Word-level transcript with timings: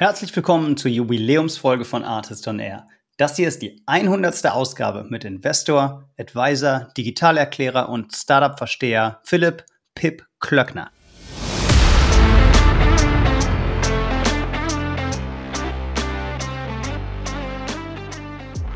Herzlich 0.00 0.36
willkommen 0.36 0.76
zur 0.76 0.92
Jubiläumsfolge 0.92 1.84
von 1.84 2.04
Artist 2.04 2.46
on 2.46 2.60
Air. 2.60 2.86
Das 3.16 3.34
hier 3.34 3.48
ist 3.48 3.62
die 3.62 3.82
100. 3.86 4.46
Ausgabe 4.46 5.04
mit 5.10 5.24
Investor, 5.24 6.08
Advisor, 6.16 6.86
Digitalerklärer 6.96 7.88
und 7.88 8.14
Startup-Versteher 8.14 9.20
Philipp 9.24 9.64
Pip 9.96 10.24
Klöckner. 10.38 10.92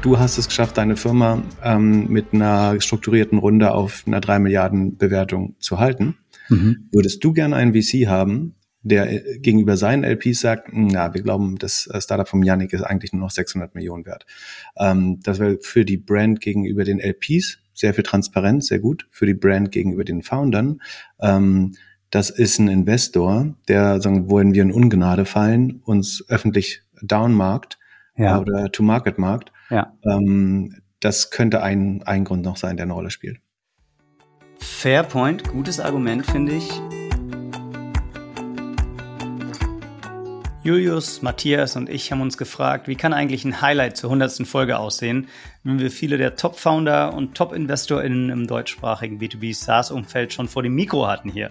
Du 0.03 0.19
hast 0.19 0.39
es 0.39 0.49
geschafft, 0.49 0.77
deine 0.77 0.97
Firma 0.97 1.41
ähm, 1.63 2.09
mit 2.09 2.35
einer 2.35 2.81
strukturierten 2.81 3.39
Runde 3.39 3.71
auf 3.71 4.03
einer 4.09 4.21
3 4.21 4.41
Milliarden 4.41 4.97
Bewertung 4.97 5.55
zu 5.61 5.79
halten. 5.79 6.17
Mhm. 6.49 6.89
Würdest 6.91 7.23
du 7.23 7.33
gerne 7.33 7.55
einen 7.55 7.81
VC 7.81 8.09
haben, 8.09 8.57
der 8.83 9.11
äh, 9.11 9.39
gegenüber 9.39 9.77
seinen 9.77 10.05
LPs 10.05 10.41
sagt, 10.41 10.69
na, 10.73 11.15
wir 11.15 11.23
glauben, 11.23 11.59
das 11.59 11.87
äh, 11.87 12.01
Startup 12.01 12.29
von 12.29 12.43
Yannick 12.43 12.73
ist 12.73 12.83
eigentlich 12.83 13.13
nur 13.13 13.23
noch 13.23 13.31
600 13.31 13.75
Millionen 13.75 14.07
wert. 14.07 14.27
Ähm, 14.77 15.21
das 15.23 15.39
wäre 15.39 15.59
für 15.61 15.85
die 15.85 15.97
Brand 15.97 16.41
gegenüber 16.41 16.85
den 16.85 17.01
LPs 17.01 17.59
sehr 17.75 17.95
viel 17.95 18.05
Transparenz, 18.05 18.67
sehr 18.67 18.81
gut. 18.81 19.07
Für 19.11 19.27
die 19.27 19.35
Brand 19.35 19.73
gegenüber 19.73 20.05
den 20.05 20.23
Foundern. 20.23 20.81
Ähm, 21.21 21.75
das 22.11 22.29
ist 22.29 22.59
ein 22.59 22.69
Investor, 22.69 23.55
der, 23.69 24.01
sagen, 24.01 24.29
wohin 24.29 24.53
wir 24.53 24.63
in 24.63 24.73
Ungnade 24.73 25.25
fallen, 25.25 25.81
uns 25.85 26.25
öffentlich 26.29 26.83
downmarkt 27.01 27.79
ja. 28.17 28.39
oder 28.39 28.71
to 28.71 28.83
market 28.83 29.19
markt. 29.19 29.51
Ja. 29.71 29.95
Ähm, 30.05 30.83
das 31.01 31.31
könnte 31.31 31.63
ein, 31.63 32.03
ein 32.03 32.25
Grund 32.25 32.45
noch 32.45 32.57
sein, 32.57 32.77
der 32.77 32.85
eine 32.85 32.93
Rolle 32.93 33.11
spielt. 33.11 33.41
Fair 34.59 35.03
point, 35.03 35.49
gutes 35.49 35.81
Argument, 35.81 36.25
finde 36.25 36.53
ich. 36.53 36.71
Julius, 40.65 41.23
Matthias 41.23 41.75
und 41.75 41.89
ich 41.89 42.13
haben 42.13 42.21
uns 42.21 42.39
gefragt, 42.39 42.87
wie 42.87 42.95
kann 42.95 43.13
eigentlich 43.13 43.45
ein 43.45 43.61
Highlight 43.61 43.97
zur 43.97 44.11
100. 44.11 44.47
Folge 44.47 44.79
aussehen, 44.79 45.27
wenn 45.65 45.81
wir 45.81 45.91
viele 45.91 46.19
der 46.19 46.37
Top-Founder 46.37 47.15
und 47.15 47.35
Top-InvestorInnen 47.35 48.31
im 48.31 48.47
deutschsprachigen 48.47 49.19
B2B 49.19 49.57
SaaS-Umfeld 49.57 50.33
schon 50.33 50.47
vor 50.47 50.63
dem 50.63 50.77
Mikro 50.77 51.09
hatten 51.09 51.31
hier. 51.31 51.51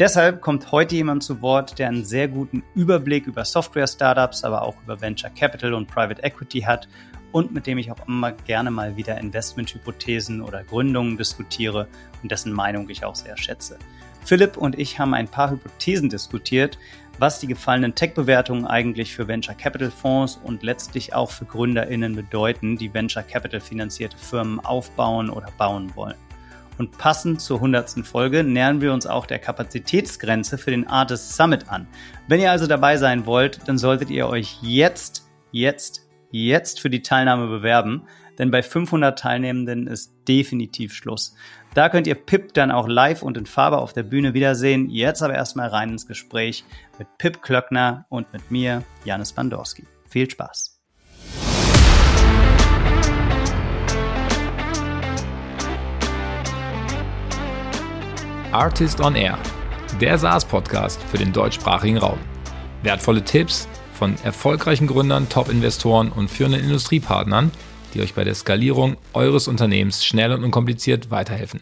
Deshalb 0.00 0.40
kommt 0.40 0.72
heute 0.72 0.94
jemand 0.94 1.22
zu 1.22 1.42
Wort, 1.42 1.78
der 1.78 1.88
einen 1.88 2.06
sehr 2.06 2.28
guten 2.28 2.62
Überblick 2.74 3.26
über 3.26 3.44
Software-Startups, 3.44 4.42
aber 4.42 4.62
auch 4.62 4.76
über 4.82 5.02
Venture 5.02 5.30
Capital 5.38 5.74
und 5.74 5.88
Private 5.88 6.22
Equity 6.22 6.60
hat 6.60 6.88
und 7.32 7.52
mit 7.52 7.66
dem 7.66 7.76
ich 7.76 7.90
auch 7.90 8.08
immer 8.08 8.32
gerne 8.32 8.70
mal 8.70 8.96
wieder 8.96 9.18
Investmenthypothesen 9.18 10.40
oder 10.40 10.64
Gründungen 10.64 11.18
diskutiere 11.18 11.88
und 12.22 12.32
dessen 12.32 12.54
Meinung 12.54 12.88
ich 12.88 13.04
auch 13.04 13.16
sehr 13.16 13.36
schätze. 13.36 13.78
Philipp 14.26 14.56
und 14.56 14.76
ich 14.76 14.98
haben 14.98 15.14
ein 15.14 15.28
paar 15.28 15.50
Hypothesen 15.50 16.08
diskutiert, 16.08 16.78
was 17.18 17.40
die 17.40 17.46
gefallenen 17.46 17.94
Tech-Bewertungen 17.94 18.66
eigentlich 18.66 19.14
für 19.14 19.26
Venture 19.28 19.54
Capital 19.54 19.90
Fonds 19.90 20.38
und 20.42 20.62
letztlich 20.62 21.14
auch 21.14 21.30
für 21.30 21.44
GründerInnen 21.44 22.14
bedeuten, 22.14 22.76
die 22.76 22.92
Venture 22.92 23.22
Capital 23.22 23.60
finanzierte 23.60 24.18
Firmen 24.18 24.60
aufbauen 24.60 25.30
oder 25.30 25.48
bauen 25.56 25.94
wollen. 25.94 26.16
Und 26.78 26.98
passend 26.98 27.40
zur 27.40 27.56
100. 27.56 28.06
Folge 28.06 28.44
nähern 28.44 28.82
wir 28.82 28.92
uns 28.92 29.06
auch 29.06 29.24
der 29.24 29.38
Kapazitätsgrenze 29.38 30.58
für 30.58 30.70
den 30.70 30.86
Artist 30.86 31.34
Summit 31.34 31.68
an. 31.70 31.86
Wenn 32.28 32.40
ihr 32.40 32.50
also 32.50 32.66
dabei 32.66 32.98
sein 32.98 33.24
wollt, 33.24 33.66
dann 33.66 33.78
solltet 33.78 34.10
ihr 34.10 34.28
euch 34.28 34.58
jetzt, 34.60 35.26
jetzt, 35.52 36.06
jetzt 36.30 36.80
für 36.80 36.90
die 36.90 37.02
Teilnahme 37.02 37.46
bewerben, 37.46 38.02
denn 38.38 38.50
bei 38.50 38.62
500 38.62 39.18
Teilnehmenden 39.18 39.86
ist 39.86 40.12
definitiv 40.28 40.92
Schluss. 40.92 41.34
Da 41.76 41.90
könnt 41.90 42.06
ihr 42.06 42.14
Pip 42.14 42.54
dann 42.54 42.70
auch 42.70 42.88
live 42.88 43.20
und 43.20 43.36
in 43.36 43.44
Farbe 43.44 43.76
auf 43.76 43.92
der 43.92 44.02
Bühne 44.02 44.32
wiedersehen. 44.32 44.88
Jetzt 44.88 45.22
aber 45.22 45.34
erstmal 45.34 45.68
rein 45.68 45.90
ins 45.90 46.06
Gespräch 46.06 46.64
mit 46.98 47.06
Pip 47.18 47.42
Klöckner 47.42 48.06
und 48.08 48.32
mit 48.32 48.50
mir, 48.50 48.82
Janis 49.04 49.34
Bandorski. 49.34 49.84
Viel 50.08 50.30
Spaß! 50.30 50.80
Artist 58.52 59.02
on 59.02 59.14
Air, 59.14 59.36
der 60.00 60.16
SaaS-Podcast 60.16 61.02
für 61.02 61.18
den 61.18 61.34
deutschsprachigen 61.34 61.98
Raum. 61.98 62.18
Wertvolle 62.84 63.22
Tipps 63.22 63.68
von 63.92 64.14
erfolgreichen 64.24 64.86
Gründern, 64.86 65.28
Top-Investoren 65.28 66.10
und 66.10 66.30
führenden 66.30 66.62
Industriepartnern– 66.62 67.50
die 67.94 68.00
euch 68.00 68.14
bei 68.14 68.24
der 68.24 68.34
Skalierung 68.34 68.96
eures 69.12 69.48
Unternehmens 69.48 70.04
schnell 70.04 70.32
und 70.32 70.44
unkompliziert 70.44 71.10
weiterhelfen. 71.10 71.60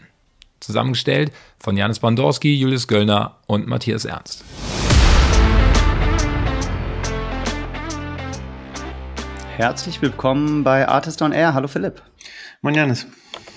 Zusammengestellt 0.59 1.31
von 1.59 1.77
Janis 1.77 1.99
Bandorski, 1.99 2.55
Julius 2.55 2.87
Göllner 2.87 3.37
und 3.47 3.67
Matthias 3.67 4.05
Ernst. 4.05 4.43
Herzlich 9.55 10.01
willkommen 10.01 10.63
bei 10.63 10.87
Artist 10.87 11.21
on 11.21 11.31
Air. 11.31 11.53
Hallo 11.53 11.67
Philipp. 11.67 12.01
Moin 12.61 12.75
Janis. 12.75 13.07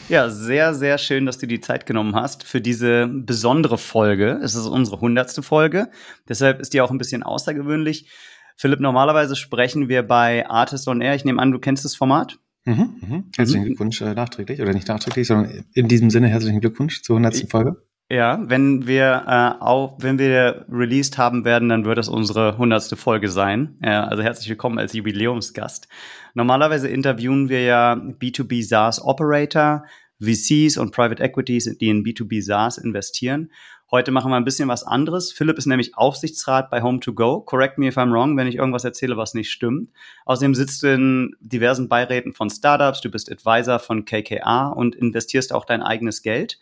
Ja, 0.09 0.31
sehr, 0.31 0.73
sehr 0.73 0.97
schön, 0.97 1.27
dass 1.27 1.39
du 1.39 1.47
die 1.47 1.61
Zeit 1.61 1.85
genommen 1.85 2.15
hast 2.15 2.43
für 2.45 2.61
diese 2.61 3.09
besondere 3.09 3.77
Folge. 3.77 4.41
Es 4.43 4.55
ist 4.55 4.67
unsere 4.67 5.01
hundertste 5.01 5.43
Folge. 5.43 5.91
Deshalb 6.29 6.61
ist 6.61 6.73
die 6.73 6.81
auch 6.81 6.91
ein 6.91 6.99
bisschen 6.99 7.23
außergewöhnlich. 7.23 8.09
Philipp, 8.57 8.81
normalerweise 8.81 9.37
sprechen 9.37 9.89
wir 9.89 10.03
bei 10.03 10.49
Artist 10.49 10.89
on 10.89 11.01
Air. 11.01 11.15
Ich 11.15 11.25
nehme 11.25 11.43
an, 11.43 11.53
du 11.53 11.59
kennst 11.59 11.85
das 11.85 11.95
Format. 11.95 12.39
Mhm, 12.69 13.01
mhm. 13.01 13.25
Herzlichen 13.35 13.63
mhm. 13.63 13.67
Glückwunsch 13.67 14.03
äh, 14.03 14.15
nachträglich 14.15 14.61
oder 14.61 14.75
nicht 14.75 14.89
nachträglich, 14.89 15.27
sondern 15.27 15.65
in 15.73 15.89
diesem 15.89 16.11
Sinne 16.11 16.29
herzlichen 16.29 16.61
Glückwunsch 16.61 17.03
zur 17.03 17.17
100. 17.17 17.51
Folge. 17.51 17.77
Ja, 18.11 18.43
wenn 18.47 18.87
wir 18.87 19.25
äh, 19.27 19.63
auch, 19.63 19.99
wenn 20.01 20.19
wir 20.19 20.67
released 20.71 21.19
haben 21.19 21.45
werden, 21.45 21.69
dann 21.71 21.85
wird 21.85 21.99
es 21.99 22.09
unsere 22.09 22.53
100. 22.53 22.99
Folge 22.99 23.29
sein. 23.29 23.79
Ja, 23.83 24.05
also 24.05 24.23
herzlich 24.23 24.49
willkommen 24.51 24.79
als 24.79 24.93
Jubiläumsgast. 24.93 25.89
Normalerweise 26.35 26.89
interviewen 26.89 27.49
wir 27.49 27.63
ja 27.63 27.95
B2B 27.95 28.67
SaaS 28.67 29.03
Operator, 29.03 29.85
VCs 30.21 30.77
und 30.77 30.93
Private 30.93 31.23
Equities, 31.23 31.77
die 31.79 31.89
in 31.89 32.05
B2B 32.05 32.43
SaaS 32.43 32.77
investieren. 32.77 33.51
Heute 33.91 34.11
machen 34.11 34.31
wir 34.31 34.37
ein 34.37 34.45
bisschen 34.45 34.69
was 34.69 34.85
anderes. 34.85 35.33
Philipp 35.33 35.57
ist 35.57 35.65
nämlich 35.65 35.97
Aufsichtsrat 35.97 36.69
bei 36.69 36.83
Home2Go. 36.83 37.47
Correct 37.47 37.79
me 37.79 37.87
if 37.89 37.97
I'm 37.97 38.13
wrong, 38.13 38.37
wenn 38.37 38.47
ich 38.47 38.57
irgendwas 38.57 38.85
erzähle, 38.85 39.17
was 39.17 39.33
nicht 39.33 39.51
stimmt. 39.51 39.91
Außerdem 40.27 40.55
sitzt 40.55 40.83
du 40.83 40.93
in 40.93 41.35
diversen 41.41 41.89
Beiräten 41.89 42.35
von 42.35 42.51
Startups, 42.51 43.01
du 43.01 43.11
bist 43.11 43.33
Advisor 43.33 43.79
von 43.79 44.05
KKA 44.05 44.69
und 44.69 44.95
investierst 44.95 45.55
auch 45.55 45.65
dein 45.65 45.83
eigenes 45.83 46.21
Geld. 46.21 46.59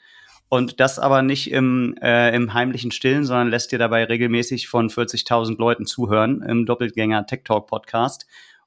Und 0.48 0.78
das 0.78 1.00
aber 1.00 1.22
nicht 1.22 1.50
im, 1.50 1.96
äh, 2.00 2.32
im 2.32 2.54
heimlichen 2.54 2.92
Stillen, 2.92 3.24
sondern 3.24 3.48
lässt 3.48 3.72
dir 3.72 3.80
dabei 3.80 4.04
regelmäßig 4.04 4.68
von 4.68 4.88
40.000 4.88 5.58
Leuten 5.58 5.86
zuhören 5.86 6.42
im 6.42 6.64
Doppelgänger 6.64 7.26
Tech 7.26 7.40
Talk 7.42 7.66
Podcast 7.66 8.26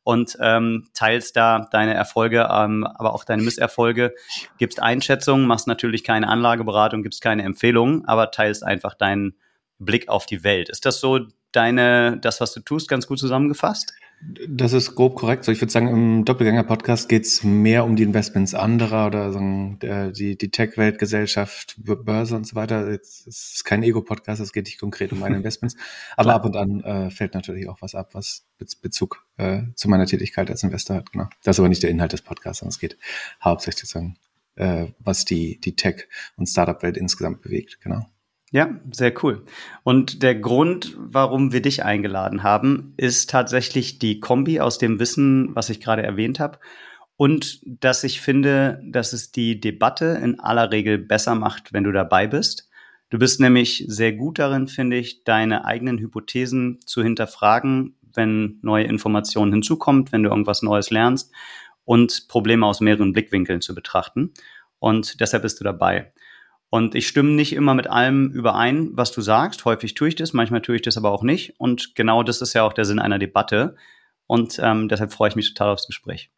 und 0.10 0.36
ähm, 0.42 0.90
teilst 0.96 1.36
da 1.36 1.68
deine 1.70 1.94
Erfolge, 1.94 2.50
ähm, 2.52 2.84
aber 2.84 3.14
auch 3.14 3.24
deine 3.24 3.44
Misserfolge, 3.44 4.16
gibst 4.58 4.82
Einschätzungen, 4.82 5.46
machst 5.46 5.68
natürlich 5.68 6.04
keine 6.04 6.28
Anlageberatung, 6.28 7.04
gibst 7.04 7.22
keine 7.22 7.44
Empfehlungen, 7.44 8.06
aber 8.06 8.32
teilst 8.32 8.64
einfach 8.64 8.96
deinen 8.96 9.36
Blick 9.78 10.10
auf 10.10 10.26
die 10.26 10.44
Welt. 10.44 10.70
Ist 10.70 10.88
das 10.88 11.00
so 11.00 11.20
deine, 11.52 12.18
das, 12.18 12.42
was 12.42 12.54
du 12.54 12.60
tust, 12.62 12.90
ganz 12.90 13.06
gut 13.06 13.20
zusammengefasst? 13.20 13.94
Das 14.22 14.74
ist 14.74 14.96
grob 14.96 15.16
korrekt. 15.16 15.46
So, 15.46 15.52
ich 15.52 15.62
würde 15.62 15.72
sagen, 15.72 15.88
im 15.88 16.26
Doppelgänger-Podcast 16.26 17.08
geht 17.08 17.24
es 17.26 17.44
mehr 17.44 17.86
um 17.86 17.96
die 17.96 18.04
Investments 18.04 18.54
anderer 18.54 19.08
oder 19.08 19.32
sagen, 19.32 19.80
der, 19.80 20.12
die, 20.12 20.38
die 20.38 20.52
Tech-Welt, 20.52 21.00
Gesellschaft, 21.00 21.76
Börse 21.78 22.36
und 22.36 22.46
so 22.46 22.56
weiter. 22.56 22.86
Es 22.90 23.26
ist 23.26 23.64
kein 23.64 23.82
Ego-Podcast, 23.82 24.42
es 24.42 24.52
geht 24.52 24.66
nicht 24.66 24.78
konkret 24.78 25.14
um 25.14 25.20
meine 25.20 25.38
Investments. 25.38 25.78
Aber 26.18 26.34
ab 26.34 26.44
und 26.44 26.58
an 26.58 26.82
äh, 26.82 27.12
fällt 27.12 27.34
natürlich 27.34 27.70
auch 27.70 27.82
was 27.82 27.96
ab, 27.96 28.10
was 28.14 28.46
Bezug 28.82 29.26
äh, 29.38 29.62
zu 29.76 29.88
meiner 29.88 30.06
Tätigkeit 30.06 30.50
als 30.50 30.64
Investor 30.64 30.98
hat. 30.98 31.14
Genau. 31.14 31.30
Das 31.44 31.56
ist 31.56 31.60
aber 31.60 31.70
nicht 31.70 31.84
der 31.84 31.90
Inhalt 31.90 32.12
des 32.12 32.22
Podcasts, 32.22 32.60
sondern 32.60 32.72
es 32.72 32.80
geht 32.80 32.98
hauptsächlich 33.42 33.88
sozusagen, 33.88 34.18
äh, 34.56 34.88
was 35.00 35.24
die, 35.24 35.62
die 35.62 35.78
Tech- 35.78 36.10
und 36.36 36.48
Startup-Welt 36.48 36.98
insgesamt 36.98 37.42
bewegt. 37.42 37.80
Genau. 37.82 38.06
Ja, 38.52 38.80
sehr 38.92 39.14
cool. 39.24 39.46
Und 39.84 40.24
der 40.24 40.34
Grund, 40.34 40.96
warum 40.98 41.52
wir 41.52 41.62
dich 41.62 41.86
eingeladen 41.86 42.42
haben, 42.42 42.94
ist 42.98 43.30
tatsächlich 43.30 44.00
die 44.00 44.20
Kombi 44.20 44.60
aus 44.60 44.80
dem 44.80 45.00
Wissen, 45.00 45.56
was 45.56 45.70
ich 45.70 45.80
gerade 45.80 46.02
erwähnt 46.02 46.40
habe. 46.40 46.58
Und 47.16 47.62
dass 47.66 48.04
ich 48.04 48.22
finde, 48.22 48.82
dass 48.84 49.14
es 49.14 49.32
die 49.32 49.60
Debatte 49.60 50.20
in 50.24 50.40
aller 50.40 50.72
Regel 50.72 50.98
besser 50.98 51.36
macht, 51.36 51.74
wenn 51.74 51.84
du 51.84 51.92
dabei 51.92 52.26
bist. 52.26 52.70
Du 53.10 53.20
bist 53.20 53.40
nämlich 53.40 53.86
sehr 53.88 54.14
gut 54.14 54.40
darin, 54.40 54.68
finde 54.68 54.98
ich, 54.98 55.24
deine 55.24 55.66
eigenen 55.66 56.00
Hypothesen 56.00 56.80
zu 56.86 57.04
hinterfragen, 57.04 57.96
wenn 58.16 58.60
neue 58.62 58.86
Informationen 58.86 59.52
hinzukommt, 59.52 60.12
wenn 60.12 60.24
du 60.24 60.30
irgendwas 60.30 60.64
Neues 60.64 60.90
lernst 60.90 61.32
und 61.86 62.28
Probleme 62.28 62.66
aus 62.66 62.82
mehreren 62.82 63.14
Blickwinkeln 63.14 63.62
zu 63.62 63.76
betrachten. 63.76 64.32
Und 64.80 65.20
deshalb 65.20 65.44
bist 65.44 65.60
du 65.60 65.64
dabei. 65.64 66.14
Und 66.70 66.94
ich 66.94 67.08
stimme 67.08 67.32
nicht 67.32 67.54
immer 67.54 67.74
mit 67.74 67.88
allem 67.88 68.30
überein, 68.32 68.90
was 68.94 69.12
du 69.12 69.22
sagst. 69.22 69.66
Häufig 69.66 69.96
tue 69.96 70.10
ich 70.10 70.16
das, 70.16 70.34
manchmal 70.34 70.62
tue 70.62 70.76
ich 70.76 70.82
das 70.82 70.98
aber 70.98 71.12
auch 71.12 71.24
nicht. 71.24 71.60
Und 71.60 71.96
genau 71.96 72.22
das 72.22 72.42
ist 72.42 72.54
ja 72.54 72.64
auch 72.64 72.74
der 72.74 72.86
Sinn 72.86 73.00
einer 73.00 73.18
Debatte. 73.18 73.76
Und 74.28 74.60
ähm, 74.62 74.88
deshalb 74.88 75.12
freue 75.12 75.30
ich 75.30 75.36
mich 75.36 75.54
total 75.54 75.74
aufs 75.74 75.88
Gespräch. 75.88 76.30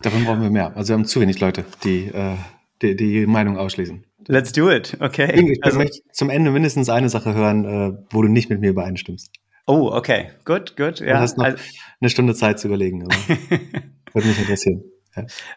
Davon 0.00 0.24
brauchen 0.24 0.42
wir 0.42 0.50
mehr. 0.50 0.76
Also 0.76 0.90
wir 0.90 0.94
haben 0.94 1.06
zu 1.06 1.20
wenig 1.20 1.40
Leute, 1.40 1.64
die 1.82 2.06
äh, 2.06 2.36
die, 2.82 2.96
die 2.96 3.26
Meinung 3.26 3.58
ausschließen. 3.58 4.04
Let's 4.26 4.52
do 4.52 4.70
it. 4.70 4.96
Okay. 5.00 5.52
Ich 5.52 5.64
also, 5.64 5.78
möchte 5.78 6.00
zum 6.12 6.30
Ende 6.30 6.50
mindestens 6.50 6.88
eine 6.88 7.08
Sache 7.08 7.34
hören, 7.34 7.64
äh, 7.64 7.92
wo 8.10 8.22
du 8.22 8.28
nicht 8.28 8.50
mit 8.50 8.60
mir 8.60 8.70
übereinstimmst. 8.70 9.32
Oh, 9.66 9.90
okay. 9.92 10.30
Gut, 10.44 10.76
gut. 10.76 11.00
Ja. 11.00 11.14
Du 11.14 11.20
hast 11.20 11.38
noch 11.38 11.44
also, 11.44 11.58
eine 12.00 12.10
Stunde 12.10 12.34
Zeit 12.34 12.58
zu 12.58 12.68
überlegen. 12.68 13.02
würde 14.12 14.28
mich 14.28 14.38
interessieren. 14.38 14.82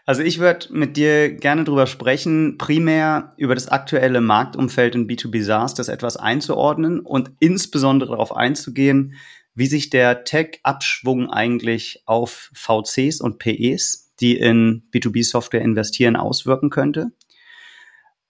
Also 0.06 0.24
ich 0.24 0.40
würde 0.40 0.68
mit 0.72 0.98
dir 0.98 1.34
gerne 1.34 1.64
drüber 1.64 1.86
sprechen, 1.88 2.58
primär 2.58 3.34
über 3.38 3.54
das 3.54 3.68
aktuelle 3.68 4.22
Marktumfeld 4.22 4.96
in 4.96 5.08
B2B 5.08 5.44
SaaS, 5.44 5.74
das 5.74 5.88
etwas 5.88 6.18
einzuordnen 6.18 7.00
und 7.00 7.32
insbesondere 7.40 8.12
darauf 8.12 8.36
einzugehen, 8.36 9.16
wie 9.54 9.68
sich 9.68 9.90
der 9.90 10.24
Tech-Abschwung 10.24 11.30
eigentlich 11.30 12.04
auf 12.06 12.52
VCs 12.54 13.22
und 13.22 13.38
PEs, 13.38 14.12
die 14.20 14.38
in 14.38 14.84
B2B-Software 14.94 15.62
investieren, 15.62 16.16
auswirken 16.16 16.70
könnte. 16.70 17.12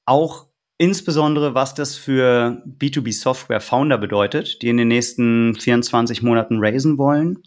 Auch 0.06 0.48
insbesondere, 0.78 1.54
was 1.54 1.76
das 1.76 1.96
für 1.96 2.64
B2B-Software-Founder 2.66 4.00
bedeutet, 4.00 4.62
die 4.62 4.70
in 4.70 4.78
den 4.78 4.88
nächsten 4.88 5.54
24 5.54 6.24
Monaten 6.24 6.58
raisen 6.60 6.98
wollen 6.98 7.44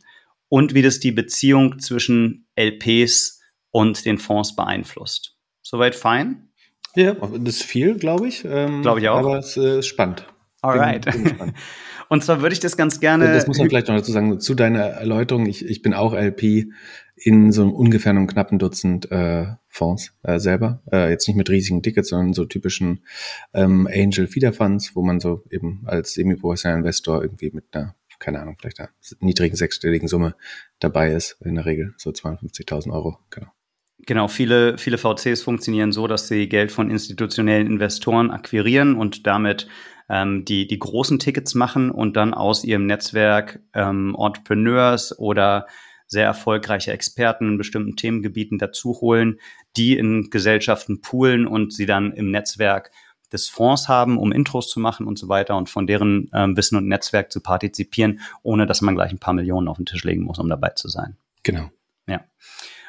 und 0.49 0.73
wie 0.75 0.83
das 0.83 1.01
die 1.01 1.11
Beziehung 1.11 1.81
zwischen 1.81 2.47
LPs 2.55 3.34
und 3.75 4.05
den 4.05 4.19
Fonds 4.19 4.55
beeinflusst. 4.55 5.37
Soweit 5.61 5.97
fein? 5.97 6.49
Ja, 6.95 7.15
das 7.15 7.57
ist 7.57 7.63
viel, 7.65 7.97
glaube 7.97 8.29
ich. 8.29 8.45
Ähm, 8.45 8.83
glaube 8.83 9.01
ich 9.01 9.09
auch. 9.09 9.19
Aber 9.19 9.39
es 9.39 9.57
äh, 9.57 9.81
ist 9.81 9.89
spannend. 9.89 10.27
Alright. 10.63 11.07
und 12.09 12.23
zwar 12.23 12.41
würde 12.41 12.53
ich 12.53 12.61
das 12.61 12.77
ganz 12.77 13.01
gerne. 13.01 13.33
Das 13.33 13.49
muss 13.49 13.59
man 13.59 13.69
vielleicht 13.69 13.89
noch 13.89 13.97
dazu 13.97 14.13
sagen, 14.13 14.39
zu 14.39 14.55
deiner 14.55 14.85
Erläuterung. 14.85 15.47
Ich, 15.47 15.65
ich 15.65 15.83
bin 15.83 15.93
auch 15.93 16.15
LP 16.15 16.69
in 17.17 17.51
so 17.51 17.63
einem 17.63 17.73
ungefähr 17.73 18.11
einem 18.11 18.29
knappen 18.29 18.61
Dutzend 18.61 19.11
äh, 19.11 19.47
Fonds 19.67 20.15
äh, 20.23 20.39
selber. 20.39 20.81
Äh, 20.93 21.11
jetzt 21.11 21.27
nicht 21.27 21.37
mit 21.37 21.51
riesigen 21.51 21.83
Tickets, 21.83 22.11
sondern 22.11 22.33
so 22.33 22.45
typischen 22.45 23.05
ähm, 23.55 23.89
Angel 23.93 24.29
Feeder 24.29 24.53
Funds, 24.53 24.95
wo 24.95 25.03
man 25.03 25.19
so 25.19 25.43
eben 25.51 25.83
als 25.87 26.15
semi-professioneller 26.15 26.79
Investor 26.79 27.23
irgendwie 27.23 27.51
mit 27.51 27.65
einer 27.73 27.97
keine 28.21 28.41
Ahnung, 28.41 28.57
vielleicht 28.59 28.79
einer 28.79 28.91
niedrigen 29.19 29.57
sechsstelligen 29.57 30.09
Summe 30.09 30.35
dabei 30.79 31.13
ist, 31.13 31.37
in 31.45 31.57
der 31.57 31.67
Regel 31.67 31.95
so 31.99 32.11
52.000 32.11 32.93
Euro, 32.93 33.19
genau. 33.29 33.49
Genau, 33.99 34.29
viele, 34.29 34.77
viele 34.77 34.99
VCs 34.99 35.43
funktionieren 35.43 35.93
so, 35.93 36.07
dass 36.07 36.29
sie 36.29 36.49
Geld 36.49 36.73
von 36.73 36.91
institutionellen 36.91 37.67
Investoren 37.67 38.31
akquirieren 38.31 38.97
und 38.97 39.27
damit 39.27 39.67
ähm, 40.09 40.45
die, 40.45 40.67
die 40.67 40.79
großen 40.79 41.19
Tickets 41.19 41.55
machen 41.55 41.91
und 41.91 42.17
dann 42.17 42.35
aus 42.35 42.65
ihrem 42.65 42.87
Netzwerk 42.87 43.61
ähm, 43.73 44.17
Entrepreneurs 44.19 45.19
oder 45.19 45.67
sehr 46.07 46.27
erfolgreiche 46.27 46.93
Experten 46.93 47.53
in 47.53 47.59
bestimmten 47.59 47.97
Themengebieten 47.97 48.59
dazu 48.59 49.01
holen, 49.01 49.39
die 49.77 49.97
in 49.97 50.29
Gesellschaften 50.31 51.01
poolen 51.01 51.47
und 51.47 51.73
sie 51.73 51.87
dann 51.87 52.13
im 52.13 52.31
Netzwerk 52.31 52.91
des 53.33 53.49
Fonds 53.49 53.89
haben, 53.89 54.19
um 54.19 54.31
Intros 54.31 54.69
zu 54.69 54.79
machen 54.79 55.07
und 55.07 55.19
so 55.19 55.29
weiter 55.29 55.57
und 55.57 55.69
von 55.69 55.87
deren 55.87 56.31
ähm, 56.33 56.57
Wissen 56.57 56.77
und 56.77 56.87
Netzwerk 56.87 57.33
zu 57.33 57.41
partizipieren, 57.41 58.21
ohne 58.43 58.67
dass 58.67 58.83
man 58.83 58.95
gleich 58.95 59.11
ein 59.11 59.19
paar 59.19 59.35
Millionen 59.35 59.67
auf 59.67 59.79
den 59.79 59.87
Tisch 59.87 60.05
legen 60.05 60.23
muss, 60.23 60.39
um 60.39 60.49
dabei 60.49 60.71
zu 60.71 60.89
sein. 60.89 61.17
Genau. 61.43 61.71
Ja. 62.07 62.25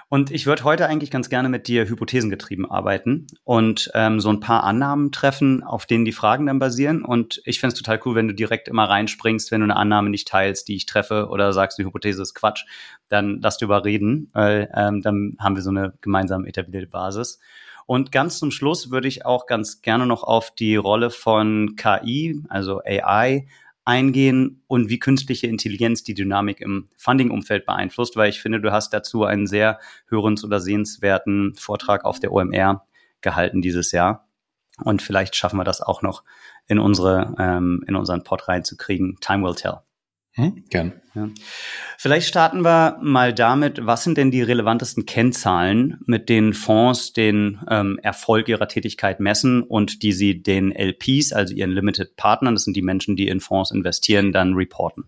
Und 0.08 0.30
ich 0.30 0.46
würde 0.46 0.64
heute 0.64 0.88
eigentlich 0.88 1.10
ganz 1.10 1.30
gerne 1.30 1.50
mit 1.50 1.68
dir 1.68 1.88
hypothesengetrieben 1.88 2.70
arbeiten 2.70 3.26
und 3.44 3.90
ähm, 3.96 4.20
so 4.20 4.30
ein 4.30 4.40
paar 4.40 4.64
Annahmen 4.64 5.12
treffen, 5.12 5.64
auf 5.64 5.88
denen 5.88 6.06
die 6.06 6.12
Fragen 6.12 6.46
dann 6.46 6.60
basieren. 6.60 7.04
Und 7.04 7.42
ich 7.44 7.60
fände 7.60 7.74
es 7.74 7.80
total 7.82 8.00
cool, 8.06 8.16
wenn 8.16 8.28
du 8.28 8.36
direkt 8.36 8.68
immer 8.68 8.88
reinspringst, 8.88 9.52
wenn 9.52 9.62
du 9.62 9.66
eine 9.66 9.76
Annahme 9.76 10.12
nicht 10.12 10.28
teilst, 10.28 10.68
die 10.68 10.76
ich 10.76 10.86
treffe 10.86 11.28
oder 11.30 11.54
sagst, 11.54 11.80
die 11.80 11.86
Hypothese 11.86 12.22
ist 12.22 12.36
Quatsch, 12.36 12.66
dann 13.10 13.40
lass 13.42 13.58
du 13.58 13.66
überreden, 13.66 14.30
weil 14.34 14.70
ähm, 14.76 15.02
dann 15.02 15.38
haben 15.40 15.56
wir 15.56 15.64
so 15.64 15.72
eine 15.72 15.94
gemeinsam 16.02 16.46
etablierte 16.46 16.88
Basis. 16.88 17.40
Und 17.88 18.12
ganz 18.12 18.40
zum 18.40 18.52
Schluss 18.52 18.92
würde 18.92 19.08
ich 19.08 19.26
auch 19.26 19.46
ganz 19.46 19.82
gerne 19.82 20.08
noch 20.08 20.24
auf 20.24 20.52
die 20.52 20.76
Rolle 20.76 21.12
von 21.12 21.76
KI, 21.76 22.42
also 22.50 22.82
AI, 22.84 23.48
eingehen 23.86 24.64
und 24.68 24.90
wie 24.90 25.00
künstliche 25.00 25.48
Intelligenz 25.48 26.04
die 26.04 26.16
Dynamik 26.16 26.60
im 26.60 26.90
Funding-Umfeld 26.98 27.66
beeinflusst, 27.66 28.18
weil 28.18 28.30
ich 28.30 28.42
finde, 28.42 28.60
du 28.60 28.72
hast 28.72 28.92
dazu 28.94 29.24
einen 29.24 29.48
sehr 29.48 29.80
hörens- 30.10 30.44
oder 30.44 30.60
sehenswerten 30.60 31.54
Vortrag 31.56 32.04
auf 32.04 32.20
der 32.20 32.32
OMR 32.32 32.86
gehalten 33.22 33.62
dieses 33.62 33.92
Jahr. 33.92 34.28
Und 34.84 35.02
vielleicht 35.02 35.36
schaffen 35.36 35.58
wir 35.58 35.64
das 35.64 35.82
auch 35.82 36.02
noch 36.02 36.24
in 36.68 36.80
unsere, 36.80 37.36
ähm, 37.40 37.84
in 37.88 37.96
unseren 37.96 38.24
Pod 38.24 38.48
reinzukriegen. 38.48 39.18
Time 39.22 39.46
will 39.46 39.56
tell. 39.56 39.80
Hm, 40.36 40.66
gern. 40.70 40.94
Ja. 41.14 41.30
Vielleicht 41.98 42.28
starten 42.28 42.62
wir 42.62 43.00
mal 43.02 43.34
damit, 43.34 43.86
was 43.86 44.04
sind 44.04 44.18
denn 44.18 44.32
die 44.32 44.42
relevantesten 44.42 45.06
Kennzahlen, 45.06 45.98
mit 46.06 46.28
denen 46.28 46.54
Fonds 46.54 47.14
den 47.14 47.62
ähm, 47.70 48.00
Erfolg 48.04 48.50
ihrer 48.50 48.68
Tätigkeit 48.68 49.22
messen 49.22 49.64
und 49.64 50.04
die 50.04 50.12
sie 50.12 50.44
den 50.44 50.74
LPs, 50.74 51.32
also 51.32 51.54
ihren 51.54 51.72
Limited 51.72 52.18
Partnern, 52.18 52.54
das 52.56 52.66
sind 52.66 52.76
die 52.76 52.82
Menschen, 52.82 53.16
die 53.16 53.30
in 53.30 53.40
Fonds 53.40 53.72
investieren, 53.72 54.34
dann 54.34 54.56
reporten? 54.56 55.06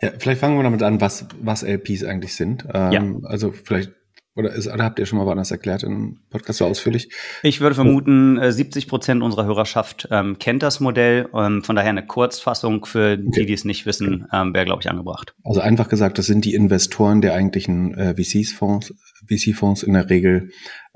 Ja, 0.00 0.12
vielleicht 0.18 0.40
fangen 0.40 0.56
wir 0.56 0.62
damit 0.62 0.82
an, 0.82 1.00
was, 1.00 1.26
was 1.40 1.62
LPs 1.62 2.04
eigentlich 2.04 2.34
sind. 2.34 2.66
Ähm, 2.72 2.92
ja. 2.92 3.28
Also 3.28 3.52
vielleicht 3.52 3.92
oder, 4.38 4.52
ist, 4.52 4.68
oder 4.68 4.84
habt 4.84 4.98
ihr 5.00 5.06
schon 5.06 5.18
mal 5.18 5.26
woanders 5.26 5.50
erklärt 5.50 5.82
im 5.82 6.20
Podcast 6.30 6.60
so 6.60 6.64
ausführlich? 6.64 7.10
Ich 7.42 7.60
würde 7.60 7.74
vermuten, 7.74 8.38
70 8.40 8.84
äh, 8.84 8.88
Prozent 8.88 9.22
unserer 9.22 9.44
Hörerschaft 9.44 10.08
ähm, 10.12 10.38
kennt 10.38 10.62
das 10.62 10.78
Modell. 10.78 11.28
Ähm, 11.34 11.64
von 11.64 11.74
daher 11.74 11.90
eine 11.90 12.06
Kurzfassung 12.06 12.86
für 12.86 13.14
okay. 13.14 13.40
die, 13.40 13.46
die 13.46 13.52
es 13.52 13.64
nicht 13.64 13.84
wissen, 13.84 14.28
ähm, 14.32 14.54
wäre, 14.54 14.64
glaube 14.64 14.80
ich, 14.82 14.88
angebracht. 14.88 15.34
Also 15.44 15.60
einfach 15.60 15.88
gesagt, 15.88 16.18
das 16.18 16.26
sind 16.26 16.44
die 16.44 16.54
Investoren 16.54 17.20
der 17.20 17.34
eigentlichen 17.34 17.94
äh, 17.94 18.14
VCs-Fonds. 18.14 18.94
VC-Fonds 19.28 19.82
in 19.82 19.94
der 19.94 20.08
Regel 20.08 20.50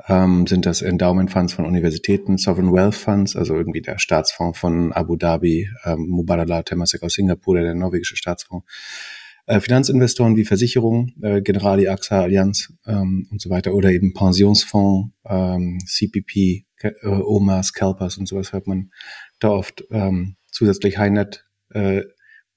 ähm, 0.06 0.46
sind 0.46 0.64
das 0.64 0.80
Endowment-Funds 0.80 1.54
von 1.54 1.66
Universitäten, 1.66 2.38
Sovereign 2.38 2.72
Wealth 2.72 2.94
Funds, 2.94 3.34
also 3.34 3.54
irgendwie 3.54 3.82
der 3.82 3.98
Staatsfonds 3.98 4.58
von 4.58 4.92
Abu 4.92 5.16
Dhabi, 5.16 5.68
ähm, 5.84 6.06
Mubadala 6.08 6.62
Temasek 6.62 7.02
aus 7.02 7.14
Singapur, 7.14 7.60
der 7.60 7.74
norwegische 7.74 8.16
Staatsfonds 8.16 8.64
äh, 9.46 9.60
Finanzinvestoren 9.60 10.36
wie 10.36 10.44
Versicherungen, 10.44 11.14
äh, 11.22 11.42
Generali, 11.42 11.88
AXA, 11.88 12.22
Allianz 12.22 12.72
ähm, 12.86 13.26
und 13.30 13.40
so 13.40 13.50
weiter 13.50 13.74
oder 13.74 13.90
eben 13.90 14.14
Pensionsfonds, 14.14 15.10
ähm, 15.24 15.78
CPP, 15.84 16.66
äh, 16.82 17.06
OMAS, 17.06 17.72
CalPERS 17.72 18.18
und 18.18 18.26
sowas 18.26 18.52
hört 18.52 18.66
man 18.66 18.90
da 19.40 19.50
oft 19.50 19.84
ähm, 19.90 20.36
zusätzlich 20.50 20.98
High 20.98 21.12
Net 21.12 21.44
äh, 21.70 22.02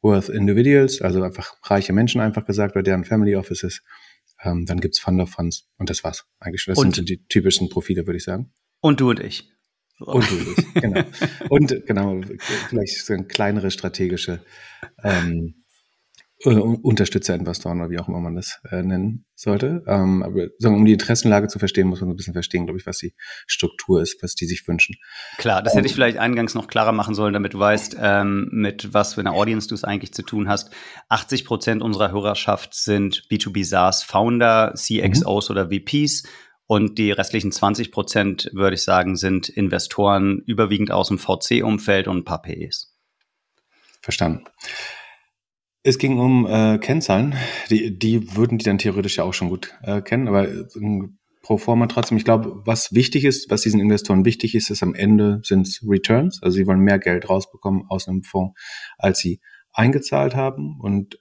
Worth 0.01 0.29
Individuals, 0.29 1.01
also 1.01 1.23
einfach 1.23 1.55
reiche 1.63 1.91
Menschen 1.91 2.21
einfach 2.21 2.45
gesagt, 2.45 2.75
oder 2.75 2.83
deren 2.83 3.05
Family 3.05 3.35
Offices. 3.35 3.81
Ähm, 4.43 4.65
dann 4.65 4.79
gibt's 4.79 4.99
Fund 4.99 5.19
of 5.19 5.31
Funds 5.31 5.67
und 5.77 5.89
das 5.89 6.03
war's 6.03 6.25
eigentlich 6.39 6.61
schon. 6.61 6.75
Das 6.75 6.83
und, 6.83 6.95
sind 6.95 7.09
die 7.09 7.25
typischen 7.27 7.69
Profile, 7.69 8.05
würde 8.05 8.17
ich 8.17 8.23
sagen. 8.23 8.53
Und 8.81 8.99
du 8.99 9.09
und 9.09 9.19
ich. 9.19 9.49
So. 9.97 10.05
Und 10.05 10.29
du 10.29 10.35
und 10.35 10.47
ich, 10.57 10.73
genau. 10.75 11.03
und 11.49 11.85
genau, 11.87 12.21
vielleicht 12.69 13.03
so 13.03 13.13
eine 13.13 13.23
kleinere 13.25 13.71
strategische 13.71 14.41
ähm, 15.03 15.64
äh, 16.43 16.49
Unterstützerinvestoren 16.49 17.79
oder 17.79 17.89
wie 17.89 17.99
auch 17.99 18.07
immer 18.07 18.19
man 18.19 18.35
das 18.35 18.59
äh, 18.69 18.83
nennen 18.83 19.25
sollte. 19.35 19.83
Ähm, 19.87 20.21
aber 20.21 20.47
sagen, 20.59 20.75
um 20.75 20.85
die 20.85 20.94
Interessenlage 20.94 21.47
zu 21.47 21.59
verstehen, 21.59 21.87
muss 21.87 22.01
man 22.01 22.09
ein 22.09 22.15
bisschen 22.15 22.33
verstehen, 22.33 22.65
glaube 22.65 22.80
ich, 22.80 22.85
was 22.85 22.97
die 22.97 23.13
Struktur 23.47 24.01
ist, 24.01 24.21
was 24.21 24.35
die 24.35 24.45
sich 24.45 24.68
wünschen. 24.68 24.95
Klar, 25.37 25.61
das 25.61 25.75
hätte 25.75 25.87
ich 25.87 25.94
vielleicht 25.94 26.18
eingangs 26.18 26.54
noch 26.54 26.68
klarer 26.68 26.92
machen 26.92 27.15
sollen, 27.15 27.33
damit 27.33 27.54
du 27.54 27.59
weißt, 27.59 27.97
ähm, 27.99 28.49
mit 28.51 28.94
was 28.94 29.13
für 29.13 29.21
einer 29.21 29.33
Audience 29.33 29.68
du 29.68 29.75
es 29.75 29.83
eigentlich 29.83 30.13
zu 30.13 30.23
tun 30.23 30.49
hast. 30.49 30.71
80 31.09 31.45
Prozent 31.45 31.81
unserer 31.81 32.11
Hörerschaft 32.11 32.73
sind 32.73 33.27
B2B 33.31 33.63
SaaS 33.63 34.04
Founder, 34.04 34.73
CXOs 34.75 35.49
mhm. 35.49 35.54
oder 35.54 35.69
VPs. 35.69 36.23
Und 36.68 36.97
die 36.97 37.11
restlichen 37.11 37.51
20 37.51 37.92
Prozent, 37.92 38.49
würde 38.51 38.73
ich 38.73 38.83
sagen, 38.83 39.15
sind 39.15 39.49
Investoren 39.49 40.42
überwiegend 40.47 40.92
aus 40.92 41.09
dem 41.09 41.19
VC-Umfeld 41.19 42.07
und 42.07 42.18
ein 42.18 42.25
paar 42.25 42.42
PEs. 42.42 42.92
Verstanden. 44.01 44.45
Es 45.87 45.99
ging 45.99 46.18
um 46.18 46.47
äh, 46.47 46.80
Kennzahlen. 46.80 47.35
Die, 47.69 47.97
die 47.97 48.35
würden 48.35 48.57
die 48.57 48.65
dann 48.65 48.80
theoretisch 48.80 49.18
ja 49.18 49.23
auch 49.23 49.35
schon 49.35 49.49
gut 49.49 49.75
äh, 49.83 50.01
kennen, 50.01 50.27
aber 50.27 50.49
äh, 50.49 50.63
pro 51.44 51.59
forma 51.59 51.85
trotzdem. 51.85 52.18
Ich 52.18 52.25
glaube, 52.25 52.63
was 52.65 52.92
wichtig 52.92 53.23
ist, 53.23 53.51
was 53.51 53.61
diesen 53.61 53.80
Investoren 53.80 54.25
wichtig 54.25 54.56
ist, 54.56 54.71
ist 54.71 54.81
am 54.81 54.95
Ende 54.95 55.42
sind 55.44 55.80
Returns. 55.87 56.42
Also 56.42 56.56
sie 56.56 56.65
wollen 56.65 56.80
mehr 56.80 56.97
Geld 56.97 57.30
rausbekommen 57.30 57.83
aus 57.87 58.07
einem 58.07 58.23
Fonds, 58.23 58.59
als 58.97 59.19
sie 59.19 59.42
eingezahlt 59.73 60.35
haben. 60.35 60.80
Und 60.81 61.19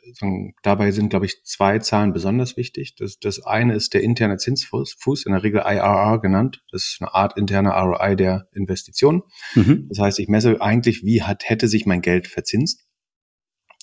dabei 0.63 0.93
sind, 0.93 1.11
glaube 1.11 1.27
ich, 1.27 1.43
zwei 1.45 1.79
Zahlen 1.81 2.15
besonders 2.15 2.57
wichtig. 2.57 2.95
Das, 2.97 3.19
das 3.19 3.45
eine 3.45 3.75
ist 3.75 3.93
der 3.93 4.03
interne 4.03 4.39
Zinsfuß, 4.39 5.27
in 5.27 5.33
der 5.33 5.43
Regel 5.43 5.61
IRR 5.61 6.23
genannt. 6.23 6.63
Das 6.71 6.85
ist 6.85 6.97
eine 7.01 7.13
Art 7.13 7.37
interner 7.37 7.73
ROI 7.73 8.17
der 8.17 8.49
Investition. 8.53 9.25
Mhm. 9.57 9.89
Das 9.91 9.99
heißt, 9.99 10.21
ich 10.21 10.29
messe 10.29 10.59
eigentlich, 10.63 11.05
wie 11.05 11.23
hat, 11.23 11.47
hätte 11.51 11.69
sich 11.69 11.85
mein 11.85 12.01
Geld 12.01 12.29
verzinst 12.29 12.87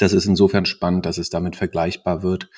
das 0.01 0.13
ist 0.13 0.25
insofern 0.25 0.65
spannend, 0.65 1.05
dass 1.05 1.17
es 1.17 1.29
damit 1.29 1.55
vergleichbar 1.55 2.23
wird 2.23 2.49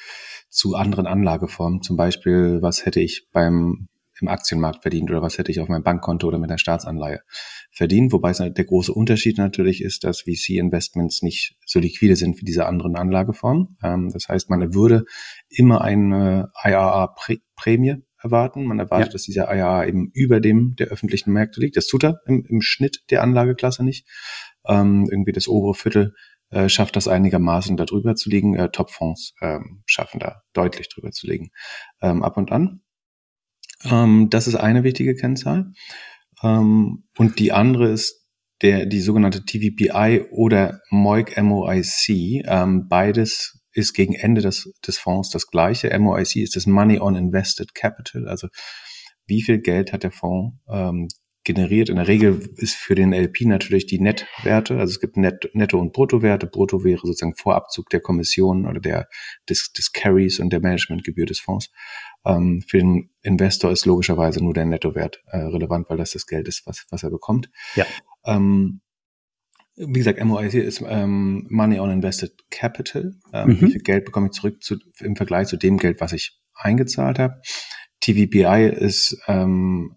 zu 0.50 0.76
anderen 0.76 1.08
Anlageformen. 1.08 1.82
Zum 1.82 1.98
Beispiel, 1.98 2.62
was 2.62 2.86
hätte 2.86 3.00
ich 3.00 3.28
beim 3.32 3.88
im 4.22 4.28
Aktienmarkt 4.30 4.82
verdient 4.82 5.10
oder 5.10 5.22
was 5.22 5.38
hätte 5.38 5.52
ich 5.52 5.60
auf 5.60 5.68
meinem 5.68 5.84
Bankkonto 5.84 6.28
oder 6.28 6.38
mit 6.38 6.50
der 6.50 6.58
Staatsanleihe 6.58 7.22
verdient. 7.72 8.12
Wobei 8.14 8.30
es 8.30 8.40
halt 8.40 8.58
der 8.58 8.66
große 8.66 8.94
Unterschied 8.94 9.38
natürlich 9.38 9.84
ist, 9.84 10.04
dass 10.04 10.22
VC-Investments 10.22 11.22
nicht 11.24 11.58
so 11.66 11.80
liquide 11.80 12.16
sind 12.16 12.40
wie 12.40 12.46
diese 12.46 12.66
anderen 12.66 12.96
Anlageformen. 12.96 13.78
Ähm, 13.84 14.10
das 14.14 14.30
heißt, 14.30 14.50
man 14.50 14.74
würde 14.74 15.04
immer 15.50 15.82
eine 15.82 16.52
IRA-Prämie 16.64 18.04
erwarten. 18.22 18.66
Man 18.66 18.80
erwartet, 18.80 19.08
ja. 19.08 19.14
dass 19.14 19.24
dieser 19.24 19.54
IRA 19.54 19.86
eben 19.86 20.10
über 20.14 20.40
dem 20.40 20.76
der 20.76 20.88
öffentlichen 20.88 21.34
Märkte 21.34 21.60
liegt. 21.60 21.76
Das 21.76 21.88
tut 21.88 22.04
er 22.04 22.22
im, 22.26 22.46
im 22.48 22.62
Schnitt 22.62 23.04
der 23.10 23.24
Anlageklasse 23.24 23.84
nicht. 23.84 24.08
Ähm, 24.66 25.08
irgendwie 25.12 25.34
das 25.34 25.50
obere 25.50 25.74
Viertel 25.74 26.14
äh, 26.54 26.70
schafft 26.70 26.96
das 26.96 27.08
einigermaßen 27.08 27.78
darüber 27.78 28.16
zu 28.16 28.30
liegen. 28.30 28.56
Äh, 28.56 28.70
Top-Fonds 28.70 29.34
ähm, 29.42 29.84
schaffen 29.86 30.20
da 30.20 30.42
deutlich 30.54 30.90
drüber 30.90 31.12
zu 31.12 31.28
liegen. 31.28 31.50
Ähm, 32.02 32.24
ab 32.24 32.38
und 32.38 32.52
an. 32.52 32.82
Ähm, 33.86 34.30
das 34.30 34.48
ist 34.48 34.56
eine 34.56 34.84
wichtige 34.84 35.16
Kennzahl. 35.16 35.74
Ähm, 36.42 37.06
und 37.18 37.40
die 37.40 37.52
andere 37.52 37.90
ist 37.90 38.26
der, 38.62 38.86
die 38.86 39.02
sogenannte 39.02 39.44
TVPI 39.44 40.26
oder 40.32 40.80
MOIC 40.90 41.42
MOIC. 41.42 42.10
Ähm, 42.10 42.88
beides 42.88 43.60
ist 43.74 43.94
gegen 43.94 44.14
Ende 44.14 44.42
des, 44.42 44.72
des 44.86 44.98
Fonds 44.98 45.30
das 45.30 45.48
gleiche. 45.48 45.98
MOIC 45.98 46.38
ist 46.38 46.56
das 46.56 46.66
Money 46.66 47.00
on 47.00 47.16
Invested 47.16 47.74
Capital, 47.74 48.28
also 48.28 48.48
wie 49.26 49.42
viel 49.42 49.60
Geld 49.60 49.94
hat 49.94 50.04
der 50.04 50.12
Fonds 50.12 50.58
ähm, 50.70 51.08
generiert. 51.44 51.90
In 51.90 51.98
der 51.98 52.08
Regel 52.08 52.50
ist 52.58 52.76
für 52.76 52.96
den 52.96 53.14
LP 53.14 53.42
natürlich 53.42 53.86
die 53.86 54.00
Nettwerte, 54.00 54.78
also 54.80 54.92
es 54.92 55.00
gibt 55.00 55.18
Net, 55.18 55.50
Netto- 55.54 55.80
und 55.80 55.94
Bruttowerte. 55.94 56.48
Brutto 56.48 56.84
wäre 56.84 57.02
sozusagen 57.02 57.36
Vorabzug 57.36 57.90
der 57.90 58.00
Kommission 58.00 58.66
oder 58.66 58.80
der, 58.80 59.08
des, 59.50 59.72
des 59.74 59.92
Carries 59.92 60.40
und 60.40 60.52
der 60.52 60.62
Managementgebühr 60.62 61.26
des 61.26 61.40
Fonds. 61.40 61.72
Ähm, 62.26 62.64
für 62.68 62.78
den 62.78 63.10
Investor 63.22 63.72
ist 63.72 63.86
logischerweise 63.86 64.44
nur 64.44 64.54
der 64.54 64.66
Nettowert 64.66 65.22
äh, 65.28 65.38
relevant, 65.38 65.90
weil 65.90 65.98
das 65.98 66.12
das 66.12 66.28
Geld 66.28 66.48
ist, 66.48 66.66
was, 66.66 66.86
was 66.90 67.04
er 67.04 67.10
bekommt. 67.10 67.50
Ja. 67.76 67.86
Ähm, 68.26 68.82
wie 69.76 69.94
gesagt, 69.94 70.24
MOIC 70.24 70.54
ist 70.54 70.84
ähm, 70.88 71.48
Money 71.50 71.80
on 71.80 71.90
Invested 71.90 72.34
Capital. 72.52 73.16
Ähm, 73.34 73.50
mhm. 73.50 73.62
Wie 73.62 73.72
viel 73.72 73.82
Geld 73.82 74.06
bekomme 74.06 74.28
ich 74.28 74.34
zurück 74.34 74.64
zu, 74.64 74.78
im 75.00 75.16
Vergleich 75.16 75.48
zu 75.48 75.58
dem 75.58 75.78
Geld, 75.78 76.00
was 76.00 76.14
ich 76.14 76.40
eingezahlt 76.54 77.20
habe? 77.20 77.42
TVPI 78.02 78.70
ist 78.70 79.18
ähm, 79.28 79.96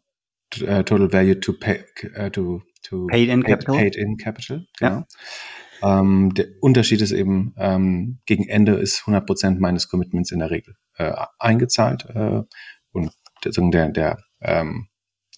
uh, 0.63 0.83
Total 0.83 1.11
Value 1.11 1.41
to 1.41 1.53
pay, 1.53 1.85
uh, 2.19 2.31
to, 2.31 2.63
to 2.83 3.07
paid 3.09 3.29
in 3.29 3.43
paid, 3.43 3.51
capital. 3.51 3.75
Paid 3.77 3.97
in 3.97 4.17
capital, 4.17 4.67
genau. 4.79 4.91
Ja. 4.91 5.07
Ähm, 5.83 6.33
der 6.35 6.47
Unterschied 6.61 7.01
ist 7.03 7.13
eben, 7.13 7.55
ähm, 7.59 8.19
gegen 8.27 8.49
Ende 8.49 8.75
ist 8.75 9.01
100 9.01 9.27
Prozent 9.27 9.61
meines 9.61 9.89
Commitments 9.89 10.33
in 10.33 10.39
der 10.39 10.51
Regel 10.51 10.75
äh, 10.97 11.13
eingezahlt 11.39 12.07
äh, 12.15 12.43
und 12.93 13.13
der, 13.45 13.91
der, 13.91 14.19
ähm, 14.41 14.89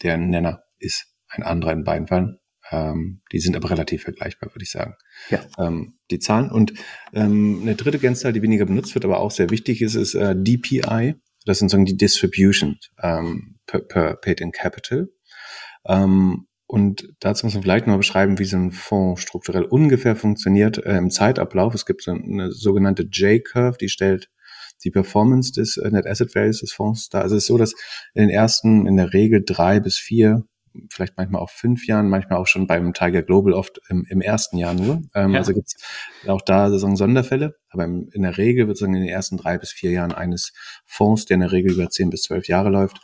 der 0.03 0.17
Nenner 0.17 0.62
ist 0.79 1.12
ein 1.29 1.43
anderer 1.43 1.73
in 1.73 1.85
beiden 1.85 2.07
Fällen. 2.07 2.38
Ähm, 2.71 3.23
die 3.33 3.41
sind 3.41 3.57
aber 3.57 3.71
relativ 3.71 4.03
vergleichbar, 4.03 4.55
würde 4.55 4.62
ich 4.62 4.71
sagen. 4.71 4.95
Ja. 5.31 5.41
Ähm, 5.59 5.99
die 6.11 6.19
Zahlen. 6.19 6.50
Und 6.50 6.75
ähm, 7.15 7.61
eine 7.62 7.75
dritte 7.75 7.99
Kennzahl, 7.99 8.33
die 8.33 8.43
weniger 8.43 8.67
benutzt 8.67 8.95
wird, 8.95 9.05
aber 9.05 9.21
auch 9.21 9.31
sehr 9.31 9.50
wichtig 9.50 9.81
ist, 9.83 9.95
ist 9.95 10.15
äh, 10.15 10.35
DPI. 10.37 11.15
Das 11.47 11.59
sind 11.59 11.69
sozusagen 11.69 11.87
die 11.87 11.97
Distribution 11.97 12.79
ähm, 13.03 13.58
per, 13.69 13.81
per 13.81 14.17
Paid 14.17 14.41
in 14.41 14.51
Capital. 14.51 15.11
Ähm, 15.87 16.49
und 16.67 17.09
dazu 17.21 17.47
muss 17.47 17.55
man 17.55 17.63
vielleicht 17.63 17.87
noch 17.87 17.97
beschreiben, 17.97 18.39
wie 18.39 18.45
so 18.45 18.57
ein 18.57 18.73
Fonds 18.73 19.23
strukturell 19.23 19.65
ungefähr 19.65 20.17
funktioniert 20.17 20.85
äh, 20.85 20.97
im 20.97 21.11
Zeitablauf. 21.11 21.75
Es 21.75 21.87
gibt 21.87 22.03
so 22.03 22.11
eine 22.11 22.51
sogenannte 22.51 23.05
J-Curve, 23.05 23.79
die 23.79 23.89
stellt 23.89 24.29
die 24.85 24.91
Performance 24.91 25.53
des 25.53 25.77
äh, 25.77 25.91
Net 25.91 26.07
Asset 26.07 26.35
Values 26.35 26.61
des 26.61 26.73
Fonds 26.73 27.09
dar. 27.09 27.23
Also 27.23 27.37
es 27.37 27.45
ist 27.45 27.49
so, 27.49 27.57
dass 27.57 27.73
in 28.15 28.23
den 28.23 28.31
ersten 28.31 28.87
in 28.87 28.97
der 28.97 29.13
Regel 29.13 29.43
drei 29.45 29.81
bis 29.81 29.97
vier 29.97 30.45
vielleicht 30.91 31.17
manchmal 31.17 31.41
auch 31.43 31.51
fünf 31.51 31.87
Jahren, 31.87 32.09
manchmal 32.09 32.39
auch 32.39 32.47
schon 32.47 32.67
beim 32.67 32.93
Tiger 32.93 33.23
Global 33.23 33.53
oft 33.53 33.81
im, 33.89 34.05
im 34.09 34.21
ersten 34.21 34.57
Jahr 34.57 34.75
nur. 34.75 35.03
Ähm, 35.15 35.33
ja. 35.33 35.39
Also 35.39 35.53
gibt 35.55 35.69
es 35.69 36.29
auch 36.29 36.43
da 36.43 36.71
so 36.71 36.95
Sonderfälle, 36.97 37.57
aber 37.71 37.85
in, 37.85 38.09
in 38.13 38.23
der 38.23 38.39
Regel 38.39 38.67
wird 38.69 38.79
sagen 38.79 38.95
in 38.95 39.03
den 39.03 39.09
ersten 39.09 39.37
drei 39.37 39.59
bis 39.59 39.73
vier 39.73 39.91
Jahren 39.91 40.13
eines 40.13 40.53
Fonds, 40.87 41.27
der 41.27 41.37
in 41.37 41.41
der 41.41 41.53
Regel 41.53 41.73
über 41.73 41.89
zehn 41.91 42.11
bis 42.11 42.23
zwölf 42.23 42.49
Jahre 42.49 42.71
läuft, 42.71 43.01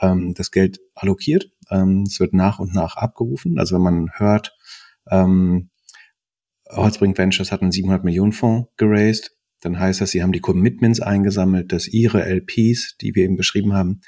ähm, 0.00 0.34
das 0.34 0.50
Geld 0.50 0.80
allokiert. 0.94 1.50
Ähm, 1.70 2.04
es 2.06 2.20
wird 2.20 2.34
nach 2.34 2.58
und 2.58 2.74
nach 2.74 2.96
abgerufen. 2.96 3.58
Also 3.58 3.76
wenn 3.76 3.82
man 3.82 4.10
hört, 4.14 4.56
ähm, 5.10 5.70
Holzbrink 6.70 7.16
Ventures 7.16 7.52
hat 7.52 7.62
einen 7.62 7.72
700 7.72 8.04
Millionen 8.04 8.32
Fonds 8.32 8.68
geraced, 8.76 9.32
dann 9.60 9.78
heißt 9.78 10.00
das, 10.00 10.10
sie 10.10 10.22
haben 10.22 10.32
die 10.32 10.40
Commitments 10.40 11.00
eingesammelt, 11.00 11.72
dass 11.72 11.88
ihre 11.88 12.24
LPs, 12.24 12.96
die 13.00 13.14
wir 13.14 13.24
eben 13.24 13.36
beschrieben 13.36 13.72
haben, 13.74 14.00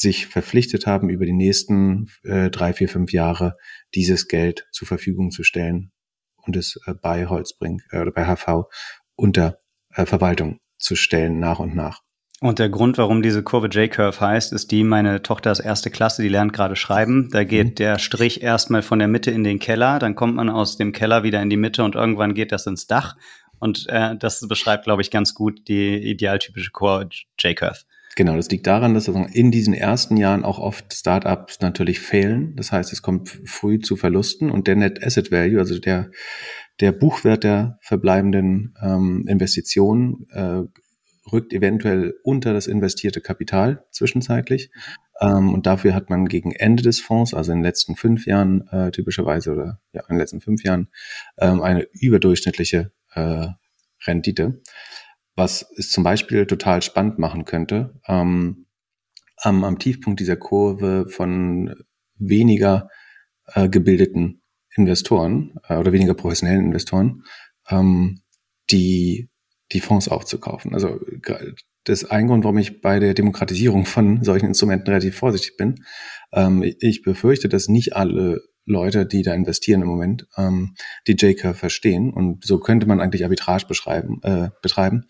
sich 0.00 0.26
verpflichtet 0.26 0.86
haben, 0.86 1.10
über 1.10 1.26
die 1.26 1.32
nächsten 1.32 2.08
äh, 2.22 2.48
drei, 2.50 2.72
vier, 2.72 2.88
fünf 2.88 3.12
Jahre 3.12 3.56
dieses 3.94 4.28
Geld 4.28 4.66
zur 4.72 4.88
Verfügung 4.88 5.30
zu 5.30 5.42
stellen 5.42 5.92
und 6.36 6.56
es 6.56 6.80
äh, 6.86 6.94
bei 6.94 7.26
Holzbrink 7.26 7.82
äh, 7.90 8.00
oder 8.00 8.10
bei 8.10 8.24
HV 8.24 8.64
unter 9.14 9.58
äh, 9.94 10.06
Verwaltung 10.06 10.60
zu 10.78 10.96
stellen 10.96 11.38
nach 11.38 11.58
und 11.58 11.74
nach. 11.74 12.00
Und 12.40 12.58
der 12.58 12.70
Grund, 12.70 12.96
warum 12.96 13.20
diese 13.20 13.42
Kurve 13.42 13.66
J-Curve 13.66 14.18
heißt, 14.18 14.54
ist 14.54 14.70
die, 14.70 14.82
meine 14.82 15.20
Tochter 15.20 15.52
ist 15.52 15.60
erste 15.60 15.90
Klasse, 15.90 16.22
die 16.22 16.30
lernt 16.30 16.54
gerade 16.54 16.74
schreiben. 16.74 17.28
Da 17.30 17.44
geht 17.44 17.68
mhm. 17.68 17.74
der 17.74 17.98
Strich 17.98 18.42
erstmal 18.42 18.80
von 18.80 18.98
der 18.98 19.08
Mitte 19.08 19.30
in 19.30 19.44
den 19.44 19.58
Keller, 19.58 19.98
dann 19.98 20.14
kommt 20.14 20.36
man 20.36 20.48
aus 20.48 20.78
dem 20.78 20.92
Keller 20.92 21.22
wieder 21.22 21.42
in 21.42 21.50
die 21.50 21.58
Mitte 21.58 21.84
und 21.84 21.94
irgendwann 21.94 22.32
geht 22.32 22.52
das 22.52 22.66
ins 22.66 22.86
Dach. 22.86 23.16
Und 23.58 23.86
äh, 23.90 24.16
das 24.16 24.48
beschreibt, 24.48 24.84
glaube 24.84 25.02
ich, 25.02 25.10
ganz 25.10 25.34
gut 25.34 25.68
die 25.68 25.98
idealtypische 25.98 26.70
Kurve 26.70 27.10
J-Curve. 27.38 27.80
Genau, 28.20 28.36
das 28.36 28.50
liegt 28.50 28.66
daran, 28.66 28.92
dass 28.92 29.08
in 29.08 29.50
diesen 29.50 29.72
ersten 29.72 30.18
Jahren 30.18 30.44
auch 30.44 30.58
oft 30.58 30.92
Startups 30.92 31.60
natürlich 31.62 32.00
fehlen. 32.00 32.54
Das 32.54 32.70
heißt, 32.70 32.92
es 32.92 33.00
kommt 33.00 33.30
früh 33.46 33.78
zu 33.78 33.96
Verlusten 33.96 34.50
und 34.50 34.66
der 34.66 34.76
Net 34.76 35.02
Asset 35.02 35.32
Value, 35.32 35.58
also 35.58 35.78
der, 35.78 36.10
der 36.80 36.92
Buchwert 36.92 37.44
der 37.44 37.78
verbleibenden 37.80 38.74
ähm, 38.82 39.24
Investitionen, 39.26 40.26
äh, 40.32 40.64
rückt 41.32 41.54
eventuell 41.54 42.12
unter 42.22 42.52
das 42.52 42.66
investierte 42.66 43.22
Kapital 43.22 43.86
zwischenzeitlich. 43.90 44.70
Ähm, 45.22 45.54
und 45.54 45.64
dafür 45.64 45.94
hat 45.94 46.10
man 46.10 46.26
gegen 46.26 46.52
Ende 46.52 46.82
des 46.82 47.00
Fonds, 47.00 47.32
also 47.32 47.52
in 47.52 47.60
den 47.60 47.64
letzten 47.64 47.96
fünf 47.96 48.26
Jahren 48.26 48.68
äh, 48.68 48.90
typischerweise 48.90 49.50
oder 49.50 49.80
ja, 49.94 50.02
in 50.02 50.16
den 50.16 50.18
letzten 50.18 50.42
fünf 50.42 50.62
Jahren, 50.62 50.88
ähm, 51.38 51.62
eine 51.62 51.86
überdurchschnittliche 51.92 52.92
äh, 53.14 53.46
Rendite 54.06 54.60
was 55.36 55.66
es 55.76 55.90
zum 55.90 56.04
Beispiel 56.04 56.46
total 56.46 56.82
spannend 56.82 57.18
machen 57.18 57.44
könnte, 57.44 58.00
ähm, 58.06 58.66
am, 59.36 59.64
am 59.64 59.78
Tiefpunkt 59.78 60.20
dieser 60.20 60.36
Kurve 60.36 61.06
von 61.08 61.74
weniger 62.16 62.88
äh, 63.46 63.68
gebildeten 63.68 64.42
Investoren 64.76 65.54
äh, 65.68 65.76
oder 65.76 65.92
weniger 65.92 66.14
professionellen 66.14 66.66
Investoren, 66.66 67.24
ähm, 67.68 68.20
die, 68.70 69.30
die 69.72 69.80
Fonds 69.80 70.08
aufzukaufen. 70.08 70.74
Also 70.74 71.00
das 71.84 72.02
ist 72.02 72.10
ein 72.10 72.26
Grund, 72.26 72.44
warum 72.44 72.58
ich 72.58 72.80
bei 72.80 73.00
der 73.00 73.14
Demokratisierung 73.14 73.86
von 73.86 74.22
solchen 74.22 74.46
Instrumenten 74.46 74.88
relativ 74.88 75.16
vorsichtig 75.16 75.56
bin. 75.56 75.84
Ähm, 76.32 76.62
ich 76.80 77.02
befürchte, 77.02 77.48
dass 77.48 77.68
nicht 77.68 77.96
alle 77.96 78.40
Leute, 78.66 79.06
die 79.06 79.22
da 79.22 79.34
investieren 79.34 79.82
im 79.82 79.88
Moment, 79.88 80.26
ähm, 80.36 80.74
die 81.06 81.12
J-Curve 81.12 81.54
verstehen. 81.54 82.12
Und 82.12 82.44
so 82.44 82.58
könnte 82.58 82.86
man 82.86 83.00
eigentlich 83.00 83.24
Arbitrage 83.24 83.66
beschreiben, 83.66 84.20
äh, 84.22 84.50
betreiben. 84.62 85.06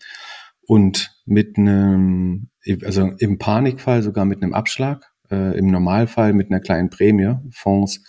Und 0.65 1.11
mit 1.25 1.57
einem, 1.57 2.49
also 2.83 3.11
im 3.17 3.37
Panikfall 3.37 4.03
sogar 4.03 4.25
mit 4.25 4.41
einem 4.41 4.53
Abschlag, 4.53 5.11
äh, 5.29 5.57
im 5.57 5.67
Normalfall 5.67 6.33
mit 6.33 6.51
einer 6.51 6.59
kleinen 6.59 6.89
Prämie, 6.89 7.35
Fonds, 7.51 8.03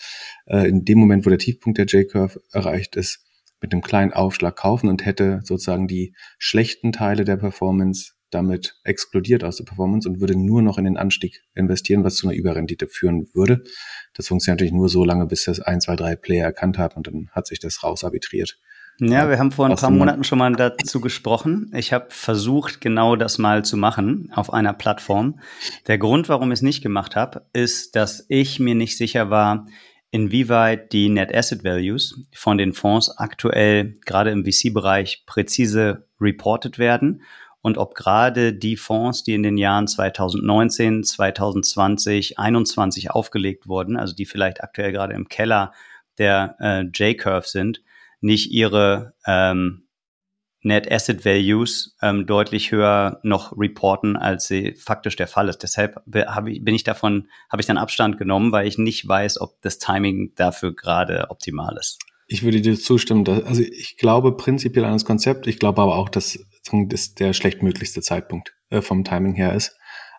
äh, 0.46 0.68
in 0.68 0.84
dem 0.84 0.98
Moment, 0.98 1.24
wo 1.24 1.30
der 1.30 1.38
Tiefpunkt 1.38 1.78
der 1.78 1.86
J-Curve 1.86 2.40
erreicht 2.52 2.96
ist, 2.96 3.24
mit 3.60 3.72
einem 3.72 3.82
kleinen 3.82 4.12
Aufschlag 4.12 4.56
kaufen 4.56 4.88
und 4.88 5.06
hätte 5.06 5.40
sozusagen 5.44 5.86
die 5.86 6.14
schlechten 6.38 6.92
Teile 6.92 7.24
der 7.24 7.36
Performance 7.36 8.12
damit 8.34 8.76
explodiert 8.84 9.44
aus 9.44 9.56
der 9.56 9.64
Performance 9.64 10.08
und 10.08 10.20
würde 10.20 10.36
nur 10.36 10.62
noch 10.62 10.78
in 10.78 10.84
den 10.84 10.96
Anstieg 10.96 11.42
investieren, 11.54 12.04
was 12.04 12.16
zu 12.16 12.26
einer 12.26 12.36
Überrendite 12.36 12.88
führen 12.88 13.28
würde. 13.34 13.62
Das 14.14 14.28
funktioniert 14.28 14.58
natürlich 14.58 14.74
nur 14.74 14.88
so 14.88 15.04
lange, 15.04 15.26
bis 15.26 15.44
das 15.44 15.60
ein, 15.60 15.80
zwei, 15.80 15.96
drei 15.96 16.16
Player 16.16 16.46
erkannt 16.46 16.78
haben 16.78 16.96
und 16.96 17.06
dann 17.06 17.28
hat 17.32 17.46
sich 17.46 17.60
das 17.60 17.82
rausarbitriert. 17.82 18.58
Ja, 18.98 19.28
wir 19.28 19.38
haben 19.38 19.52
vor 19.52 19.66
ein 19.66 19.74
paar 19.74 19.90
Monaten 19.90 20.22
schon 20.22 20.38
mal 20.38 20.52
dazu 20.52 21.00
gesprochen. 21.00 21.70
Ich 21.74 21.92
habe 21.92 22.06
versucht, 22.10 22.80
genau 22.80 23.16
das 23.16 23.38
mal 23.38 23.64
zu 23.64 23.76
machen 23.76 24.30
auf 24.34 24.52
einer 24.52 24.74
Plattform. 24.74 25.40
Der 25.86 25.98
Grund, 25.98 26.28
warum 26.28 26.52
ich 26.52 26.58
es 26.58 26.62
nicht 26.62 26.82
gemacht 26.82 27.16
habe, 27.16 27.46
ist, 27.52 27.96
dass 27.96 28.26
ich 28.28 28.60
mir 28.60 28.74
nicht 28.74 28.96
sicher 28.96 29.30
war, 29.30 29.66
inwieweit 30.10 30.92
die 30.92 31.08
Net 31.08 31.34
Asset 31.34 31.64
Values 31.64 32.26
von 32.34 32.58
den 32.58 32.74
Fonds 32.74 33.10
aktuell 33.16 33.96
gerade 34.04 34.30
im 34.30 34.44
VC-Bereich 34.44 35.24
präzise 35.26 36.06
reported 36.20 36.78
werden 36.78 37.22
und 37.62 37.78
ob 37.78 37.94
gerade 37.94 38.52
die 38.52 38.76
Fonds, 38.76 39.22
die 39.22 39.34
in 39.34 39.44
den 39.44 39.56
Jahren 39.56 39.86
2019, 39.86 41.04
2020, 41.04 42.34
2021 42.34 43.10
aufgelegt 43.12 43.68
wurden, 43.68 43.96
also 43.96 44.14
die 44.14 44.26
vielleicht 44.26 44.62
aktuell 44.62 44.92
gerade 44.92 45.14
im 45.14 45.28
Keller 45.28 45.72
der 46.18 46.56
äh, 46.60 46.82
J-Curve 46.82 47.48
sind, 47.48 47.82
nicht 48.20 48.50
ihre 48.50 49.14
ähm, 49.26 49.84
Net 50.64 50.90
Asset 50.90 51.24
Values 51.24 51.96
ähm, 52.02 52.26
deutlich 52.26 52.70
höher 52.70 53.18
noch 53.24 53.56
reporten, 53.56 54.16
als 54.16 54.46
sie 54.46 54.74
faktisch 54.74 55.16
der 55.16 55.26
Fall 55.26 55.48
ist. 55.48 55.62
Deshalb 55.62 56.00
hab 56.14 56.46
ich, 56.46 56.64
bin 56.64 56.74
ich 56.74 56.84
davon, 56.84 57.28
habe 57.50 57.62
ich 57.62 57.66
dann 57.66 57.78
Abstand 57.78 58.16
genommen, 58.16 58.52
weil 58.52 58.68
ich 58.68 58.78
nicht 58.78 59.06
weiß, 59.06 59.40
ob 59.40 59.60
das 59.62 59.78
Timing 59.78 60.32
dafür 60.36 60.74
gerade 60.74 61.26
optimal 61.30 61.76
ist. 61.78 61.98
Ich 62.28 62.44
würde 62.44 62.60
dir 62.60 62.78
zustimmen. 62.78 63.24
Dass, 63.24 63.42
also 63.44 63.62
ich 63.62 63.96
glaube 63.96 64.36
prinzipiell 64.36 64.84
an 64.84 64.92
das 64.92 65.04
Konzept. 65.04 65.48
Ich 65.48 65.58
glaube 65.58 65.82
aber 65.82 65.96
auch, 65.96 66.08
dass 66.08 66.38
das 66.88 67.14
der 67.14 67.32
schlechtmöglichste 67.32 68.02
Zeitpunkt 68.02 68.54
äh, 68.70 68.80
vom 68.80 69.04
Timing 69.04 69.34
her 69.34 69.54
ist. 69.54 69.76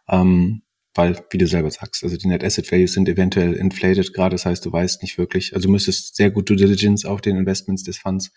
Ähm, 0.10 0.64
weil, 0.96 1.24
wie 1.32 1.40
du 1.40 1.48
selber 1.48 1.72
sagst, 1.72 2.04
also 2.04 2.18
die 2.18 2.28
Net 2.28 2.44
Asset 2.44 2.72
Values 2.72 2.94
sind 2.94 3.10
eventuell 3.10 3.54
inflated 3.54 4.14
gerade, 4.14 4.36
das 4.36 4.46
heißt, 4.46 4.64
du 4.64 4.72
weißt 4.72 5.02
nicht 5.02 5.18
wirklich, 5.18 5.56
also 5.56 5.68
du 5.68 5.72
müsstest 5.72 6.16
sehr 6.16 6.30
gut 6.30 6.50
Due 6.50 6.56
Diligence 6.58 7.06
auf 7.06 7.20
den 7.20 7.36
Investments 7.36 7.84
des 7.84 7.98
Funds 7.98 8.32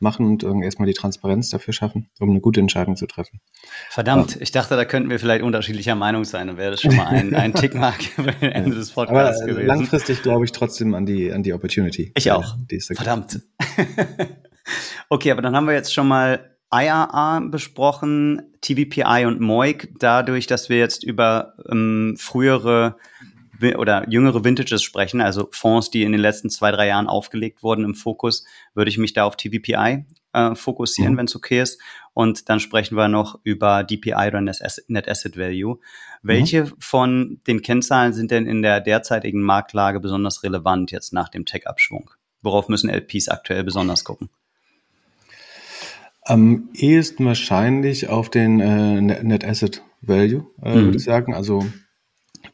machen 0.00 0.42
und 0.42 0.62
erstmal 0.62 0.86
die 0.86 0.94
Transparenz 0.94 1.50
dafür 1.50 1.74
schaffen, 1.74 2.08
um 2.18 2.30
eine 2.30 2.40
gute 2.40 2.60
Entscheidung 2.60 2.96
zu 2.96 3.06
treffen. 3.06 3.40
Verdammt, 3.90 4.36
ja. 4.36 4.40
ich 4.40 4.50
dachte, 4.50 4.74
da 4.74 4.86
könnten 4.86 5.10
wir 5.10 5.18
vielleicht 5.18 5.42
unterschiedlicher 5.42 5.94
Meinung 5.94 6.24
sein. 6.24 6.46
Dann 6.46 6.56
wäre 6.56 6.70
das 6.70 6.80
schon 6.80 6.96
mal 6.96 7.06
ein, 7.06 7.34
ein 7.34 7.52
Tickmark 7.54 8.02
für 8.02 8.22
den 8.40 8.50
Ende 8.50 8.76
des 8.76 8.92
Podcasts 8.92 9.42
Aber 9.42 9.52
gewesen. 9.52 9.66
Langfristig 9.66 10.22
glaube 10.22 10.46
ich 10.46 10.52
trotzdem 10.52 10.94
an 10.94 11.04
die, 11.04 11.30
an 11.30 11.42
die 11.42 11.52
Opportunity. 11.52 12.12
Ich 12.16 12.32
auch. 12.32 12.56
Verdammt. 12.94 13.40
okay, 15.10 15.32
aber 15.32 15.42
dann 15.42 15.54
haben 15.54 15.66
wir 15.66 15.74
jetzt 15.74 15.92
schon 15.92 16.08
mal 16.08 16.49
IRA 16.72 17.40
besprochen, 17.40 18.42
TVPI 18.60 19.24
und 19.26 19.40
MOIC, 19.40 19.94
dadurch, 19.98 20.46
dass 20.46 20.68
wir 20.68 20.78
jetzt 20.78 21.02
über 21.02 21.54
ähm, 21.68 22.16
frühere 22.18 22.96
oder 23.76 24.08
jüngere 24.08 24.42
Vintages 24.42 24.82
sprechen, 24.82 25.20
also 25.20 25.48
Fonds, 25.52 25.90
die 25.90 26.02
in 26.02 26.12
den 26.12 26.20
letzten 26.20 26.48
zwei, 26.48 26.70
drei 26.70 26.88
Jahren 26.88 27.08
aufgelegt 27.08 27.62
wurden 27.62 27.84
im 27.84 27.94
Fokus, 27.94 28.44
würde 28.74 28.88
ich 28.88 28.98
mich 28.98 29.12
da 29.12 29.24
auf 29.24 29.36
TVPI 29.36 30.06
äh, 30.32 30.54
fokussieren, 30.54 31.14
mhm. 31.14 31.18
wenn 31.18 31.26
es 31.26 31.36
okay 31.36 31.60
ist. 31.60 31.80
Und 32.14 32.48
dann 32.48 32.60
sprechen 32.60 32.96
wir 32.96 33.08
noch 33.08 33.38
über 33.44 33.84
DPI 33.84 34.28
oder 34.28 34.40
Net 34.40 35.08
Asset 35.08 35.36
Value. 35.36 35.78
Welche 36.22 36.64
mhm. 36.64 36.72
von 36.78 37.40
den 37.46 37.62
Kennzahlen 37.62 38.12
sind 38.12 38.30
denn 38.30 38.46
in 38.46 38.62
der 38.62 38.80
derzeitigen 38.80 39.42
Marktlage 39.42 40.00
besonders 40.00 40.42
relevant 40.42 40.90
jetzt 40.90 41.12
nach 41.12 41.28
dem 41.28 41.44
Tech-Abschwung? 41.44 42.10
Worauf 42.42 42.68
müssen 42.68 42.88
LPs 42.88 43.28
aktuell 43.28 43.64
besonders 43.64 44.04
gucken? 44.04 44.30
Am 46.30 46.68
ehesten 46.74 47.24
wahrscheinlich 47.24 48.08
auf 48.08 48.30
den 48.30 48.60
äh, 48.60 49.00
Net 49.00 49.44
Asset 49.44 49.82
Value, 50.00 50.46
äh, 50.62 50.76
mhm. 50.76 50.84
würde 50.84 50.96
ich 50.96 51.04
sagen. 51.04 51.34
Also 51.34 51.64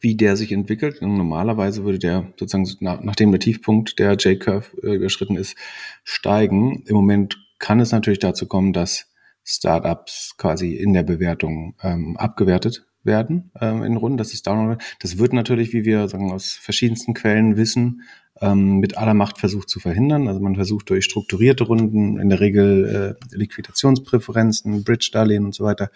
wie 0.01 0.15
der 0.15 0.35
sich 0.35 0.51
entwickelt. 0.51 1.01
Und 1.01 1.17
normalerweise 1.17 1.83
würde 1.83 1.99
der 1.99 2.33
sozusagen, 2.37 2.67
nach, 2.79 3.01
nachdem 3.01 3.31
der 3.31 3.39
Tiefpunkt 3.39 3.99
der 3.99 4.13
J-Curve 4.13 4.65
äh, 4.83 4.95
überschritten 4.95 5.35
ist, 5.35 5.55
steigen. 6.03 6.83
Im 6.85 6.95
Moment 6.95 7.37
kann 7.59 7.79
es 7.79 7.91
natürlich 7.91 8.19
dazu 8.19 8.47
kommen, 8.47 8.73
dass 8.73 9.11
Startups 9.43 10.35
quasi 10.37 10.73
in 10.73 10.93
der 10.93 11.03
Bewertung 11.03 11.75
ähm, 11.81 12.17
abgewertet 12.17 12.85
werden 13.03 13.51
ähm, 13.61 13.83
in 13.83 13.95
Runden. 13.95 14.17
Das 14.17 14.33
ist 14.33 14.45
Download. 14.45 14.83
Das 14.99 15.17
wird 15.17 15.33
natürlich, 15.33 15.73
wie 15.73 15.85
wir 15.85 16.07
sagen, 16.07 16.31
aus 16.31 16.51
verschiedensten 16.51 17.13
Quellen 17.13 17.57
wissen, 17.57 18.01
ähm, 18.41 18.77
mit 18.77 18.97
aller 18.97 19.13
Macht 19.13 19.37
versucht 19.37 19.69
zu 19.69 19.79
verhindern. 19.79 20.27
Also 20.27 20.39
man 20.39 20.55
versucht 20.55 20.89
durch 20.89 21.05
strukturierte 21.05 21.63
Runden, 21.63 22.19
in 22.19 22.29
der 22.29 22.39
Regel 22.39 23.17
äh, 23.31 23.35
Liquidationspräferenzen, 23.35 24.83
Bridge-Darlehen 24.83 25.45
und 25.45 25.55
so 25.55 25.63
weiter, 25.63 25.91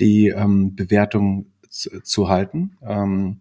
die 0.00 0.28
ähm, 0.28 0.74
Bewertung 0.74 1.46
zu, 1.68 2.02
zu 2.02 2.28
halten. 2.28 2.76
Ähm, 2.82 3.40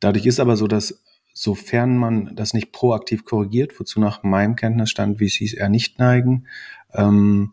dadurch 0.00 0.26
ist 0.26 0.40
aber 0.40 0.56
so, 0.56 0.66
dass 0.66 1.02
sofern 1.34 1.96
man 1.96 2.36
das 2.36 2.54
nicht 2.54 2.72
proaktiv 2.72 3.24
korrigiert, 3.24 3.78
wozu 3.78 4.00
nach 4.00 4.22
meinem 4.22 4.56
Kenntnisstand 4.56 5.18
VCs 5.18 5.54
eher 5.54 5.68
nicht 5.68 5.98
neigen, 5.98 6.46
ähm, 6.94 7.52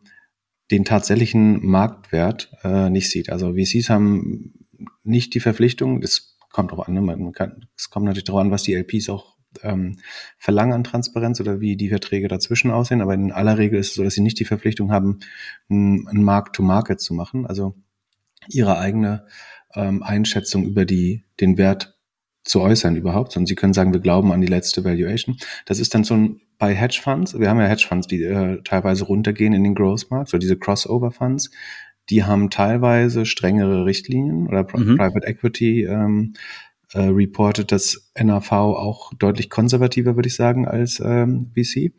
den 0.69 0.85
tatsächlichen 0.85 1.65
Marktwert 1.65 2.51
äh, 2.63 2.89
nicht 2.89 3.09
sieht. 3.09 3.29
Also 3.29 3.55
VCs 3.55 3.89
haben 3.89 4.53
nicht 5.03 5.33
die 5.33 5.39
Verpflichtung, 5.39 6.00
das 6.00 6.38
kommt 6.51 6.71
auch 6.71 6.88
an, 6.88 6.93
ne? 6.93 7.01
man 7.01 7.33
kann, 7.33 7.65
es 7.75 7.89
kommt 7.89 8.05
natürlich 8.05 8.25
darauf 8.25 8.41
an, 8.41 8.51
was 8.51 8.63
die 8.63 8.73
LPs 8.73 9.09
auch 9.09 9.30
ähm, 9.63 9.98
verlangen 10.38 10.74
an 10.74 10.84
Transparenz 10.84 11.39
oder 11.39 11.60
wie 11.60 11.75
die 11.75 11.89
Verträge 11.89 12.27
dazwischen 12.27 12.72
aussehen, 12.72 13.01
aber 13.01 13.13
in 13.13 13.31
aller 13.31 13.58
Regel 13.58 13.79
ist 13.79 13.89
es 13.89 13.96
so, 13.96 14.03
dass 14.03 14.13
sie 14.13 14.22
nicht 14.22 14.39
die 14.39 14.46
Verpflichtung 14.46 14.91
haben, 14.91 15.20
ein, 15.70 16.24
Mark-to-Market 16.24 17.00
zu 17.00 17.13
machen, 17.13 17.46
also 17.46 17.75
ihre 18.48 18.77
eigene 18.77 19.25
ähm, 19.75 20.03
Einschätzung 20.03 20.65
über 20.65 20.86
die, 20.86 21.25
den 21.39 21.58
Wert 21.58 21.98
zu 22.43 22.62
äußern 22.62 22.96
überhaupt, 22.96 23.34
sondern 23.34 23.48
sie 23.48 23.55
können 23.55 23.74
sagen, 23.74 23.93
wir 23.93 24.00
glauben 24.00 24.31
an 24.31 24.41
die 24.41 24.48
letzte 24.48 24.84
Valuation. 24.84 25.38
Das 25.65 25.79
ist 25.79 25.93
dann 25.93 26.03
so 26.03 26.15
ein 26.15 26.41
bei 26.58 26.75
Hedgefonds, 26.75 27.39
wir 27.39 27.50
haben 27.50 27.60
ja 27.60 27.65
Hedgefonds, 27.65 28.08
die 28.08 28.22
äh, 28.24 28.62
teilweise 28.63 29.05
runtergehen 29.05 29.53
in 29.53 29.63
den 29.63 29.74
Growth 29.74 30.12
Markt, 30.12 30.29
so 30.29 30.38
diese 30.38 30.58
Crossover 30.58 31.12
Funds, 31.12 31.50
die 32.10 32.24
haben 32.24 32.50
teilweise 32.50 33.25
strengere 33.25 33.86
Richtlinien 33.86 34.48
oder 34.48 34.63
mhm. 34.63 34.98
Private 34.98 35.25
Equity 35.25 35.86
ähm, 35.86 36.34
äh, 36.93 37.01
reportet 37.01 37.71
das 37.71 38.11
NAV 38.21 38.51
auch 38.51 39.13
deutlich 39.13 39.49
konservativer, 39.49 40.15
würde 40.15 40.27
ich 40.27 40.35
sagen, 40.35 40.67
als 40.67 41.01
ähm, 41.03 41.51
VC. 41.55 41.93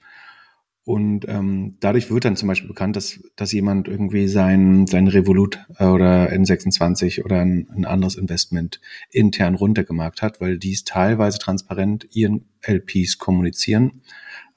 Und 0.85 1.29
ähm, 1.29 1.77
dadurch 1.79 2.11
wird 2.11 2.25
dann 2.25 2.35
zum 2.35 2.49
Beispiel 2.49 2.69
bekannt, 2.69 2.97
dass, 2.97 3.21
dass 3.37 3.53
jemand 3.53 3.87
irgendwie 3.87 4.27
sein, 4.27 4.89
sein 4.89 5.07
Revolut 5.07 5.65
äh, 5.79 5.85
oder 5.85 6.33
N26 6.33 7.25
oder 7.25 7.41
ein, 7.41 7.69
ein 7.73 7.85
anderes 7.85 8.17
Investment 8.17 8.81
intern 9.11 9.55
runtergemarkt 9.55 10.23
hat, 10.23 10.41
weil 10.41 10.59
dies 10.59 10.83
teilweise 10.83 11.39
transparent 11.39 12.09
ihren 12.11 12.47
LPs 12.63 13.19
kommunizieren. 13.19 14.03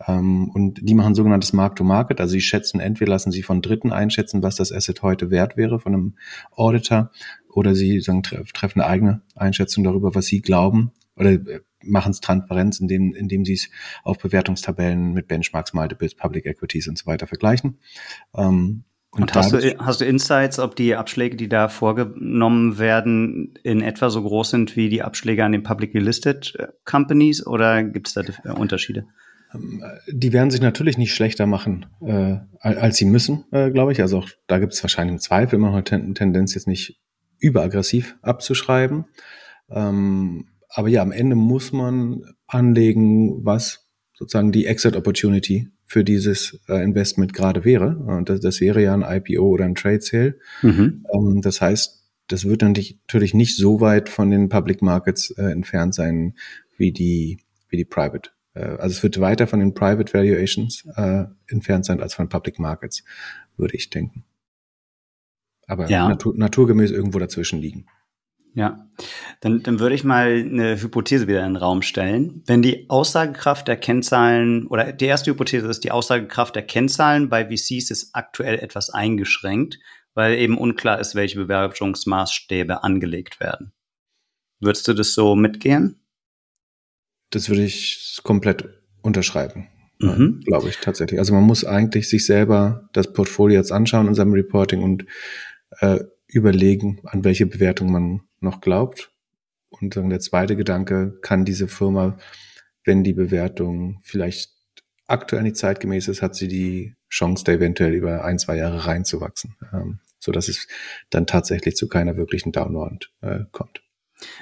Ähm, 0.07 0.49
und 0.49 0.79
die 0.81 0.95
machen 0.95 1.13
sogenanntes 1.13 1.53
Mark-to-Market, 1.53 2.19
also 2.19 2.31
sie 2.31 2.41
schätzen, 2.41 2.79
entweder 2.79 3.11
lassen 3.11 3.31
sie 3.31 3.43
von 3.43 3.61
Dritten 3.61 3.93
einschätzen, 3.93 4.41
was 4.41 4.55
das 4.55 4.71
Asset 4.71 5.03
heute 5.03 5.29
wert 5.29 5.57
wäre 5.57 5.79
von 5.79 5.93
einem 5.93 6.15
Auditor, 6.55 7.11
oder 7.55 7.73
sie 7.73 8.01
sagen, 8.01 8.21
treffen 8.21 8.81
eine 8.81 8.89
eigene 8.89 9.21
Einschätzung 9.35 9.83
darüber, 9.83 10.13
was 10.13 10.25
sie 10.25 10.41
glauben, 10.41 10.91
oder 11.15 11.31
äh, 11.31 11.61
machen 11.81 12.11
es 12.11 12.19
Transparenz, 12.19 12.79
indem, 12.79 13.13
indem 13.13 13.45
sie 13.45 13.53
es 13.53 13.69
auf 14.03 14.17
Bewertungstabellen 14.17 15.13
mit 15.13 15.27
Benchmarks, 15.27 15.73
Multiples, 15.73 16.15
Public 16.15 16.45
Equities 16.45 16.87
und 16.87 16.97
so 16.97 17.05
weiter 17.05 17.27
vergleichen. 17.27 17.79
Ähm, 18.35 18.83
und, 19.11 19.21
und 19.21 19.35
hast, 19.35 19.53
du, 19.53 19.77
hast 19.79 20.01
du 20.01 20.05
Insights, 20.05 20.59
ob 20.59 20.75
die 20.75 20.95
Abschläge, 20.95 21.37
die 21.37 21.47
da 21.47 21.69
vorgenommen 21.69 22.77
werden, 22.77 23.53
in 23.63 23.81
etwa 23.81 24.09
so 24.09 24.21
groß 24.21 24.49
sind 24.49 24.75
wie 24.75 24.89
die 24.89 25.03
Abschläge 25.03 25.45
an 25.45 25.53
den 25.53 25.63
publicly 25.63 26.01
listed 26.01 26.53
äh, 26.59 26.67
Companies 26.83 27.45
oder 27.45 27.83
gibt 27.83 28.07
es 28.07 28.13
da 28.13 28.23
äh, 28.43 28.51
Unterschiede? 28.51 29.05
Ähm, 29.53 29.81
die 30.11 30.33
werden 30.33 30.51
sich 30.51 30.59
natürlich 30.59 30.97
nicht 30.97 31.13
schlechter 31.13 31.45
machen, 31.45 31.85
äh, 32.01 32.37
als 32.59 32.97
sie 32.97 33.05
müssen, 33.05 33.45
äh, 33.51 33.71
glaube 33.71 33.93
ich. 33.93 34.01
Also 34.01 34.19
auch 34.19 34.29
da 34.47 34.59
gibt 34.59 34.73
es 34.73 34.83
wahrscheinlich 34.83 35.13
im 35.13 35.19
Zweifel 35.19 35.55
immer 35.55 35.67
noch 35.71 35.75
eine 35.75 36.13
Tendenz, 36.13 36.53
jetzt 36.53 36.67
nicht 36.67 36.99
überaggressiv 37.45 38.17
abzuschreiben. 38.21 39.05
Ähm, 39.69 40.47
aber 40.69 40.89
ja, 40.89 41.01
am 41.01 41.11
Ende 41.11 41.35
muss 41.35 41.71
man 41.71 42.23
anlegen, 42.47 43.45
was 43.45 43.87
sozusagen 44.13 44.51
die 44.51 44.65
Exit 44.65 44.95
Opportunity 44.95 45.69
für 45.85 46.03
dieses 46.03 46.59
äh, 46.67 46.83
Investment 46.83 47.33
gerade 47.33 47.63
wäre. 47.63 47.97
Und 47.97 48.29
das, 48.29 48.39
das, 48.39 48.61
wäre 48.61 48.81
ja 48.81 48.93
ein 48.93 49.03
IPO 49.03 49.43
oder 49.43 49.65
ein 49.65 49.75
Trade 49.75 50.01
Sale. 50.01 50.39
Mhm. 50.61 51.05
Ähm, 51.13 51.41
das 51.41 51.61
heißt, 51.61 52.03
das 52.27 52.45
wird 52.45 52.63
natürlich 52.63 53.33
nicht 53.33 53.55
so 53.55 53.81
weit 53.81 54.09
von 54.09 54.31
den 54.31 54.49
Public 54.49 54.81
Markets 54.81 55.29
äh, 55.31 55.43
entfernt 55.43 55.93
sein 55.93 56.33
wie 56.77 56.91
die, 56.91 57.39
wie 57.69 57.77
die 57.77 57.85
Private. 57.85 58.31
Äh, 58.55 58.65
also 58.65 58.95
es 58.95 59.03
wird 59.03 59.19
weiter 59.19 59.47
von 59.47 59.59
den 59.59 59.73
Private 59.73 60.13
Valuations 60.13 60.85
äh, 60.95 61.25
entfernt 61.47 61.85
sein 61.85 62.01
als 62.01 62.15
von 62.15 62.29
Public 62.29 62.59
Markets, 62.59 63.03
würde 63.57 63.75
ich 63.75 63.89
denken. 63.89 64.23
Aber 65.67 65.89
ja. 65.89 66.07
natur, 66.07 66.33
naturgemäß 66.35 66.91
irgendwo 66.91 67.19
dazwischen 67.19 67.59
liegen. 67.59 67.87
Ja, 68.53 68.87
dann, 69.41 69.63
dann 69.63 69.81
würde 69.81 69.95
ich 69.95 70.05
mal 70.05 70.27
eine 70.27 70.81
Hypothese 70.81 71.27
wieder 71.27 71.45
in 71.45 71.53
den 71.53 71.55
Raum 71.57 71.81
stellen. 71.81 72.41
Wenn 72.45 72.61
die 72.61 72.89
Aussagekraft 72.89 73.67
der 73.67 73.75
Kennzahlen 73.75 74.67
oder 74.67 74.93
die 74.93 75.05
erste 75.05 75.31
Hypothese 75.31 75.67
ist, 75.67 75.83
die 75.83 75.91
Aussagekraft 75.91 76.55
der 76.55 76.65
Kennzahlen 76.65 77.27
bei 77.27 77.45
VCs 77.45 77.91
ist 77.91 78.11
aktuell 78.13 78.57
etwas 78.59 78.89
eingeschränkt, 78.89 79.79
weil 80.13 80.37
eben 80.37 80.57
unklar 80.57 81.01
ist, 81.01 81.15
welche 81.15 81.37
Bewertungsmaßstäbe 81.37 82.81
angelegt 82.81 83.41
werden. 83.41 83.73
Würdest 84.61 84.87
du 84.87 84.93
das 84.93 85.13
so 85.13 85.35
mitgehen? 85.35 85.99
Das 87.31 87.49
würde 87.49 87.63
ich 87.63 88.19
komplett 88.23 88.69
unterschreiben. 89.01 89.67
Mhm. 89.99 90.41
Glaube 90.45 90.69
ich 90.69 90.77
tatsächlich. 90.77 91.19
Also 91.19 91.33
man 91.33 91.43
muss 91.43 91.65
eigentlich 91.65 92.09
sich 92.09 92.25
selber 92.25 92.89
das 92.93 93.11
Portfolio 93.11 93.59
jetzt 93.59 93.71
anschauen 93.71 94.07
in 94.07 94.15
seinem 94.15 94.33
Reporting 94.33 94.81
und 94.81 95.05
äh, 95.79 95.99
überlegen, 96.27 97.01
an 97.05 97.23
welche 97.23 97.45
Bewertung 97.45 97.91
man 97.91 98.21
noch 98.39 98.61
glaubt. 98.61 99.11
Und 99.69 99.95
dann 99.95 100.09
der 100.09 100.19
zweite 100.19 100.55
Gedanke, 100.55 101.17
kann 101.21 101.45
diese 101.45 101.67
Firma, 101.67 102.17
wenn 102.83 103.03
die 103.03 103.13
Bewertung 103.13 103.99
vielleicht 104.03 104.51
aktuell 105.07 105.43
nicht 105.43 105.57
zeitgemäß 105.57 106.07
ist, 106.07 106.21
hat 106.21 106.35
sie 106.35 106.47
die 106.47 106.95
Chance, 107.09 107.43
da 107.43 107.51
eventuell 107.51 107.93
über 107.93 108.23
ein, 108.23 108.39
zwei 108.39 108.57
Jahre 108.57 108.85
reinzuwachsen, 108.85 109.55
ähm, 109.73 109.99
so 110.19 110.31
dass 110.31 110.47
es 110.47 110.67
dann 111.09 111.27
tatsächlich 111.27 111.75
zu 111.75 111.87
keiner 111.87 112.17
wirklichen 112.17 112.51
Downround 112.51 113.11
äh, 113.21 113.41
kommt. 113.51 113.84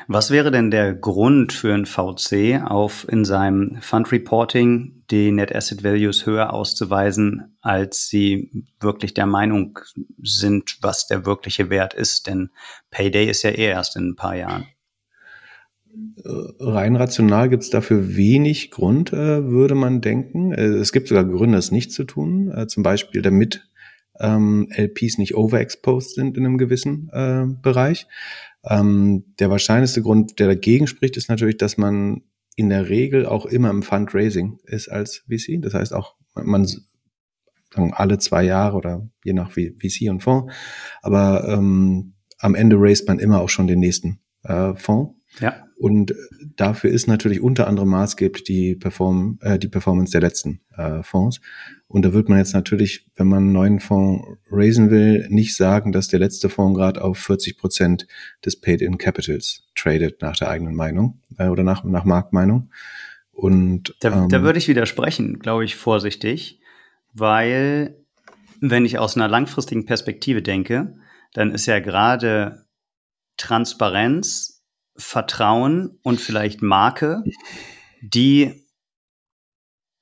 Was 0.08 0.32
wäre 0.32 0.52
denn 0.52 0.72
der 0.72 0.94
Grund 0.94 1.54
für 1.54 1.74
ein 1.74 1.86
VC, 1.86 2.62
auf 2.66 3.08
in 3.10 3.26
seinem 3.26 3.78
Fund 3.82 4.12
Reporting 4.12 5.04
die 5.10 5.32
Net 5.32 5.56
Asset 5.56 5.84
Values 5.84 6.26
höher 6.26 6.54
auszuweisen, 6.54 7.56
als 7.62 8.08
sie 8.08 8.66
wirklich 8.80 9.14
der 9.14 9.26
Meinung 9.26 9.80
sind, 10.22 10.78
was 10.82 11.08
der 11.08 11.26
wirkliche 11.26 11.70
Wert 11.70 11.94
ist? 11.94 12.28
Denn 12.28 12.50
Payday 12.92 13.30
ist 13.30 13.44
ja 13.44 13.52
eh 13.52 13.68
erst 13.68 13.96
in 13.96 14.10
ein 14.10 14.16
paar 14.16 14.36
Jahren. 14.36 14.66
Äh, 15.96 16.30
rein 16.60 16.96
rational 16.96 17.50
gibt 17.50 17.64
es 17.64 17.70
dafür 17.70 18.16
wenig 18.16 18.72
Grund, 18.72 19.14
äh, 19.14 19.46
würde 19.48 19.76
man 19.76 20.02
denken. 20.02 20.52
Äh, 20.52 20.66
es 20.66 20.92
gibt 20.92 21.08
sogar 21.08 21.26
Gründe, 21.26 21.58
es 21.58 21.72
nicht 21.72 21.92
zu 21.92 22.04
tun. 22.04 22.52
Zum 22.68 22.84
Beispiel, 22.84 23.22
damit 23.22 23.70
ähm, 24.20 24.68
LPs 24.76 25.18
nicht 25.18 25.36
overexposed 25.36 26.16
sind 26.16 26.38
in 26.38 26.46
einem 26.46 26.58
gewissen 26.58 27.10
Bereich. 27.62 28.08
Ähm, 28.66 29.36
der 29.40 29.50
wahrscheinlichste 29.50 30.02
Grund, 30.02 30.40
der 30.40 30.48
dagegen 30.48 30.88
spricht, 30.88 31.18
ist 31.18 31.30
natürlich, 31.30 31.58
dass 31.58 31.78
man 31.78 32.22
in 32.56 32.70
der 32.70 32.90
Regel 32.90 33.26
auch 33.26 33.46
immer 33.46 33.70
im 33.70 33.84
Fundraising 33.84 34.60
ist 34.66 34.90
als 34.90 35.24
VC. 35.28 35.62
Das 35.62 35.74
heißt 35.74 35.94
auch, 35.94 36.16
man 36.36 36.68
alle 37.94 38.20
zwei 38.20 38.44
Jahre 38.44 38.78
oder 38.78 39.10
je 39.24 39.34
nach 39.34 39.52
VC 39.52 40.10
und 40.10 40.22
Fonds. 40.22 40.54
Aber 41.02 41.48
ähm, 41.48 42.14
am 42.38 42.56
Ende 42.56 42.76
raised 42.80 43.08
man 43.08 43.20
immer 43.20 43.42
auch 43.42 43.50
schon 43.50 43.68
den 43.68 43.80
nächsten 43.80 44.20
äh, 44.44 44.76
Fonds. 44.76 45.16
Ja. 45.40 45.68
Und 45.76 46.14
dafür 46.56 46.92
ist 46.92 47.08
natürlich 47.08 47.42
unter 47.42 47.68
anderem 47.68 47.90
maßgeblich 47.90 48.44
die, 48.44 48.76
Perform 48.76 49.40
äh, 49.42 49.60
die 49.60 49.68
Performance 49.68 50.12
der 50.12 50.22
letzten 50.22 50.62
äh, 50.78 51.04
Fonds. 51.04 51.42
Und 51.88 52.06
da 52.06 52.14
wird 52.14 52.30
man 52.30 52.38
jetzt 52.38 52.54
natürlich, 52.54 53.08
wenn 53.16 53.28
man 53.28 53.44
einen 53.44 53.52
neuen 53.52 53.80
Fonds 53.80 54.26
raisen 54.50 54.90
will, 54.90 55.28
nicht 55.30 55.56
sagen, 55.56 55.92
dass 55.92 56.08
der 56.08 56.20
letzte 56.20 56.50
Fonds 56.50 56.78
gerade 56.78 57.04
auf 57.04 57.18
40 57.18 57.58
Prozent 57.58 58.08
des 58.46 58.60
Paid-in 58.60 58.98
Capitals 58.98 59.64
tradet 59.76 60.22
nach 60.22 60.36
der 60.36 60.50
eigenen 60.50 60.76
Meinung 60.76 61.20
äh, 61.38 61.48
oder 61.48 61.64
nach, 61.64 61.84
nach 61.84 62.06
Marktmeinung. 62.06 62.70
Und 63.32 63.96
da, 64.00 64.24
ähm, 64.24 64.30
da 64.30 64.44
würde 64.44 64.60
ich 64.60 64.68
widersprechen, 64.68 65.40
glaube 65.40 65.66
ich, 65.66 65.76
vorsichtig, 65.76 66.60
weil 67.14 67.96
wenn 68.62 68.86
ich 68.86 69.00
aus 69.00 69.18
einer 69.18 69.28
langfristigen 69.28 69.86
Perspektive 69.86 70.42
denke, 70.42 70.96
dann 71.34 71.52
ist 71.52 71.66
ja 71.66 71.80
gerade 71.80 72.64
Transparenz, 73.38 74.53
Vertrauen 74.96 76.00
und 76.04 76.22
vielleicht 76.22 76.62
Marke 76.62 77.24
die 78.02 78.68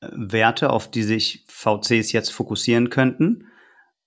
Werte, 0.02 0.72
auf 0.72 0.90
die 0.90 1.04
sich 1.04 1.46
VCs 1.48 2.12
jetzt 2.12 2.32
fokussieren 2.32 2.90
könnten 2.90 3.48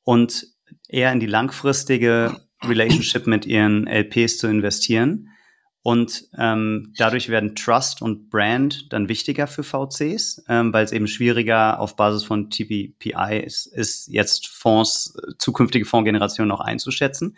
und 0.03 0.47
eher 0.89 1.13
in 1.13 1.21
die 1.21 1.27
langfristige 1.27 2.41
Relationship 2.63 3.27
mit 3.27 3.47
ihren 3.47 3.87
LPs 3.87 4.39
zu 4.39 4.49
investieren. 4.49 5.29
Und 5.83 6.29
ähm, 6.39 6.95
dadurch 6.97 7.29
werden 7.29 7.55
Trust 7.55 8.01
und 8.01 8.31
Brand 8.31 8.91
dann 8.91 9.11
wichtiger 9.11 9.47
für 9.47 9.63
VCs, 9.63 10.43
ähm, 10.49 10.73
weil 10.73 10.83
es 10.83 10.93
eben 10.93 11.07
schwieriger 11.07 11.79
auf 11.79 11.95
Basis 11.95 12.25
von 12.25 12.49
TVPI 12.49 13.43
ist, 13.45 13.67
ist 13.67 14.09
jetzt 14.09 14.49
Fonds, 14.49 15.15
zukünftige 15.39 15.85
Fondsgenerationen 15.85 16.49
noch 16.49 16.61
einzuschätzen. 16.61 17.37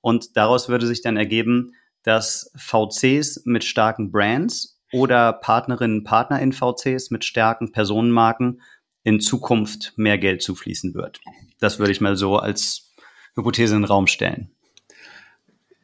Und 0.00 0.36
daraus 0.36 0.68
würde 0.68 0.88
sich 0.88 1.02
dann 1.02 1.16
ergeben, 1.16 1.74
dass 2.04 2.52
VCs 2.54 3.42
mit 3.44 3.64
starken 3.64 4.12
Brands 4.12 4.78
oder 4.92 5.32
Partnerinnen, 5.32 6.04
Partner 6.04 6.40
in 6.40 6.52
VCs 6.52 7.10
mit 7.10 7.24
starken 7.24 7.72
Personenmarken 7.72 8.60
in 9.02 9.20
Zukunft 9.20 9.94
mehr 9.96 10.18
Geld 10.18 10.40
zufließen 10.42 10.94
wird. 10.94 11.20
Das 11.58 11.78
würde 11.78 11.92
ich 11.92 12.00
mal 12.00 12.16
so 12.16 12.36
als 12.36 12.92
Hypothese 13.34 13.74
in 13.74 13.82
den 13.82 13.88
Raum 13.88 14.06
stellen. 14.06 14.50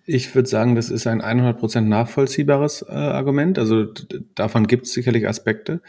Ich 0.07 0.35
würde 0.35 0.49
sagen, 0.49 0.75
das 0.75 0.91
ist 0.91 1.07
ein 1.07 1.23
100% 1.23 1.83
nachvollziehbares 1.83 2.83
äh, 2.83 2.93
Argument. 2.93 3.59
Also 3.59 3.87
davon 4.35 4.67
gibt 4.67 4.87
es 4.87 4.93
sicherlich 4.93 5.29
Aspekte. 5.29 5.83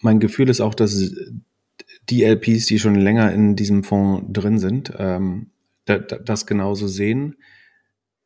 Mein 0.00 0.20
Gefühl 0.20 0.48
ist 0.48 0.60
auch, 0.60 0.74
dass 0.74 1.12
die 2.08 2.24
LPs, 2.24 2.66
die 2.66 2.78
schon 2.78 2.94
länger 2.94 3.32
in 3.32 3.56
diesem 3.56 3.82
Fonds 3.82 4.26
drin 4.28 4.58
sind, 4.58 4.92
ähm, 4.98 5.50
da, 5.84 5.98
da, 5.98 6.16
das 6.18 6.46
genauso 6.46 6.86
sehen. 6.86 7.36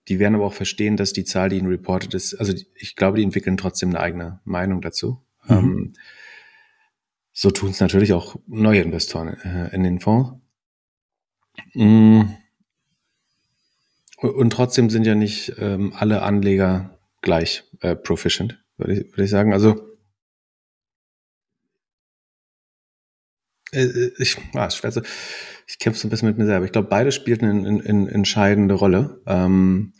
Die 0.09 0.19
werden 0.19 0.35
aber 0.35 0.47
auch 0.47 0.55
verstehen, 0.55 0.97
dass 0.97 1.13
die 1.13 1.25
Zahl, 1.25 1.51
die 1.51 1.59
ihnen 1.59 1.69
reported 1.69 2.15
ist, 2.15 2.35
also 2.35 2.53
ich 2.75 2.97
glaube, 2.97 3.19
die 3.19 3.23
entwickeln 3.23 3.57
trotzdem 3.57 3.91
eine 3.91 4.01
eigene 4.01 4.41
Meinung 4.45 4.81
dazu. 4.81 5.23
Mhm. 5.47 5.57
Ähm, 5.57 5.93
so 7.33 7.51
tun 7.51 7.71
es 7.71 7.81
natürlich 7.81 8.13
auch 8.13 8.37
neue 8.47 8.81
Investoren 8.81 9.29
äh, 9.29 9.75
in 9.75 9.85
den 9.85 10.01
Fonds. 10.01 10.33
Mhm. 11.75 12.35
Und 14.17 14.51
trotzdem 14.51 14.91
sind 14.91 15.07
ja 15.07 15.15
nicht 15.15 15.55
ähm, 15.59 15.93
alle 15.95 16.23
Anleger 16.23 16.99
gleich 17.23 17.63
äh, 17.81 17.95
proficient, 17.95 18.59
würde 18.77 18.95
ich, 18.95 19.13
würde 19.13 19.25
ich 19.25 19.31
sagen. 19.31 19.53
Also 19.53 19.88
äh, 23.73 23.83
äh 23.83 24.13
ich, 24.19 24.37
ah, 24.55 24.71
schwer 24.71 24.93
zu, 24.93 25.03
ich 25.67 25.79
kämpfe 25.79 26.01
so 26.01 26.09
ein 26.09 26.11
bisschen 26.11 26.29
mit 26.29 26.39
mir 26.39 26.47
selber. 26.47 26.65
Ich 26.65 26.73
glaube, 26.73 26.89
beide 26.89 27.13
spielten 27.13 27.67
eine 27.67 28.11
entscheidende 28.11 28.75
Rolle. 28.75 29.21
Ähm, 29.27 29.93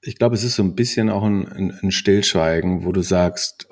ich 0.00 0.16
glaube, 0.16 0.34
es 0.34 0.44
ist 0.44 0.56
so 0.56 0.62
ein 0.62 0.74
bisschen 0.74 1.10
auch 1.10 1.24
ein, 1.24 1.46
ein, 1.46 1.78
ein 1.82 1.90
Stillschweigen, 1.90 2.84
wo 2.84 2.92
du 2.92 3.02
sagst, 3.02 3.68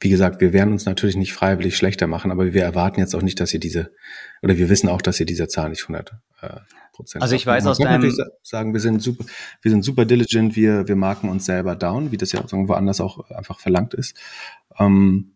wie 0.00 0.10
gesagt, 0.10 0.40
wir 0.40 0.52
werden 0.52 0.72
uns 0.72 0.84
natürlich 0.84 1.16
nicht 1.16 1.32
freiwillig 1.32 1.76
schlechter 1.76 2.08
machen, 2.08 2.32
aber 2.32 2.52
wir 2.52 2.62
erwarten 2.62 2.98
jetzt 2.98 3.14
auch 3.14 3.22
nicht, 3.22 3.38
dass 3.38 3.54
ihr 3.54 3.60
diese, 3.60 3.92
oder 4.42 4.56
wir 4.56 4.68
wissen 4.68 4.88
auch, 4.88 5.00
dass 5.00 5.20
ihr 5.20 5.26
dieser 5.26 5.48
Zahl 5.48 5.70
nicht 5.70 5.82
100 5.82 6.12
äh, 6.40 6.48
Prozent. 6.92 7.22
Also 7.22 7.36
ich 7.36 7.46
weiß 7.46 7.66
aus 7.66 7.78
deinem 7.78 8.00
natürlich 8.00 8.18
sagen, 8.42 8.72
wir 8.72 8.80
sind 8.80 9.00
super, 9.00 9.24
wir 9.62 9.70
sind 9.70 9.84
super 9.84 10.04
diligent, 10.04 10.56
wir 10.56 10.88
wir 10.88 10.96
marken 10.96 11.28
uns 11.28 11.44
selber 11.46 11.76
down, 11.76 12.10
wie 12.10 12.16
das 12.16 12.32
ja 12.32 12.40
irgendwo 12.40 12.72
anders 12.72 13.00
auch 13.00 13.30
einfach 13.30 13.60
verlangt 13.60 13.94
ist. 13.94 14.16
Ähm, 14.78 15.31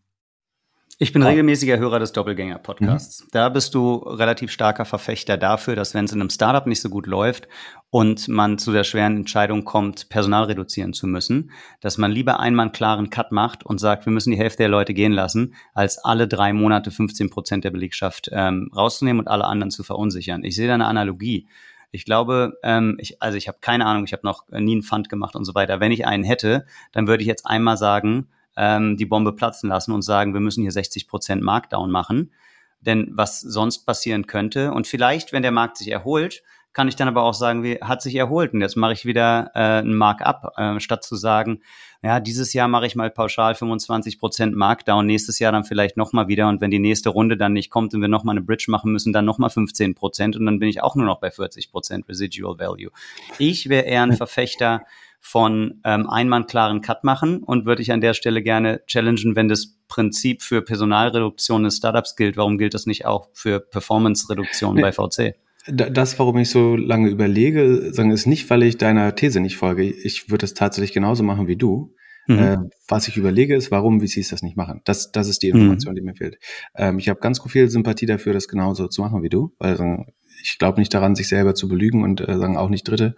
ich 0.98 1.12
bin 1.12 1.22
regelmäßiger 1.22 1.78
Hörer 1.78 1.98
des 1.98 2.12
Doppelgänger-Podcasts. 2.12 3.24
Mhm. 3.24 3.28
Da 3.32 3.50
bist 3.50 3.74
du 3.74 3.96
relativ 3.96 4.50
starker 4.50 4.86
Verfechter 4.86 5.36
dafür, 5.36 5.76
dass 5.76 5.92
wenn 5.92 6.06
es 6.06 6.12
in 6.12 6.20
einem 6.20 6.30
Startup 6.30 6.66
nicht 6.66 6.80
so 6.80 6.88
gut 6.88 7.06
läuft 7.06 7.48
und 7.90 8.28
man 8.28 8.56
zu 8.56 8.72
der 8.72 8.82
schweren 8.82 9.16
Entscheidung 9.16 9.64
kommt, 9.64 10.08
Personal 10.08 10.44
reduzieren 10.44 10.94
zu 10.94 11.06
müssen, 11.06 11.50
dass 11.82 11.98
man 11.98 12.10
lieber 12.12 12.40
einmal 12.40 12.64
einen 12.64 12.72
klaren 12.72 13.10
Cut 13.10 13.30
macht 13.30 13.64
und 13.66 13.78
sagt, 13.78 14.06
wir 14.06 14.12
müssen 14.12 14.30
die 14.30 14.38
Hälfte 14.38 14.62
der 14.62 14.68
Leute 14.68 14.94
gehen 14.94 15.12
lassen, 15.12 15.54
als 15.74 15.98
alle 15.98 16.26
drei 16.28 16.54
Monate 16.54 16.90
15 16.90 17.28
Prozent 17.28 17.64
der 17.64 17.72
Belegschaft 17.72 18.30
ähm, 18.32 18.70
rauszunehmen 18.74 19.20
und 19.20 19.28
alle 19.28 19.44
anderen 19.44 19.70
zu 19.70 19.82
verunsichern. 19.82 20.44
Ich 20.44 20.56
sehe 20.56 20.66
da 20.66 20.74
eine 20.74 20.86
Analogie. 20.86 21.46
Ich 21.90 22.06
glaube, 22.06 22.54
ähm, 22.62 22.96
ich, 22.98 23.20
also 23.20 23.36
ich 23.36 23.48
habe 23.48 23.58
keine 23.60 23.84
Ahnung, 23.84 24.04
ich 24.04 24.14
habe 24.14 24.26
noch 24.26 24.44
nie 24.50 24.72
einen 24.72 24.82
Fund 24.82 25.10
gemacht 25.10 25.36
und 25.36 25.44
so 25.44 25.54
weiter. 25.54 25.78
Wenn 25.78 25.92
ich 25.92 26.06
einen 26.06 26.24
hätte, 26.24 26.64
dann 26.92 27.06
würde 27.06 27.22
ich 27.22 27.28
jetzt 27.28 27.46
einmal 27.46 27.76
sagen, 27.76 28.28
ähm, 28.56 28.96
die 28.96 29.06
Bombe 29.06 29.32
platzen 29.32 29.68
lassen 29.68 29.92
und 29.92 30.02
sagen, 30.02 30.34
wir 30.34 30.40
müssen 30.40 30.62
hier 30.62 30.72
60 30.72 31.08
Prozent 31.08 31.42
Markdown 31.42 31.90
machen. 31.90 32.32
Denn 32.80 33.10
was 33.12 33.40
sonst 33.40 33.84
passieren 33.86 34.26
könnte, 34.26 34.72
und 34.72 34.86
vielleicht, 34.86 35.32
wenn 35.32 35.42
der 35.42 35.52
Markt 35.52 35.76
sich 35.78 35.88
erholt, 35.88 36.42
kann 36.76 36.88
ich 36.88 36.96
dann 36.96 37.08
aber 37.08 37.22
auch 37.22 37.32
sagen, 37.32 37.62
wie 37.62 37.76
hat 37.80 38.02
sich 38.02 38.14
erholt 38.16 38.52
und 38.52 38.60
jetzt 38.60 38.76
mache 38.76 38.92
ich 38.92 39.06
wieder 39.06 39.50
äh, 39.54 39.80
ein 39.80 39.94
Markup, 39.94 40.52
äh, 40.58 40.78
statt 40.78 41.04
zu 41.04 41.16
sagen, 41.16 41.62
ja, 42.02 42.20
dieses 42.20 42.52
Jahr 42.52 42.68
mache 42.68 42.86
ich 42.86 42.94
mal 42.94 43.10
pauschal 43.10 43.54
25 43.54 44.18
Prozent 44.18 44.54
Markdown, 44.54 45.06
nächstes 45.06 45.38
Jahr 45.38 45.52
dann 45.52 45.64
vielleicht 45.64 45.96
nochmal 45.96 46.28
wieder 46.28 46.48
und 46.48 46.60
wenn 46.60 46.70
die 46.70 46.78
nächste 46.78 47.08
Runde 47.08 47.38
dann 47.38 47.54
nicht 47.54 47.70
kommt 47.70 47.94
und 47.94 48.02
wir 48.02 48.08
nochmal 48.08 48.34
eine 48.34 48.44
Bridge 48.44 48.66
machen 48.68 48.92
müssen, 48.92 49.14
dann 49.14 49.24
nochmal 49.24 49.48
15 49.48 49.94
Prozent 49.94 50.36
und 50.36 50.44
dann 50.44 50.58
bin 50.58 50.68
ich 50.68 50.82
auch 50.82 50.96
nur 50.96 51.06
noch 51.06 51.18
bei 51.18 51.30
40 51.30 51.72
Prozent 51.72 52.06
Residual 52.10 52.58
Value. 52.58 52.90
Ich 53.38 53.70
wäre 53.70 53.86
eher 53.86 54.02
ein 54.02 54.12
Verfechter 54.16 54.84
von 55.20 55.80
ähm, 55.84 56.08
einmal 56.08 56.46
klaren 56.46 56.80
Cut 56.80 57.04
machen 57.04 57.42
und 57.42 57.66
würde 57.66 57.82
ich 57.82 57.92
an 57.92 58.00
der 58.00 58.14
Stelle 58.14 58.42
gerne 58.42 58.82
challengen, 58.86 59.34
wenn 59.34 59.48
das 59.48 59.76
Prinzip 59.88 60.42
für 60.42 60.62
Personalreduktion 60.62 61.64
in 61.64 61.70
Startups 61.70 62.16
gilt, 62.16 62.36
warum 62.36 62.58
gilt 62.58 62.74
das 62.74 62.86
nicht 62.86 63.06
auch 63.06 63.28
für 63.32 63.60
Performance-Reduktion 63.60 64.76
nee, 64.76 64.82
bei 64.82 64.92
VC? 64.92 65.34
Das, 65.68 66.18
warum 66.18 66.38
ich 66.38 66.50
so 66.50 66.76
lange 66.76 67.08
überlege, 67.08 67.92
sagen, 67.92 68.12
ist 68.12 68.26
nicht, 68.26 68.48
weil 68.50 68.62
ich 68.62 68.78
deiner 68.78 69.14
These 69.14 69.40
nicht 69.40 69.56
folge. 69.56 69.82
Ich 69.82 70.30
würde 70.30 70.46
es 70.46 70.54
tatsächlich 70.54 70.92
genauso 70.92 71.24
machen 71.24 71.48
wie 71.48 71.56
du. 71.56 71.92
Mhm. 72.28 72.38
Äh, 72.38 72.56
was 72.88 73.08
ich 73.08 73.16
überlege, 73.16 73.56
ist, 73.56 73.70
warum 73.70 74.00
VCs 74.00 74.28
das 74.28 74.42
nicht 74.42 74.56
machen. 74.56 74.80
Das, 74.84 75.10
das 75.10 75.28
ist 75.28 75.42
die 75.42 75.52
mhm. 75.52 75.60
Information, 75.60 75.92
mhm. 75.92 75.96
die 75.96 76.02
mir 76.02 76.14
fehlt. 76.14 76.38
Ähm, 76.76 76.98
ich 76.98 77.08
habe 77.08 77.20
ganz 77.20 77.40
viel 77.48 77.68
Sympathie 77.68 78.06
dafür, 78.06 78.32
das 78.32 78.48
genauso 78.48 78.88
zu 78.88 79.02
machen 79.02 79.22
wie 79.22 79.28
du, 79.28 79.54
weil 79.58 80.06
ich 80.42 80.58
glaube 80.58 80.80
nicht 80.80 80.92
daran, 80.94 81.16
sich 81.16 81.28
selber 81.28 81.54
zu 81.54 81.68
belügen 81.68 82.02
und 82.02 82.20
äh, 82.20 82.36
sagen 82.38 82.56
auch 82.56 82.68
nicht 82.68 82.88
Dritte 82.88 83.16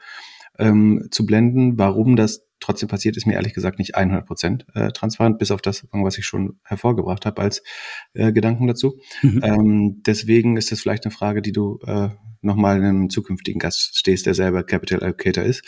ähm, 0.59 1.09
zu 1.11 1.27
blenden. 1.27 1.79
Warum 1.79 2.17
das 2.17 2.49
trotzdem 2.61 2.89
passiert, 2.89 3.17
ist 3.17 3.27
mir 3.27 3.35
ehrlich 3.35 3.55
gesagt 3.55 3.79
nicht 3.79 3.95
100 3.95 4.27
Prozent 4.27 4.67
äh, 4.75 4.91
transparent, 4.91 5.39
bis 5.39 5.51
auf 5.51 5.63
das, 5.63 5.87
was 5.93 6.19
ich 6.19 6.27
schon 6.27 6.59
hervorgebracht 6.65 7.27
habe 7.27 7.41
als 7.41 7.63
äh, 8.15 8.33
Gedanken 8.33 8.67
dazu. 8.67 8.99
Mhm. 9.23 9.41
Ähm, 9.43 10.03
deswegen 10.05 10.57
ist 10.57 10.73
das 10.73 10.81
vielleicht 10.81 11.05
eine 11.05 11.13
Frage, 11.13 11.43
die 11.43 11.53
du 11.53 11.79
äh, 11.87 12.09
nochmal 12.41 12.77
einem 12.77 13.11
zukünftigen 13.11 13.59
Gast 13.59 13.97
stehst, 13.97 14.27
der 14.27 14.35
selber 14.35 14.63
Capital 14.63 15.01
Allocator 15.01 15.45
ist, 15.45 15.65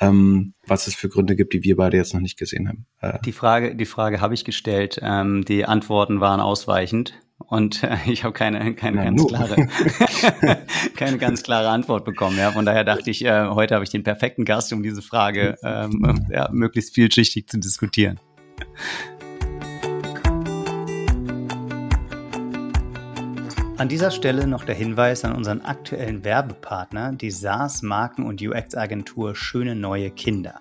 ähm, 0.00 0.54
was 0.66 0.86
es 0.86 0.94
für 0.94 1.08
Gründe 1.08 1.36
gibt, 1.36 1.52
die 1.52 1.62
wir 1.62 1.76
beide 1.76 1.96
jetzt 1.96 2.14
noch 2.14 2.20
nicht 2.20 2.38
gesehen 2.38 2.68
haben. 2.68 2.86
Äh, 3.00 3.18
die 3.24 3.32
Frage, 3.32 3.74
die 3.74 3.86
Frage 3.86 4.20
habe 4.20 4.34
ich 4.34 4.44
gestellt. 4.44 4.98
Ähm, 5.02 5.44
die 5.44 5.64
Antworten 5.64 6.20
waren 6.20 6.40
ausweichend 6.40 7.14
und 7.50 7.82
äh, 7.82 7.96
ich 8.06 8.24
habe 8.24 8.32
keine 8.32 8.74
keine 8.74 8.96
Na, 8.96 9.04
ganz 9.04 9.26
klare 9.26 9.56
keine 10.96 11.18
ganz 11.18 11.42
klare 11.42 11.68
Antwort 11.68 12.06
bekommen. 12.06 12.38
Ja, 12.38 12.52
von 12.52 12.64
daher 12.64 12.84
dachte 12.84 13.10
ich, 13.10 13.24
äh, 13.24 13.48
heute 13.48 13.74
habe 13.74 13.84
ich 13.84 13.90
den 13.90 14.04
perfekten 14.04 14.46
Gast, 14.46 14.72
um 14.72 14.82
diese 14.82 15.02
Frage 15.02 15.58
ähm, 15.62 16.26
ja, 16.30 16.48
möglichst 16.50 16.94
vielschichtig 16.94 17.48
zu 17.48 17.58
diskutieren. 17.58 18.18
An 23.76 23.88
dieser 23.88 24.10
Stelle 24.10 24.46
noch 24.46 24.64
der 24.64 24.74
Hinweis 24.74 25.24
an 25.24 25.34
unseren 25.34 25.62
aktuellen 25.62 26.22
Werbepartner, 26.22 27.12
die 27.12 27.30
SaaS 27.30 27.80
Marken- 27.80 28.26
und 28.26 28.42
UX-Agentur 28.42 29.34
Schöne 29.34 29.74
Neue 29.74 30.10
Kinder. 30.10 30.60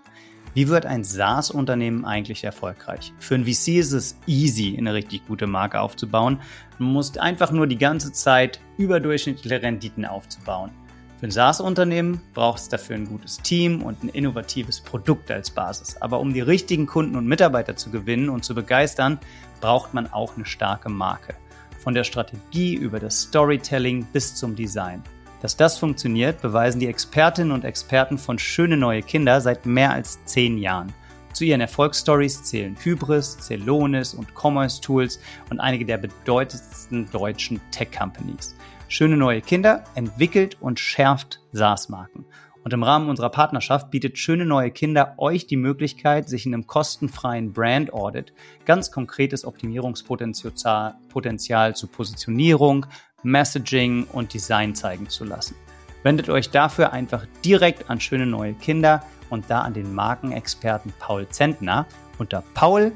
Wie 0.56 0.68
wird 0.68 0.86
ein 0.88 1.04
SaaS-Unternehmen 1.04 2.06
eigentlich 2.06 2.44
erfolgreich? 2.44 3.14
Für 3.20 3.36
ein 3.36 3.46
VC 3.46 3.78
ist 3.78 3.92
es 3.92 4.18
easy, 4.26 4.76
eine 4.78 4.94
richtig 4.96 5.28
gute 5.28 5.46
Marke 5.46 5.80
aufzubauen. 5.80 6.40
Man 6.80 6.92
muss 6.92 7.18
einfach 7.18 7.52
nur 7.52 7.68
die 7.68 7.78
ganze 7.78 8.12
Zeit 8.12 8.60
überdurchschnittliche 8.78 9.62
Renditen 9.62 10.06
aufzubauen. 10.06 10.72
Für 11.20 11.28
ein 11.28 11.32
SaaS-Unternehmen 11.32 12.22
braucht 12.34 12.62
es 12.62 12.70
dafür 12.70 12.96
ein 12.96 13.06
gutes 13.06 13.38
Team 13.38 13.84
und 13.84 14.04
ein 14.04 14.10
innovatives 14.10 14.80
Produkt 14.80 15.30
als 15.30 15.52
Basis. 15.52 15.98
Aber 16.02 16.20
um 16.20 16.34
die 16.34 16.42
richtigen 16.42 16.88
Kunden 16.88 17.16
und 17.16 17.28
Mitarbeiter 17.28 17.76
zu 17.76 17.92
gewinnen 17.92 18.30
und 18.30 18.44
zu 18.44 18.56
begeistern, 18.56 19.20
braucht 19.62 19.94
man 19.94 20.12
auch 20.12 20.36
eine 20.36 20.46
starke 20.46 20.90
Marke. 20.90 21.36
Von 21.84 21.94
der 21.94 22.06
Strategie 22.06 22.74
über 22.74 23.00
das 23.00 23.22
Storytelling 23.22 24.06
bis 24.14 24.34
zum 24.34 24.56
Design. 24.56 25.04
Dass 25.42 25.56
das 25.56 25.78
funktioniert, 25.78 26.42
beweisen 26.42 26.80
die 26.80 26.88
Expertinnen 26.88 27.54
und 27.54 27.64
Experten 27.64 28.18
von 28.18 28.38
Schöne 28.38 28.76
neue 28.76 29.02
Kinder 29.02 29.40
seit 29.40 29.66
mehr 29.66 29.94
als 29.94 30.24
zehn 30.26 30.58
Jahren. 30.58 30.92
Zu 31.32 31.46
ihren 31.46 31.62
Erfolgsstories 31.62 32.44
zählen 32.44 32.76
Hybris, 32.82 33.38
Celonis 33.40 34.14
und 34.14 34.36
Commerce 34.36 34.82
Tools 34.82 35.22
und 35.50 35.62
einige 35.62 35.86
der 35.86 35.98
bedeutendsten 35.98 37.10
deutschen 37.12 37.62
Tech-Companies. 37.72 38.56
Schöne 38.90 39.16
neue 39.16 39.42
Kinder 39.42 39.86
entwickelt 39.96 40.58
und 40.60 40.80
schärft 40.80 41.40
SaaS-Marken. 41.54 42.26
Und 42.64 42.74
im 42.74 42.84
Rahmen 42.84 43.10
unserer 43.10 43.30
Partnerschaft 43.30 43.90
bietet 43.90 44.18
Schöne 44.18 44.46
neue 44.46 44.72
Kinder 44.72 45.14
euch 45.18 45.48
die 45.48 45.56
Möglichkeit, 45.56 46.28
sich 46.28 46.46
in 46.46 46.54
einem 46.54 46.68
kostenfreien 46.68 47.54
Brand 47.54 47.94
Audit 47.94 48.34
ganz 48.66 48.92
konkretes 48.92 49.46
Optimierungspotenzial 49.46 51.76
zu 51.76 51.88
Positionierung, 51.88 52.86
Messaging 53.24 54.06
und 54.06 54.34
Design 54.34 54.76
zeigen 54.76 55.10
zu 55.10 55.26
lassen. 55.26 55.56
Wendet 56.04 56.30
euch 56.30 56.50
dafür 56.50 56.94
einfach 56.94 57.26
direkt 57.44 57.90
an 57.90 58.00
Schöne 58.00 58.26
neue 58.26 58.54
Kinder 58.54 59.04
und 59.30 59.50
da 59.50 59.62
an 59.62 59.74
den 59.74 59.94
Markenexperten 59.94 60.94
Paul 61.00 61.28
Zentner 61.28 61.86
unter 62.18 62.44
paul.snk.de 62.54 62.94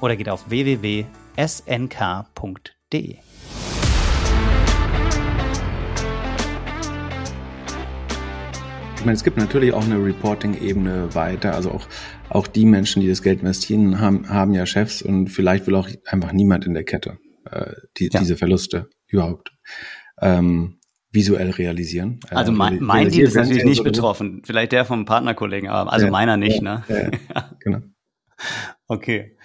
oder 0.00 0.16
geht 0.16 0.28
auf 0.28 0.48
www.snk.de. 0.50 1.06
Ich 8.96 9.06
meine, 9.06 9.16
es 9.16 9.24
gibt 9.24 9.38
natürlich 9.38 9.72
auch 9.72 9.84
eine 9.84 9.96
Reporting-Ebene 9.96 11.14
weiter. 11.14 11.54
Also 11.54 11.70
auch, 11.70 11.86
auch 12.28 12.46
die 12.46 12.66
Menschen, 12.66 13.00
die 13.00 13.08
das 13.08 13.22
Geld 13.22 13.40
investieren, 13.40 13.98
haben, 13.98 14.28
haben 14.28 14.52
ja 14.52 14.66
Chefs 14.66 15.00
und 15.00 15.28
vielleicht 15.28 15.66
will 15.66 15.74
auch 15.74 15.88
einfach 16.04 16.32
niemand 16.32 16.66
in 16.66 16.74
der 16.74 16.84
Kette 16.84 17.16
äh, 17.50 17.72
die, 17.96 18.10
ja. 18.12 18.20
diese 18.20 18.36
Verluste 18.36 18.88
überhaupt 19.06 19.52
ähm, 20.20 20.78
visuell 21.12 21.50
realisieren. 21.50 22.20
Äh, 22.30 22.34
also 22.36 22.52
mein, 22.52 22.80
mein 22.80 23.10
Deal 23.10 23.26
ist 23.26 23.34
natürlich 23.34 23.64
nicht 23.64 23.84
betroffen. 23.84 24.42
Vielleicht 24.44 24.72
der 24.72 24.84
vom 24.84 25.04
Partnerkollegen, 25.04 25.68
aber 25.68 25.92
also 25.92 26.06
ja, 26.06 26.12
meiner 26.12 26.36
nicht, 26.36 26.62
ja, 26.62 26.84
ne? 26.88 27.10
Ja, 27.34 27.50
genau. 27.60 27.78
Okay. 28.86 29.36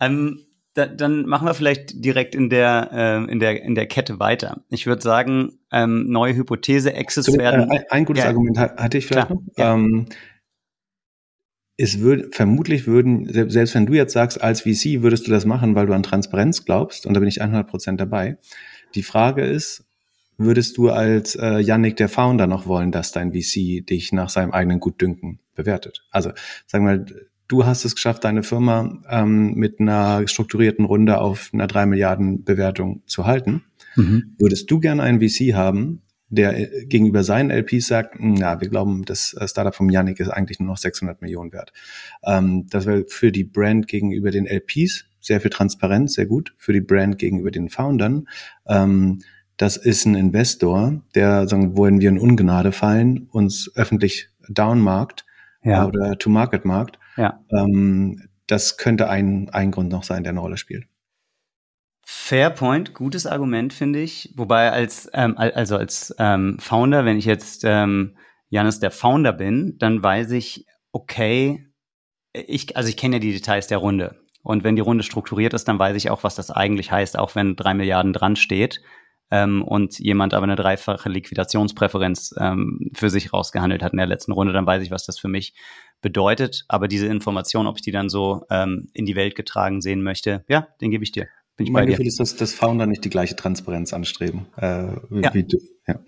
Ähm, 0.00 0.46
da, 0.74 0.86
dann 0.86 1.26
machen 1.26 1.46
wir 1.46 1.54
vielleicht 1.54 2.04
direkt 2.04 2.34
in 2.34 2.48
der, 2.48 2.90
äh, 2.92 3.30
in 3.30 3.40
der, 3.40 3.62
in 3.62 3.74
der 3.74 3.86
Kette 3.86 4.18
weiter. 4.18 4.62
Ich 4.70 4.86
würde 4.86 5.02
sagen, 5.02 5.58
ähm, 5.70 6.06
neue 6.08 6.34
Hypothese, 6.34 6.94
Access 6.96 7.26
so, 7.26 7.36
werden. 7.36 7.70
Äh, 7.70 7.84
ein 7.90 8.04
gutes 8.04 8.24
ja, 8.24 8.30
Argument 8.30 8.58
hatte 8.58 8.98
ich 8.98 9.06
vielleicht 9.06 9.28
klar, 9.28 9.38
noch. 9.38 9.42
Ähm, 9.56 10.06
es 11.82 11.98
würde, 11.98 12.28
vermutlich 12.30 12.86
würden, 12.86 13.26
selbst 13.50 13.74
wenn 13.74 13.86
du 13.86 13.94
jetzt 13.94 14.12
sagst, 14.12 14.40
als 14.40 14.60
VC 14.62 15.02
würdest 15.02 15.26
du 15.26 15.32
das 15.32 15.44
machen, 15.44 15.74
weil 15.74 15.86
du 15.86 15.92
an 15.92 16.04
Transparenz 16.04 16.64
glaubst, 16.64 17.06
und 17.06 17.14
da 17.14 17.20
bin 17.20 17.28
ich 17.28 17.42
100 17.42 17.66
Prozent 17.66 18.00
dabei. 18.00 18.38
Die 18.94 19.02
Frage 19.02 19.42
ist, 19.44 19.84
würdest 20.38 20.76
du 20.76 20.90
als 20.90 21.34
äh, 21.34 21.58
Yannick, 21.58 21.96
der 21.96 22.08
Founder, 22.08 22.46
noch 22.46 22.66
wollen, 22.66 22.92
dass 22.92 23.10
dein 23.10 23.32
VC 23.32 23.84
dich 23.84 24.12
nach 24.12 24.28
seinem 24.28 24.52
eigenen 24.52 24.78
Gutdünken 24.78 25.40
bewertet? 25.56 26.04
Also, 26.10 26.30
sagen 26.66 26.86
wir 26.86 26.98
mal, 26.98 27.06
du 27.48 27.66
hast 27.66 27.84
es 27.84 27.96
geschafft, 27.96 28.22
deine 28.22 28.44
Firma 28.44 29.02
ähm, 29.10 29.54
mit 29.54 29.80
einer 29.80 30.26
strukturierten 30.28 30.84
Runde 30.84 31.18
auf 31.18 31.50
einer 31.52 31.66
drei 31.66 31.86
Milliarden 31.86 32.44
Bewertung 32.44 33.02
zu 33.06 33.26
halten. 33.26 33.64
Mhm. 33.96 34.36
Würdest 34.38 34.70
du 34.70 34.78
gerne 34.78 35.02
einen 35.02 35.20
VC 35.20 35.54
haben, 35.54 36.02
der 36.32 36.58
äh, 36.58 36.86
gegenüber 36.86 37.22
seinen 37.22 37.50
LPs 37.50 37.86
sagt, 37.86 38.18
hm, 38.18 38.34
na, 38.34 38.60
wir 38.60 38.68
glauben, 38.68 39.04
das 39.04 39.34
äh, 39.34 39.46
Startup 39.46 39.74
von 39.74 39.88
Yannick 39.88 40.20
ist 40.20 40.28
eigentlich 40.28 40.58
nur 40.58 40.68
noch 40.68 40.78
600 40.78 41.22
Millionen 41.22 41.52
wert. 41.52 41.72
Ähm, 42.24 42.66
das 42.70 42.86
wäre 42.86 43.04
für 43.06 43.32
die 43.32 43.44
Brand 43.44 43.86
gegenüber 43.86 44.30
den 44.30 44.46
LPs 44.46 45.04
sehr 45.20 45.40
viel 45.40 45.50
Transparenz, 45.50 46.14
sehr 46.14 46.26
gut. 46.26 46.54
Für 46.58 46.72
die 46.72 46.80
Brand 46.80 47.18
gegenüber 47.18 47.50
den 47.50 47.68
Foundern. 47.68 48.28
Ähm, 48.66 49.20
das 49.56 49.76
ist 49.76 50.06
ein 50.06 50.16
Investor, 50.16 51.02
der, 51.14 51.46
sagen, 51.46 51.76
wohin 51.76 52.00
wir 52.00 52.08
in 52.08 52.18
Ungnade 52.18 52.72
fallen, 52.72 53.28
uns 53.30 53.70
öffentlich 53.76 54.28
downmarkt 54.48 55.24
ja. 55.62 55.86
oder 55.86 56.18
to 56.18 56.30
market 56.30 56.64
markt 56.64 56.98
ja. 57.16 57.40
Ähm, 57.50 58.28
das 58.46 58.76
könnte 58.76 59.08
ein, 59.08 59.48
ein 59.50 59.70
Grund 59.70 59.90
noch 59.90 60.02
sein, 60.02 60.24
der 60.24 60.30
eine 60.30 60.40
Rolle 60.40 60.56
spielt. 60.56 60.86
Fair 62.04 62.50
point, 62.50 62.94
gutes 62.94 63.26
Argument 63.26 63.72
finde 63.72 64.00
ich. 64.00 64.32
Wobei 64.36 64.72
als 64.72 65.08
ähm, 65.12 65.36
also 65.36 65.76
als 65.76 66.14
ähm, 66.18 66.58
Founder, 66.58 67.04
wenn 67.04 67.18
ich 67.18 67.24
jetzt 67.24 67.62
ähm, 67.64 68.16
Janis 68.48 68.80
der 68.80 68.90
Founder 68.90 69.32
bin, 69.32 69.78
dann 69.78 70.02
weiß 70.02 70.32
ich, 70.32 70.66
okay, 70.90 71.66
ich 72.32 72.76
also 72.76 72.88
ich 72.88 72.96
kenne 72.96 73.16
ja 73.16 73.20
die 73.20 73.32
Details 73.32 73.66
der 73.68 73.78
Runde 73.78 74.22
und 74.42 74.64
wenn 74.64 74.76
die 74.76 74.82
Runde 74.82 75.04
strukturiert 75.04 75.54
ist, 75.54 75.68
dann 75.68 75.78
weiß 75.78 75.96
ich 75.96 76.10
auch, 76.10 76.24
was 76.24 76.34
das 76.34 76.50
eigentlich 76.50 76.90
heißt, 76.90 77.18
auch 77.18 77.34
wenn 77.34 77.56
drei 77.56 77.74
Milliarden 77.74 78.12
dran 78.12 78.36
steht 78.36 78.80
ähm, 79.30 79.62
und 79.62 79.98
jemand 79.98 80.34
aber 80.34 80.44
eine 80.44 80.56
dreifache 80.56 81.08
Liquidationspräferenz 81.08 82.34
ähm, 82.38 82.90
für 82.94 83.10
sich 83.10 83.32
rausgehandelt 83.32 83.82
hat 83.82 83.92
in 83.92 83.98
der 83.98 84.06
letzten 84.06 84.32
Runde, 84.32 84.52
dann 84.52 84.66
weiß 84.66 84.82
ich, 84.82 84.90
was 84.90 85.06
das 85.06 85.18
für 85.18 85.28
mich 85.28 85.54
bedeutet. 86.00 86.64
Aber 86.68 86.88
diese 86.88 87.06
Information, 87.06 87.68
ob 87.68 87.76
ich 87.76 87.82
die 87.82 87.92
dann 87.92 88.08
so 88.08 88.44
ähm, 88.50 88.88
in 88.92 89.06
die 89.06 89.14
Welt 89.14 89.36
getragen 89.36 89.80
sehen 89.80 90.02
möchte, 90.02 90.44
ja, 90.48 90.66
den 90.80 90.90
gebe 90.90 91.04
ich 91.04 91.12
dir. 91.12 91.28
Bin 91.56 91.66
ich 91.66 91.72
mein 91.72 91.86
Gefühl 91.86 92.06
ist, 92.06 92.18
dass, 92.18 92.36
dass 92.36 92.54
Founder 92.54 92.86
nicht 92.86 93.04
die 93.04 93.10
gleiche 93.10 93.36
Transparenz 93.36 93.92
anstreben 93.92 94.46
äh, 94.56 94.96
wie, 95.10 95.22
ja. 95.22 95.34
wie 95.34 95.44
du. 95.44 95.58
Ja. 95.86 96.00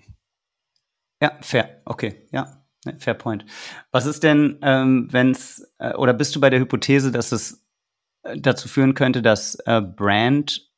ja, 1.20 1.38
fair. 1.40 1.83
Okay, 1.85 2.26
ja. 2.33 2.64
Fair 2.98 3.14
point. 3.14 3.46
Was 3.92 4.04
ist 4.07 4.22
denn, 4.22 4.59
ähm, 4.62 5.09
wenn 5.11 5.30
es, 5.30 5.72
äh, 5.78 5.94
oder 5.94 6.12
bist 6.12 6.37
du 6.37 6.40
bei 6.40 6.50
der 6.50 6.61
Hypothese, 6.61 7.11
dass 7.11 7.33
es 7.33 7.64
äh, 8.22 8.38
dazu 8.38 8.68
führen 8.68 8.94
könnte, 8.94 9.22
dass 9.22 9.54
äh, 9.66 9.80
Brand 9.80 10.70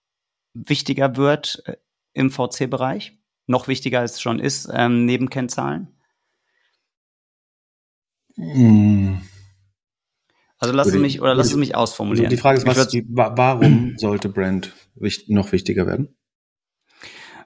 wichtiger 0.55 1.16
wird 1.16 1.62
äh, 1.66 1.76
im 2.12 2.31
VC-Bereich? 2.31 3.18
Noch 3.46 3.66
wichtiger 3.68 4.00
als 4.00 4.14
es 4.14 4.20
schon 4.20 4.38
ist, 4.38 4.68
ähm, 4.72 5.05
neben 5.05 5.31
Kennzahlen? 5.31 5.96
Mm. 8.37 9.16
Also 10.59 10.75
lass 10.75 10.88
es 10.88 10.95
mich 10.95 11.21
oder 11.21 11.35
lass 11.35 11.49
es 11.49 11.57
mich 11.57 11.75
ausformulieren. 11.75 12.27
Also 12.27 12.37
die 12.37 12.40
Frage 12.40 12.59
ist, 12.59 12.66
was, 12.66 12.88
die, 12.88 13.05
warum 13.09 13.95
sollte 13.99 14.29
Brand 14.29 14.73
noch 15.27 15.53
wichtiger 15.53 15.87
werden? 15.87 16.16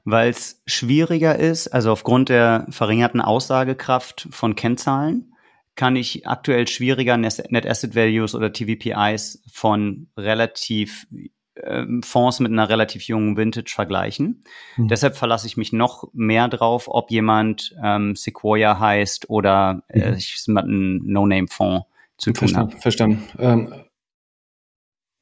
Weil 0.05 0.31
es 0.31 0.63
schwieriger 0.67 1.39
ist, 1.39 1.69
also 1.69 1.91
aufgrund 1.91 2.29
der 2.29 2.67
verringerten 2.71 3.21
Aussagekraft 3.21 4.29
von 4.31 4.55
Kennzahlen, 4.55 5.35
kann 5.75 5.97
ich 5.97 6.27
aktuell 6.27 6.69
schwieriger 6.69 7.17
Net 7.17 7.67
Asset 7.67 7.95
Values 7.95 8.35
oder 8.35 8.53
TVPIs 8.53 9.43
von 9.53 10.09
relativ 10.17 11.07
ähm, 11.63 12.03
Fonds 12.03 12.41
mit 12.41 12.53
einer 12.53 12.69
relativ 12.69 13.03
jungen 13.03 13.37
Vintage 13.37 13.73
vergleichen. 13.75 14.43
Mhm. 14.77 14.89
Deshalb 14.89 15.17
verlasse 15.17 15.47
ich 15.47 15.57
mich 15.57 15.73
noch 15.73 16.09
mehr 16.13 16.49
drauf, 16.49 16.87
ob 16.89 17.11
jemand 17.11 17.75
ähm, 17.83 18.15
Sequoia 18.17 18.79
heißt 18.79 19.29
oder 19.31 19.83
äh, 19.89 20.11
mhm. 20.11 20.17
ich 20.17 20.45
einem 20.49 21.03
No-Name-Fonds 21.05 21.87
zu 22.21 22.33
tun 22.33 22.57
habe. 22.57 22.77
Verstanden. 22.77 23.23
Ähm, 23.39 23.75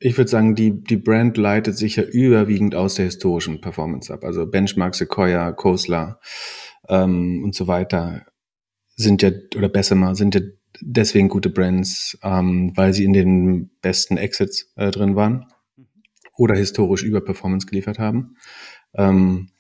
ich 0.01 0.17
würde 0.17 0.31
sagen, 0.31 0.55
die, 0.55 0.83
die 0.83 0.97
Brand 0.97 1.37
leitet 1.37 1.77
sich 1.77 1.97
ja 1.97 2.05
überwiegend 2.05 2.75
aus 2.75 2.97
der 2.97 3.07
historischen 3.07 3.61
Performance 3.61 4.13
ab. 4.13 4.25
Also 4.25 4.47
Benchmark, 4.47 4.95
Sequoia, 4.95 5.53
Kosler 5.53 6.21
ähm, 6.89 7.43
und 7.43 7.55
so 7.55 7.67
weiter 7.67 8.27
sind 8.97 9.23
ja, 9.23 9.31
oder 9.57 9.69
Bessemer, 9.69 10.15
sind 10.15 10.35
ja 10.35 10.41
deswegen 10.81 11.29
gute 11.29 11.51
Brands, 11.51 12.19
ähm, 12.23 12.73
weil 12.77 12.93
sie 12.93 13.05
in 13.05 13.13
den 13.13 13.71
besten 13.81 14.17
Exits 14.17 14.73
äh, 14.77 14.91
drin 14.91 15.17
waren 15.17 15.47
oder 16.37 16.55
historisch 16.55 17.03
Überperformance 17.03 17.67
geliefert 17.67 17.99
haben. 17.99 18.37
Ähm, 18.95 19.51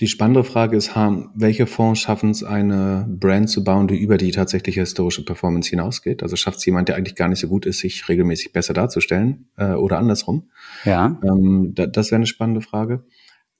die 0.00 0.06
spannende 0.06 0.44
Frage 0.44 0.76
ist, 0.76 0.94
haben, 0.94 1.30
welche 1.34 1.66
Fonds 1.66 2.00
schaffen 2.00 2.30
es, 2.30 2.44
eine 2.44 3.04
Brand 3.08 3.50
zu 3.50 3.64
bauen, 3.64 3.88
die 3.88 3.96
über 3.96 4.16
die 4.16 4.30
tatsächliche 4.30 4.80
historische 4.80 5.24
Performance 5.24 5.70
hinausgeht? 5.70 6.22
Also 6.22 6.36
schafft 6.36 6.58
es 6.58 6.66
jemand, 6.66 6.88
der 6.88 6.96
eigentlich 6.96 7.16
gar 7.16 7.28
nicht 7.28 7.40
so 7.40 7.48
gut 7.48 7.66
ist, 7.66 7.80
sich 7.80 8.08
regelmäßig 8.08 8.52
besser 8.52 8.74
darzustellen 8.74 9.48
äh, 9.56 9.72
oder 9.72 9.98
andersrum? 9.98 10.50
Ja. 10.84 11.18
Ähm, 11.24 11.72
da, 11.74 11.86
das 11.86 12.12
wäre 12.12 12.16
eine 12.16 12.26
spannende 12.26 12.60
Frage. 12.60 13.04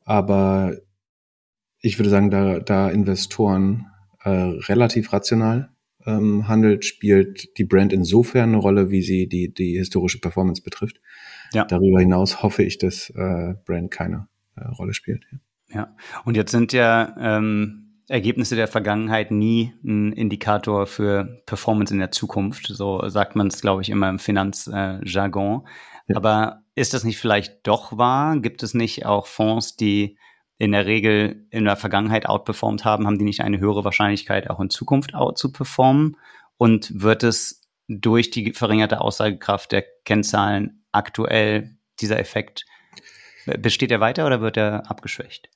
Aber 0.05 0.77
ich 1.81 1.98
würde 1.98 2.11
sagen, 2.11 2.31
da, 2.31 2.61
da 2.61 2.88
Investoren 2.88 3.87
äh, 4.22 4.31
relativ 4.31 5.12
rational 5.12 5.70
ähm, 6.07 6.46
handelt, 6.46 6.85
spielt 6.85 7.59
die 7.59 7.64
Brand 7.64 7.92
insofern 7.92 8.51
eine 8.51 8.59
Rolle, 8.59 8.90
wie 8.90 9.03
sie 9.03 9.29
die, 9.29 9.53
die 9.53 9.77
historische 9.77 10.20
Performance 10.20 10.62
betrifft. 10.62 11.01
Ja. 11.53 11.64
Darüber 11.64 11.98
hinaus 11.98 12.44
hoffe 12.44 12.62
ich, 12.62 12.79
dass 12.79 13.11
äh, 13.11 13.55
Brand 13.64 13.90
keine 13.90 14.29
äh, 14.55 14.68
Rolle 14.68 14.94
spielt. 14.94 15.24
Ja. 15.33 15.38
Ja, 15.72 15.94
und 16.24 16.37
jetzt 16.37 16.50
sind 16.50 16.72
ja 16.72 17.14
ähm, 17.18 17.88
Ergebnisse 18.09 18.57
der 18.57 18.68
Vergangenheit 18.68 19.31
nie 19.31 19.74
ein 19.85 20.12
Indikator 20.12 20.87
für 20.87 21.42
Performance 21.44 21.92
in 21.92 22.00
der 22.00 22.11
Zukunft. 22.11 22.66
So 22.66 23.07
sagt 23.09 23.37
man 23.37 23.48
es, 23.48 23.61
glaube 23.61 23.83
ich, 23.83 23.90
immer 23.90 24.09
im 24.09 24.18
Finanzjargon. 24.18 25.62
Äh, 25.66 26.12
ja. 26.12 26.16
Aber 26.16 26.62
ist 26.74 26.94
das 26.94 27.04
nicht 27.04 27.18
vielleicht 27.18 27.66
doch 27.66 27.98
wahr? 27.98 28.38
Gibt 28.38 28.62
es 28.62 28.72
nicht 28.72 29.04
auch 29.04 29.26
Fonds, 29.26 29.76
die 29.76 30.16
in 30.57 30.72
der 30.72 30.87
Regel 30.87 31.46
in 31.50 31.66
der 31.66 31.76
Vergangenheit 31.76 32.26
outperformed 32.26 32.85
haben, 32.85 33.07
haben 33.07 33.18
die 33.18 33.24
nicht 33.24 33.42
eine 33.42 33.61
höhere 33.61 33.85
Wahrscheinlichkeit, 33.85 34.48
auch 34.50 34.59
in 34.59 34.70
Zukunft 34.70 35.14
out 35.14 35.37
zu 35.38 35.52
performen? 35.52 36.16
Und 36.57 37.02
wird 37.02 37.22
es 37.22 37.68
durch 37.88 38.31
die 38.31 38.52
verringerte 38.52 39.00
Aussagekraft 39.00 39.70
der 39.70 39.85
Kennzahlen 40.04 40.85
aktuell 40.92 41.76
dieser 42.00 42.18
Effekt, 42.18 42.64
besteht 43.59 43.90
er 43.90 44.00
weiter 44.00 44.26
oder 44.26 44.40
wird 44.40 44.57
er 44.57 44.90
abgeschwächt? 44.90 45.48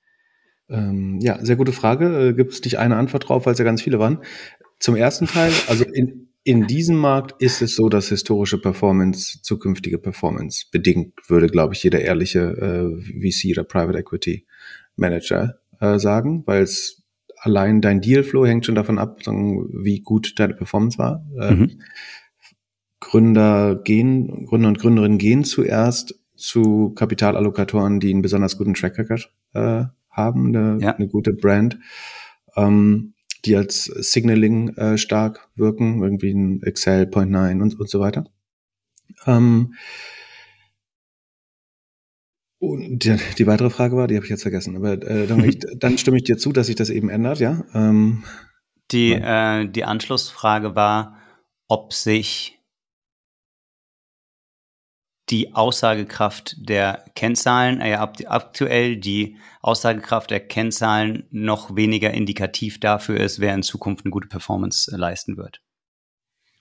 Ähm, 0.72 1.18
ja, 1.20 1.38
sehr 1.44 1.56
gute 1.56 1.72
Frage. 1.72 2.28
Äh, 2.28 2.32
gibt 2.34 2.52
es 2.52 2.64
nicht 2.64 2.78
eine 2.78 2.96
Antwort 2.96 3.28
drauf, 3.28 3.46
weil 3.46 3.52
es 3.52 3.58
ja 3.58 3.64
ganz 3.64 3.82
viele 3.82 3.98
waren. 3.98 4.18
Zum 4.78 4.96
ersten 4.96 5.26
Teil, 5.26 5.52
also 5.68 5.84
in, 5.84 6.28
in 6.44 6.66
diesem 6.66 6.96
Markt 6.96 7.40
ist 7.40 7.62
es 7.62 7.76
so, 7.76 7.88
dass 7.88 8.08
historische 8.08 8.58
Performance 8.58 9.42
zukünftige 9.42 9.98
Performance 9.98 10.66
bedingt, 10.72 11.14
würde, 11.28 11.46
glaube 11.46 11.74
ich, 11.74 11.82
jeder 11.82 12.00
ehrliche 12.00 12.40
äh, 12.40 13.30
VC 13.30 13.52
oder 13.52 13.64
Private 13.64 13.98
Equity 13.98 14.46
Manager 14.96 15.58
äh, 15.80 15.98
sagen, 15.98 16.42
weil 16.46 16.62
es 16.62 17.02
allein 17.38 17.80
dein 17.80 18.00
Dealflow 18.00 18.46
hängt 18.46 18.66
schon 18.66 18.74
davon 18.74 18.98
ab, 18.98 19.20
wie 19.26 20.00
gut 20.00 20.38
deine 20.38 20.54
Performance 20.54 20.98
war. 20.98 21.24
Ähm, 21.40 21.58
mhm. 21.58 21.82
Gründer 23.00 23.76
gehen, 23.82 24.46
Gründer 24.46 24.68
und 24.68 24.78
Gründerinnen 24.78 25.18
gehen 25.18 25.44
zuerst 25.44 26.14
zu 26.36 26.90
Kapitalallokatoren, 26.90 28.00
die 28.00 28.10
einen 28.10 28.22
besonders 28.22 28.56
guten 28.56 28.74
Track 28.74 28.98
Record 28.98 29.32
äh, 29.54 29.84
haben, 30.12 30.48
eine, 30.48 30.78
ja. 30.80 30.94
eine 30.94 31.08
gute 31.08 31.32
Brand. 31.32 31.78
Ähm, 32.56 33.14
die 33.44 33.56
als 33.56 33.84
Signaling 33.84 34.68
äh, 34.76 34.98
stark 34.98 35.48
wirken, 35.56 36.02
irgendwie 36.02 36.32
ein 36.32 36.62
Excel, 36.62 37.06
Point 37.06 37.30
9 37.30 37.60
und, 37.60 37.78
und 37.78 37.90
so 37.90 37.98
weiter. 38.00 38.24
Ähm, 39.26 39.74
und 42.58 43.04
die, 43.04 43.16
die 43.38 43.46
weitere 43.46 43.70
Frage 43.70 43.96
war, 43.96 44.06
die 44.06 44.14
habe 44.14 44.24
ich 44.24 44.30
jetzt 44.30 44.42
vergessen, 44.42 44.76
aber 44.76 44.92
äh, 44.92 45.26
dann, 45.26 45.42
ich, 45.42 45.58
dann, 45.76 45.98
stimme 45.98 46.18
ich 46.18 46.24
dir 46.24 46.38
zu, 46.38 46.52
dass 46.52 46.68
sich 46.68 46.76
das 46.76 46.90
eben 46.90 47.08
ändert, 47.08 47.40
ja. 47.40 47.64
Ähm, 47.74 48.22
die, 48.92 49.12
äh, 49.12 49.68
die 49.68 49.84
Anschlussfrage 49.84 50.76
war, 50.76 51.16
ob 51.66 51.92
sich 51.92 52.60
die 55.32 55.54
Aussagekraft 55.54 56.56
der 56.58 57.06
Kennzahlen, 57.14 57.80
äh, 57.80 57.94
aktuell 57.94 58.98
die 58.98 59.38
Aussagekraft 59.62 60.30
der 60.30 60.40
Kennzahlen 60.40 61.24
noch 61.30 61.74
weniger 61.74 62.12
indikativ 62.12 62.78
dafür 62.78 63.18
ist, 63.18 63.40
wer 63.40 63.54
in 63.54 63.62
Zukunft 63.62 64.04
eine 64.04 64.12
gute 64.12 64.28
Performance 64.28 64.92
äh, 64.92 64.98
leisten 64.98 65.38
wird. 65.38 65.62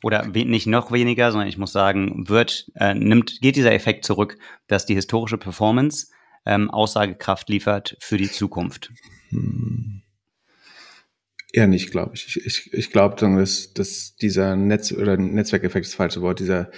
Oder 0.03 0.25
nicht 0.25 0.67
noch 0.67 0.91
weniger, 0.91 1.31
sondern 1.31 1.49
ich 1.49 1.57
muss 1.57 1.73
sagen, 1.73 2.27
wird, 2.29 2.71
äh, 2.75 2.95
nimmt, 2.95 3.41
geht 3.41 3.57
dieser 3.57 3.73
Effekt 3.73 4.05
zurück, 4.05 4.37
dass 4.67 4.85
die 4.85 4.95
historische 4.95 5.37
Performance 5.37 6.07
ähm, 6.45 6.71
Aussagekraft 6.71 7.49
liefert 7.49 7.97
für 7.99 8.17
die 8.17 8.31
Zukunft. 8.31 8.91
Hm. 9.29 10.01
Eher 11.53 11.67
nicht, 11.67 11.91
glaube 11.91 12.13
ich. 12.15 12.25
Ich, 12.27 12.45
ich, 12.45 12.73
ich 12.73 12.91
glaube, 12.91 13.17
dass, 13.17 13.73
dass 13.73 14.15
dieser 14.15 14.55
Netz 14.55 14.93
oder 14.93 15.17
Netzwerkeffekt 15.17 15.85
ist 15.85 15.91
das 15.91 15.97
falsche 15.97 16.21
Wort, 16.21 16.39
dieser 16.39 16.71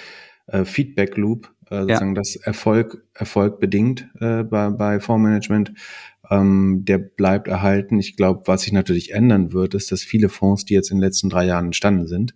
äh, 0.47 0.65
Feedback 0.65 1.17
Loop 1.17 1.53
äh, 1.69 1.81
sozusagen 1.81 2.15
ja. 2.15 2.21
das 2.21 2.35
Erfolg, 2.35 3.03
Erfolg 3.13 3.59
bedingt 3.59 4.09
äh, 4.19 4.43
bei, 4.43 4.69
bei 4.69 4.99
Fondsmanagement. 4.99 5.73
Ähm, 6.29 6.83
der 6.85 6.97
bleibt 6.99 7.47
erhalten. 7.47 7.99
Ich 7.99 8.15
glaube, 8.15 8.43
was 8.45 8.61
sich 8.61 8.71
natürlich 8.71 9.13
ändern 9.13 9.53
wird, 9.53 9.73
ist, 9.73 9.91
dass 9.91 10.03
viele 10.03 10.29
Fonds, 10.29 10.65
die 10.65 10.73
jetzt 10.73 10.91
in 10.91 10.97
den 10.97 11.03
letzten 11.03 11.29
drei 11.29 11.45
Jahren 11.45 11.65
entstanden 11.65 12.07
sind, 12.07 12.33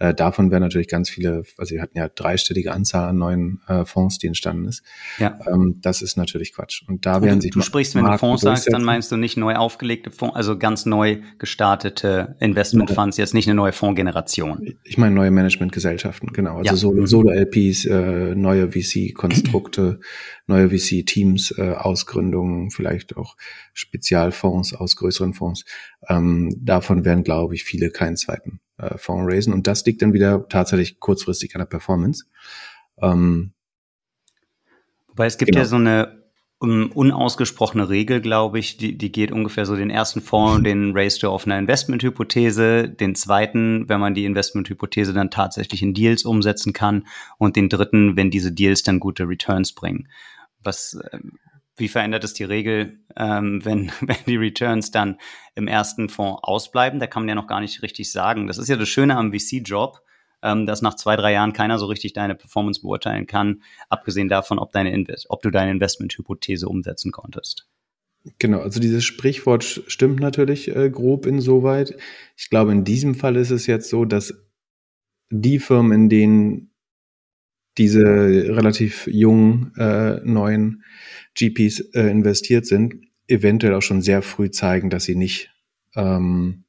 äh, 0.00 0.14
davon 0.14 0.50
werden 0.50 0.62
natürlich 0.62 0.88
ganz 0.88 1.10
viele, 1.10 1.44
also 1.58 1.74
wir 1.74 1.82
hatten 1.82 1.96
ja 1.96 2.08
dreistellige 2.08 2.72
Anzahl 2.72 3.10
an 3.10 3.18
neuen 3.18 3.60
äh, 3.68 3.84
Fonds, 3.84 4.18
die 4.18 4.28
entstanden 4.28 4.64
ist. 4.66 4.82
Ja. 5.18 5.38
Ähm, 5.46 5.78
das 5.82 6.00
ist 6.00 6.16
natürlich 6.16 6.54
Quatsch. 6.54 6.82
Und 6.88 7.04
da 7.04 7.20
werden 7.20 7.42
sich 7.42 7.50
Du 7.50 7.60
sprichst, 7.60 7.94
wenn 7.94 8.06
du 8.06 8.18
Fonds 8.18 8.40
sagst, 8.40 8.72
dann 8.72 8.82
meinst 8.82 9.12
du 9.12 9.18
nicht 9.18 9.36
neu 9.36 9.56
aufgelegte 9.56 10.10
Fonds, 10.10 10.34
also 10.34 10.58
ganz 10.58 10.86
neu 10.86 11.18
gestartete 11.38 12.36
Investmentfonds, 12.40 13.18
jetzt 13.18 13.34
nicht 13.34 13.46
eine 13.46 13.54
neue 13.54 13.72
Fondsgeneration. 13.72 14.74
Ich 14.84 14.96
meine 14.96 15.14
neue 15.14 15.30
Managementgesellschaften, 15.30 16.32
genau. 16.32 16.56
Also 16.56 16.70
ja. 16.70 16.76
Solo, 16.76 17.04
Solo 17.04 17.30
LPs, 17.30 17.84
äh, 17.84 18.34
neue 18.34 18.72
VC-Konstrukte, 18.72 20.00
neue 20.46 20.70
VC-Teams, 20.70 21.58
äh, 21.58 21.74
Ausgründungen, 21.76 22.70
vielleicht 22.70 23.18
auch 23.18 23.36
Spezialfonds 23.74 24.72
aus 24.72 24.96
größeren 24.96 25.34
Fonds. 25.34 25.66
Ähm, 26.08 26.56
davon 26.58 27.04
werden, 27.04 27.22
glaube 27.22 27.54
ich, 27.54 27.64
viele 27.64 27.90
keinen 27.90 28.16
zweiten 28.16 28.60
äh, 28.80 28.98
Fonds 28.98 29.32
raisen. 29.32 29.52
Und 29.52 29.66
das 29.66 29.84
liegt 29.84 30.02
dann 30.02 30.12
wieder 30.12 30.48
tatsächlich 30.48 31.00
kurzfristig 31.00 31.54
an 31.54 31.60
der 31.60 31.66
Performance. 31.66 32.24
Ähm, 33.00 33.52
Wobei 35.08 35.26
es 35.26 35.38
gibt 35.38 35.50
genau. 35.50 35.62
ja 35.62 35.66
so 35.66 35.76
eine 35.76 36.20
um, 36.58 36.92
unausgesprochene 36.92 37.88
Regel, 37.88 38.20
glaube 38.20 38.58
ich, 38.58 38.76
die, 38.76 38.96
die 38.96 39.10
geht 39.10 39.32
ungefähr 39.32 39.64
so 39.64 39.76
den 39.76 39.90
ersten 39.90 40.20
Fonds, 40.20 40.62
den 40.64 40.92
raised 40.94 41.22
du 41.22 41.28
auf 41.28 41.46
einer 41.46 41.58
Investmenthypothese, 41.58 42.88
den 42.88 43.14
zweiten, 43.14 43.88
wenn 43.88 44.00
man 44.00 44.14
die 44.14 44.26
Investmenthypothese 44.26 45.12
dann 45.12 45.30
tatsächlich 45.30 45.82
in 45.82 45.94
Deals 45.94 46.24
umsetzen 46.24 46.72
kann 46.72 47.06
und 47.38 47.56
den 47.56 47.68
dritten, 47.68 48.16
wenn 48.16 48.30
diese 48.30 48.52
Deals 48.52 48.82
dann 48.82 49.00
gute 49.00 49.26
Returns 49.26 49.72
bringen. 49.72 50.08
Was 50.62 50.98
ähm, 51.12 51.38
wie 51.80 51.88
verändert 51.88 52.22
es 52.24 52.34
die 52.34 52.44
Regel, 52.44 53.00
ähm, 53.16 53.64
wenn, 53.64 53.90
wenn 54.00 54.16
die 54.26 54.36
Returns 54.36 54.90
dann 54.90 55.18
im 55.54 55.66
ersten 55.66 56.08
Fonds 56.08 56.40
ausbleiben? 56.42 57.00
Da 57.00 57.06
kann 57.06 57.22
man 57.22 57.28
ja 57.28 57.34
noch 57.34 57.46
gar 57.46 57.60
nicht 57.60 57.82
richtig 57.82 58.12
sagen. 58.12 58.46
Das 58.46 58.58
ist 58.58 58.68
ja 58.68 58.76
das 58.76 58.88
Schöne 58.88 59.16
am 59.16 59.32
VC-Job, 59.32 60.00
ähm, 60.42 60.66
dass 60.66 60.82
nach 60.82 60.94
zwei, 60.94 61.16
drei 61.16 61.32
Jahren 61.32 61.52
keiner 61.52 61.78
so 61.78 61.86
richtig 61.86 62.12
deine 62.12 62.34
Performance 62.34 62.82
beurteilen 62.82 63.26
kann, 63.26 63.62
abgesehen 63.88 64.28
davon, 64.28 64.58
ob, 64.58 64.72
deine 64.72 64.92
Invest 64.92 65.26
ob 65.28 65.42
du 65.42 65.50
deine 65.50 65.72
Investment-Hypothese 65.72 66.68
umsetzen 66.68 67.10
konntest. 67.10 67.66
Genau, 68.38 68.60
also 68.60 68.80
dieses 68.80 69.04
Sprichwort 69.04 69.64
stimmt 69.64 70.20
natürlich 70.20 70.74
äh, 70.76 70.90
grob 70.90 71.24
insoweit. 71.24 71.96
Ich 72.36 72.50
glaube, 72.50 72.72
in 72.72 72.84
diesem 72.84 73.14
Fall 73.14 73.36
ist 73.36 73.50
es 73.50 73.66
jetzt 73.66 73.88
so, 73.88 74.04
dass 74.04 74.34
die 75.30 75.58
Firmen, 75.58 75.92
in 75.92 76.08
denen 76.10 76.70
diese 77.78 78.04
relativ 78.04 79.06
jungen, 79.06 79.72
äh, 79.76 80.20
neuen 80.22 80.84
GPs 81.34 81.80
äh, 81.94 82.08
investiert 82.08 82.66
sind, 82.66 82.94
eventuell 83.26 83.74
auch 83.74 83.82
schon 83.82 84.02
sehr 84.02 84.22
früh 84.22 84.50
zeigen, 84.50 84.90
dass 84.90 85.04
sie 85.04 85.14
nicht 85.14 85.50
ähm, 85.94 86.64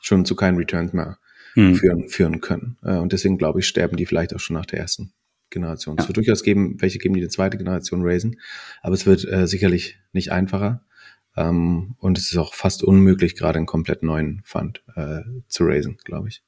schon 0.00 0.24
zu 0.24 0.34
keinen 0.34 0.56
Returns 0.56 0.92
mehr 0.92 1.18
hm. 1.54 1.74
führen, 1.74 2.08
führen 2.08 2.40
können. 2.40 2.78
Äh, 2.82 2.96
und 2.96 3.12
deswegen 3.12 3.38
glaube 3.38 3.60
ich, 3.60 3.68
sterben 3.68 3.96
die 3.96 4.06
vielleicht 4.06 4.34
auch 4.34 4.40
schon 4.40 4.54
nach 4.54 4.66
der 4.66 4.80
ersten 4.80 5.12
Generation. 5.50 5.96
Ja. 5.96 6.02
Es 6.02 6.08
wird 6.08 6.16
durchaus 6.16 6.42
geben, 6.42 6.80
welche 6.80 6.98
geben, 6.98 7.14
die 7.14 7.20
eine 7.20 7.28
zweite 7.28 7.58
Generation 7.58 8.02
raisen, 8.02 8.40
aber 8.82 8.94
es 8.94 9.06
wird 9.06 9.24
äh, 9.24 9.46
sicherlich 9.46 9.98
nicht 10.12 10.32
einfacher. 10.32 10.84
Ähm, 11.36 11.94
und 11.98 12.18
es 12.18 12.30
ist 12.30 12.36
auch 12.38 12.54
fast 12.54 12.82
unmöglich, 12.82 13.36
gerade 13.36 13.58
einen 13.58 13.66
komplett 13.66 14.02
neuen 14.02 14.42
Fund 14.44 14.82
äh, 14.96 15.20
zu 15.48 15.64
raisen, 15.64 15.98
glaube 16.04 16.28
ich. 16.28 16.42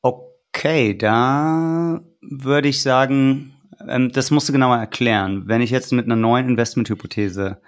Okay, 0.00 0.96
da 0.96 2.02
würde 2.20 2.68
ich 2.68 2.82
sagen, 2.82 3.54
ähm, 3.88 4.10
das 4.12 4.30
musst 4.30 4.48
du 4.48 4.52
genauer 4.52 4.76
erklären. 4.76 5.44
Wenn 5.46 5.62
ich 5.62 5.70
jetzt 5.70 5.92
mit 5.92 6.06
einer 6.06 6.16
neuen 6.16 6.48
Investmenthypothese 6.48 7.60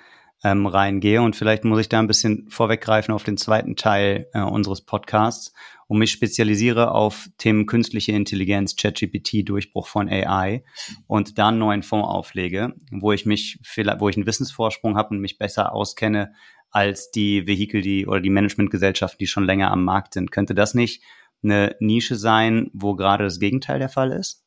ähm, 0.42 0.66
reingehe 0.66 1.22
und 1.22 1.36
vielleicht 1.36 1.64
muss 1.64 1.80
ich 1.80 1.88
da 1.88 1.98
ein 1.98 2.06
bisschen 2.06 2.46
vorweggreifen 2.50 3.14
auf 3.14 3.24
den 3.24 3.36
zweiten 3.36 3.76
Teil 3.76 4.28
äh, 4.34 4.42
unseres 4.42 4.82
Podcasts 4.82 5.54
und 5.86 5.98
mich 5.98 6.12
spezialisiere 6.12 6.92
auf 6.92 7.28
Themen 7.38 7.66
künstliche 7.66 8.12
Intelligenz, 8.12 8.76
ChatGPT, 8.76 9.48
Durchbruch 9.48 9.86
von 9.86 10.08
AI 10.08 10.64
und 11.06 11.38
da 11.38 11.48
einen 11.48 11.58
neuen 11.58 11.82
Fonds 11.82 12.08
auflege, 12.08 12.74
wo 12.90 13.12
ich 13.12 13.26
mich 13.26 13.58
vielleicht, 13.62 14.00
wo 14.00 14.08
ich 14.08 14.16
einen 14.16 14.26
Wissensvorsprung 14.26 14.96
habe 14.96 15.10
und 15.10 15.20
mich 15.20 15.38
besser 15.38 15.72
auskenne 15.72 16.32
als 16.70 17.10
die 17.10 17.46
Vehikel, 17.46 17.80
die 17.80 18.06
oder 18.06 18.20
die 18.20 18.30
Managementgesellschaften, 18.30 19.18
die 19.18 19.26
schon 19.26 19.44
länger 19.44 19.70
am 19.70 19.84
Markt 19.84 20.14
sind. 20.14 20.30
Könnte 20.30 20.54
das 20.54 20.74
nicht 20.74 21.02
eine 21.42 21.76
Nische 21.78 22.16
sein, 22.16 22.70
wo 22.72 22.96
gerade 22.96 23.24
das 23.24 23.38
Gegenteil 23.38 23.78
der 23.78 23.88
Fall 23.88 24.12
ist? 24.12 24.43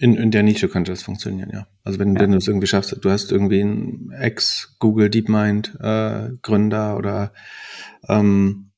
In, 0.00 0.14
in 0.14 0.30
der 0.30 0.44
Nische 0.44 0.68
könnte 0.68 0.92
das 0.92 1.02
funktionieren, 1.02 1.50
ja. 1.52 1.66
Also 1.82 1.98
wenn, 1.98 2.14
ja. 2.14 2.20
wenn 2.20 2.30
du 2.30 2.38
es 2.38 2.46
irgendwie 2.46 2.68
schaffst, 2.68 2.96
du 3.00 3.10
hast 3.10 3.32
irgendwie 3.32 3.60
einen 3.60 4.12
Ex-Google 4.12 5.10
DeepMind 5.10 5.76
äh, 5.80 6.30
Gründer 6.40 6.96
oder 6.96 7.32
ähm, 8.08 8.70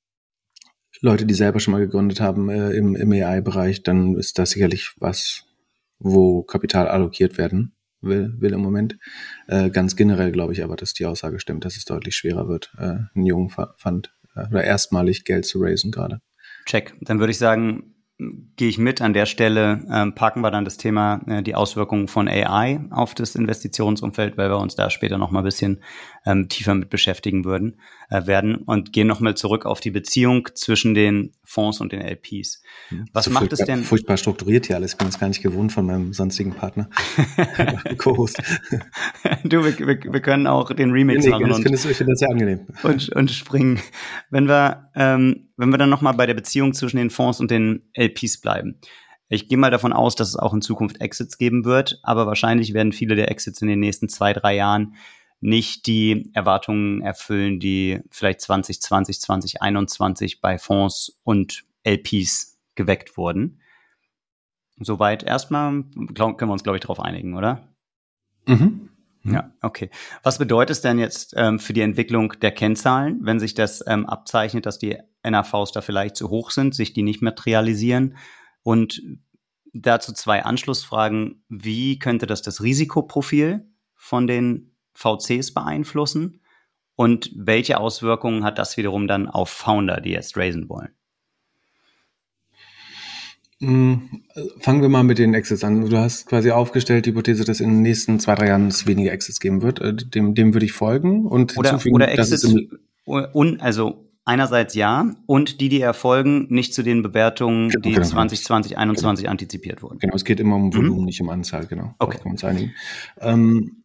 Leute, 1.02 1.26
die 1.26 1.34
selber 1.34 1.60
schon 1.60 1.72
mal 1.72 1.80
gegründet 1.80 2.20
haben 2.20 2.48
äh, 2.48 2.70
im, 2.70 2.96
im 2.96 3.12
AI-Bereich, 3.12 3.82
dann 3.82 4.16
ist 4.16 4.38
das 4.38 4.50
sicherlich 4.50 4.92
was, 4.98 5.44
wo 5.98 6.42
Kapital 6.42 6.88
allokiert 6.88 7.36
werden 7.36 7.74
will, 8.00 8.34
will 8.38 8.52
im 8.52 8.60
Moment. 8.60 8.98
Äh, 9.46 9.70
ganz 9.70 9.96
generell 9.96 10.32
glaube 10.32 10.52
ich 10.52 10.62
aber, 10.64 10.76
dass 10.76 10.94
die 10.94 11.06
Aussage 11.06 11.40
stimmt, 11.40 11.64
dass 11.64 11.76
es 11.76 11.84
deutlich 11.84 12.16
schwerer 12.16 12.48
wird, 12.48 12.72
äh, 12.78 12.96
einen 13.14 13.26
jungen 13.26 13.50
Fund 13.50 14.14
äh, 14.34 14.46
oder 14.48 14.64
erstmalig 14.64 15.24
Geld 15.24 15.44
zu 15.44 15.60
raisen 15.60 15.90
gerade. 15.90 16.20
Check. 16.66 16.94
Dann 17.00 17.18
würde 17.18 17.30
ich 17.30 17.38
sagen, 17.38 17.94
gehe 18.56 18.68
ich 18.68 18.78
mit. 18.78 19.00
An 19.00 19.12
der 19.12 19.26
Stelle 19.26 19.84
ähm, 19.90 20.14
packen 20.14 20.40
wir 20.40 20.50
dann 20.50 20.64
das 20.64 20.76
Thema 20.76 21.20
äh, 21.26 21.42
die 21.42 21.54
Auswirkungen 21.54 22.08
von 22.08 22.28
AI 22.28 22.80
auf 22.90 23.14
das 23.14 23.34
Investitionsumfeld, 23.34 24.36
weil 24.36 24.50
wir 24.50 24.58
uns 24.58 24.74
da 24.74 24.90
später 24.90 25.18
noch 25.18 25.30
mal 25.30 25.40
ein 25.40 25.44
bisschen 25.44 25.82
ähm, 26.26 26.48
tiefer 26.48 26.74
mit 26.74 26.90
beschäftigen 26.90 27.44
würden 27.44 27.80
äh, 28.10 28.26
werden 28.26 28.56
und 28.56 28.92
gehen 28.92 29.06
noch 29.06 29.20
mal 29.20 29.36
zurück 29.36 29.66
auf 29.66 29.80
die 29.80 29.90
Beziehung 29.90 30.48
zwischen 30.54 30.94
den 30.94 31.32
Fonds 31.44 31.80
und 31.80 31.92
den 31.92 32.00
LPs. 32.00 32.62
Was 33.12 33.24
so 33.24 33.30
macht 33.30 33.52
es 33.52 33.60
denn? 33.60 33.82
Furchtbar 33.82 34.16
strukturiert 34.16 34.66
hier 34.66 34.76
alles. 34.76 34.92
Ich 34.92 34.98
bin 34.98 35.08
es 35.08 35.18
gar 35.18 35.28
nicht 35.28 35.42
gewohnt 35.42 35.72
von 35.72 35.86
meinem 35.86 36.12
sonstigen 36.12 36.52
Partner. 36.52 36.90
Co-Host. 37.98 38.42
du, 39.44 39.64
wir, 39.64 39.78
wir, 39.78 39.86
wir, 39.86 40.20
können 40.20 40.46
auch 40.46 40.72
den 40.72 40.90
Remix 40.90 41.24
nee, 41.24 41.30
machen. 41.30 41.50
Ich 41.50 41.96
finde 41.96 42.12
das 42.12 42.18
sehr 42.18 42.30
angenehm. 42.30 42.66
Und, 42.82 43.08
und 43.10 43.30
springen. 43.30 43.80
Wenn 44.30 44.48
wir, 44.48 44.90
ähm, 44.94 45.48
wenn 45.56 45.70
wir 45.70 45.78
dann 45.78 45.90
noch 45.90 46.02
mal 46.02 46.12
bei 46.12 46.26
der 46.26 46.34
Beziehung 46.34 46.74
zwischen 46.74 46.98
den 46.98 47.10
Fonds 47.10 47.40
und 47.40 47.50
den 47.50 47.82
LPs 47.94 48.40
bleiben. 48.40 48.80
Ich 49.32 49.48
gehe 49.48 49.58
mal 49.58 49.70
davon 49.70 49.92
aus, 49.92 50.16
dass 50.16 50.28
es 50.28 50.36
auch 50.36 50.52
in 50.52 50.60
Zukunft 50.60 51.00
Exits 51.00 51.38
geben 51.38 51.64
wird, 51.64 52.00
aber 52.02 52.26
wahrscheinlich 52.26 52.74
werden 52.74 52.92
viele 52.92 53.14
der 53.14 53.30
Exits 53.30 53.62
in 53.62 53.68
den 53.68 53.78
nächsten 53.78 54.08
zwei, 54.08 54.32
drei 54.32 54.56
Jahren 54.56 54.96
nicht 55.40 55.86
die 55.86 56.30
Erwartungen 56.34 57.00
erfüllen, 57.00 57.60
die 57.60 58.00
vielleicht 58.10 58.42
2020, 58.42 59.20
2021 59.20 60.40
bei 60.40 60.58
Fonds 60.58 61.18
und 61.24 61.64
LPs 61.84 62.58
geweckt 62.74 63.16
wurden. 63.16 63.60
Soweit 64.78 65.22
erstmal 65.22 65.84
glaub, 66.14 66.38
können 66.38 66.50
wir 66.50 66.54
uns, 66.54 66.62
glaube 66.62 66.76
ich, 66.76 66.82
darauf 66.82 67.00
einigen, 67.00 67.36
oder? 67.36 67.68
Mhm. 68.46 68.90
Ja, 69.22 69.52
okay. 69.60 69.90
Was 70.22 70.38
bedeutet 70.38 70.76
es 70.76 70.80
denn 70.80 70.98
jetzt 70.98 71.34
ähm, 71.36 71.58
für 71.58 71.74
die 71.74 71.82
Entwicklung 71.82 72.32
der 72.40 72.52
Kennzahlen, 72.52 73.20
wenn 73.22 73.38
sich 73.38 73.52
das 73.54 73.84
ähm, 73.86 74.06
abzeichnet, 74.06 74.64
dass 74.64 74.78
die 74.78 74.96
NAVs 75.22 75.72
da 75.72 75.82
vielleicht 75.82 76.16
zu 76.16 76.30
hoch 76.30 76.50
sind, 76.50 76.74
sich 76.74 76.94
die 76.94 77.02
nicht 77.02 77.20
materialisieren? 77.20 78.16
Und 78.62 79.02
dazu 79.72 80.12
zwei 80.12 80.44
Anschlussfragen. 80.44 81.44
Wie 81.48 81.98
könnte 81.98 82.26
das 82.26 82.42
das 82.42 82.62
Risikoprofil 82.62 83.68
von 83.94 84.26
den 84.26 84.69
VCs 84.94 85.54
beeinflussen? 85.54 86.40
Und 86.96 87.30
welche 87.34 87.80
Auswirkungen 87.80 88.44
hat 88.44 88.58
das 88.58 88.76
wiederum 88.76 89.08
dann 89.08 89.26
auf 89.26 89.48
Founder, 89.48 90.00
die 90.00 90.10
jetzt 90.10 90.36
raisen 90.36 90.68
wollen? 90.68 90.90
Hm, 93.62 94.22
fangen 94.58 94.80
wir 94.80 94.88
mal 94.88 95.02
mit 95.02 95.18
den 95.18 95.34
Exits 95.34 95.64
an. 95.64 95.88
Du 95.88 95.96
hast 95.96 96.26
quasi 96.26 96.50
aufgestellt 96.50 97.04
die 97.04 97.10
Hypothese, 97.10 97.44
dass 97.44 97.60
in 97.60 97.68
den 97.70 97.82
nächsten 97.82 98.18
zwei, 98.18 98.34
drei 98.34 98.48
Jahren 98.48 98.68
es 98.68 98.86
weniger 98.86 99.12
Exits 99.12 99.38
geben 99.38 99.60
wird. 99.60 99.80
Äh, 99.80 99.94
dem, 99.94 100.34
dem 100.34 100.54
würde 100.54 100.64
ich 100.64 100.72
folgen 100.72 101.26
und 101.26 101.58
oder, 101.58 101.78
oder 101.90 102.10
Exits, 102.10 102.46
also 103.60 104.10
einerseits 104.24 104.74
ja 104.74 105.14
und 105.26 105.60
die, 105.60 105.68
die 105.68 105.80
erfolgen, 105.80 106.46
nicht 106.48 106.72
zu 106.72 106.82
den 106.82 107.02
Bewertungen, 107.02 107.68
genau, 107.68 107.82
die 107.82 107.92
genau. 107.92 108.06
2020, 108.06 108.44
2021 108.44 109.24
genau. 109.24 109.30
antizipiert 109.30 109.82
wurden. 109.82 109.98
Genau, 109.98 110.14
es 110.14 110.24
geht 110.24 110.40
immer 110.40 110.56
um 110.56 110.66
mhm. 110.66 110.74
Volumen, 110.74 111.00
mhm. 111.00 111.04
nicht 111.06 111.20
um 111.20 111.28
Anzahl, 111.28 111.66
genau. 111.66 111.94
Okay. 111.98 112.16
können 112.16 112.24
wir 112.24 112.30
uns 112.32 112.44
einigen. 112.44 112.74
Ähm, 113.20 113.79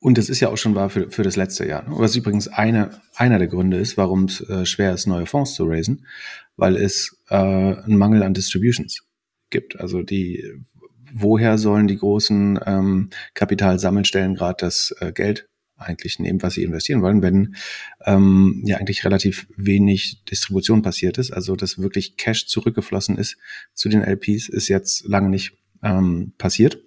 und 0.00 0.16
das 0.16 0.30
ist 0.30 0.40
ja 0.40 0.48
auch 0.48 0.56
schon 0.56 0.74
wahr 0.74 0.88
für, 0.88 1.10
für 1.10 1.22
das 1.22 1.36
letzte 1.36 1.66
Jahr. 1.66 1.84
Was 1.86 2.16
übrigens 2.16 2.48
eine, 2.48 2.90
einer 3.14 3.38
der 3.38 3.48
Gründe 3.48 3.76
ist, 3.76 3.98
warum 3.98 4.24
es 4.24 4.40
äh, 4.40 4.64
schwer 4.64 4.94
ist, 4.94 5.06
neue 5.06 5.26
Fonds 5.26 5.54
zu 5.54 5.64
raisen, 5.66 6.06
weil 6.56 6.76
es 6.76 7.18
äh, 7.28 7.36
einen 7.36 7.98
Mangel 7.98 8.22
an 8.22 8.32
Distributions 8.32 9.02
gibt. 9.50 9.78
Also 9.78 10.02
die, 10.02 10.42
woher 11.12 11.58
sollen 11.58 11.86
die 11.86 11.98
großen 11.98 12.58
ähm, 12.64 13.10
Kapitalsammelstellen 13.34 14.36
gerade 14.36 14.56
das 14.60 14.94
äh, 15.00 15.12
Geld 15.12 15.48
eigentlich 15.76 16.18
nehmen, 16.18 16.42
was 16.42 16.54
sie 16.54 16.62
investieren 16.62 17.02
wollen, 17.02 17.20
wenn 17.20 17.56
ähm, 18.06 18.62
ja 18.64 18.78
eigentlich 18.78 19.04
relativ 19.04 19.48
wenig 19.56 20.24
Distribution 20.24 20.80
passiert 20.80 21.18
ist. 21.18 21.30
Also 21.30 21.56
dass 21.56 21.78
wirklich 21.78 22.16
Cash 22.16 22.46
zurückgeflossen 22.46 23.18
ist 23.18 23.36
zu 23.74 23.90
den 23.90 24.02
LPs, 24.02 24.48
ist 24.48 24.68
jetzt 24.68 25.06
lange 25.06 25.28
nicht 25.28 25.52
ähm, 25.82 26.32
passiert 26.38 26.78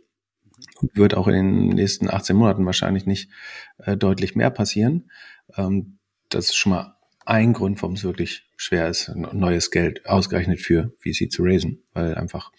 wird 0.93 1.16
auch 1.16 1.28
in 1.28 1.34
den 1.34 1.70
nächsten 1.70 2.09
18 2.09 2.36
Monaten 2.36 2.66
wahrscheinlich 2.66 3.05
nicht 3.05 3.30
äh, 3.78 3.97
deutlich 3.97 4.36
mehr 4.36 4.49
passieren. 4.49 5.09
Ähm, 5.55 5.97
das 6.30 6.45
ist 6.45 6.55
schon 6.55 6.72
mal 6.72 6.97
ein 7.26 7.53
Grund, 7.53 7.82
warum 7.82 7.95
es 7.95 8.03
wirklich 8.03 8.49
schwer 8.57 8.89
ist, 8.89 9.11
neues 9.16 9.72
Geld 9.72 10.05
ausgerechnet 10.05 10.59
für 10.59 10.93
VC 10.99 11.32
zu 11.32 11.43
raisen, 11.43 11.84
weil 11.93 12.16
einfach 12.16 12.51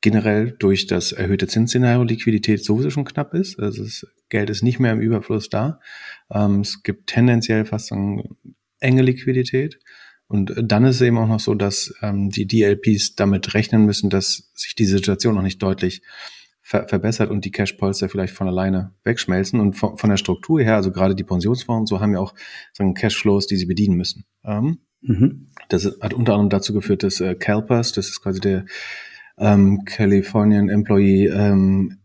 generell 0.00 0.52
durch 0.58 0.86
das 0.86 1.12
erhöhte 1.12 1.46
Zinsszenario 1.46 2.02
Liquidität 2.02 2.64
sowieso 2.64 2.90
schon 2.90 3.04
knapp 3.04 3.34
ist. 3.34 3.58
Also 3.58 3.84
das 3.84 4.06
Geld 4.28 4.48
ist 4.48 4.62
nicht 4.62 4.78
mehr 4.78 4.92
im 4.92 5.00
Überfluss 5.00 5.48
da. 5.48 5.80
Ähm, 6.30 6.60
es 6.60 6.82
gibt 6.82 7.08
tendenziell 7.08 7.66
fast 7.66 7.92
eine 7.92 8.24
enge 8.80 9.02
Liquidität. 9.02 9.78
Und 10.26 10.54
dann 10.56 10.84
ist 10.84 10.96
es 10.96 11.02
eben 11.02 11.18
auch 11.18 11.26
noch 11.26 11.40
so, 11.40 11.54
dass 11.54 11.92
ähm, 12.02 12.30
die 12.30 12.46
DLPs 12.46 13.16
damit 13.16 13.52
rechnen 13.54 13.84
müssen, 13.84 14.10
dass 14.10 14.50
sich 14.54 14.74
die 14.74 14.86
Situation 14.86 15.34
noch 15.34 15.42
nicht 15.42 15.62
deutlich 15.62 16.02
ver 16.70 16.86
verbessert 16.86 17.30
und 17.30 17.44
die 17.44 17.50
Cash-Polster 17.50 18.08
vielleicht 18.08 18.32
von 18.32 18.46
alleine 18.46 18.92
wegschmelzen. 19.02 19.58
Und 19.58 19.74
von, 19.74 19.98
von, 19.98 20.08
der 20.08 20.16
Struktur 20.16 20.60
her, 20.60 20.76
also 20.76 20.92
gerade 20.92 21.16
die 21.16 21.24
Pensionsfonds, 21.24 21.90
so 21.90 22.00
haben 22.00 22.12
ja 22.12 22.20
auch 22.20 22.32
so 22.72 22.88
Cashflows, 22.92 23.48
die 23.48 23.56
sie 23.56 23.66
bedienen 23.66 23.96
müssen. 23.96 24.24
Ähm, 24.44 24.78
mhm. 25.00 25.48
Das 25.68 25.84
hat 26.00 26.14
unter 26.14 26.34
anderem 26.34 26.48
dazu 26.48 26.72
geführt, 26.72 27.02
dass 27.02 27.20
äh, 27.20 27.34
CalPERS, 27.34 27.92
das 27.92 28.08
ist 28.08 28.22
quasi 28.22 28.38
der 28.38 28.66
ähm, 29.36 29.84
Californian 29.84 30.68
Employee 30.68 31.26
ähm, 31.26 31.99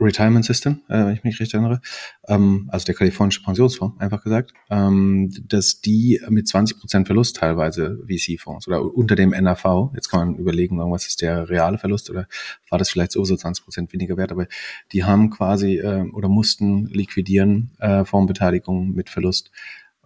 Retirement 0.00 0.44
System, 0.44 0.82
äh, 0.88 1.06
wenn 1.06 1.12
ich 1.14 1.24
mich 1.24 1.40
richtig 1.40 1.54
erinnere, 1.54 1.80
ähm, 2.28 2.68
also 2.70 2.86
der 2.86 2.94
kalifornische 2.94 3.42
Pensionsfonds, 3.42 4.00
einfach 4.00 4.22
gesagt, 4.22 4.52
ähm, 4.70 5.30
dass 5.46 5.80
die 5.80 6.20
mit 6.28 6.46
20 6.46 6.78
Prozent 6.78 7.06
Verlust 7.06 7.36
teilweise 7.36 7.98
VC-Fonds 8.06 8.68
oder 8.68 8.82
unter 8.82 9.16
dem 9.16 9.30
NAV, 9.30 9.90
jetzt 9.94 10.08
kann 10.08 10.20
man 10.20 10.36
überlegen, 10.38 10.78
was 10.78 11.06
ist 11.06 11.22
der 11.22 11.48
reale 11.48 11.78
Verlust 11.78 12.10
oder 12.10 12.26
war 12.70 12.78
das 12.78 12.90
vielleicht 12.90 13.12
sowieso 13.12 13.36
20 13.36 13.64
Prozent 13.64 13.92
weniger 13.92 14.16
wert, 14.16 14.30
aber 14.30 14.46
die 14.92 15.04
haben 15.04 15.30
quasi 15.30 15.78
äh, 15.78 16.08
oder 16.12 16.28
mussten 16.28 16.86
liquidieren 16.86 17.72
äh, 17.78 18.04
Fondsbeteiligung 18.04 18.92
mit 18.92 19.10
Verlust, 19.10 19.50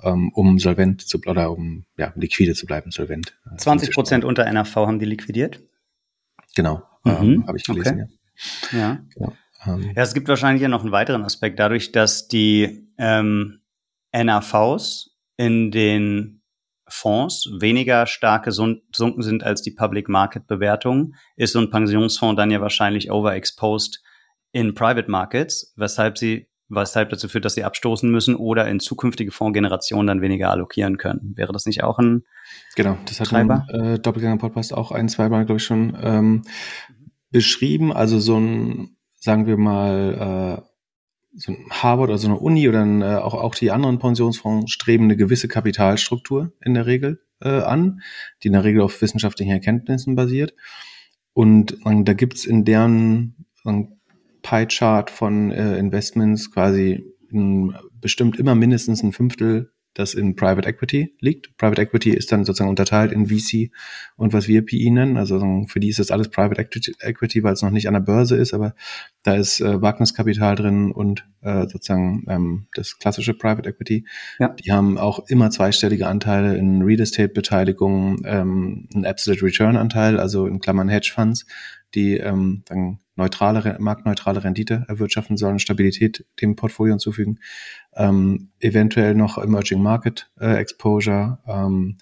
ähm, 0.03 0.33
um 0.33 0.59
solvent 0.59 1.03
zu 1.03 1.21
oder 1.27 1.51
um 1.51 1.85
ja, 1.99 2.13
liquide 2.17 2.55
zu 2.55 2.67
bleiben, 2.67 2.91
solvent. 2.91 3.37
Äh, 3.53 3.57
20 3.57 3.93
Prozent 3.93 4.25
unter 4.25 4.51
NAV 4.51 4.75
haben 4.75 4.99
die 4.99 5.07
liquidiert? 5.07 5.63
Genau, 6.55 6.83
mhm. 7.05 7.13
ähm, 7.13 7.47
habe 7.47 7.59
ich 7.59 7.65
gelesen, 7.65 8.03
okay. 8.03 8.09
ja. 8.73 8.79
Ja. 8.79 8.99
Genau. 9.15 9.33
Ähm, 9.67 9.93
ja, 9.95 10.03
es 10.03 10.15
gibt 10.15 10.29
wahrscheinlich 10.29 10.63
ja 10.63 10.69
noch 10.69 10.83
einen 10.83 10.93
weiteren 10.93 11.25
Aspekt. 11.25 11.59
Dadurch, 11.59 11.93
dass 11.93 12.29
die 12.29 12.89
ähm, 12.99 13.61
NAVs 14.13 15.17
in 15.37 15.71
den 15.71 16.43
Fonds 16.89 17.49
weniger 17.59 18.07
stark 18.07 18.45
gesunken 18.45 19.23
sind 19.23 19.43
als 19.43 19.63
die 19.63 19.71
Public 19.71 20.09
Market 20.09 20.47
Bewertungen, 20.47 21.15
ist 21.37 21.53
so 21.53 21.59
ein 21.59 21.71
Pensionsfonds 21.71 22.37
dann 22.37 22.51
ja 22.51 22.61
wahrscheinlich 22.61 23.11
overexposed 23.11 24.03
in 24.53 24.75
Private 24.75 25.11
Markets, 25.11 25.73
weshalb 25.77 26.19
sie 26.19 26.49
weshalb 26.75 27.11
dazu 27.11 27.29
führt, 27.29 27.45
dass 27.45 27.55
sie 27.55 27.65
abstoßen 27.65 28.11
müssen 28.11 28.35
oder 28.35 28.67
in 28.67 28.81
zukünftige 28.81 29.31
Fondsgenerationen 29.31 30.07
dann 30.07 30.21
weniger 30.23 30.51
allokieren 30.51 30.97
können. 30.97 31.33
Wäre 31.37 31.53
das 31.53 31.67
nicht 31.67 31.83
auch 31.83 31.99
ein 31.99 32.25
Genau, 32.77 32.97
das 33.07 33.21
hat 33.21 33.29
Treiber? 33.29 33.67
ein 33.69 33.81
äh, 33.81 33.99
Doppelgänger-Podcast 33.99 34.73
auch 34.73 34.91
ein, 34.91 35.09
zweimal, 35.09 35.45
glaube 35.45 35.59
ich, 35.59 35.65
schon 35.65 35.97
ähm, 36.01 36.43
beschrieben. 37.31 37.93
Also 37.93 38.19
so 38.19 38.39
ein 38.39 38.97
sagen 39.23 39.47
wir 39.47 39.57
mal, 39.57 40.59
äh, 40.59 40.63
so 41.35 41.53
ein 41.53 41.65
Harvard 41.71 42.11
oder 42.11 42.19
so 42.19 42.27
eine 42.27 42.39
Uni 42.39 42.69
oder 42.69 42.83
ein, 42.83 43.03
äh, 43.03 43.17
auch, 43.17 43.35
auch 43.35 43.55
die 43.55 43.71
anderen 43.71 44.01
Pensionsfonds 44.01 44.73
streben 44.73 45.05
eine 45.05 45.17
gewisse 45.17 45.47
Kapitalstruktur 45.47 46.53
in 46.61 46.75
der 46.75 46.87
Regel 46.87 47.23
äh, 47.41 47.61
an, 47.61 48.03
die 48.43 48.49
in 48.49 48.55
der 48.55 48.65
Regel 48.65 48.83
auf 48.83 49.01
wissenschaftlichen 49.01 49.53
Erkenntnissen 49.53 50.17
basiert. 50.17 50.55
Und 51.35 51.79
äh, 51.87 52.03
da 52.03 52.13
gibt's 52.15 52.45
in 52.45 52.65
deren 52.65 53.47
äh, 53.65 53.85
Pie-Chart 54.43 55.09
von 55.09 55.53
äh, 55.53 55.79
Investments 55.79 56.51
quasi 56.51 57.05
ein, 57.33 57.77
bestimmt 58.01 58.41
immer 58.41 58.57
mindestens 58.57 59.05
ein 59.05 59.13
Fünftel 59.13 59.72
das 59.95 60.15
in 60.15 60.37
Private 60.37 60.69
Equity 60.69 61.15
liegt. 61.21 61.57
Private 61.57 61.83
Equity 61.83 62.11
ist 62.11 62.33
dann 62.33 62.45
sozusagen 62.45 62.71
unterteilt 62.71 63.13
in 63.13 63.27
VC 63.27 63.71
und 64.17 64.33
was 64.33 64.49
wir 64.49 64.65
PI 64.65 64.91
nennen. 64.91 65.17
Also 65.17 65.67
für 65.69 65.81
die 65.81 65.89
ist 65.89 65.99
das 65.99 66.11
alles 66.11 66.29
Private 66.29 66.61
Equity, 66.61 67.43
weil 67.43 67.53
es 67.53 67.63
noch 67.63 67.71
nicht 67.71 67.89
an 67.89 67.95
der 67.95 68.01
Börse 68.01 68.37
ist, 68.37 68.55
aber 68.55 68.75
da 69.23 69.35
ist 69.35 69.61
äh, 69.61 69.83
Wagniskapital 69.83 70.55
drin 70.55 70.93
und 70.93 71.27
äh, 71.43 71.67
sozusagen 71.69 72.25
ähm, 72.29 72.67
das 72.75 72.99
klassische 72.99 73.35
Private 73.35 73.69
Equity. 73.69 74.07
Ja. 74.39 74.49
Die 74.49 74.73
haben 74.73 74.97
auch 74.99 75.29
immer 75.29 75.51
zweistellige 75.51 76.07
Anteile 76.07 76.57
in 76.57 76.83
Real 76.83 77.01
Estate 77.01 77.29
Beteiligung, 77.29 78.23
ähm, 78.25 78.89
ein 78.95 79.05
Absolute 79.05 79.45
Return 79.45 79.77
Anteil, 79.77 80.19
also 80.19 80.47
in 80.47 80.61
Klammern 80.61 80.89
Hedge 80.89 81.13
Funds, 81.15 81.47
die 81.95 82.17
ähm, 82.17 82.63
dann 82.67 82.99
neutrale, 83.17 83.77
marktneutrale 83.79 84.43
Rendite 84.43 84.85
erwirtschaften 84.89 85.37
sollen, 85.37 85.59
Stabilität 85.59 86.25
dem 86.41 86.57
Portfolio 86.57 86.93
hinzufügen, 86.93 87.39
ähm, 87.95 88.51
eventuell 88.61 89.15
noch 89.15 89.39
Emerging 89.39 89.83
Market 89.83 90.31
äh, 90.41 90.57
Exposure 90.57 91.39
ähm, 91.47 91.99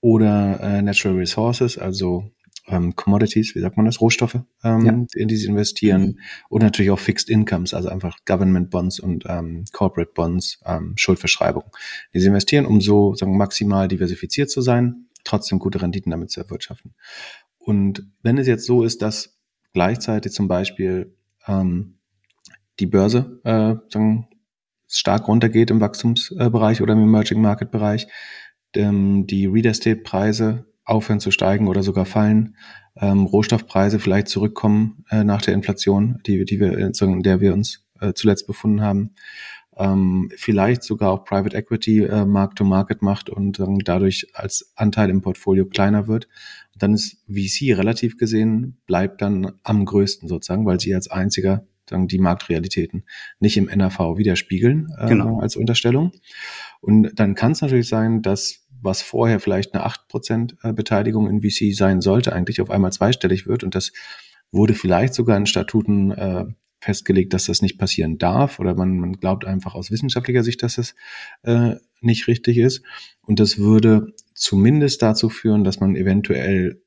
oder 0.00 0.60
äh, 0.60 0.82
Natural 0.82 1.16
Resources, 1.16 1.78
also 1.78 2.30
ähm, 2.70 2.94
Commodities, 2.96 3.54
wie 3.54 3.60
sagt 3.60 3.76
man 3.76 3.86
das, 3.86 4.00
Rohstoffe, 4.00 4.38
ähm, 4.64 4.86
ja. 4.86 5.20
in 5.20 5.28
die 5.28 5.36
sie 5.36 5.46
investieren 5.46 6.02
mhm. 6.02 6.18
und 6.48 6.62
natürlich 6.62 6.90
auch 6.90 6.98
Fixed 6.98 7.28
Incomes, 7.28 7.74
also 7.74 7.88
einfach 7.88 8.18
Government 8.26 8.70
Bonds 8.70 9.00
und 9.00 9.24
ähm, 9.28 9.64
Corporate 9.72 10.12
Bonds, 10.14 10.60
ähm, 10.64 10.94
Schuldverschreibung, 10.96 11.64
die 12.14 12.20
sie 12.20 12.28
investieren, 12.28 12.66
um 12.66 12.80
so 12.80 13.14
sagen, 13.14 13.36
maximal 13.36 13.88
diversifiziert 13.88 14.50
zu 14.50 14.62
sein, 14.62 15.06
trotzdem 15.24 15.58
gute 15.58 15.82
Renditen 15.82 16.10
damit 16.10 16.30
zu 16.30 16.40
erwirtschaften. 16.40 16.94
Und 17.58 18.06
wenn 18.22 18.38
es 18.38 18.46
jetzt 18.46 18.66
so 18.66 18.84
ist, 18.84 19.02
dass 19.02 19.39
gleichzeitig 19.72 20.32
zum 20.32 20.48
Beispiel 20.48 21.16
ähm, 21.46 21.98
die 22.78 22.86
Börse 22.86 23.40
äh, 23.44 23.74
sagen, 23.88 24.28
stark 24.88 25.28
runtergeht 25.28 25.70
im 25.70 25.80
Wachstumsbereich 25.80 26.82
oder 26.82 26.94
im 26.94 27.00
Emerging 27.00 27.40
Market 27.40 27.70
Bereich, 27.70 28.08
ähm, 28.74 29.26
die 29.26 29.46
Real 29.46 29.66
Estate 29.66 30.00
Preise 30.00 30.66
aufhören 30.84 31.20
zu 31.20 31.30
steigen 31.30 31.68
oder 31.68 31.82
sogar 31.82 32.06
fallen, 32.06 32.56
ähm, 32.96 33.24
Rohstoffpreise 33.26 34.00
vielleicht 34.00 34.28
zurückkommen 34.28 35.04
äh, 35.10 35.22
nach 35.22 35.42
der 35.42 35.54
Inflation, 35.54 36.20
die, 36.26 36.44
die 36.44 36.58
wir, 36.58 36.76
in 36.76 37.22
der 37.22 37.40
wir 37.40 37.52
uns 37.52 37.86
äh, 38.00 38.12
zuletzt 38.14 38.46
befunden 38.46 38.82
haben, 38.82 39.14
ähm, 39.76 40.30
vielleicht 40.36 40.82
sogar 40.82 41.10
auch 41.10 41.24
Private 41.24 41.56
Equity 41.56 42.04
äh, 42.04 42.24
Mark-to-Market 42.26 43.02
macht 43.02 43.30
und 43.30 43.60
ähm, 43.60 43.78
dadurch 43.84 44.26
als 44.34 44.72
Anteil 44.74 45.10
im 45.10 45.22
Portfolio 45.22 45.64
kleiner 45.66 46.08
wird. 46.08 46.28
Dann 46.80 46.94
ist 46.94 47.22
VC 47.28 47.76
relativ 47.76 48.16
gesehen, 48.16 48.78
bleibt 48.86 49.22
dann 49.22 49.52
am 49.62 49.84
größten 49.84 50.28
sozusagen, 50.28 50.66
weil 50.66 50.80
sie 50.80 50.94
als 50.94 51.10
einziger 51.10 51.66
dann 51.86 52.08
die 52.08 52.18
Marktrealitäten 52.18 53.04
nicht 53.38 53.56
im 53.56 53.66
NAV 53.66 54.16
widerspiegeln 54.16 54.92
äh, 54.98 55.08
genau. 55.08 55.40
als 55.40 55.56
Unterstellung. 55.56 56.12
Und 56.80 57.18
dann 57.18 57.34
kann 57.34 57.52
es 57.52 57.60
natürlich 57.60 57.88
sein, 57.88 58.22
dass 58.22 58.66
was 58.82 59.02
vorher 59.02 59.40
vielleicht 59.40 59.74
eine 59.74 59.84
8% 59.86 60.54
äh, 60.62 60.72
Beteiligung 60.72 61.28
in 61.28 61.42
VC 61.42 61.74
sein 61.74 62.00
sollte, 62.00 62.32
eigentlich 62.32 62.60
auf 62.60 62.70
einmal 62.70 62.92
zweistellig 62.92 63.46
wird. 63.46 63.62
Und 63.62 63.74
das 63.74 63.92
wurde 64.52 64.74
vielleicht 64.74 65.14
sogar 65.14 65.36
in 65.36 65.46
Statuten 65.46 66.12
äh, 66.12 66.46
festgelegt, 66.80 67.34
dass 67.34 67.44
das 67.44 67.60
nicht 67.60 67.78
passieren 67.78 68.16
darf 68.16 68.58
oder 68.58 68.74
man, 68.74 68.98
man 68.98 69.12
glaubt 69.14 69.44
einfach 69.44 69.74
aus 69.74 69.90
wissenschaftlicher 69.90 70.42
Sicht, 70.42 70.62
dass 70.62 70.78
es 70.78 70.94
äh, 71.42 71.74
nicht 72.00 72.26
richtig 72.26 72.56
ist. 72.56 72.82
Und 73.20 73.38
das 73.38 73.58
würde 73.58 74.14
zumindest 74.40 75.02
dazu 75.02 75.28
führen, 75.28 75.64
dass 75.64 75.80
man 75.80 75.94
eventuell 75.94 76.82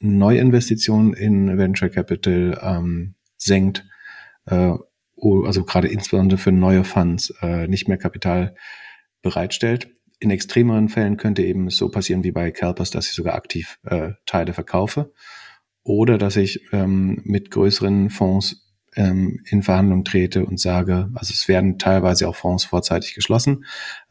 Neuinvestitionen 0.00 1.14
in 1.14 1.56
Venture 1.56 1.88
Capital 1.88 2.58
ähm, 2.62 3.14
senkt, 3.36 3.84
äh, 4.46 4.74
also 5.16 5.64
gerade 5.64 5.88
insbesondere 5.88 6.38
für 6.38 6.52
neue 6.52 6.84
Funds 6.84 7.32
äh, 7.40 7.66
nicht 7.66 7.88
mehr 7.88 7.98
Kapital 7.98 8.54
bereitstellt. 9.22 9.88
In 10.20 10.30
extremeren 10.30 10.88
Fällen 10.88 11.16
könnte 11.16 11.42
eben 11.42 11.70
so 11.70 11.88
passieren 11.88 12.24
wie 12.24 12.32
bei 12.32 12.50
Calpers, 12.50 12.90
dass 12.90 13.06
ich 13.06 13.14
sogar 13.14 13.34
aktiv 13.34 13.78
äh, 13.84 14.10
Teile 14.26 14.52
verkaufe 14.52 15.12
oder 15.84 16.18
dass 16.18 16.36
ich 16.36 16.60
ähm, 16.72 17.20
mit 17.24 17.50
größeren 17.50 18.10
Fonds 18.10 18.67
ähm, 18.98 19.40
in 19.46 19.62
Verhandlung 19.62 20.04
trete 20.04 20.44
und 20.44 20.58
sage, 20.58 21.08
also 21.14 21.32
es 21.32 21.46
werden 21.46 21.78
teilweise 21.78 22.28
auch 22.28 22.34
Fonds 22.34 22.64
vorzeitig 22.64 23.14
geschlossen. 23.14 23.64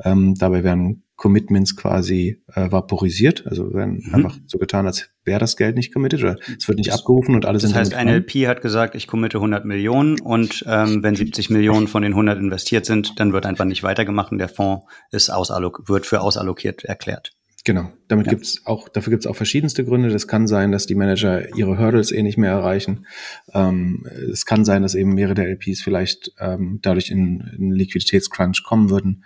Ähm, 0.04 0.36
dabei 0.36 0.64
werden 0.64 1.04
Commitments 1.18 1.76
quasi 1.76 2.42
äh, 2.54 2.72
vaporisiert, 2.72 3.46
also 3.48 3.74
werden 3.74 4.04
mhm. 4.06 4.16
einfach 4.16 4.38
so 4.46 4.60
getan, 4.60 4.86
als 4.86 5.10
wäre 5.26 5.40
das 5.40 5.58
Geld 5.58 5.76
nicht 5.76 5.94
committed 5.94 6.22
oder 6.22 6.38
es 6.58 6.68
wird 6.68 6.78
nicht 6.78 6.92
das, 6.92 7.00
abgerufen 7.00 7.36
und 7.36 7.46
alles 7.46 7.64
Das 7.64 7.74
heißt, 7.74 7.94
ein 7.96 8.08
LP 8.08 8.48
hat 8.48 8.62
gesagt, 8.62 8.96
ich 8.96 9.08
committe 9.08 9.40
100 9.40 9.66
Millionen 9.66 10.22
und 10.22 10.64
ähm, 10.68 11.04
wenn 11.04 11.16
70 11.16 11.50
Millionen 11.50 11.88
von 11.88 12.04
den 12.04 12.14
100 12.14 12.40
investiert 12.40 12.86
sind, 12.86 13.20
dann 13.20 13.34
wird 13.34 13.46
einfach 13.46 13.66
nicht 13.66 13.84
weitergemacht 13.84 14.32
und 14.32 14.38
der 14.38 14.50
Fonds 14.50 14.86
ist 15.12 15.30
wird 15.30 16.06
für 16.06 16.22
ausallokiert 16.22 16.86
erklärt. 16.86 17.34
Genau. 17.68 17.92
Damit 18.08 18.28
ja. 18.28 18.32
gibt's 18.32 18.66
auch, 18.66 18.88
dafür 18.88 19.12
gibt's 19.12 19.28
auch 19.28 19.36
verschiedenste 19.36 19.84
Gründe. 19.84 20.08
Das 20.08 20.30
kann 20.30 20.48
sein, 20.48 20.72
dass 20.72 20.86
die 20.86 20.96
Manager 20.96 21.54
ihre 21.58 21.78
Hurdles 21.78 22.14
eh 22.14 22.24
nicht 22.24 22.38
mehr 22.38 22.52
erreichen. 22.52 23.06
Ähm, 23.54 24.08
es 24.32 24.46
kann 24.46 24.64
sein, 24.64 24.84
dass 24.84 24.96
eben 24.96 25.14
mehrere 25.14 25.34
der 25.34 25.50
LPs 25.50 25.82
vielleicht 25.82 26.32
ähm, 26.40 26.80
dadurch 26.82 27.12
in, 27.12 27.42
in 27.58 27.74
Liquiditätscrunch 27.74 28.64
kommen 28.64 28.90
würden. 28.90 29.26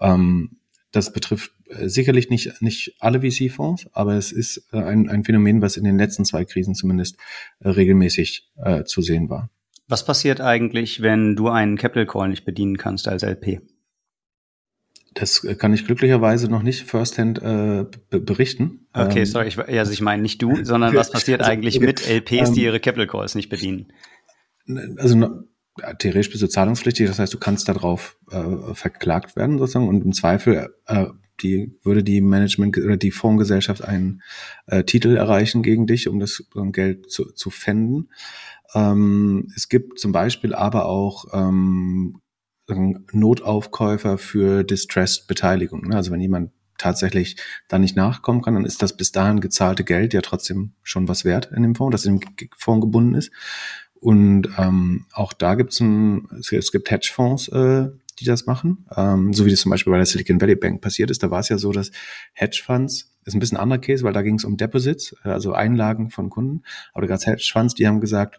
Ähm, 0.00 0.56
das 0.90 1.12
betrifft 1.12 1.52
äh, 1.68 1.88
sicherlich 1.88 2.28
nicht, 2.28 2.60
nicht 2.60 2.96
alle 2.98 3.20
VC-Fonds, 3.20 3.86
aber 3.92 4.14
es 4.14 4.32
ist 4.32 4.66
äh, 4.72 4.78
ein, 4.78 5.08
ein 5.08 5.22
Phänomen, 5.22 5.62
was 5.62 5.76
in 5.76 5.84
den 5.84 5.96
letzten 5.96 6.24
zwei 6.24 6.44
Krisen 6.44 6.74
zumindest 6.74 7.18
äh, 7.60 7.68
regelmäßig 7.68 8.50
äh, 8.56 8.82
zu 8.82 9.00
sehen 9.00 9.30
war. 9.30 9.48
Was 9.86 10.04
passiert 10.04 10.40
eigentlich, 10.40 11.02
wenn 11.02 11.36
du 11.36 11.50
einen 11.50 11.76
Capital 11.76 12.06
Call 12.06 12.30
nicht 12.30 12.44
bedienen 12.44 12.78
kannst 12.78 13.06
als 13.06 13.22
LP? 13.22 13.60
Das 15.18 15.46
kann 15.58 15.72
ich 15.72 15.86
glücklicherweise 15.86 16.48
noch 16.48 16.62
nicht 16.62 16.84
firsthand 16.84 17.40
äh, 17.40 17.86
berichten. 18.10 18.86
Okay, 18.92 19.20
ähm, 19.20 19.26
sorry, 19.26 19.48
ich, 19.48 19.58
also 19.58 19.90
ich 19.90 20.02
meine 20.02 20.20
nicht 20.20 20.42
du, 20.42 20.62
sondern 20.62 20.94
was 20.94 21.10
passiert 21.12 21.40
also, 21.40 21.52
eigentlich 21.52 21.78
okay, 21.78 21.86
mit 21.86 22.06
LPs, 22.06 22.52
die 22.52 22.60
ähm, 22.60 22.66
ihre 22.66 22.80
Capital 22.80 23.06
Calls 23.06 23.34
nicht 23.34 23.48
bedienen? 23.48 23.92
Also 24.98 25.16
ja, 25.78 25.94
theoretisch 25.94 26.30
bist 26.30 26.42
du 26.42 26.48
zahlungspflichtig, 26.48 27.06
das 27.06 27.18
heißt, 27.18 27.32
du 27.32 27.38
kannst 27.38 27.68
darauf 27.68 28.18
äh, 28.30 28.74
verklagt 28.74 29.36
werden 29.36 29.58
sozusagen 29.58 29.88
und 29.88 30.04
im 30.04 30.12
Zweifel 30.12 30.68
äh, 30.86 31.06
die 31.42 31.78
würde 31.82 32.02
die 32.02 32.20
Management 32.20 32.76
oder 32.78 32.96
die 32.96 33.10
Fondsgesellschaft 33.10 33.84
einen 33.84 34.22
äh, 34.66 34.84
Titel 34.84 35.16
erreichen 35.16 35.62
gegen 35.62 35.86
dich, 35.86 36.08
um 36.08 36.18
das 36.18 36.40
um 36.54 36.72
Geld 36.72 37.10
zu, 37.10 37.32
zu 37.32 37.50
fänden. 37.50 38.10
Ähm, 38.74 39.48
es 39.54 39.68
gibt 39.68 39.98
zum 39.98 40.12
Beispiel 40.12 40.54
aber 40.54 40.86
auch 40.86 41.26
ähm, 41.32 42.20
Notaufkäufer 42.68 44.18
für 44.18 44.64
Distressed 44.64 45.26
Beteiligung. 45.26 45.88
Ne? 45.88 45.96
Also 45.96 46.10
wenn 46.10 46.20
jemand 46.20 46.50
tatsächlich 46.78 47.36
da 47.68 47.78
nicht 47.78 47.96
nachkommen 47.96 48.42
kann, 48.42 48.54
dann 48.54 48.64
ist 48.64 48.82
das 48.82 48.96
bis 48.96 49.12
dahin 49.12 49.40
gezahlte 49.40 49.84
Geld 49.84 50.12
ja 50.14 50.20
trotzdem 50.20 50.72
schon 50.82 51.08
was 51.08 51.24
wert 51.24 51.50
in 51.54 51.62
dem 51.62 51.74
Fonds, 51.74 51.92
das 51.92 52.04
in 52.04 52.20
dem 52.20 52.48
Fonds 52.56 52.84
gebunden 52.84 53.14
ist. 53.14 53.30
Und 53.94 54.48
ähm, 54.58 55.06
auch 55.12 55.32
da 55.32 55.54
gibt's 55.54 55.80
ein, 55.80 56.28
es 56.38 56.72
gibt 56.72 56.90
Hedgefonds, 56.90 57.48
äh, 57.48 57.88
die 58.18 58.24
das 58.24 58.46
machen, 58.46 58.86
ähm, 58.94 59.32
so 59.32 59.44
wie 59.46 59.50
das 59.50 59.60
zum 59.60 59.70
Beispiel 59.70 59.90
bei 59.90 59.98
der 59.98 60.06
Silicon 60.06 60.40
Valley 60.40 60.54
Bank 60.54 60.80
passiert 60.80 61.10
ist. 61.10 61.22
Da 61.22 61.30
war 61.30 61.40
es 61.40 61.48
ja 61.48 61.58
so, 61.58 61.72
dass 61.72 61.90
Hedgefonds, 62.34 63.12
ist 63.24 63.34
ein 63.34 63.40
bisschen 63.40 63.58
anderer 63.58 63.80
Case, 63.80 64.04
weil 64.04 64.12
da 64.12 64.22
ging 64.22 64.36
es 64.36 64.44
um 64.44 64.56
Deposits, 64.56 65.14
äh, 65.24 65.30
also 65.30 65.52
Einlagen 65.52 66.10
von 66.10 66.30
Kunden. 66.30 66.62
Aber 66.92 67.02
da 67.02 67.08
gab 67.08 67.18
es 67.18 67.26
Hedgefonds, 67.26 67.74
die 67.74 67.86
haben 67.86 68.00
gesagt, 68.00 68.38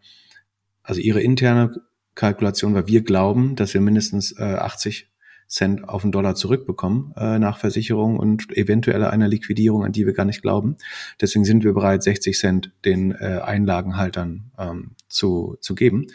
also 0.84 1.02
ihre 1.02 1.22
interne 1.22 1.76
Kalkulation, 2.18 2.74
weil 2.74 2.88
wir 2.88 3.04
glauben, 3.04 3.56
dass 3.56 3.74
wir 3.74 3.80
mindestens 3.80 4.38
äh, 4.38 4.44
80 4.44 5.10
Cent 5.48 5.88
auf 5.88 6.02
den 6.02 6.12
Dollar 6.12 6.36
zurückbekommen 6.36 7.14
äh, 7.16 7.40
nach 7.40 7.58
Versicherung 7.58 8.18
und 8.18 8.56
eventuell 8.58 9.06
einer 9.06 9.30
Liquidierung, 9.30 9.86
an 9.86 9.94
die 9.94 10.06
wir 10.06 10.14
gar 10.14 10.26
nicht 10.26 10.42
glauben. 10.42 10.76
Deswegen 11.22 11.46
sind 11.46 11.64
wir 11.64 11.74
bereit, 11.74 12.04
60 12.04 12.38
Cent 12.38 12.72
den 12.84 13.12
äh, 13.12 13.40
Einlagenhaltern 13.44 14.52
ähm, 14.58 14.92
zu, 15.08 15.56
zu 15.62 15.76
geben. 15.76 16.08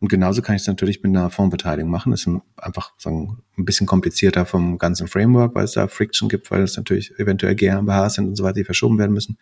Und 0.00 0.08
genauso 0.08 0.40
kann 0.40 0.56
ich 0.56 0.62
es 0.62 0.66
natürlich 0.66 1.02
mit 1.02 1.14
einer 1.14 1.28
Fondsbeteiligung 1.28 1.90
machen. 1.90 2.10
Das 2.10 2.26
ist 2.26 2.28
einfach 2.56 2.92
sagen, 2.96 3.42
ein 3.58 3.66
bisschen 3.66 3.86
komplizierter 3.86 4.46
vom 4.46 4.78
ganzen 4.78 5.08
Framework, 5.08 5.54
weil 5.54 5.64
es 5.64 5.72
da 5.72 5.88
Friction 5.88 6.30
gibt, 6.30 6.50
weil 6.50 6.62
es 6.62 6.78
natürlich 6.78 7.12
eventuell 7.18 7.54
GmbHs 7.54 8.14
sind 8.14 8.28
und 8.28 8.36
so 8.36 8.42
weiter, 8.42 8.54
die 8.54 8.64
verschoben 8.64 8.98
werden 8.98 9.12
müssen. 9.12 9.36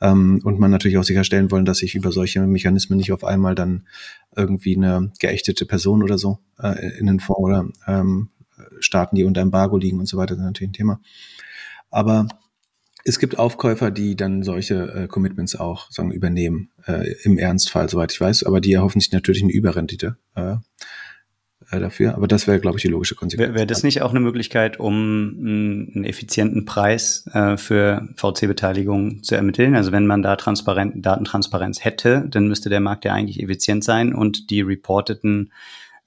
Ähm, 0.00 0.40
und 0.44 0.60
man 0.60 0.70
natürlich 0.70 0.96
auch 0.96 1.04
sicherstellen 1.04 1.50
wollen, 1.50 1.64
dass 1.64 1.78
sich 1.78 1.96
über 1.96 2.12
solche 2.12 2.40
Mechanismen 2.46 2.98
nicht 2.98 3.10
auf 3.10 3.24
einmal 3.24 3.56
dann 3.56 3.88
irgendwie 4.36 4.76
eine 4.76 5.12
geächtete 5.18 5.66
Person 5.66 6.04
oder 6.04 6.18
so 6.18 6.38
äh, 6.60 6.98
in 6.98 7.06
den 7.06 7.18
Fonds 7.18 7.40
oder 7.40 7.68
ähm, 7.88 8.28
Staaten, 8.78 9.16
die 9.16 9.24
unter 9.24 9.40
Embargo 9.40 9.76
liegen 9.76 9.98
und 9.98 10.06
so 10.06 10.16
weiter, 10.18 10.34
das 10.34 10.38
ist 10.38 10.46
natürlich 10.46 10.70
ein 10.70 10.74
Thema. 10.74 11.00
Aber 11.90 12.28
es 13.06 13.20
gibt 13.20 13.38
Aufkäufer, 13.38 13.90
die 13.90 14.16
dann 14.16 14.42
solche 14.42 14.92
äh, 14.92 15.06
Commitments 15.06 15.54
auch 15.54 15.90
sagen, 15.90 16.10
übernehmen, 16.10 16.70
äh, 16.86 17.14
im 17.22 17.38
Ernstfall, 17.38 17.88
soweit 17.88 18.12
ich 18.12 18.20
weiß, 18.20 18.42
aber 18.42 18.60
die 18.60 18.72
erhoffen 18.72 19.00
sich 19.00 19.12
natürlich 19.12 19.42
eine 19.42 19.52
Überrendite 19.52 20.16
äh, 20.34 20.56
äh, 21.70 21.80
dafür. 21.80 22.16
Aber 22.16 22.26
das 22.26 22.48
wäre, 22.48 22.58
glaube 22.58 22.78
ich, 22.78 22.82
die 22.82 22.88
logische 22.88 23.14
Konsequenz. 23.14 23.48
Wäre 23.48 23.58
wär 23.60 23.66
das 23.66 23.84
nicht 23.84 24.02
auch 24.02 24.10
eine 24.10 24.18
Möglichkeit, 24.18 24.80
um 24.80 25.36
einen 25.38 26.04
effizienten 26.04 26.64
Preis 26.64 27.28
äh, 27.32 27.56
für 27.56 28.08
VC-Beteiligung 28.16 29.22
zu 29.22 29.36
ermitteln? 29.36 29.76
Also 29.76 29.92
wenn 29.92 30.06
man 30.06 30.22
da 30.22 30.34
transparent, 30.34 31.06
Datentransparenz 31.06 31.84
hätte, 31.84 32.26
dann 32.28 32.48
müsste 32.48 32.70
der 32.70 32.80
Markt 32.80 33.04
ja 33.04 33.12
eigentlich 33.12 33.40
effizient 33.40 33.84
sein 33.84 34.14
und 34.14 34.50
die 34.50 34.62
reporteten 34.62 35.52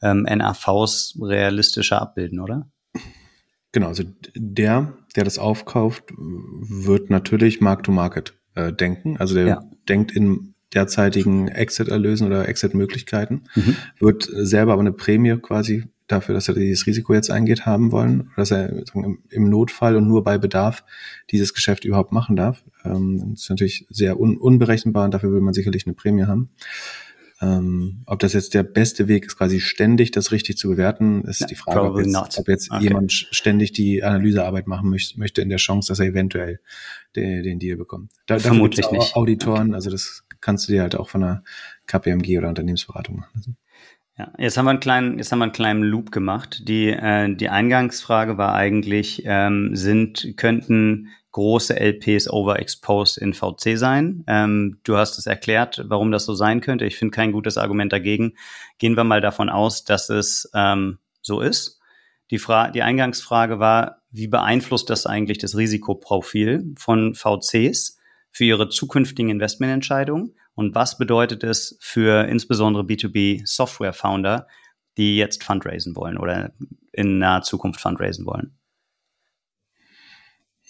ähm, 0.01 0.23
NAVs 0.23 1.17
realistischer 1.21 2.01
abbilden, 2.01 2.41
oder? 2.41 2.67
Genau, 3.71 3.87
also 3.87 4.03
der, 4.35 4.93
der 5.15 5.23
das 5.23 5.37
aufkauft, 5.37 6.05
wird 6.17 7.09
natürlich 7.09 7.61
Mark-to-Market 7.61 8.33
äh, 8.55 8.73
denken. 8.73 9.17
Also 9.17 9.35
der 9.35 9.47
ja. 9.47 9.63
denkt 9.87 10.11
in 10.11 10.55
derzeitigen 10.73 11.47
Exit-Erlösen 11.47 12.27
oder 12.27 12.47
Exit-Möglichkeiten, 12.47 13.43
mhm. 13.55 13.75
wird 13.99 14.29
selber 14.31 14.73
aber 14.73 14.81
eine 14.81 14.91
Prämie 14.91 15.35
quasi 15.37 15.85
dafür, 16.07 16.33
dass 16.33 16.47
er 16.47 16.55
dieses 16.55 16.85
Risiko 16.87 17.13
jetzt 17.13 17.29
eingeht, 17.29 17.65
haben 17.65 17.91
wollen, 17.91 18.31
dass 18.35 18.51
er 18.51 18.83
im 19.29 19.49
Notfall 19.49 19.95
und 19.95 20.07
nur 20.07 20.23
bei 20.23 20.37
Bedarf 20.37 20.83
dieses 21.29 21.53
Geschäft 21.53 21.85
überhaupt 21.85 22.11
machen 22.11 22.35
darf. 22.35 22.63
Ähm, 22.83 23.31
das 23.31 23.43
ist 23.43 23.49
natürlich 23.49 23.85
sehr 23.89 24.19
un 24.19 24.37
unberechenbar 24.37 25.05
und 25.05 25.13
dafür 25.13 25.31
will 25.31 25.41
man 25.41 25.53
sicherlich 25.53 25.85
eine 25.85 25.93
Prämie 25.93 26.23
haben. 26.23 26.49
Ähm, 27.41 28.03
ob 28.05 28.19
das 28.19 28.33
jetzt 28.33 28.53
der 28.53 28.63
beste 28.63 29.07
Weg 29.07 29.25
ist, 29.25 29.37
quasi 29.37 29.61
ständig 29.61 30.11
das 30.11 30.31
richtig 30.31 30.57
zu 30.57 30.69
bewerten, 30.69 31.23
ist 31.23 31.41
ja, 31.41 31.47
die 31.47 31.55
Frage, 31.55 31.81
ob 31.81 31.99
jetzt, 31.99 32.37
ob 32.37 32.47
jetzt 32.49 32.71
okay. 32.71 32.83
jemand 32.83 33.13
ständig 33.13 33.71
die 33.71 34.03
Analysearbeit 34.03 34.67
machen 34.67 34.89
möchte, 34.89 35.17
möchte 35.17 35.41
in 35.41 35.49
der 35.49 35.57
Chance, 35.57 35.87
dass 35.87 35.99
er 35.99 36.07
eventuell 36.07 36.59
den, 37.15 37.43
den 37.43 37.59
Deal 37.59 37.77
bekommt. 37.77 38.11
Da, 38.25 38.39
Vermutlich 38.39 38.91
nicht. 38.91 39.15
Auditoren, 39.15 39.69
okay. 39.69 39.75
also 39.75 39.89
das 39.89 40.25
kannst 40.41 40.67
du 40.67 40.73
dir 40.73 40.81
halt 40.81 40.95
auch 40.95 41.09
von 41.09 41.23
einer 41.23 41.43
KPMG 41.87 42.37
oder 42.37 42.49
Unternehmensberatung 42.49 43.17
machen. 43.17 43.57
Ja, 44.17 44.33
jetzt 44.37 44.57
haben 44.57 44.65
wir 44.65 44.71
einen 44.71 44.81
kleinen, 44.81 45.17
jetzt 45.17 45.31
haben 45.31 45.39
wir 45.39 45.43
einen 45.45 45.53
kleinen 45.53 45.83
Loop 45.83 46.11
gemacht. 46.11 46.67
Die, 46.67 46.89
äh, 46.89 47.33
die 47.33 47.47
Eingangsfrage 47.47 48.37
war 48.37 48.53
eigentlich, 48.53 49.23
ähm, 49.25 49.77
sind, 49.77 50.33
könnten 50.35 51.07
große 51.31 51.79
LPs 51.79 52.29
overexposed 52.29 53.17
in 53.17 53.33
VC 53.33 53.77
sein. 53.77 54.23
Ähm, 54.27 54.79
du 54.83 54.97
hast 54.97 55.17
es 55.17 55.25
erklärt, 55.25 55.83
warum 55.87 56.11
das 56.11 56.25
so 56.25 56.33
sein 56.33 56.61
könnte. 56.61 56.85
Ich 56.85 56.97
finde 56.97 57.15
kein 57.15 57.31
gutes 57.31 57.57
Argument 57.57 57.93
dagegen. 57.93 58.33
Gehen 58.77 58.97
wir 58.97 59.03
mal 59.03 59.21
davon 59.21 59.49
aus, 59.49 59.83
dass 59.83 60.09
es 60.09 60.49
ähm, 60.53 60.99
so 61.21 61.41
ist. 61.41 61.79
Die, 62.31 62.41
die 62.73 62.83
Eingangsfrage 62.83 63.59
war, 63.59 64.01
wie 64.11 64.27
beeinflusst 64.27 64.89
das 64.89 65.05
eigentlich 65.05 65.37
das 65.37 65.55
Risikoprofil 65.55 66.73
von 66.77 67.13
VCs 67.13 67.99
für 68.31 68.45
ihre 68.45 68.69
zukünftigen 68.69 69.29
Investmententscheidungen? 69.29 70.35
Und 70.55 70.75
was 70.75 70.97
bedeutet 70.97 71.43
es 71.43 71.77
für 71.79 72.27
insbesondere 72.27 72.83
B2B 72.83 73.43
Software 73.45 73.93
Founder, 73.93 74.47
die 74.97 75.15
jetzt 75.15 75.43
fundraisen 75.43 75.95
wollen 75.95 76.17
oder 76.17 76.51
in 76.91 77.19
naher 77.19 77.43
Zukunft 77.43 77.79
fundraisen 77.79 78.25
wollen? 78.25 78.58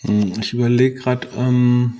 Hm, 0.02 0.34
ich 0.40 0.54
überlege 0.54 0.96
gerade, 0.96 1.28
ähm, 1.36 1.98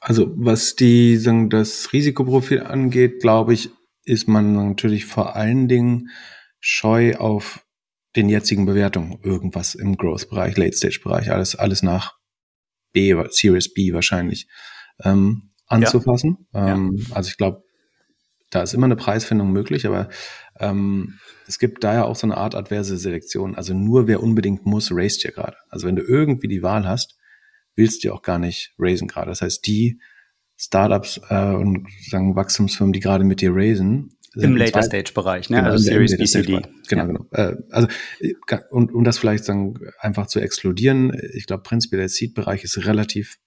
also 0.00 0.32
was 0.36 0.76
die 0.76 1.16
sagen, 1.16 1.50
das 1.50 1.92
Risikoprofil 1.92 2.62
angeht, 2.62 3.20
glaube 3.20 3.54
ich, 3.54 3.70
ist 4.04 4.28
man 4.28 4.54
natürlich 4.54 5.06
vor 5.06 5.36
allen 5.36 5.68
Dingen 5.68 6.10
scheu 6.58 7.16
auf 7.16 7.64
den 8.16 8.28
jetzigen 8.28 8.66
Bewertungen 8.66 9.20
irgendwas 9.22 9.74
im 9.74 9.96
Growth-Bereich, 9.96 10.56
Late-Stage-Bereich, 10.56 11.30
alles, 11.30 11.54
alles 11.54 11.82
nach 11.82 12.18
B, 12.92 13.14
Series 13.30 13.72
B 13.72 13.92
wahrscheinlich 13.92 14.48
ähm, 15.04 15.52
anzufassen. 15.66 16.48
Ja. 16.52 16.74
Ähm, 16.74 16.96
ja. 16.96 17.16
Also 17.16 17.30
ich 17.30 17.36
glaube, 17.36 17.62
da 18.50 18.62
ist 18.62 18.74
immer 18.74 18.86
eine 18.86 18.96
Preisfindung 18.96 19.52
möglich, 19.52 19.86
aber 19.86 20.08
ähm, 20.58 21.18
es 21.46 21.58
gibt 21.58 21.82
da 21.84 21.94
ja 21.94 22.04
auch 22.04 22.16
so 22.16 22.26
eine 22.26 22.36
Art 22.36 22.54
adverse 22.54 22.96
Selektion. 22.96 23.54
Also 23.54 23.74
nur 23.74 24.06
wer 24.06 24.22
unbedingt 24.22 24.66
muss, 24.66 24.90
raced 24.92 25.22
hier 25.22 25.32
gerade. 25.32 25.56
Also 25.68 25.86
wenn 25.86 25.96
du 25.96 26.02
irgendwie 26.02 26.48
die 26.48 26.62
Wahl 26.62 26.86
hast, 26.86 27.16
willst 27.76 28.04
du 28.04 28.12
auch 28.12 28.22
gar 28.22 28.38
nicht 28.38 28.74
raisen 28.78 29.08
gerade. 29.08 29.30
Das 29.30 29.42
heißt, 29.42 29.66
die 29.66 30.00
Startups 30.56 31.20
äh, 31.30 31.54
und 31.54 31.86
sagen 32.08 32.36
Wachstumsfirmen, 32.36 32.92
die 32.92 33.00
gerade 33.00 33.24
mit 33.24 33.40
dir 33.40 33.52
raisen, 33.54 34.16
im 34.36 34.56
Later 34.56 34.82
Stage 34.82 35.12
Bereich, 35.12 35.50
ne? 35.50 35.56
Genau, 35.56 35.70
also 35.70 35.82
Series 35.84 36.16
BCD. 36.16 36.62
Genau, 36.88 37.02
ja. 37.02 37.04
genau. 37.04 37.26
Äh, 37.32 37.56
also 37.70 37.88
und 38.70 38.92
um 38.92 39.02
das 39.02 39.18
vielleicht 39.18 39.44
sagen 39.44 39.74
einfach 39.98 40.28
zu 40.28 40.38
explodieren, 40.38 41.12
ich 41.34 41.46
glaube 41.46 41.64
prinzipiell 41.64 42.00
der 42.00 42.08
Seed 42.08 42.34
Bereich 42.34 42.62
ist 42.62 42.86
relativ 42.86 43.38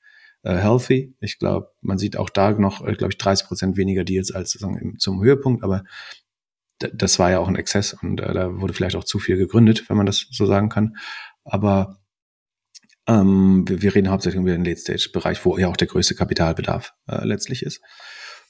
äh, 0.44 0.56
healthy. 0.56 1.16
Ich 1.20 1.40
glaube, 1.40 1.72
man 1.82 1.98
sieht 1.98 2.18
auch 2.18 2.30
da 2.30 2.52
noch, 2.52 2.86
äh, 2.86 2.94
glaube 2.94 3.14
ich, 3.14 3.18
30 3.18 3.48
Prozent 3.48 3.78
weniger 3.78 4.04
Deals 4.04 4.32
als 4.32 4.52
sagen, 4.52 4.78
im, 4.78 5.00
zum 5.00 5.22
Höhepunkt, 5.22 5.64
aber 5.64 5.84
das 6.80 7.20
war 7.20 7.32
ja 7.32 7.40
auch 7.40 7.48
ein 7.48 7.56
Exzess 7.56 7.94
und 7.94 8.20
äh, 8.20 8.34
da 8.34 8.60
wurde 8.60 8.74
vielleicht 8.74 8.96
auch 8.96 9.04
zu 9.04 9.20
viel 9.20 9.38
gegründet, 9.38 9.90
wenn 9.90 9.98
man 9.98 10.06
das 10.06 10.28
so 10.32 10.46
sagen 10.46 10.70
kann. 10.70 10.98
Aber 11.44 12.00
ähm, 13.08 13.64
wir, 13.68 13.82
wir 13.82 13.96
reden 13.96 14.10
hauptsächlich 14.10 14.42
über 14.42 14.52
den 14.52 14.66
Late-Stage-Bereich, 14.66 15.46
wo 15.46 15.58
ja 15.58 15.68
auch 15.68 15.78
der 15.78 15.88
größte 15.88 16.16
Kapitalbedarf 16.16 16.94
äh, 17.08 17.26
letztlich 17.26 17.64
ist. 17.64 17.82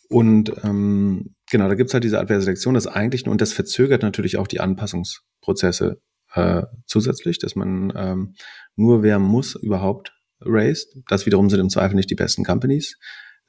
Und 0.10 0.52
ähm, 0.64 1.36
genau, 1.50 1.68
da 1.68 1.76
gibt's 1.76 1.94
halt 1.94 2.04
diese 2.04 2.20
adverse 2.20 2.46
Selektion, 2.46 2.74
das 2.74 2.88
eigentlich, 2.88 3.28
und 3.28 3.42
das 3.42 3.54
verzögert 3.54 4.04
natürlich 4.04 4.38
auch 4.38 4.48
die 4.48 4.60
Anpassungsprozesse 4.60 6.02
äh, 6.34 6.64
zusätzlich, 6.86 7.40
dass 7.40 7.56
man 7.56 7.94
ähm, 7.96 8.36
nur 8.76 9.04
wer 9.04 9.20
muss 9.20 9.56
überhaupt 9.56 10.14
raised. 10.46 10.98
Das 11.08 11.26
wiederum 11.26 11.50
sind 11.50 11.60
im 11.60 11.70
Zweifel 11.70 11.96
nicht 11.96 12.10
die 12.10 12.16
besten 12.16 12.44
Companies. 12.44 12.98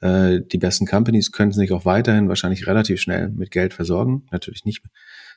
Äh, 0.01 0.41
die 0.41 0.57
besten 0.57 0.85
Companies 0.85 1.31
können 1.31 1.51
sich 1.51 1.71
auch 1.71 1.85
weiterhin 1.85 2.27
wahrscheinlich 2.27 2.67
relativ 2.67 2.99
schnell 2.99 3.29
mit 3.29 3.51
Geld 3.51 3.73
versorgen. 3.73 4.25
Natürlich 4.31 4.65
nicht 4.65 4.83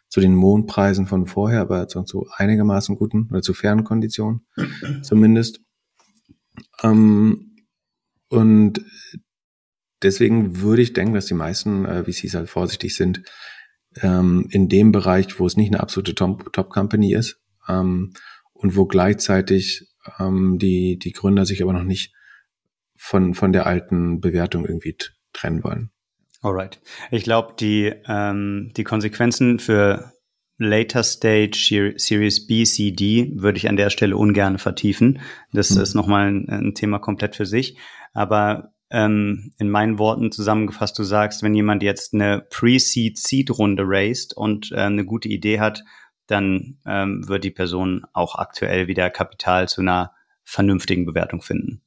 zu 0.08 0.20
den 0.20 0.34
Mondpreisen 0.34 1.06
von 1.06 1.26
vorher, 1.26 1.60
aber 1.60 1.88
zu, 1.88 2.02
zu 2.02 2.26
einigermaßen 2.36 2.96
guten 2.96 3.28
oder 3.30 3.42
zu 3.42 3.54
fairen 3.54 3.84
Konditionen 3.84 4.46
zumindest. 5.02 5.60
Ähm, 6.82 7.56
und 8.30 8.84
deswegen 10.02 10.60
würde 10.60 10.82
ich 10.82 10.92
denken, 10.92 11.14
dass 11.14 11.26
die 11.26 11.34
meisten 11.34 11.84
äh, 11.84 12.04
VCs 12.04 12.34
halt 12.34 12.48
vorsichtig 12.48 12.96
sind 12.96 13.22
ähm, 14.02 14.46
in 14.50 14.68
dem 14.68 14.92
Bereich, 14.92 15.38
wo 15.38 15.46
es 15.46 15.56
nicht 15.56 15.72
eine 15.72 15.80
absolute 15.80 16.14
Top-Company 16.14 17.14
ist 17.14 17.40
ähm, 17.68 18.12
und 18.52 18.76
wo 18.76 18.86
gleichzeitig 18.86 19.87
ähm, 20.18 20.58
die, 20.58 20.98
die 20.98 21.12
Gründer 21.12 21.46
sich 21.46 21.62
aber 21.62 21.72
noch 21.72 21.84
nicht 21.84 22.12
von, 22.96 23.34
von 23.34 23.52
der 23.52 23.66
alten 23.66 24.20
Bewertung 24.20 24.66
irgendwie 24.66 24.96
trennen 25.32 25.62
wollen. 25.64 25.90
Alright. 26.40 26.80
Ich 27.10 27.24
glaube, 27.24 27.54
die, 27.58 27.92
ähm, 28.06 28.72
die 28.76 28.84
Konsequenzen 28.84 29.58
für 29.58 30.12
Later 30.58 31.04
Stage 31.04 31.94
Series 31.96 32.46
B, 32.46 32.64
C, 32.64 32.90
D 32.90 33.32
würde 33.36 33.58
ich 33.58 33.68
an 33.68 33.76
der 33.76 33.90
Stelle 33.90 34.16
ungern 34.16 34.58
vertiefen. 34.58 35.20
Das 35.52 35.70
hm. 35.70 35.82
ist 35.82 35.94
nochmal 35.94 36.28
ein, 36.28 36.48
ein 36.48 36.74
Thema 36.74 36.98
komplett 36.98 37.36
für 37.36 37.46
sich. 37.46 37.76
Aber 38.12 38.72
ähm, 38.90 39.52
in 39.58 39.70
meinen 39.70 39.98
Worten 39.98 40.32
zusammengefasst, 40.32 40.98
du 40.98 41.04
sagst, 41.04 41.42
wenn 41.42 41.54
jemand 41.54 41.82
jetzt 41.82 42.14
eine 42.14 42.44
Pre-Seed-Seed-Runde 42.50 43.84
raised 43.86 44.36
und 44.36 44.72
äh, 44.72 44.76
eine 44.76 45.04
gute 45.04 45.28
Idee 45.28 45.60
hat, 45.60 45.84
dann 46.28 46.78
ähm, 46.86 47.26
wird 47.26 47.42
die 47.42 47.50
Person 47.50 48.04
auch 48.12 48.36
aktuell 48.36 48.86
wieder 48.86 49.10
Kapital 49.10 49.68
zu 49.68 49.80
einer 49.80 50.12
vernünftigen 50.44 51.04
Bewertung 51.04 51.42
finden. 51.42 51.82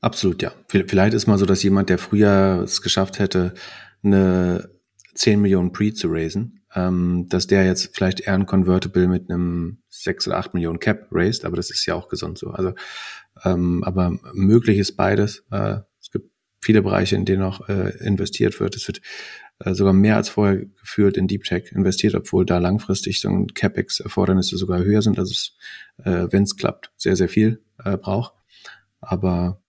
Absolut, 0.00 0.42
ja. 0.42 0.52
Vielleicht 0.66 1.14
ist 1.14 1.28
mal 1.28 1.38
so, 1.38 1.46
dass 1.46 1.62
jemand, 1.62 1.88
der 1.88 1.98
früher 1.98 2.62
es 2.64 2.82
geschafft 2.82 3.20
hätte, 3.20 3.54
eine 4.02 4.68
10 5.14 5.40
Millionen 5.40 5.72
Pre 5.72 5.94
zu 5.94 6.08
raisen, 6.10 6.64
ähm, 6.74 7.26
dass 7.28 7.46
der 7.46 7.64
jetzt 7.64 7.94
vielleicht 7.94 8.20
eher 8.20 8.34
ein 8.34 8.46
Convertible 8.46 9.06
mit 9.06 9.30
einem 9.30 9.82
6 9.90 10.26
oder 10.26 10.38
8 10.38 10.54
Millionen 10.54 10.80
Cap 10.80 11.06
raised, 11.12 11.44
aber 11.44 11.56
das 11.56 11.70
ist 11.70 11.86
ja 11.86 11.94
auch 11.94 12.08
gesund 12.08 12.38
so. 12.38 12.50
Also, 12.50 12.72
ähm, 13.44 13.84
aber 13.84 14.18
möglich 14.32 14.78
ist 14.78 14.96
beides. 14.96 15.44
Äh, 15.50 15.80
es 16.00 16.10
gibt 16.10 16.30
viele 16.60 16.82
Bereiche, 16.82 17.14
in 17.14 17.24
denen 17.24 17.42
auch 17.42 17.68
äh, 17.68 17.90
investiert 18.04 18.58
wird. 18.58 18.74
Es 18.74 18.88
wird 18.88 19.02
äh, 19.58 19.74
sogar 19.74 19.92
mehr 19.92 20.16
als 20.16 20.28
vorher 20.28 20.64
gefühlt 20.80 21.16
in 21.16 21.28
Deep 21.28 21.44
Tech 21.44 21.72
investiert, 21.72 22.14
obwohl 22.14 22.46
da 22.46 22.58
langfristig 22.58 23.20
so 23.20 23.28
ein 23.28 23.48
CapEx-Erfordernisse 23.48 24.56
sogar 24.56 24.82
höher 24.82 25.02
sind, 25.02 25.18
als 25.18 25.30
es, 25.30 25.56
äh, 26.04 26.26
wenn 26.30 26.44
es 26.44 26.56
klappt, 26.56 26.92
sehr, 26.96 27.16
sehr 27.16 27.28
viel 27.28 27.62
äh, 27.84 27.96
braucht. 27.96 28.34
Aber 29.00 29.60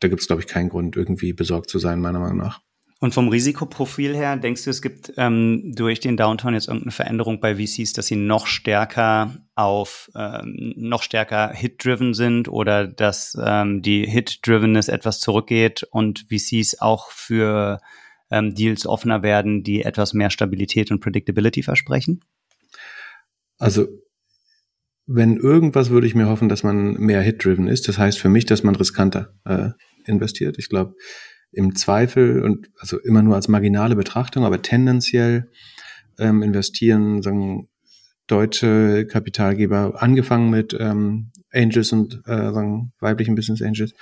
da 0.00 0.08
gibt 0.08 0.20
es, 0.20 0.26
glaube 0.26 0.42
ich, 0.42 0.48
keinen 0.48 0.68
Grund, 0.68 0.96
irgendwie 0.96 1.32
besorgt 1.32 1.70
zu 1.70 1.78
sein, 1.78 2.00
meiner 2.00 2.20
Meinung 2.20 2.38
nach. 2.38 2.60
Und 3.00 3.14
vom 3.14 3.28
Risikoprofil 3.28 4.16
her, 4.16 4.36
denkst 4.36 4.64
du, 4.64 4.70
es 4.70 4.82
gibt 4.82 5.12
ähm, 5.16 5.72
durch 5.76 6.00
den 6.00 6.16
Downtown 6.16 6.54
jetzt 6.54 6.66
irgendeine 6.66 6.90
Veränderung 6.90 7.38
bei 7.38 7.54
VCs, 7.54 7.92
dass 7.92 8.08
sie 8.08 8.16
noch 8.16 8.48
stärker 8.48 9.36
auf, 9.54 10.10
ähm, 10.16 10.74
noch 10.76 11.04
stärker 11.04 11.52
Hit-driven 11.52 12.12
sind 12.12 12.48
oder 12.48 12.88
dass 12.88 13.38
ähm, 13.40 13.82
die 13.82 14.04
Hit-drivenness 14.04 14.88
etwas 14.88 15.20
zurückgeht 15.20 15.84
und 15.92 16.26
VCs 16.28 16.80
auch 16.80 17.10
für 17.10 17.78
ähm, 18.30 18.54
Deals 18.54 18.86
offener 18.86 19.22
werden, 19.22 19.62
die 19.62 19.82
etwas 19.82 20.14
mehr 20.14 20.30
Stabilität 20.30 20.90
und 20.90 21.00
Predictability 21.00 21.62
versprechen? 21.62 22.20
Also 23.58 23.86
wenn 25.06 25.38
irgendwas, 25.38 25.88
würde 25.88 26.06
ich 26.06 26.14
mir 26.14 26.28
hoffen, 26.28 26.50
dass 26.50 26.62
man 26.62 26.92
mehr 26.94 27.22
Hit-driven 27.22 27.66
ist. 27.66 27.88
Das 27.88 27.96
heißt 27.96 28.18
für 28.18 28.28
mich, 28.28 28.44
dass 28.44 28.62
man 28.62 28.76
riskanter 28.76 29.32
äh, 29.46 29.70
investiert. 30.04 30.58
Ich 30.58 30.68
glaube, 30.68 30.94
im 31.50 31.74
Zweifel 31.74 32.42
und 32.42 32.70
also 32.78 32.98
immer 32.98 33.22
nur 33.22 33.34
als 33.34 33.48
marginale 33.48 33.96
Betrachtung, 33.96 34.44
aber 34.44 34.60
tendenziell 34.60 35.50
ähm, 36.18 36.42
investieren 36.42 37.22
sagen 37.22 37.68
deutsche 38.26 39.06
Kapitalgeber, 39.06 40.02
angefangen 40.02 40.50
mit 40.50 40.76
ähm, 40.78 41.32
Angels 41.50 41.92
und 41.92 42.20
äh, 42.26 42.52
sagen 42.52 42.92
weiblichen 43.00 43.34
Business 43.34 43.62
Angels, 43.62 43.94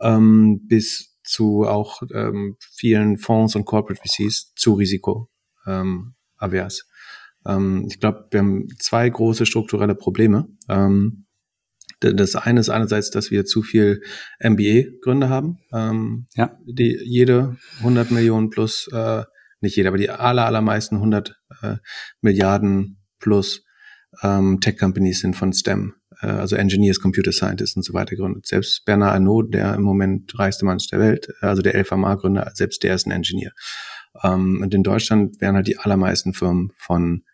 ähm, 0.00 0.66
bis 0.66 1.13
zu 1.24 1.64
auch 1.64 2.02
ähm, 2.12 2.56
vielen 2.60 3.18
Fonds 3.18 3.56
und 3.56 3.64
Corporate 3.64 4.00
VCs 4.00 4.52
zu 4.54 4.74
Risiko 4.74 5.28
ähm, 5.66 6.14
avers. 6.36 6.86
Ähm, 7.46 7.86
ich 7.88 8.00
glaube, 8.00 8.26
wir 8.30 8.40
haben 8.40 8.68
zwei 8.78 9.08
große 9.08 9.46
strukturelle 9.46 9.94
Probleme. 9.94 10.48
Ähm, 10.68 11.26
das 12.00 12.36
eine 12.36 12.60
ist 12.60 12.68
einerseits, 12.68 13.10
dass 13.10 13.30
wir 13.30 13.44
zu 13.44 13.62
viel 13.62 14.02
MBA-Gründer 14.40 15.28
haben, 15.28 15.58
ähm, 15.72 16.26
ja. 16.34 16.58
die 16.66 16.98
jede 17.02 17.56
100 17.78 18.10
Millionen 18.10 18.50
plus, 18.50 18.88
äh, 18.92 19.24
nicht 19.60 19.76
jede, 19.76 19.88
aber 19.88 19.96
die 19.96 20.10
aller, 20.10 20.44
allermeisten 20.44 20.96
100 20.96 21.40
äh, 21.62 21.76
Milliarden 22.20 22.98
plus 23.18 23.64
ähm, 24.22 24.60
Tech-Companies 24.60 25.20
sind 25.20 25.34
von 25.34 25.52
STEM, 25.52 25.94
äh, 26.22 26.26
also 26.26 26.56
Engineers, 26.56 27.00
Computer 27.00 27.32
Scientists 27.32 27.76
und 27.76 27.84
so 27.84 27.94
weiter 27.94 28.10
gegründet. 28.10 28.46
Selbst 28.46 28.84
Bernard 28.84 29.14
Arnault, 29.14 29.52
der 29.52 29.74
im 29.74 29.82
Moment 29.82 30.38
reichste 30.38 30.64
Mann 30.64 30.78
der 30.90 31.00
Welt, 31.00 31.28
äh, 31.42 31.46
also 31.46 31.62
der 31.62 31.74
LVMA-Gründer, 31.74 32.50
selbst 32.54 32.82
der 32.82 32.94
ist 32.94 33.06
ein 33.06 33.12
Engineer. 33.12 33.52
Ähm, 34.22 34.60
und 34.62 34.74
in 34.74 34.82
Deutschland 34.82 35.40
werden 35.40 35.56
halt 35.56 35.66
die 35.66 35.78
allermeisten 35.78 36.34
Firmen 36.34 36.72
von 36.76 37.24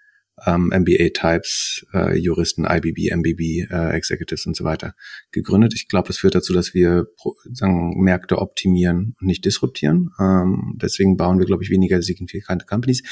ähm, 0.47 0.72
MBA-Types, 0.72 1.86
äh, 1.93 2.16
Juristen, 2.16 2.64
IBB, 2.64 3.11
MBB, 3.11 3.70
äh, 3.70 3.91
Executives 3.91 4.47
und 4.47 4.57
so 4.57 4.64
weiter 4.64 4.95
gegründet. 5.30 5.74
Ich 5.74 5.88
glaube, 5.88 6.09
das 6.09 6.18
führt 6.18 6.34
dazu, 6.34 6.53
dass 6.53 6.74
wir 6.74 7.07
sagen, 7.53 8.03
Märkte 8.03 8.38
optimieren 8.38 9.14
und 9.20 9.26
nicht 9.26 9.45
disruptieren. 9.45 10.11
Ähm, 10.18 10.76
deswegen 10.80 11.16
bauen 11.16 11.38
wir, 11.38 11.47
glaube 11.47 11.62
ich, 11.62 11.70
weniger 11.70 12.03
signifikante 12.03 12.66
Companies. 12.66 13.03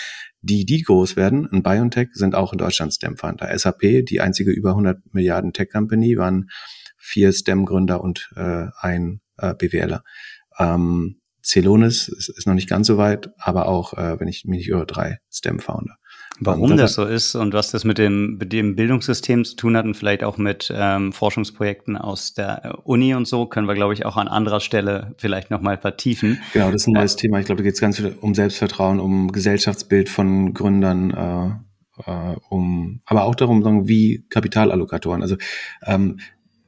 Die, 0.41 0.65
die 0.65 0.83
groß 0.83 1.17
werden, 1.17 1.49
in 1.53 1.63
BioNTech, 1.63 2.09
sind 2.13 2.35
auch 2.35 2.53
in 2.53 2.59
Deutschland 2.59 2.93
STEM-Funder. 2.93 3.57
SAP, 3.59 4.05
die 4.07 4.21
einzige 4.21 4.51
über 4.51 4.71
100 4.71 5.13
Milliarden 5.13 5.53
Tech-Company, 5.53 6.17
waren 6.17 6.49
vier 6.97 7.33
STEM-Gründer 7.33 8.03
und 8.03 8.31
äh, 8.37 8.67
ein 8.81 9.21
äh, 9.39 9.55
BWLer. 9.55 10.03
Ähm, 10.59 11.21
Celonis 11.43 12.09
ist, 12.09 12.29
ist 12.29 12.47
noch 12.47 12.55
nicht 12.55 12.69
ganz 12.69 12.87
so 12.87 12.99
weit, 12.99 13.31
aber 13.39 13.67
auch, 13.67 13.95
äh, 13.95 14.21
wenn 14.21 14.29
ich 14.29 14.45
mich 14.45 14.59
nicht 14.59 14.69
irre, 14.69 14.87
drei 14.87 15.19
STEM-Founder. 15.33 15.97
Warum 16.41 16.77
das 16.77 16.95
so 16.95 17.05
ist 17.05 17.35
und 17.35 17.53
was 17.53 17.71
das 17.71 17.85
mit 17.85 17.99
dem, 17.99 18.37
mit 18.39 18.53
dem 18.53 18.77
Bildungssystem 18.77 19.45
zu 19.45 19.57
tun 19.57 19.77
hat 19.77 19.85
und 19.85 19.95
vielleicht 19.95 20.23
auch 20.23 20.39
mit 20.39 20.73
ähm, 20.75 21.13
Forschungsprojekten 21.13 21.97
aus 21.97 22.35
der 22.35 22.79
Uni 22.85 23.15
und 23.15 23.27
so, 23.27 23.47
können 23.47 23.67
wir, 23.67 23.75
glaube 23.75 23.95
ich, 23.95 24.07
auch 24.07 24.17
an 24.17 24.29
anderer 24.29 24.61
Stelle 24.61 25.15
vielleicht 25.19 25.51
nochmal 25.51 25.79
vertiefen. 25.79 26.41
Genau, 26.53 26.71
das 26.71 26.83
ist 26.83 26.89
ein 26.89 26.93
neues 26.93 27.15
äh, 27.15 27.19
Thema. 27.19 27.41
Ich 27.41 27.47
glaube, 27.47 27.63
da 27.63 27.65
geht 27.65 27.75
es 27.75 27.81
ganz 27.81 27.97
viel 27.97 28.15
um 28.21 28.35
Selbstvertrauen, 28.35 29.01
um 29.01 29.33
Gesellschaftsbild 29.33 30.09
von 30.09 30.55
Gründern, 30.55 31.11
äh, 31.11 32.11
äh, 32.11 32.37
um, 32.49 33.01
aber 33.05 33.25
auch 33.25 33.35
darum, 33.35 33.89
wie 33.89 34.25
Kapitalallokatoren. 34.29 35.23
Also 35.23 35.37
ähm, 35.85 36.19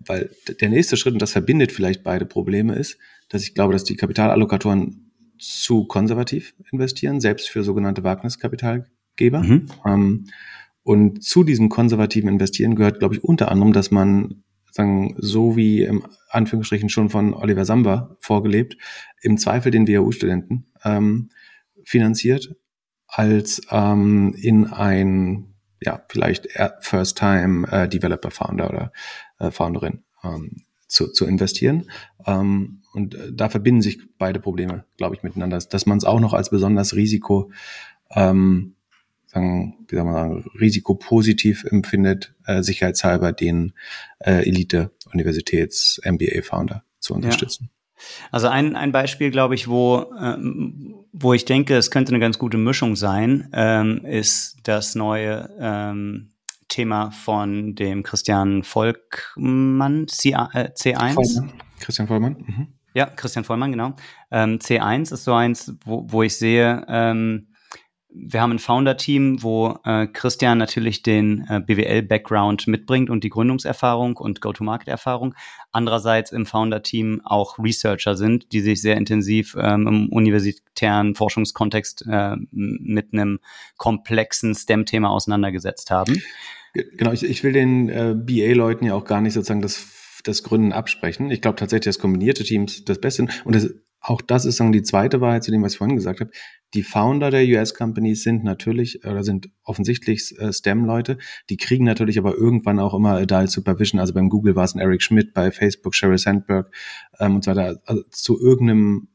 weil 0.01 0.31
der 0.61 0.71
nächste 0.71 0.97
Schritt, 0.97 1.13
und 1.13 1.23
das 1.23 1.33
verbindet 1.33 1.73
vielleicht 1.73 2.03
beide 2.03 2.25
Probleme, 2.25 2.75
ist, 2.75 2.99
dass 3.29 3.43
ich 3.43 3.55
glaube, 3.55 3.73
dass 3.73 3.85
die 3.85 3.97
Kapitalallokatoren 3.97 5.13
zu 5.39 5.85
konservativ 5.85 6.55
investieren, 6.73 7.21
selbst 7.21 7.49
für 7.49 7.63
sogenannte 7.63 8.03
Wagniskapitalgeber. 9.21 9.43
Mhm. 9.43 9.67
Ähm, 9.85 10.27
und 10.83 11.23
zu 11.23 11.45
diesem 11.45 11.69
konservativen 11.69 12.29
Investieren 12.29 12.75
gehört, 12.75 12.99
glaube 12.99 13.15
ich, 13.15 13.23
unter 13.23 13.51
anderem, 13.51 13.73
dass 13.73 13.91
man 13.91 14.43
sagen, 14.73 15.15
so 15.19 15.57
wie 15.57 15.83
im 15.83 16.05
Anführungsstrichen 16.31 16.89
schon 16.89 17.11
von 17.11 17.35
Oliver 17.35 17.65
Samba 17.65 18.17
vorgelebt, 18.21 18.77
im 19.21 19.37
Zweifel 19.37 19.71
den 19.71 19.87
WHU-Studenten 19.87 20.67
ähm, 20.85 21.31
finanziert, 21.85 22.57
als 23.07 23.63
ähm, 23.71 24.35
in 24.39 24.67
ein, 24.67 25.55
ja, 25.83 26.03
vielleicht 26.09 26.49
First-Time 26.81 27.69
äh, 27.71 27.89
oder 27.89 28.93
äh, 29.39 29.51
Founderin 29.51 30.03
ähm, 30.23 30.65
zu, 30.87 31.09
zu 31.13 31.27
investieren. 31.27 31.91
Ähm, 32.27 32.83
und 32.93 33.15
äh, 33.15 33.33
da 33.33 33.49
verbinden 33.49 33.83
sich 33.83 33.99
beide 34.19 34.41
Probleme, 34.41 34.85
glaube 34.97 35.15
ich, 35.15 35.23
miteinander. 35.23 35.59
Dass 35.59 35.87
man 35.87 35.99
es 35.99 36.05
auch 36.05 36.21
noch 36.21 36.33
als 36.33 36.51
besonders 36.51 36.95
Risiko, 36.95 37.51
ähm, 38.15 38.77
sagen, 39.33 39.85
wie 39.89 39.97
soll 39.97 40.05
man 40.05 40.15
sagen, 40.15 40.45
risikopositiv 40.59 41.65
empfindet, 41.65 42.35
äh, 42.47 42.63
sicherheitshalber 42.63 43.33
den 43.33 43.75
äh, 44.19 44.49
Elite-Universitäts-MBA-Founder 44.49 46.85
zu 46.99 47.15
unterstützen. 47.15 47.71
Ja. 47.71 47.77
Also 48.31 48.49
ein, 48.49 48.77
ein 48.77 48.93
Beispiel, 48.93 49.31
glaube 49.31 49.55
ich, 49.55 49.69
wo, 49.69 50.07
ähm, 50.19 50.95
wo 51.13 51.35
ich 51.35 51.45
denke, 51.45 51.77
es 51.77 51.91
könnte 51.91 52.13
eine 52.13 52.19
ganz 52.19 52.39
gute 52.39 52.57
Mischung 52.57 52.97
sein, 52.97 53.51
ähm, 53.53 54.07
ist 54.07 54.57
das 54.63 54.95
neue 54.95 55.51
ähm, 55.61 56.31
Thema 56.69 57.11
von 57.11 57.75
dem 57.75 58.03
Christian 58.03 58.63
Volkmann, 58.63 60.09
C, 60.09 60.31
äh, 60.31 60.71
C1. 60.75 61.13
Vollmann. 61.13 61.53
Christian 61.79 62.09
Vollmann. 62.09 62.37
Mhm. 62.39 62.69
Ja, 62.95 63.05
Christian 63.07 63.45
Vollmann, 63.45 63.71
genau. 63.71 63.95
Ähm, 64.31 64.59
C1 64.59 65.13
ist 65.13 65.25
so 65.25 65.35
eins, 65.35 65.75
wo, 65.85 66.07
wo 66.09 66.23
ich 66.23 66.37
sehe, 66.37 66.85
ähm, 66.89 67.50
wir 68.13 68.41
haben 68.41 68.53
ein 68.53 68.59
Founder-Team, 68.59 69.43
wo 69.43 69.79
äh, 69.85 70.07
Christian 70.07 70.59
natürlich 70.59 71.03
den 71.03 71.47
äh, 71.49 71.61
BWL-Background 71.61 72.67
mitbringt 72.67 73.09
und 73.09 73.25
die 73.25 73.31
Gründungserfahrung 73.31 74.17
und 74.17 74.41
Go-to-Market-Erfahrung. 74.41 75.35
Andererseits 75.73 76.33
im 76.33 76.47
Founder-Team 76.47 77.23
auch 77.25 77.59
Researcher 77.59 78.17
sind, 78.17 78.53
die 78.53 78.61
sich 78.61 78.81
sehr 78.83 78.97
intensiv 78.97 79.57
ähm, 79.59 79.87
im 79.87 80.09
universitären 80.09 81.15
Forschungskontext 81.15 82.07
äh, 82.09 82.37
mit 82.51 83.13
einem 83.13 83.39
komplexen 83.77 84.55
STEM-Thema 84.55 85.11
auseinandergesetzt 85.11 85.91
haben. 85.91 86.21
Genau, 86.73 87.13
ich, 87.13 87.25
ich 87.25 87.43
will 87.43 87.53
den 87.53 87.89
äh, 87.89 88.15
BA-Leuten 88.17 88.87
ja 88.87 88.95
auch 88.95 89.05
gar 89.05 89.21
nicht 89.21 89.35
sozusagen 89.35 89.63
das, 89.63 90.21
das 90.25 90.43
Gründen 90.43 90.73
absprechen. 90.73 91.31
Ich 91.31 91.41
glaube 91.41 91.57
tatsächlich, 91.57 91.95
dass 91.95 91.99
kombinierte 91.99 92.45
Teams 92.45 92.85
das 92.85 93.01
Beste 93.01 93.23
sind. 93.23 93.43
Und 93.45 93.55
das, 93.55 93.71
auch 94.01 94.23
das 94.23 94.47
ist 94.47 94.61
dann 94.61 94.73
die 94.73 94.83
zweite 94.83 95.21
Wahrheit 95.21 95.45
zu 95.45 95.51
dem, 95.51 95.63
was 95.63 95.73
ich 95.73 95.79
vorhin 95.79 95.97
gesagt 95.97 96.21
habe. 96.21 96.31
Die 96.73 96.83
Founder 96.83 97.31
der 97.31 97.45
US-Companies 97.45 98.23
sind 98.23 98.45
natürlich 98.45 99.05
oder 99.05 99.23
sind 99.23 99.51
offensichtlich 99.63 100.35
äh, 100.39 100.53
STEM-Leute. 100.53 101.19
Die 101.51 101.57
kriegen 101.57 101.85
natürlich 101.85 102.19
aber 102.19 102.35
irgendwann 102.35 102.79
auch 102.79 102.95
immer 102.95 103.17
Adult 103.17 103.51
Supervision. 103.51 104.01
Also 104.01 104.15
beim 104.15 104.31
Google 104.31 104.57
war 104.57 104.65
es 104.65 104.75
ein 104.75 104.81
Eric 104.81 105.03
Schmidt, 105.03 105.35
bei 105.35 105.51
Facebook 105.51 105.95
Sheryl 105.95 106.17
Sandberg 106.17 106.75
ähm, 107.19 107.37
und 107.37 107.45
so 107.45 107.51
weiter. 107.51 107.81
Also 107.85 108.03
zu 108.11 108.41
irgendeinem, 108.41 109.09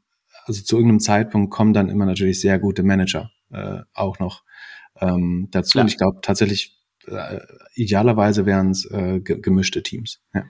also 0.46 0.62
zu 0.62 0.76
irgendeinem 0.76 1.00
Zeitpunkt 1.00 1.52
kommen 1.52 1.74
dann 1.74 1.90
immer 1.90 2.06
natürlich 2.06 2.40
sehr 2.40 2.60
gute 2.60 2.84
Manager 2.84 3.32
äh, 3.52 3.80
auch 3.94 4.20
noch 4.20 4.44
ähm, 5.00 5.48
dazu. 5.52 5.72
Klar. 5.72 5.84
Und 5.84 5.92
ich 5.92 5.98
glaube 5.98 6.20
tatsächlich, 6.22 6.78
äh, 7.08 7.40
idealerweise 7.74 8.46
wären 8.46 8.72
es 8.72 8.86
äh, 8.92 9.20
gemischte 9.20 9.82
Teams. 9.82 10.22
Ja. 10.34 10.44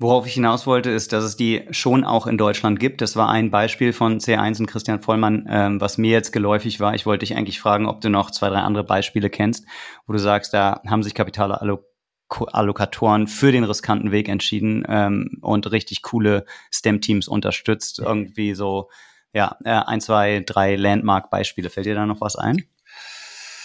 Worauf 0.00 0.28
ich 0.28 0.34
hinaus 0.34 0.68
wollte, 0.68 0.90
ist, 0.90 1.12
dass 1.12 1.24
es 1.24 1.36
die 1.36 1.66
schon 1.72 2.04
auch 2.04 2.28
in 2.28 2.38
Deutschland 2.38 2.78
gibt. 2.78 3.00
Das 3.00 3.16
war 3.16 3.28
ein 3.28 3.50
Beispiel 3.50 3.92
von 3.92 4.20
C1 4.20 4.60
und 4.60 4.68
Christian 4.68 5.00
Vollmann, 5.00 5.48
ähm, 5.50 5.80
was 5.80 5.98
mir 5.98 6.12
jetzt 6.12 6.32
geläufig 6.32 6.78
war. 6.78 6.94
Ich 6.94 7.04
wollte 7.04 7.26
dich 7.26 7.36
eigentlich 7.36 7.58
fragen, 7.58 7.86
ob 7.86 8.00
du 8.00 8.08
noch 8.08 8.30
zwei, 8.30 8.48
drei 8.48 8.60
andere 8.60 8.84
Beispiele 8.84 9.28
kennst, 9.28 9.66
wo 10.06 10.12
du 10.12 10.20
sagst, 10.20 10.54
da 10.54 10.82
haben 10.86 11.02
sich 11.02 11.14
Kapitalallokatoren 11.14 13.26
für 13.26 13.50
den 13.50 13.64
riskanten 13.64 14.12
Weg 14.12 14.28
entschieden 14.28 14.84
ähm, 14.88 15.40
und 15.42 15.68
richtig 15.72 16.02
coole 16.02 16.44
STEM-Teams 16.72 17.26
unterstützt. 17.26 17.98
Irgendwie 17.98 18.54
so, 18.54 18.90
ja, 19.32 19.56
äh, 19.64 19.70
ein, 19.70 20.00
zwei, 20.00 20.44
drei 20.46 20.76
Landmark-Beispiele. 20.76 21.70
Fällt 21.70 21.86
dir 21.86 21.96
da 21.96 22.06
noch 22.06 22.20
was 22.20 22.36
ein? 22.36 22.62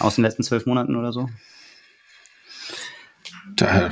Aus 0.00 0.16
den 0.16 0.24
letzten 0.24 0.42
zwölf 0.42 0.66
Monaten 0.66 0.96
oder 0.96 1.12
so? 1.12 1.28
Da, 3.54 3.88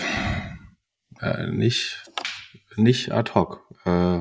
äh, 1.23 1.47
nicht, 1.47 2.03
nicht 2.77 3.13
ad 3.13 3.33
hoc, 3.35 3.67
äh, 3.85 4.21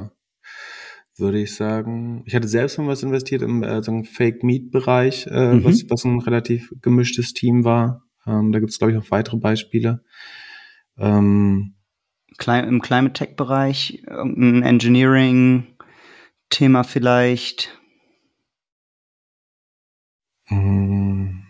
würde 1.18 1.40
ich 1.40 1.56
sagen. 1.56 2.24
Ich 2.26 2.36
hatte 2.36 2.48
selbst 2.48 2.78
mal 2.78 2.88
was 2.88 3.04
investiert 3.04 3.42
im 3.42 3.64
äh, 3.64 3.82
so 3.84 4.04
Fake 4.04 4.44
Meat 4.44 4.72
Bereich, 4.72 5.28
äh, 5.28 5.54
mhm. 5.54 5.64
was, 5.64 5.90
was 5.90 6.04
ein 6.06 6.20
relativ 6.20 6.74
gemischtes 6.82 7.34
Team 7.34 7.64
war. 7.64 8.04
Ähm, 8.26 8.52
da 8.52 8.60
gibt 8.60 8.72
es, 8.72 8.80
glaube 8.80 8.94
ich, 8.94 8.98
auch 8.98 9.12
weitere 9.12 9.38
Beispiele. 9.38 10.04
Ähm, 10.98 11.76
Im 12.48 12.82
Climate 12.82 13.14
Tech 13.14 13.36
Bereich, 13.36 14.04
irgendein 14.08 14.64
Engineering 14.64 15.68
Thema 16.50 16.84
vielleicht. 16.84 17.80
Hm. 20.46 21.44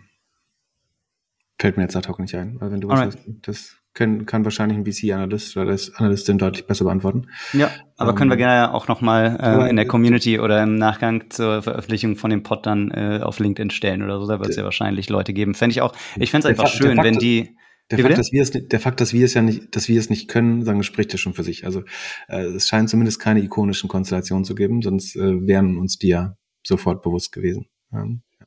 Fällt 1.58 1.76
mir 1.76 1.84
jetzt 1.84 1.96
ad 1.96 2.08
hoc 2.08 2.18
nicht 2.18 2.34
ein, 2.34 2.60
weil 2.60 2.72
wenn 2.72 2.80
du 2.80 2.88
was 2.88 3.00
hast, 3.00 3.18
das 3.42 3.76
können, 3.94 4.24
kann 4.24 4.44
wahrscheinlich 4.44 4.78
ein 4.78 4.86
VC-Analyst 4.86 5.56
oder 5.56 5.66
das 5.66 5.94
Analystin 5.94 6.38
deutlich 6.38 6.66
besser 6.66 6.84
beantworten. 6.84 7.28
Ja, 7.52 7.70
aber 7.96 8.10
ähm, 8.10 8.16
können 8.16 8.30
wir 8.30 8.36
gerne 8.36 8.72
auch 8.72 8.88
nochmal 8.88 9.38
äh, 9.40 9.68
in 9.68 9.76
der 9.76 9.86
Community 9.86 10.40
oder 10.40 10.62
im 10.62 10.76
Nachgang 10.76 11.30
zur 11.30 11.62
Veröffentlichung 11.62 12.16
von 12.16 12.30
dem 12.30 12.42
Pod 12.42 12.66
dann 12.66 12.90
äh, 12.90 13.20
auf 13.22 13.38
LinkedIn 13.38 13.70
stellen 13.70 14.02
oder 14.02 14.18
so. 14.18 14.26
Da 14.26 14.38
wird 14.38 14.50
es 14.50 14.56
ja 14.56 14.64
wahrscheinlich 14.64 15.10
Leute 15.10 15.32
geben. 15.32 15.54
Fände 15.54 15.72
ich 15.72 15.82
auch, 15.82 15.94
ich 16.16 16.30
fände 16.30 16.48
es 16.48 16.50
einfach 16.50 16.68
Fakt, 16.68 16.76
schön, 16.76 16.96
Fakt, 16.96 17.06
wenn 17.06 17.18
die. 17.18 17.56
Der 17.90 17.98
Fakt, 17.98 18.16
dass 18.16 18.32
wir 18.32 18.40
es, 18.40 18.50
der 18.52 18.80
Fakt, 18.80 19.00
dass 19.02 19.12
wir 19.12 19.24
es 19.26 19.34
ja 19.34 19.42
nicht, 19.42 19.76
dass 19.76 19.88
wir 19.88 20.00
es 20.00 20.08
nicht 20.08 20.28
können, 20.28 20.64
sagen, 20.64 20.82
spricht 20.82 21.12
ja 21.12 21.18
schon 21.18 21.34
für 21.34 21.42
sich. 21.42 21.66
Also 21.66 21.82
äh, 22.28 22.44
es 22.44 22.68
scheint 22.68 22.88
zumindest 22.88 23.20
keine 23.20 23.40
ikonischen 23.40 23.88
Konstellationen 23.88 24.44
zu 24.44 24.54
geben, 24.54 24.80
sonst 24.80 25.14
äh, 25.16 25.46
wären 25.46 25.76
uns 25.76 25.98
die 25.98 26.08
ja 26.08 26.36
sofort 26.62 27.02
bewusst 27.02 27.32
gewesen. 27.32 27.66
Ähm, 27.92 28.22
ja. 28.40 28.46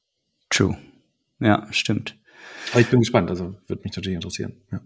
True. 0.49 0.77
Ja, 1.39 1.67
stimmt. 1.69 2.17
Aber 2.71 2.81
ich 2.81 2.87
bin 2.87 2.99
gespannt, 2.99 3.29
also 3.29 3.55
würde 3.67 3.83
mich 3.83 3.95
natürlich 3.95 4.15
interessieren. 4.15 4.53
Ja. 4.71 4.81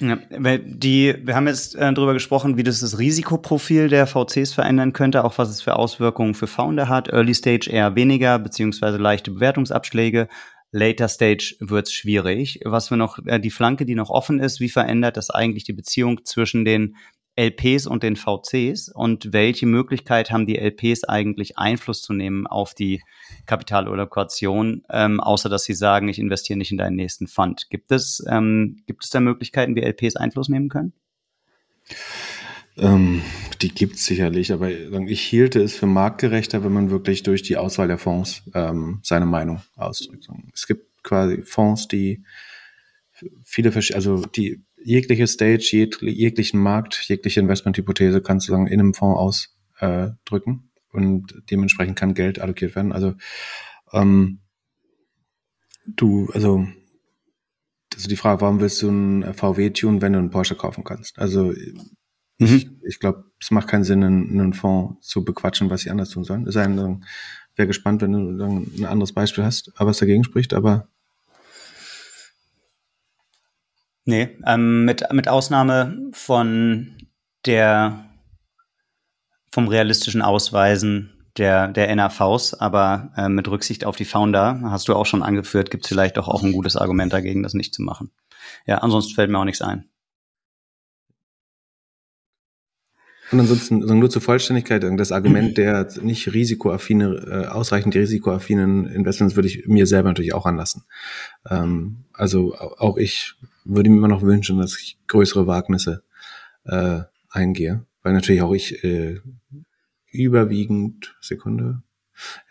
ja 0.00 0.18
weil 0.30 0.58
die, 0.58 1.14
wir 1.22 1.34
haben 1.34 1.46
jetzt 1.46 1.74
äh, 1.74 1.92
darüber 1.92 2.12
gesprochen, 2.12 2.56
wie 2.56 2.62
das 2.62 2.80
das 2.80 2.98
Risikoprofil 2.98 3.88
der 3.88 4.06
VCs 4.06 4.52
verändern 4.52 4.92
könnte, 4.92 5.24
auch 5.24 5.38
was 5.38 5.48
es 5.48 5.62
für 5.62 5.76
Auswirkungen 5.76 6.34
für 6.34 6.46
Founder 6.46 6.88
hat. 6.88 7.08
Early 7.08 7.34
Stage 7.34 7.70
eher 7.70 7.94
weniger, 7.94 8.38
beziehungsweise 8.38 8.98
leichte 8.98 9.30
Bewertungsabschläge. 9.30 10.28
Later 10.72 11.08
Stage 11.08 11.56
wird 11.60 11.88
es 11.88 11.92
schwierig. 11.92 12.60
Was 12.64 12.90
wir 12.90 12.96
noch, 12.96 13.18
äh, 13.26 13.40
die 13.40 13.50
Flanke, 13.50 13.86
die 13.86 13.94
noch 13.94 14.10
offen 14.10 14.38
ist, 14.40 14.60
wie 14.60 14.68
verändert 14.68 15.16
das 15.16 15.30
eigentlich 15.30 15.64
die 15.64 15.72
Beziehung 15.72 16.24
zwischen 16.24 16.64
den 16.64 16.96
LPs 17.36 17.86
und 17.86 18.02
den 18.02 18.16
VCs 18.16 18.90
und 18.92 19.32
welche 19.32 19.66
Möglichkeit 19.66 20.30
haben 20.30 20.46
die 20.46 20.58
LPs 20.58 21.04
eigentlich 21.04 21.58
Einfluss 21.58 22.02
zu 22.02 22.12
nehmen 22.12 22.46
auf 22.46 22.74
die 22.74 23.02
Kapitalallokation, 23.46 24.82
ähm, 24.90 25.20
außer 25.20 25.48
dass 25.48 25.64
sie 25.64 25.74
sagen, 25.74 26.08
ich 26.08 26.18
investiere 26.18 26.58
nicht 26.58 26.72
in 26.72 26.78
deinen 26.78 26.96
nächsten 26.96 27.26
Fund. 27.28 27.68
Gibt 27.70 27.92
es, 27.92 28.24
ähm, 28.28 28.82
gibt 28.86 29.04
es 29.04 29.10
da 29.10 29.20
Möglichkeiten, 29.20 29.74
wie 29.76 29.82
LPs 29.82 30.16
Einfluss 30.16 30.48
nehmen 30.48 30.68
können? 30.68 30.92
Ähm, 32.76 33.22
die 33.62 33.72
gibt 33.74 33.96
es 33.96 34.06
sicherlich, 34.06 34.52
aber 34.52 34.70
ich 34.70 35.20
hielte 35.20 35.62
es 35.62 35.74
für 35.74 35.86
marktgerechter, 35.86 36.64
wenn 36.64 36.72
man 36.72 36.90
wirklich 36.90 37.22
durch 37.22 37.42
die 37.42 37.56
Auswahl 37.56 37.88
der 37.88 37.98
Fonds 37.98 38.42
ähm, 38.54 39.00
seine 39.02 39.26
Meinung 39.26 39.62
ausdrückt. 39.76 40.28
Es 40.54 40.66
gibt 40.66 41.02
quasi 41.02 41.42
Fonds, 41.42 41.88
die 41.88 42.22
viele, 43.44 43.72
also 43.74 44.22
die 44.24 44.62
jegliche 44.82 45.26
Stage, 45.26 45.70
jeg, 45.72 46.00
jeglichen 46.00 46.60
Markt, 46.60 47.04
jegliche 47.08 47.40
Investmenthypothese 47.40 48.20
kannst 48.20 48.48
du 48.48 48.52
sagen 48.52 48.66
in 48.66 48.80
einem 48.80 48.94
Fonds 48.94 49.46
ausdrücken 49.80 50.70
äh, 50.92 50.96
und 50.96 51.42
dementsprechend 51.50 51.96
kann 51.96 52.14
Geld 52.14 52.40
allokiert 52.40 52.74
werden. 52.74 52.92
Also 52.92 53.14
ähm, 53.92 54.40
du, 55.86 56.30
also 56.32 56.66
ist 57.96 58.10
die 58.10 58.16
Frage, 58.16 58.40
warum 58.40 58.60
willst 58.60 58.82
du 58.82 58.88
einen 58.88 59.34
VW 59.34 59.70
tun, 59.70 60.00
wenn 60.00 60.12
du 60.12 60.18
einen 60.18 60.30
Porsche 60.30 60.54
kaufen 60.54 60.84
kannst? 60.84 61.18
Also 61.18 61.52
ich, 61.52 62.66
mhm. 62.66 62.80
ich 62.86 62.98
glaube, 62.98 63.24
es 63.40 63.50
macht 63.50 63.68
keinen 63.68 63.84
Sinn, 63.84 64.02
einen, 64.02 64.40
einen, 64.40 64.52
Fonds 64.54 65.06
zu 65.06 65.24
bequatschen, 65.24 65.70
was 65.70 65.82
sie 65.82 65.90
anders 65.90 66.10
tun 66.10 66.24
sollen. 66.24 66.46
Es 66.46 66.54
sei 66.54 66.66
denn, 66.66 67.04
wäre 67.56 67.66
gespannt, 67.66 68.00
wenn 68.00 68.12
du 68.12 68.44
ein 68.44 68.84
anderes 68.86 69.12
Beispiel 69.12 69.44
hast, 69.44 69.72
was 69.76 69.98
dagegen 69.98 70.24
spricht, 70.24 70.54
aber 70.54 70.88
Nee, 74.04 74.38
ähm, 74.46 74.84
mit, 74.84 75.04
mit 75.12 75.28
Ausnahme 75.28 76.10
von 76.12 76.96
der 77.46 78.06
vom 79.52 79.68
realistischen 79.68 80.22
Ausweisen 80.22 81.20
der, 81.36 81.68
der 81.68 81.94
NAVs, 81.94 82.54
aber 82.54 83.12
äh, 83.16 83.28
mit 83.28 83.48
Rücksicht 83.48 83.84
auf 83.84 83.96
die 83.96 84.04
Founder, 84.04 84.60
hast 84.64 84.88
du 84.88 84.94
auch 84.94 85.06
schon 85.06 85.22
angeführt, 85.22 85.70
gibt 85.70 85.84
es 85.84 85.88
vielleicht 85.88 86.16
doch 86.16 86.28
auch 86.28 86.42
ein 86.42 86.52
gutes 86.52 86.76
Argument 86.76 87.12
dagegen, 87.12 87.42
das 87.42 87.54
nicht 87.54 87.74
zu 87.74 87.82
machen. 87.82 88.10
Ja, 88.66 88.78
ansonsten 88.78 89.14
fällt 89.14 89.30
mir 89.30 89.38
auch 89.38 89.44
nichts 89.44 89.62
ein. 89.62 89.86
Und 93.32 93.38
ansonsten 93.38 93.82
also 93.82 93.94
nur 93.94 94.10
zur 94.10 94.22
Vollständigkeit, 94.22 94.82
das 94.98 95.12
Argument 95.12 95.56
der 95.56 95.88
nicht 96.02 96.32
risikoaffine, 96.32 97.44
äh, 97.44 97.46
ausreichend 97.46 97.94
risikoaffinen 97.94 98.86
Investments 98.86 99.36
würde 99.36 99.46
ich 99.46 99.68
mir 99.68 99.86
selber 99.86 100.08
natürlich 100.08 100.34
auch 100.34 100.46
anlassen. 100.46 100.82
Ähm, 101.48 102.06
also 102.12 102.56
auch 102.56 102.96
ich 102.96 103.36
würde 103.64 103.90
mir 103.90 103.96
immer 103.96 104.08
noch 104.08 104.22
wünschen, 104.22 104.58
dass 104.58 104.78
ich 104.78 104.98
größere 105.06 105.46
Wagnisse 105.46 106.02
äh, 106.64 107.00
eingehe, 107.28 107.86
weil 108.02 108.12
natürlich 108.12 108.42
auch 108.42 108.52
ich 108.52 108.82
äh, 108.84 109.20
überwiegend, 110.10 111.16
Sekunde, 111.20 111.82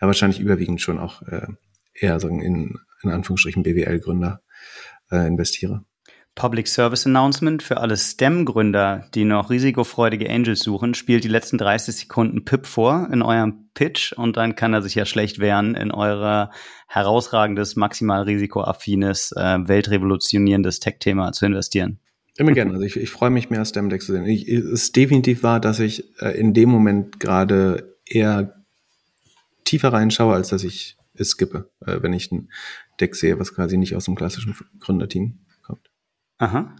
ja 0.00 0.06
wahrscheinlich 0.06 0.40
überwiegend 0.40 0.80
schon 0.80 0.98
auch 0.98 1.22
äh, 1.22 1.46
eher 1.94 2.18
sagen 2.20 2.40
in, 2.40 2.78
in 3.02 3.10
Anführungsstrichen 3.10 3.62
BWL-Gründer 3.62 4.42
äh, 5.10 5.26
investiere. 5.26 5.84
Public 6.40 6.68
Service 6.68 7.04
Announcement 7.04 7.62
für 7.62 7.76
alle 7.82 7.98
STEM-Gründer, 7.98 9.10
die 9.14 9.26
noch 9.26 9.50
risikofreudige 9.50 10.30
Angels 10.30 10.60
suchen, 10.60 10.94
spielt 10.94 11.22
die 11.22 11.28
letzten 11.28 11.58
30 11.58 11.94
Sekunden 11.94 12.46
PIP 12.46 12.64
vor 12.64 13.10
in 13.12 13.20
eurem 13.20 13.68
Pitch 13.74 14.14
und 14.14 14.38
dann 14.38 14.54
kann 14.54 14.72
er 14.72 14.80
sich 14.80 14.94
ja 14.94 15.04
schlecht 15.04 15.38
wehren, 15.38 15.74
in 15.74 15.90
euer 15.90 16.50
herausragendes, 16.88 17.76
maximal 17.76 18.22
risikoaffines, 18.22 19.32
äh, 19.36 19.58
weltrevolutionierendes 19.68 20.80
Tech-Thema 20.80 21.32
zu 21.32 21.44
investieren. 21.44 21.98
Immer 22.38 22.52
gerne. 22.52 22.72
Also 22.72 22.86
ich, 22.86 22.96
ich 22.96 23.10
freue 23.10 23.28
mich 23.28 23.50
mehr, 23.50 23.62
STEM 23.66 23.90
Decks 23.90 24.06
zu 24.06 24.12
sehen. 24.12 24.24
Ich, 24.24 24.48
es 24.48 24.64
ist 24.64 24.96
definitiv 24.96 25.42
wahr, 25.42 25.60
dass 25.60 25.78
ich 25.78 26.04
äh, 26.22 26.30
in 26.40 26.54
dem 26.54 26.70
Moment 26.70 27.20
gerade 27.20 27.98
eher 28.06 28.64
tiefer 29.64 29.92
reinschaue, 29.92 30.36
als 30.36 30.48
dass 30.48 30.64
ich 30.64 30.96
es 31.12 31.32
skippe, 31.32 31.70
äh, 31.84 31.98
wenn 32.00 32.14
ich 32.14 32.32
ein 32.32 32.48
Deck 32.98 33.14
sehe, 33.14 33.38
was 33.38 33.54
quasi 33.54 33.76
nicht 33.76 33.94
aus 33.94 34.06
dem 34.06 34.14
klassischen 34.14 34.56
Gründerteam 34.78 35.40
Aha. 36.40 36.74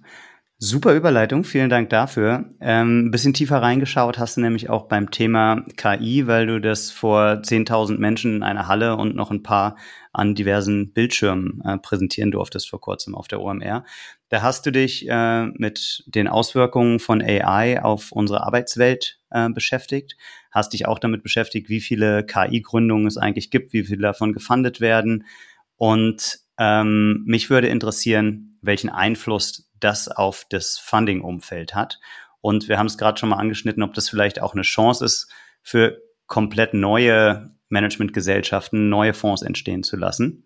Super 0.59 0.95
Überleitung, 0.95 1.45
vielen 1.45 1.69
Dank 1.69 1.91
dafür. 1.91 2.47
Ähm, 2.63 3.11
bisschen 3.11 3.35
tiefer 3.35 3.61
reingeschaut 3.61 4.19
hast 4.19 4.39
du 4.39 4.41
nämlich 4.41 4.71
auch 4.71 4.89
beim 4.89 5.11
Thema 5.11 5.65
KI, 5.77 6.27
weil 6.27 6.47
du 6.47 6.61
das 6.63 6.91
vor 6.91 7.43
10.000 7.43 7.99
Menschen 7.99 8.37
in 8.37 8.43
einer 8.43 8.69
Halle 8.69 8.97
und 8.97 9.15
noch 9.15 9.31
ein 9.31 9.43
paar 9.43 9.77
an 10.15 10.35
diversen 10.35 10.95
Bildschirmen 10.95 11.61
äh, 11.63 11.77
präsentieren 11.77 12.31
durftest 12.31 12.71
vor 12.71 12.81
kurzem 12.81 13.15
auf 13.15 13.29
der 13.29 13.43
OMR. 13.43 13.85
Da 14.31 14.41
hast 14.41 14.65
du 14.65 14.71
dich 14.73 15.07
äh, 15.11 15.47
mit 15.47 16.05
den 16.07 16.27
Auswirkungen 16.27 17.01
von 17.01 17.21
AI 17.21 17.83
auf 17.83 18.11
unsere 18.13 18.43
Arbeitswelt 18.43 19.19
äh, 19.31 19.51
beschäftigt, 19.51 20.17
hast 20.51 20.73
dich 20.73 20.89
auch 20.89 20.99
damit 20.99 21.23
beschäftigt, 21.23 21.69
wie 21.69 21.81
viele 21.81 22.25
KI-Gründungen 22.25 23.07
es 23.07 23.19
eigentlich 23.19 23.51
gibt, 23.51 23.75
wie 23.75 23.85
viele 23.85 24.03
davon 24.03 24.33
gefundet 24.33 24.81
werden. 24.81 25.27
Und 25.77 26.39
ähm, 26.59 27.25
mich 27.27 27.51
würde 27.51 27.69
interessieren, 27.69 28.50
welchen 28.63 28.91
Einfluss 28.91 29.71
das 29.79 30.09
auf 30.09 30.47
das 30.49 30.79
Funding-Umfeld 30.79 31.75
hat. 31.75 31.99
Und 32.41 32.69
wir 32.69 32.79
haben 32.79 32.87
es 32.87 32.99
gerade 32.99 33.19
schon 33.19 33.29
mal 33.29 33.37
angeschnitten, 33.37 33.83
ob 33.83 33.95
das 33.95 34.09
vielleicht 34.09 34.41
auch 34.41 34.55
eine 34.55 34.63
Chance 34.63 35.05
ist, 35.05 35.31
für 35.63 36.01
komplett 36.27 36.75
neue 36.75 37.51
Managementgesellschaften 37.69 38.89
neue 38.89 39.15
Fonds 39.15 39.43
entstehen 39.43 39.83
zu 39.83 39.97
lassen. 39.97 40.45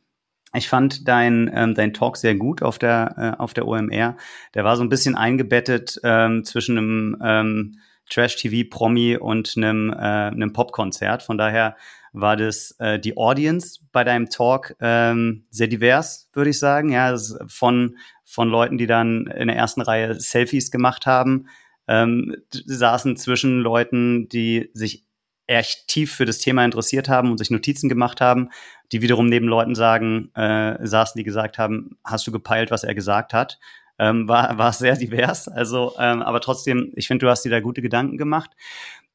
Ich 0.54 0.68
fand 0.68 1.08
dein, 1.08 1.50
ähm, 1.52 1.74
dein 1.74 1.92
Talk 1.92 2.16
sehr 2.16 2.36
gut 2.36 2.62
auf 2.62 2.78
der, 2.78 3.36
äh, 3.38 3.42
auf 3.42 3.54
der 3.54 3.66
OMR. 3.66 4.16
Der 4.54 4.64
war 4.64 4.76
so 4.76 4.84
ein 4.84 4.88
bisschen 4.88 5.16
eingebettet 5.16 6.00
ähm, 6.04 6.44
zwischen 6.44 6.78
einem 6.78 7.16
ähm, 7.22 7.78
Trash-TV-Promi 8.08 9.16
und 9.16 9.54
einem, 9.56 9.90
äh, 9.90 9.96
einem 9.96 10.52
Popkonzert. 10.52 11.22
Von 11.22 11.38
daher 11.38 11.76
war 12.14 12.36
das 12.36 12.76
äh, 12.78 12.98
die 12.98 13.16
Audience 13.16 13.80
bei 13.92 14.04
deinem 14.04 14.30
Talk 14.30 14.76
ähm, 14.80 15.44
sehr 15.50 15.66
divers, 15.66 16.30
würde 16.32 16.50
ich 16.50 16.58
sagen. 16.58 16.90
Ja, 16.90 17.16
von, 17.48 17.98
von 18.24 18.48
Leuten, 18.48 18.78
die 18.78 18.86
dann 18.86 19.26
in 19.26 19.48
der 19.48 19.56
ersten 19.56 19.82
Reihe 19.82 20.14
Selfies 20.14 20.70
gemacht 20.70 21.06
haben, 21.06 21.48
ähm, 21.88 22.36
saßen 22.50 23.16
zwischen 23.16 23.60
Leuten, 23.60 24.28
die 24.28 24.70
sich 24.72 25.04
echt 25.46 25.88
tief 25.88 26.14
für 26.14 26.24
das 26.24 26.38
Thema 26.38 26.64
interessiert 26.64 27.08
haben 27.08 27.30
und 27.30 27.38
sich 27.38 27.50
Notizen 27.50 27.88
gemacht 27.88 28.20
haben, 28.20 28.48
die 28.92 29.02
wiederum 29.02 29.26
neben 29.26 29.46
Leuten 29.46 29.74
sagen, 29.74 30.30
äh, 30.34 30.86
saßen, 30.86 31.18
die 31.18 31.24
gesagt 31.24 31.58
haben, 31.58 31.98
hast 32.04 32.26
du 32.26 32.32
gepeilt, 32.32 32.70
was 32.70 32.84
er 32.84 32.94
gesagt 32.94 33.34
hat? 33.34 33.58
Ähm, 33.98 34.28
war, 34.28 34.56
war 34.56 34.72
sehr 34.72 34.96
divers. 34.96 35.48
Also, 35.48 35.94
ähm, 35.98 36.22
aber 36.22 36.40
trotzdem, 36.40 36.92
ich 36.94 37.08
finde, 37.08 37.26
du 37.26 37.30
hast 37.30 37.44
dir 37.44 37.50
da 37.50 37.60
gute 37.60 37.82
Gedanken 37.82 38.18
gemacht. 38.18 38.50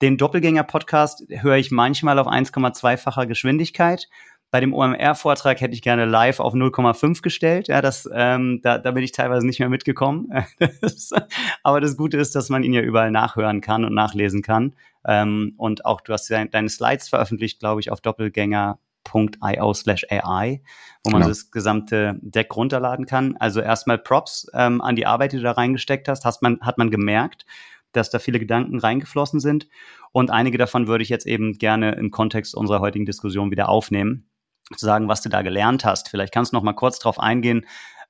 Den 0.02 0.18
Doppelgänger-Podcast 0.18 1.26
höre 1.30 1.58
ich 1.58 1.72
manchmal 1.72 2.20
auf 2.20 2.28
1,2-facher 2.28 3.26
Geschwindigkeit. 3.26 4.08
Bei 4.50 4.62
dem 4.62 4.74
OMR-Vortrag 4.74 5.60
hätte 5.60 5.74
ich 5.74 5.82
gerne 5.82 6.06
live 6.06 6.39
auf 6.39 6.54
0,5 6.54 7.22
gestellt. 7.22 7.68
Ja, 7.68 7.82
das, 7.82 8.10
ähm, 8.12 8.62
da, 8.64 8.78
da 8.78 8.91
bin 8.91 9.04
ich 9.04 9.12
teilweise 9.12 9.45
nicht 9.45 9.60
mehr 9.60 9.70
mitgekommen. 9.70 10.30
aber 11.64 11.82
das 11.82 11.97
Gute 11.97 12.18
ist, 12.18 12.34
dass 12.34 12.50
man 12.50 12.64
ihn 12.64 12.74
ja 12.74 12.82
überall 12.82 13.12
nachhören 13.12 13.62
kann 13.62 13.84
und 13.84 13.93
nachlesen 13.93 14.41
kann. 14.41 14.74
Ähm, 15.06 15.54
und 15.58 15.86
auch 15.86 16.02
du 16.02 16.14
hast 16.14 16.32
deine, 16.32 16.50
deine 16.50 16.70
Slides 16.70 17.10
veröffentlicht, 17.10 17.60
glaube 17.60 17.82
ich, 17.82 17.91
auf 17.91 18.00
doppelgänger.io 18.00 19.74
slash 19.74 20.06
AI, 20.10 20.62
wo 21.04 21.12
man 21.12 21.22
genau. 21.22 21.30
das 21.30 21.52
gesamte 21.52 22.18
Deck 22.22 22.56
runterladen 22.56 23.06
kann. 23.06 23.36
Also 23.38 23.60
erstmal 23.60 23.97
Props 23.97 24.47
ähm, 24.54 24.82
an 24.82 24.95
die 24.95 25.06
Arbeit, 25.06 25.34
die 25.34 25.38
du 25.38 25.43
da 25.43 25.52
reingesteckt 25.52 26.08
hast, 26.08 26.26
hast 26.26 26.41
man, 26.41 26.60
hat 26.62 26.78
man 26.78 26.89
gemerkt 26.89 27.45
dass 27.92 28.10
da 28.10 28.20
viele 28.20 28.40
Gedanken 28.40 28.80
reingeflossen 28.80 29.40
sind. 29.40 29.68
Und 30.12 30.32
einige 30.32 30.58
davon 30.58 30.88
würde 30.88 31.04
ich 31.04 31.10
jetzt 31.10 31.26
eben 31.26 31.58
gerne 31.58 31.94
im 31.94 32.12
Kontext 32.12 32.56
unserer 32.56 32.80
heutigen 32.80 33.06
Diskussion 33.06 33.52
wieder 33.52 33.70
aufnehmen, 33.70 34.30
zu 34.76 34.86
sagen, 34.86 35.08
was 35.08 35.22
du 35.22 35.30
da 35.30 35.42
gelernt 35.42 35.86
hast. 35.86 36.10
Vielleicht 36.10 36.34
kannst 36.34 36.52
du 36.52 36.58
noch 36.58 36.64
mal 36.64 36.74
kurz 36.74 37.00
darauf 37.00 37.20
eingehen, 37.20 37.66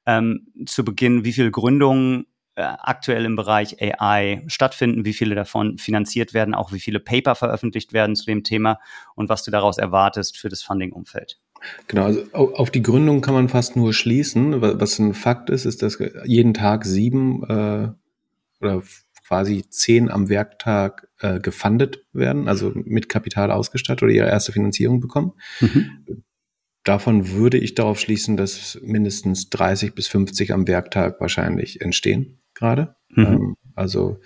ähm, 0.05 0.47
zu 0.65 0.83
Beginn, 0.83 1.23
wie 1.23 1.33
viele 1.33 1.51
Gründungen 1.51 2.25
äh, 2.55 2.63
aktuell 2.63 3.23
im 3.25 3.35
Bereich 3.35 3.77
AI 3.81 4.43
stattfinden, 4.47 5.05
wie 5.05 5.13
viele 5.13 5.35
davon 5.35 5.77
finanziert 5.77 6.33
werden, 6.33 6.53
auch 6.53 6.73
wie 6.73 6.79
viele 6.79 6.99
Paper 6.99 7.35
veröffentlicht 7.35 7.93
werden 7.93 8.15
zu 8.17 8.25
dem 8.25 8.43
Thema 8.43 8.79
und 9.15 9.29
was 9.29 9.43
du 9.43 9.51
daraus 9.51 9.77
erwartest 9.77 10.37
für 10.37 10.49
das 10.49 10.61
Funding-Umfeld. 10.61 11.39
Genau, 11.87 12.05
also 12.05 12.25
auf 12.33 12.71
die 12.71 12.81
Gründung 12.81 13.21
kann 13.21 13.33
man 13.33 13.49
fast 13.49 13.75
nur 13.75 13.93
schließen. 13.93 14.61
Was 14.61 14.99
ein 14.99 15.13
Fakt 15.13 15.49
ist, 15.49 15.65
ist, 15.65 15.81
dass 15.81 15.99
jeden 16.25 16.53
Tag 16.53 16.85
sieben 16.85 17.43
äh, 17.43 17.89
oder 18.61 18.81
quasi 19.29 19.63
zehn 19.69 20.09
am 20.09 20.27
Werktag 20.27 21.07
äh, 21.19 21.39
gefundet 21.39 22.03
werden, 22.13 22.47
also 22.47 22.71
mit 22.73 23.09
Kapital 23.09 23.51
ausgestattet 23.51 24.01
oder 24.01 24.11
ihre 24.11 24.27
erste 24.27 24.51
Finanzierung 24.51 24.99
bekommen. 25.01 25.33
Mhm. 25.59 26.23
Davon 26.83 27.29
würde 27.29 27.59
ich 27.59 27.75
darauf 27.75 27.99
schließen, 27.99 28.37
dass 28.37 28.79
mindestens 28.81 29.51
30 29.51 29.93
bis 29.93 30.07
50 30.07 30.51
am 30.51 30.67
Werktag 30.67 31.21
wahrscheinlich 31.21 31.79
entstehen 31.81 32.41
gerade. 32.55 32.95
Mhm. 33.09 33.25
Ähm, 33.25 33.55
also 33.75 34.19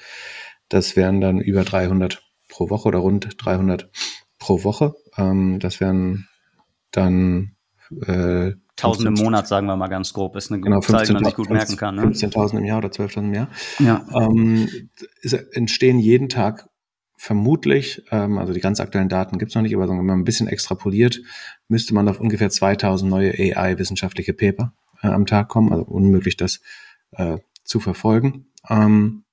das 0.70 0.96
wären 0.96 1.20
dann 1.20 1.42
über 1.42 1.66
300 1.66 2.24
pro 2.48 2.70
Woche 2.70 2.88
oder 2.88 3.00
rund 3.00 3.28
300 3.38 3.92
pro 4.40 4.64
Woche. 4.64 4.96
Ähm, 5.18 5.60
das 5.60 5.82
wären 5.82 6.30
dann 6.92 7.58
äh, 8.02 8.54
1000 8.78 9.08
im 9.08 9.14
Monat, 9.14 9.48
sagen 9.48 9.68
wir 9.68 9.76
mal 9.76 9.88
ganz 9.88 10.14
grob, 10.14 10.36
ist 10.36 10.52
eine 10.52 10.62
genau, 10.62 10.80
Zahl, 10.80 11.06
die 11.06 11.14
man 11.14 11.26
sich 11.26 11.36
gut 11.36 11.50
merken 11.50 11.78
kann. 11.78 11.96
Ne? 11.96 12.04
15.000 12.04 12.58
im 12.58 12.66
Jahr 12.66 12.80
oder 12.80 12.90
12.000 12.90 13.18
im 13.20 13.34
Jahr. 13.34 13.48
Ja. 13.80 14.06
Ähm, 14.14 14.68
es 15.22 15.34
entstehen 15.34 16.00
jeden 16.00 16.30
Tag 16.30 16.70
vermutlich, 17.16 18.04
ähm, 18.12 18.38
also 18.38 18.52
die 18.52 18.60
ganz 18.60 18.80
aktuellen 18.80 19.10
Daten 19.10 19.38
gibt's 19.38 19.56
noch 19.56 19.62
nicht, 19.62 19.76
aber 19.76 19.88
wenn 19.88 20.06
man 20.06 20.20
ein 20.20 20.26
bisschen 20.26 20.48
extrapoliert, 20.48 21.22
müsste 21.68 21.94
man 21.94 22.10
auf 22.10 22.20
ungefähr 22.20 22.50
2000 22.50 23.10
neue 23.10 23.32
AI-wissenschaftliche 23.32 24.34
Paper 24.34 24.74
äh, 25.02 25.08
am 25.08 25.26
Tag 25.26 25.50
kommen. 25.50 25.72
Also 25.72 25.86
unmöglich, 25.86 26.36
das 26.36 26.60
äh, 27.12 27.38
zu 27.64 27.80
verfolgen. 27.80 28.48
Ähm, 28.70 29.24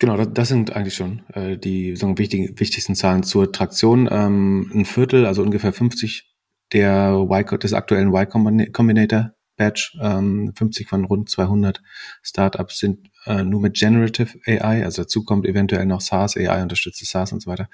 Genau, 0.00 0.16
das, 0.16 0.28
das 0.32 0.48
sind 0.48 0.76
eigentlich 0.76 0.94
schon 0.94 1.22
äh, 1.32 1.58
die 1.58 1.96
so 1.96 2.16
wichtigen, 2.16 2.58
wichtigsten 2.60 2.94
Zahlen 2.94 3.24
zur 3.24 3.50
Traktion. 3.50 4.08
Ähm, 4.10 4.70
ein 4.72 4.84
Viertel, 4.84 5.26
also 5.26 5.42
ungefähr 5.42 5.72
50 5.72 6.27
der 6.72 7.12
Y, 7.12 7.58
des 7.58 7.72
aktuellen 7.72 8.12
Y 8.12 8.72
Combinator 8.72 9.32
Batch. 9.58 9.98
Ähm, 10.00 10.52
50 10.56 10.88
von 10.88 11.04
rund 11.04 11.28
200 11.28 11.82
Startups 12.22 12.78
sind 12.78 13.10
äh, 13.26 13.42
nur 13.42 13.60
mit 13.60 13.74
Generative 13.74 14.38
AI, 14.46 14.84
also 14.84 15.02
dazu 15.02 15.24
kommt 15.24 15.46
eventuell 15.46 15.84
noch 15.84 16.00
SaaS, 16.00 16.36
AI 16.36 16.62
unterstützte 16.62 17.04
SaaS 17.04 17.32
und 17.32 17.42
so 17.42 17.50
weiter, 17.50 17.68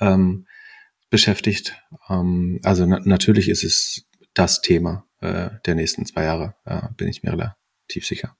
ähm, 0.00 0.46
beschäftigt. 1.10 1.82
Ähm, 2.08 2.60
also 2.62 2.86
na 2.86 3.00
natürlich 3.04 3.50
ist 3.50 3.64
es 3.64 4.06
das 4.32 4.62
Thema 4.62 5.04
äh, 5.20 5.50
der 5.66 5.74
nächsten 5.74 6.06
zwei 6.06 6.24
Jahre, 6.24 6.54
äh, 6.64 6.80
bin 6.96 7.08
ich 7.08 7.22
mir 7.22 7.32
relativ 7.32 8.06
sicher. 8.06 8.36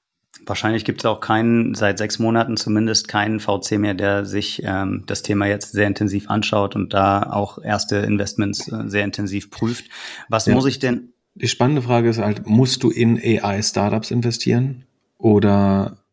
Wahrscheinlich 0.47 0.85
gibt 0.85 1.01
es 1.01 1.07
auch 1.07 1.21
keinen, 1.21 1.75
seit 1.75 1.99
sechs 1.99 2.19
Monaten 2.19 2.57
zumindest, 2.57 3.09
keinen 3.09 3.41
VC 3.41 3.79
mehr, 3.79 3.95
der 3.95 4.25
sich 4.25 4.63
ähm, 4.65 5.05
das 5.07 5.23
Thema 5.23 5.47
jetzt 5.47 5.73
sehr 5.73 5.87
intensiv 5.87 6.29
anschaut 6.29 6.77
und 6.77 6.93
da 6.93 7.23
auch 7.31 7.63
erste 7.63 7.97
Investments 7.97 8.69
äh, 8.69 8.85
sehr 8.87 9.05
intensiv 9.05 9.51
prüft. 9.51 9.87
Was 10.29 10.47
ja. 10.47 10.55
muss 10.55 10.67
ich 10.67 10.79
denn, 10.79 11.13
die 11.35 11.49
spannende 11.49 11.83
Frage 11.83 12.09
ist 12.09 12.19
halt, 12.19 12.47
musst 12.47 12.83
du 12.83 12.91
in 12.91 13.19
AI-Startups 13.19 14.11
investieren 14.11 14.85
oder 15.19 16.05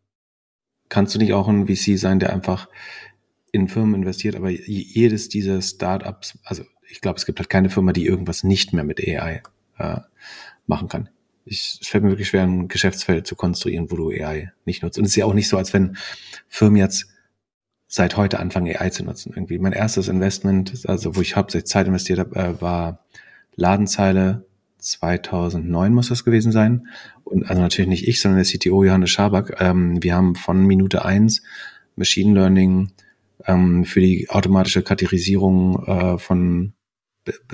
kannst 0.90 1.14
du 1.16 1.20
nicht 1.20 1.34
auch 1.34 1.48
ein 1.48 1.68
VC 1.68 1.98
sein, 1.98 2.20
der 2.20 2.34
einfach 2.34 2.68
in 3.52 3.68
Firmen 3.68 3.96
investiert, 3.96 4.36
aber 4.36 4.50
jedes 4.50 5.30
dieser 5.30 5.62
Startups, 5.62 6.38
also 6.44 6.64
ich 6.90 7.02
glaube, 7.02 7.18
es 7.18 7.26
gibt 7.26 7.40
halt 7.40 7.50
keine 7.50 7.70
Firma, 7.70 7.94
die 7.94 8.06
irgendwas 8.06 8.44
nicht 8.44 8.74
mehr 8.74 8.84
mit 8.84 9.00
AI 9.00 9.42
äh, 9.78 10.00
machen 10.68 10.88
kann. 10.88 11.10
Ich, 11.52 11.80
es 11.82 11.88
fällt 11.88 12.04
mir 12.04 12.12
wirklich 12.12 12.30
schwer, 12.30 12.44
ein 12.44 12.68
Geschäftsfeld 12.68 13.28
zu 13.28 13.36
konstruieren, 13.36 13.92
wo 13.92 13.98
du 13.98 14.10
AI 14.10 14.54
nicht 14.66 14.84
nutzt. 14.84 14.98
Und 14.98 15.06
es 15.06 15.12
ist 15.12 15.18
ja 15.18 15.26
auch 15.26 15.34
nicht 15.34 15.50
so, 15.50 15.58
als 15.58 15.74
wenn 15.74 15.98
Firmen 16.48 16.78
jetzt 16.78 17.08
seit 17.88 18.16
heute 18.16 18.40
anfangen, 18.40 18.74
AI 18.74 18.90
zu 18.90 19.04
nutzen. 19.04 19.34
Irgendwie 19.36 19.60
mein 19.60 19.74
erstes 19.74 20.08
Investment, 20.08 20.88
also 20.88 21.16
wo 21.16 21.22
ich 21.22 21.36
hauptsächlich 21.36 21.68
Zeit 21.68 21.88
investiert 21.88 22.20
habe, 22.20 22.36
äh, 22.38 22.62
war 22.62 23.06
Ladenzeile 23.56 24.46
2009 24.78 25.94
muss 25.94 26.10
das 26.10 26.24
gewesen 26.24 26.52
sein. 26.52 26.88
Und 27.24 27.50
also 27.50 27.62
natürlich 27.62 27.90
nicht 27.90 28.08
ich, 28.08 28.22
sondern 28.22 28.44
der 28.44 28.52
CTO 28.52 28.84
Johannes 28.84 29.10
Schaback. 29.10 29.58
Ähm, 29.60 30.02
wir 30.02 30.16
haben 30.16 30.36
von 30.36 30.66
Minute 30.66 31.06
eins 31.06 31.44
Machine 31.96 32.34
Learning 32.34 32.92
ähm, 33.46 33.86
für 33.86 34.00
die 34.00 34.30
automatische 34.30 34.82
Kategorisierung 34.82 35.86
äh, 35.86 36.18
von 36.18 36.74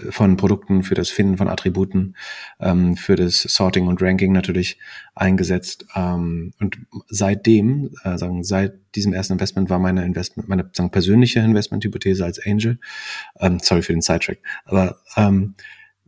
von 0.10 0.38
Produkten, 0.38 0.84
für 0.84 0.96
das 0.96 1.10
Finden 1.10 1.38
von 1.38 1.48
Attributen, 1.48 2.16
ähm, 2.60 2.96
für 2.96 3.16
das 3.16 3.42
Sorting 3.42 3.88
und 3.88 4.02
Ranking 4.02 4.32
natürlich 4.32 4.80
eingesetzt. 5.16 5.86
Ähm, 5.96 6.54
und 6.60 6.78
seitdem, 7.08 7.92
äh, 8.04 8.18
sagen, 8.18 8.44
seit 8.44 8.76
diesem 8.96 9.14
ersten 9.14 9.34
Investment 9.34 9.70
war 9.70 9.80
meine 9.80 10.06
Investment, 10.06 10.48
meine 10.48 10.70
sagen, 10.74 10.92
persönliche 10.92 11.40
Investmenthypothese 11.40 12.24
als 12.24 12.40
Angel, 12.46 12.80
ähm, 13.40 13.60
sorry 13.62 13.82
für 13.82 13.94
den 13.94 14.02
Sidetrack, 14.02 14.40
aber 14.66 14.98
ähm, 15.16 15.56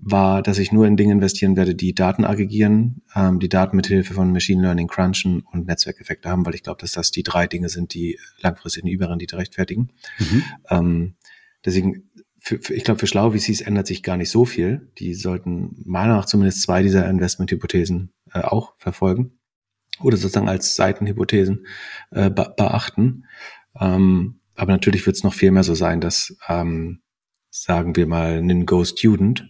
war, 0.01 0.41
dass 0.41 0.59
ich 0.59 0.71
nur 0.71 0.87
in 0.87 0.97
Dinge 0.97 1.13
investieren 1.13 1.55
werde, 1.55 1.75
die 1.75 1.93
Daten 1.93 2.23
aggregieren, 2.23 3.01
ähm, 3.15 3.39
die 3.39 3.49
Daten 3.49 3.75
mit 3.75 3.87
Hilfe 3.87 4.13
von 4.13 4.31
Machine 4.31 4.61
Learning 4.61 4.87
crunchen 4.87 5.41
und 5.51 5.67
Netzwerkeffekte 5.67 6.29
haben, 6.29 6.45
weil 6.45 6.55
ich 6.55 6.63
glaube, 6.63 6.79
dass 6.79 6.93
das 6.93 7.11
die 7.11 7.23
drei 7.23 7.47
Dinge 7.47 7.69
sind, 7.69 7.93
die 7.93 8.17
langfristig 8.39 8.83
eine 8.83 8.91
Überrendite 8.91 9.37
rechtfertigen. 9.37 9.89
Mhm. 10.19 10.43
Ähm, 10.69 11.15
deswegen, 11.65 12.08
für, 12.39 12.59
für, 12.59 12.73
ich 12.73 12.83
glaube, 12.83 12.99
für 12.99 13.07
schlaue 13.07 13.37
VCs 13.37 13.61
ändert 13.61 13.87
sich 13.87 14.03
gar 14.03 14.17
nicht 14.17 14.29
so 14.29 14.45
viel. 14.45 14.89
Die 14.97 15.13
sollten 15.13 15.81
meiner 15.85 16.07
Meinung 16.07 16.17
nach 16.17 16.25
zumindest 16.25 16.61
zwei 16.61 16.81
dieser 16.81 17.09
Investmenthypothesen 17.09 18.11
äh, 18.33 18.41
auch 18.41 18.73
verfolgen 18.77 19.39
oder 20.01 20.17
sozusagen 20.17 20.49
als 20.49 20.75
Seitenhypothesen 20.75 21.65
äh, 22.11 22.29
be 22.29 22.53
beachten. 22.55 23.25
Ähm, 23.79 24.39
aber 24.55 24.71
natürlich 24.71 25.05
wird 25.05 25.15
es 25.15 25.23
noch 25.23 25.33
viel 25.33 25.51
mehr 25.51 25.63
so 25.63 25.75
sein, 25.75 26.01
dass, 26.01 26.35
ähm, 26.47 27.01
sagen 27.49 27.95
wir 27.95 28.07
mal, 28.07 28.39
ein 28.39 28.65
Go-Student 28.65 29.49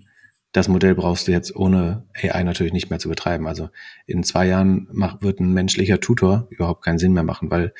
das 0.51 0.67
Modell 0.67 0.95
brauchst 0.95 1.27
du 1.27 1.31
jetzt 1.31 1.55
ohne 1.55 2.07
AI 2.15 2.43
natürlich 2.43 2.73
nicht 2.73 2.89
mehr 2.89 2.99
zu 2.99 3.07
betreiben. 3.07 3.47
Also 3.47 3.69
in 4.07 4.23
zwei 4.23 4.47
Jahren 4.47 4.87
macht, 4.91 5.21
wird 5.21 5.39
ein 5.39 5.53
menschlicher 5.53 5.99
Tutor 5.99 6.47
überhaupt 6.49 6.83
keinen 6.83 6.97
Sinn 6.97 7.13
mehr 7.13 7.23
machen, 7.23 7.51
weil 7.51 7.73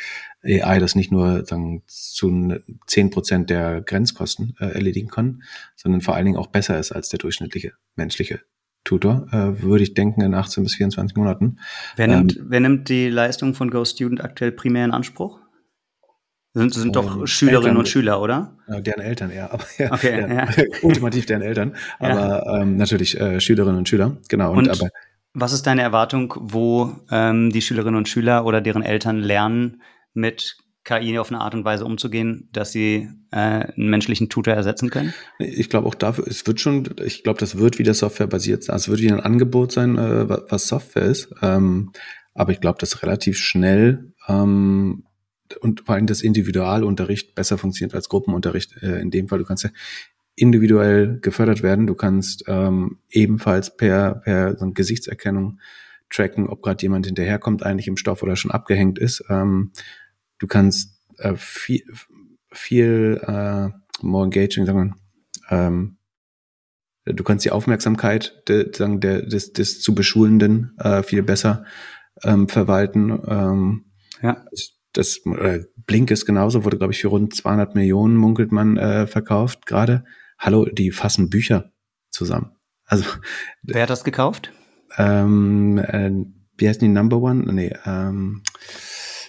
AI 0.44 0.80
das 0.80 0.96
nicht 0.96 1.12
nur 1.12 1.46
sagen, 1.46 1.82
zu 1.88 2.60
zehn 2.86 3.10
Prozent 3.10 3.50
der 3.50 3.82
Grenzkosten 3.82 4.56
äh, 4.60 4.66
erledigen 4.68 5.10
kann, 5.10 5.42
sondern 5.76 6.02
vor 6.02 6.16
allen 6.16 6.26
Dingen 6.26 6.38
auch 6.38 6.48
besser 6.48 6.78
ist 6.78 6.92
als 6.92 7.10
der 7.10 7.20
durchschnittliche 7.20 7.74
menschliche 7.96 8.42
Tutor, 8.84 9.28
äh, 9.32 9.62
würde 9.62 9.84
ich 9.84 9.94
denken, 9.94 10.22
in 10.22 10.34
18 10.34 10.64
bis 10.64 10.76
24 10.76 11.18
Monaten. 11.18 11.58
Wer 11.96 12.08
nimmt, 12.08 12.38
ähm, 12.38 12.46
wer 12.50 12.60
nimmt 12.60 12.90
die 12.90 13.10
Leistung 13.10 13.56
von 13.56 13.72
Go 13.72 13.84
Student 13.84 14.24
aktuell 14.24 14.52
primär 14.52 14.86
in 14.86 14.92
Anspruch? 14.92 15.40
Sind, 16.60 16.74
sind 16.74 16.96
doch 16.96 17.26
Schülerinnen 17.26 17.64
Eltern, 17.64 17.78
und 17.78 17.88
Schüler, 17.88 18.22
oder? 18.22 18.58
Deren 18.68 19.02
Eltern, 19.02 19.32
ja. 19.34 19.50
Aber, 19.52 19.64
ja, 19.78 19.92
okay, 19.94 20.20
ja, 20.20 20.28
ja. 20.28 20.48
Ultimativ 20.82 21.26
deren 21.26 21.42
Eltern. 21.42 21.76
Aber 22.00 22.44
ja. 22.46 22.62
ähm, 22.62 22.76
natürlich 22.76 23.18
äh, 23.18 23.40
Schülerinnen 23.40 23.78
und 23.78 23.88
Schüler, 23.88 24.18
genau. 24.28 24.52
Und, 24.52 24.68
und 24.68 24.70
aber, 24.70 24.90
was 25.34 25.54
ist 25.54 25.66
deine 25.68 25.82
Erwartung, 25.82 26.34
wo 26.38 26.98
ähm, 27.12 27.52
die 27.52 27.62
Schülerinnen 27.62 27.96
und 27.96 28.10
Schüler 28.10 28.46
oder 28.46 28.60
deren 28.60 28.82
Eltern 28.82 29.20
lernen, 29.20 29.82
mit 30.14 30.58
KI 30.84 31.18
auf 31.18 31.32
eine 31.32 31.40
Art 31.40 31.54
und 31.54 31.64
Weise 31.64 31.86
umzugehen, 31.86 32.50
dass 32.52 32.74
sie 32.74 33.08
äh, 33.32 33.38
einen 33.38 33.90
menschlichen 33.90 34.28
Tutor 34.28 34.54
ersetzen 34.54 34.90
können? 34.90 35.14
Ich 35.38 35.70
glaube 35.70 35.88
auch 35.88 35.96
dafür, 35.96 36.28
es 36.28 36.46
wird 36.46 36.60
schon, 36.60 36.90
ich 37.06 37.24
glaube, 37.24 37.40
das 37.40 37.58
wird 37.58 37.80
wieder 37.80 37.94
Software 37.94 38.28
basiert 38.28 38.64
sein. 38.64 38.76
Es 38.76 38.90
wird 38.90 39.00
wieder 39.00 39.16
ein 39.16 39.22
Angebot 39.22 39.72
sein, 39.72 39.98
äh, 39.98 40.28
was 40.28 40.68
Software 40.68 41.04
ist. 41.04 41.30
Ähm, 41.42 41.92
aber 42.34 42.52
ich 42.52 42.60
glaube, 42.60 42.80
dass 42.80 43.02
relativ 43.02 43.38
schnell 43.38 44.14
ähm, 44.28 45.04
und 45.58 45.82
vor 45.86 45.96
allem 45.96 46.08
das 46.08 46.22
Individualunterricht 46.22 47.36
besser 47.36 47.58
funktioniert 47.58 47.96
als 47.96 48.10
Gruppenunterricht. 48.10 48.82
Äh, 48.82 49.00
in 49.00 49.12
dem 49.12 49.28
Fall, 49.28 49.40
du 49.40 49.46
kannst 49.46 49.64
ja 49.64 49.72
individuell 50.36 51.20
gefördert 51.20 51.64
werden. 51.64 51.88
Du 51.88 51.96
kannst 51.96 52.46
ähm, 52.48 53.00
ebenfalls 53.10 53.76
per, 53.76 54.16
per 54.16 54.58
so 54.58 54.72
Gesichtserkennung 54.72 55.60
tracken, 56.10 56.48
ob 56.48 56.62
gerade 56.62 56.82
jemand 56.82 57.06
hinterherkommt, 57.06 57.64
eigentlich 57.64 57.88
im 57.88 57.98
Stoff 57.98 58.24
oder 58.24 58.36
schon 58.36 58.52
abgehängt 58.52 58.98
ist. 58.98 59.24
Ähm, 59.30 59.72
du 60.40 60.48
kannst 60.48 61.02
äh, 61.18 61.36
viel, 61.36 61.84
viel 62.52 63.22
äh, 63.22 63.70
more 64.02 64.26
engaging, 64.26 64.66
sagen 64.66 64.96
wir, 65.50 65.58
ähm, 65.58 65.98
du 67.06 67.24
kannst 67.24 67.46
die 67.46 67.52
Aufmerksamkeit 67.52 68.44
de, 68.48 68.76
sagen, 68.76 69.02
der, 69.02 69.24
des, 69.24 69.54
des 69.54 69.82
zu 69.82 69.94
Beschulenden 69.94 70.76
äh, 70.80 71.04
viel 71.04 71.22
besser 71.22 71.66
ähm, 72.24 72.48
verwalten. 72.48 73.20
Ähm, 73.28 73.86
ja 74.22 74.46
das 75.00 75.22
äh, 75.26 75.64
Blink 75.86 76.12
ist 76.12 76.26
genauso, 76.26 76.66
wurde, 76.66 76.78
glaube 76.78 76.94
ich, 76.94 77.00
für 77.02 77.08
rund 77.08 77.34
200 77.34 77.74
Millionen, 77.74 78.18
munkelt 78.18 78.52
man, 78.52 78.78
äh, 78.78 79.08
verkauft 79.08 79.66
gerade. 79.66 80.04
Hallo, 80.38 80.66
die 80.66 80.92
fassen 80.92 81.30
Bücher 81.30 81.72
zusammen. 82.10 82.52
Also 82.86 83.06
Wer 83.64 83.84
hat 83.84 83.90
das 83.90 84.04
gekauft? 84.04 84.52
Ähm, 84.98 85.78
äh, 85.78 86.12
wie 86.58 86.68
heißt 86.68 86.82
die 86.82 86.90
Number 86.90 87.22
One? 87.22 87.52
Nee, 87.54 87.74
ähm, 87.86 88.44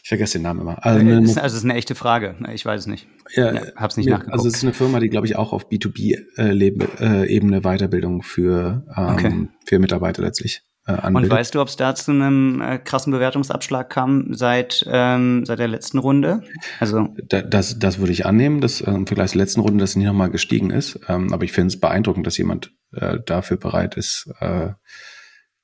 ich 0.03 0.09
vergesse 0.09 0.39
den 0.39 0.43
Namen 0.43 0.63
immer. 0.63 0.85
Also, 0.85 0.99
eine, 0.99 1.19
also 1.19 1.41
es 1.41 1.53
ist 1.53 1.65
eine 1.65 1.75
echte 1.75 1.95
Frage. 1.95 2.35
Ich 2.53 2.65
weiß 2.65 2.81
es 2.81 2.87
nicht. 2.89 3.07
Ja, 3.35 3.53
ja 3.53 3.63
hab's 3.77 3.97
nicht 3.97 4.07
nee, 4.07 4.13
nachgeguckt. 4.13 4.35
Also 4.35 4.49
es 4.49 4.55
ist 4.57 4.65
eine 4.65 4.73
Firma, 4.73 4.99
die, 4.99 5.09
glaube 5.09 5.29
ich, 5.29 5.37
auch 5.37 5.53
auf 5.53 5.69
B2B-Ebene 5.69 7.57
äh, 7.57 7.61
Weiterbildung 7.61 8.23
für, 8.23 8.85
ähm, 8.97 9.07
okay. 9.07 9.49
für 9.67 9.79
Mitarbeiter 9.79 10.23
letztlich 10.23 10.63
äh, 10.87 10.93
anbildet. 10.93 11.31
Und 11.31 11.39
weißt 11.39 11.55
du, 11.55 11.61
ob 11.61 11.69
es 11.69 11.77
da 11.77 11.95
zu 11.95 12.11
einem 12.11 12.61
äh, 12.61 12.79
krassen 12.79 13.13
Bewertungsabschlag 13.13 13.91
kam 13.91 14.35
seit, 14.35 14.85
ähm, 14.89 15.45
seit 15.45 15.59
der 15.59 15.69
letzten 15.69 15.99
Runde? 15.99 16.43
Also 16.79 17.09
da, 17.29 17.43
das, 17.43 17.79
das 17.79 17.99
würde 17.99 18.13
ich 18.13 18.27
annehmen, 18.27 18.61
dass 18.61 18.81
äh, 18.81 18.91
im 18.91 19.07
Vergleich 19.07 19.31
zur 19.31 19.41
letzten 19.41 19.61
Runde 19.61 19.79
das 19.79 19.97
nicht 19.97 20.07
nochmal 20.07 20.31
gestiegen 20.31 20.71
ist. 20.71 21.01
Ähm, 21.09 21.33
aber 21.33 21.45
ich 21.45 21.53
finde 21.53 21.69
es 21.69 21.81
beeindruckend, 21.81 22.27
dass 22.27 22.39
jemand 22.39 22.73
äh, 22.93 23.19
dafür 23.25 23.57
bereit 23.57 23.97
ist. 23.97 24.31
Äh, 24.41 24.71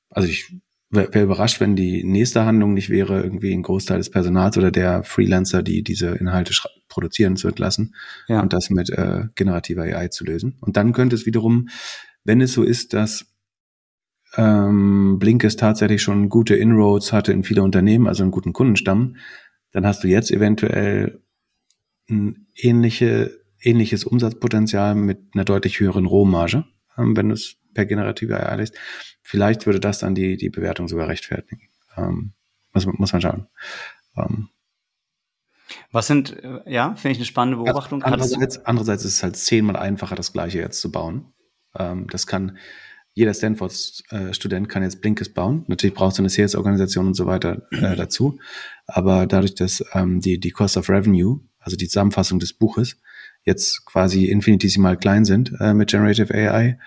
also 0.09 0.27
ich 0.27 0.51
wäre 0.89 1.13
wär 1.13 1.23
überrascht, 1.23 1.59
wenn 1.59 1.75
die 1.75 2.03
nächste 2.03 2.45
Handlung 2.45 2.73
nicht 2.73 2.89
wäre, 2.89 3.21
irgendwie 3.21 3.53
ein 3.53 3.63
Großteil 3.63 3.97
des 3.97 4.09
Personals 4.09 4.57
oder 4.57 4.71
der 4.71 5.03
Freelancer, 5.03 5.63
die 5.63 5.83
diese 5.83 6.15
Inhalte 6.15 6.53
produzieren, 6.87 7.35
zu 7.35 7.47
entlassen 7.47 7.95
ja. 8.27 8.41
und 8.41 8.53
das 8.53 8.69
mit 8.69 8.89
äh, 8.89 9.25
generativer 9.35 9.83
AI 9.83 10.07
zu 10.07 10.23
lösen. 10.23 10.57
Und 10.61 10.77
dann 10.77 10.93
könnte 10.93 11.15
es 11.15 11.25
wiederum, 11.25 11.67
wenn 12.23 12.41
es 12.41 12.53
so 12.53 12.63
ist, 12.63 12.93
dass 12.93 13.25
ähm, 14.37 15.17
Blinkist 15.19 15.59
tatsächlich 15.59 16.01
schon 16.01 16.29
gute 16.29 16.55
Inroads 16.55 17.11
hatte 17.11 17.33
in 17.33 17.43
viele 17.43 17.63
Unternehmen, 17.63 18.07
also 18.07 18.23
einen 18.23 18.31
guten 18.31 18.53
Kundenstamm, 18.53 19.17
dann 19.71 19.85
hast 19.85 20.03
du 20.03 20.07
jetzt 20.07 20.31
eventuell 20.31 21.21
ein 22.09 22.47
ähnliche, 22.55 23.31
ähnliches 23.61 24.05
Umsatzpotenzial 24.05 24.95
mit 24.95 25.19
einer 25.33 25.43
deutlich 25.43 25.79
höheren 25.79 26.05
Rohmarge, 26.05 26.65
ähm, 26.97 27.17
wenn 27.17 27.29
du 27.29 27.33
es 27.33 27.57
per 27.73 27.85
generative 27.85 28.39
AI 28.39 28.55
lässt. 28.55 28.75
Vielleicht 29.21 29.65
würde 29.65 29.79
das 29.79 29.99
dann 29.99 30.15
die, 30.15 30.37
die 30.37 30.49
Bewertung 30.49 30.87
sogar 30.87 31.07
rechtfertigen. 31.07 31.69
Ähm, 31.97 32.33
muss, 32.73 32.85
muss 32.85 33.11
man 33.11 33.21
schauen. 33.21 33.47
Ähm, 34.15 34.49
was 35.91 36.07
sind, 36.07 36.43
äh, 36.43 36.61
ja, 36.65 36.95
finde 36.95 37.13
ich 37.13 37.17
eine 37.17 37.25
spannende 37.25 37.57
Beobachtung. 37.57 38.03
Andererseits, 38.03 38.65
andererseits 38.65 39.03
ist 39.03 39.15
es 39.15 39.23
halt 39.23 39.35
zehnmal 39.35 39.75
einfacher, 39.75 40.15
das 40.15 40.31
Gleiche 40.31 40.59
jetzt 40.59 40.79
zu 40.79 40.91
bauen. 40.91 41.33
Ähm, 41.75 42.07
das 42.09 42.27
kann, 42.27 42.57
jeder 43.17 43.33
Stanford-Student 43.33 44.69
kann 44.69 44.83
jetzt 44.83 45.01
Blinkist 45.01 45.33
bauen. 45.33 45.65
Natürlich 45.65 45.95
brauchst 45.95 46.19
du 46.19 46.21
eine 46.21 46.29
Sales-Organisation 46.29 47.07
und 47.07 47.13
so 47.15 47.25
weiter 47.25 47.63
äh, 47.71 47.95
dazu. 47.95 48.37
Aber 48.85 49.25
dadurch, 49.25 49.55
dass 49.55 49.83
ähm, 49.93 50.21
die, 50.21 50.39
die 50.39 50.51
Cost 50.51 50.77
of 50.77 50.87
Revenue, 50.87 51.39
also 51.57 51.75
die 51.75 51.87
Zusammenfassung 51.87 52.37
des 52.37 52.53
Buches, 52.53 53.01
jetzt 53.43 53.87
quasi 53.87 54.25
infinitesimal 54.25 54.97
klein 54.97 55.25
sind 55.25 55.51
äh, 55.59 55.73
mit 55.73 55.89
Generative 55.89 56.31
AI, 56.31 56.77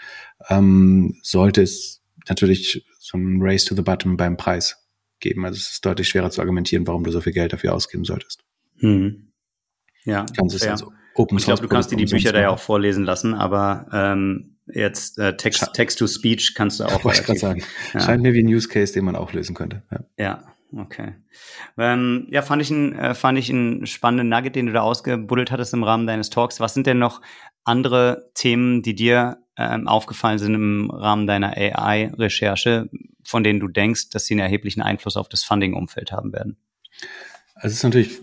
ähm, 0.49 1.19
sollte 1.25 1.63
es 1.63 2.01
natürlich 2.29 2.87
so 3.01 3.19
ein 3.19 3.39
Race 3.43 3.65
to 3.65 3.75
the 3.75 3.83
Bottom 3.83 4.17
beim 4.17 4.37
Preis 4.37 4.87
geben. 5.19 5.45
Also 5.45 5.57
es 5.57 5.73
ist 5.73 5.85
deutlich 5.85 6.07
schwerer 6.07 6.31
zu 6.31 6.41
argumentieren, 6.41 6.87
warum 6.87 7.03
du 7.03 7.11
so 7.11 7.21
viel 7.21 7.33
Geld 7.33 7.53
dafür 7.53 7.75
ausgeben 7.75 8.05
solltest. 8.05 8.45
Hm. 8.79 9.33
Ja, 10.05 10.27
kannst 10.37 10.55
es 10.55 10.63
also 10.63 10.93
Open 11.17 11.39
ich 11.39 11.45
glaube, 11.45 11.63
du 11.63 11.67
kannst 11.67 11.91
dir 11.91 11.97
die 11.97 12.07
Bücher 12.07 12.33
da 12.33 12.41
ja 12.41 12.51
auch 12.51 12.61
vorlesen 12.61 13.05
lassen, 13.05 13.35
aber 13.35 13.89
ähm, 13.93 14.50
jetzt 14.75 15.19
äh, 15.19 15.37
Text, 15.37 15.73
Text 15.75 15.99
to 15.99 16.07
Speech 16.07 16.55
kannst 16.55 16.81
du 16.81 16.85
auch. 16.87 17.05
Wollte 17.05 17.33
ich 17.33 17.41
sagen. 17.41 17.63
Ja. 17.95 18.01
Scheint 18.01 18.23
mir 18.23 18.33
wie 18.35 18.43
ein 18.43 18.49
Use 18.49 18.69
Case, 18.69 18.93
den 18.93 19.05
man 19.05 19.17
auch 19.17 19.33
lösen 19.33 19.55
könnte. 19.55 19.83
Ja, 19.91 20.01
ja 20.19 20.45
okay. 20.77 21.15
Ähm, 21.79 22.27
ja, 22.31 22.43
fand 22.43 22.63
ich 22.63 22.71
ein 22.71 22.99
äh, 22.99 23.15
fand 23.15 23.39
ich 23.39 23.51
einen 23.51 23.87
spannenden 23.87 24.29
Nugget, 24.29 24.57
den 24.57 24.67
du 24.67 24.73
da 24.73 24.83
ausgebuddelt 24.83 25.51
hattest 25.51 25.75
im 25.75 25.85
Rahmen 25.85 26.07
deines 26.07 26.31
Talks. 26.31 26.61
Was 26.61 26.75
sind 26.75 26.87
denn 26.87 26.99
noch 26.99 27.21
andere 27.65 28.31
Themen, 28.35 28.83
die 28.83 28.95
dir 28.95 29.39
ähm, 29.57 29.89
aufgefallen 29.89 30.39
sind 30.39 30.55
im 30.55 30.91
Rahmen 30.91 31.27
deiner 31.27 31.57
AI-Recherche, 31.57 32.89
von 33.23 33.45
denen 33.45 33.61
du 33.61 33.69
denkst, 33.69 34.11
dass 34.11 34.27
sie 34.27 34.35
einen 34.35 34.41
erheblichen 34.41 34.81
Einfluss 34.81 35.17
auf 35.17 35.29
das 35.29 35.45
Funding-Umfeld 35.45 36.13
haben 36.13 36.33
werden? 36.33 36.57
Also 37.55 37.69
es 37.69 37.75
ist 37.75 37.85
natürlich 37.85 38.21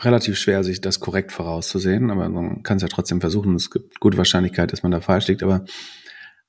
relativ 0.00 0.38
schwer, 0.38 0.64
sich 0.64 0.80
das 0.80 1.00
korrekt 1.00 1.32
vorauszusehen, 1.32 2.10
aber 2.10 2.28
man 2.28 2.62
kann 2.62 2.76
es 2.76 2.82
ja 2.82 2.88
trotzdem 2.88 3.20
versuchen. 3.20 3.54
Es 3.54 3.70
gibt 3.70 4.00
gute 4.00 4.18
Wahrscheinlichkeit, 4.18 4.72
dass 4.72 4.82
man 4.82 4.92
da 4.92 5.00
falsch 5.00 5.28
liegt, 5.28 5.42
aber 5.42 5.64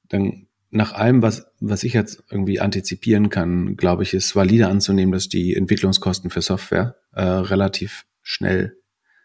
dann 0.10 0.48
nach 0.70 0.94
allem, 0.94 1.22
was, 1.22 1.46
was 1.60 1.84
ich 1.84 1.94
jetzt 1.94 2.24
irgendwie 2.32 2.62
antizipieren 2.62 3.30
kann, 3.30 3.76
glaube 3.76 4.04
ich, 4.04 4.14
ist 4.14 4.36
valide 4.36 4.68
anzunehmen, 4.68 5.12
dass 5.12 5.28
die 5.28 5.54
Entwicklungskosten 5.56 6.30
für 6.30 6.42
Software 6.42 6.96
äh, 7.12 7.24
relativ 7.24 8.06
schnell 8.22 8.78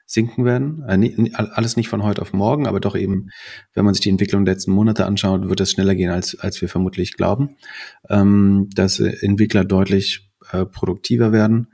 sinken 0.06 0.44
werden. 0.44 0.82
Äh, 0.88 1.30
alles 1.34 1.76
nicht 1.76 1.88
von 1.88 2.02
heute 2.02 2.22
auf 2.22 2.32
morgen, 2.32 2.66
aber 2.66 2.80
doch 2.80 2.96
eben, 2.96 3.28
wenn 3.74 3.84
man 3.84 3.94
sich 3.94 4.00
die 4.00 4.10
Entwicklung 4.10 4.44
der 4.44 4.54
letzten 4.54 4.72
Monate 4.72 5.06
anschaut, 5.06 5.48
wird 5.48 5.60
es 5.60 5.70
schneller 5.70 5.94
gehen, 5.94 6.10
als, 6.10 6.38
als 6.38 6.60
wir 6.60 6.68
vermutlich 6.68 7.12
glauben. 7.12 7.56
Ähm, 8.08 8.68
dass 8.74 8.98
Entwickler 8.98 9.64
deutlich 9.64 10.28
äh, 10.50 10.64
produktiver 10.64 11.30
werden 11.30 11.68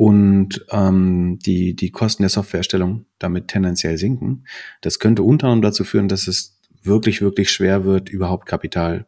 und 0.00 0.64
ähm, 0.70 1.38
die, 1.44 1.76
die 1.76 1.90
Kosten 1.90 2.22
der 2.22 2.30
Softwareerstellung 2.30 3.04
damit 3.18 3.48
tendenziell 3.48 3.98
sinken. 3.98 4.46
Das 4.80 4.98
könnte 4.98 5.22
unter 5.22 5.48
anderem 5.48 5.60
dazu 5.60 5.84
führen, 5.84 6.08
dass 6.08 6.26
es 6.26 6.58
wirklich, 6.82 7.20
wirklich 7.20 7.50
schwer 7.50 7.84
wird, 7.84 8.08
überhaupt 8.08 8.46
Kapital 8.46 9.04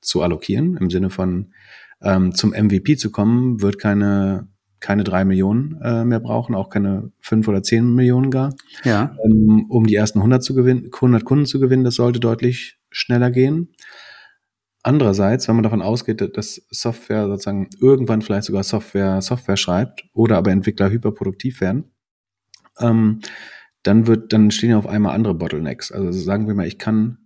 zu 0.00 0.22
allokieren. 0.22 0.76
Im 0.76 0.90
Sinne 0.90 1.10
von 1.10 1.54
ähm, 2.00 2.36
zum 2.36 2.50
MVP 2.50 2.98
zu 2.98 3.10
kommen, 3.10 3.62
wird 3.62 3.80
keine, 3.80 4.46
keine 4.78 5.02
drei 5.02 5.24
Millionen 5.24 5.76
äh, 5.82 6.04
mehr 6.04 6.20
brauchen, 6.20 6.54
auch 6.54 6.70
keine 6.70 7.10
fünf 7.18 7.48
oder 7.48 7.64
zehn 7.64 7.92
Millionen 7.92 8.30
gar. 8.30 8.54
Ja. 8.84 9.16
Ähm, 9.24 9.66
um 9.68 9.88
die 9.88 9.96
ersten 9.96 10.20
100, 10.20 10.40
zu 10.40 10.54
gewinnen, 10.54 10.90
100 10.94 11.24
Kunden 11.24 11.46
zu 11.46 11.58
gewinnen, 11.58 11.82
das 11.82 11.96
sollte 11.96 12.20
deutlich 12.20 12.78
schneller 12.90 13.32
gehen. 13.32 13.70
Andererseits, 14.82 15.48
wenn 15.48 15.56
man 15.56 15.64
davon 15.64 15.82
ausgeht, 15.82 16.20
dass 16.36 16.62
Software 16.70 17.26
sozusagen 17.26 17.68
irgendwann 17.80 18.22
vielleicht 18.22 18.44
sogar 18.44 18.62
Software 18.62 19.20
Software 19.20 19.56
schreibt 19.56 20.04
oder 20.12 20.36
aber 20.36 20.52
Entwickler 20.52 20.90
hyperproduktiv 20.90 21.60
werden, 21.60 21.90
ähm, 22.78 23.20
dann 23.82 24.06
wird, 24.06 24.32
dann 24.32 24.50
stehen 24.50 24.70
ja 24.70 24.78
auf 24.78 24.86
einmal 24.86 25.14
andere 25.14 25.34
Bottlenecks. 25.34 25.92
Also 25.92 26.12
sagen 26.12 26.46
wir 26.46 26.54
mal, 26.54 26.66
ich 26.66 26.78
kann 26.78 27.18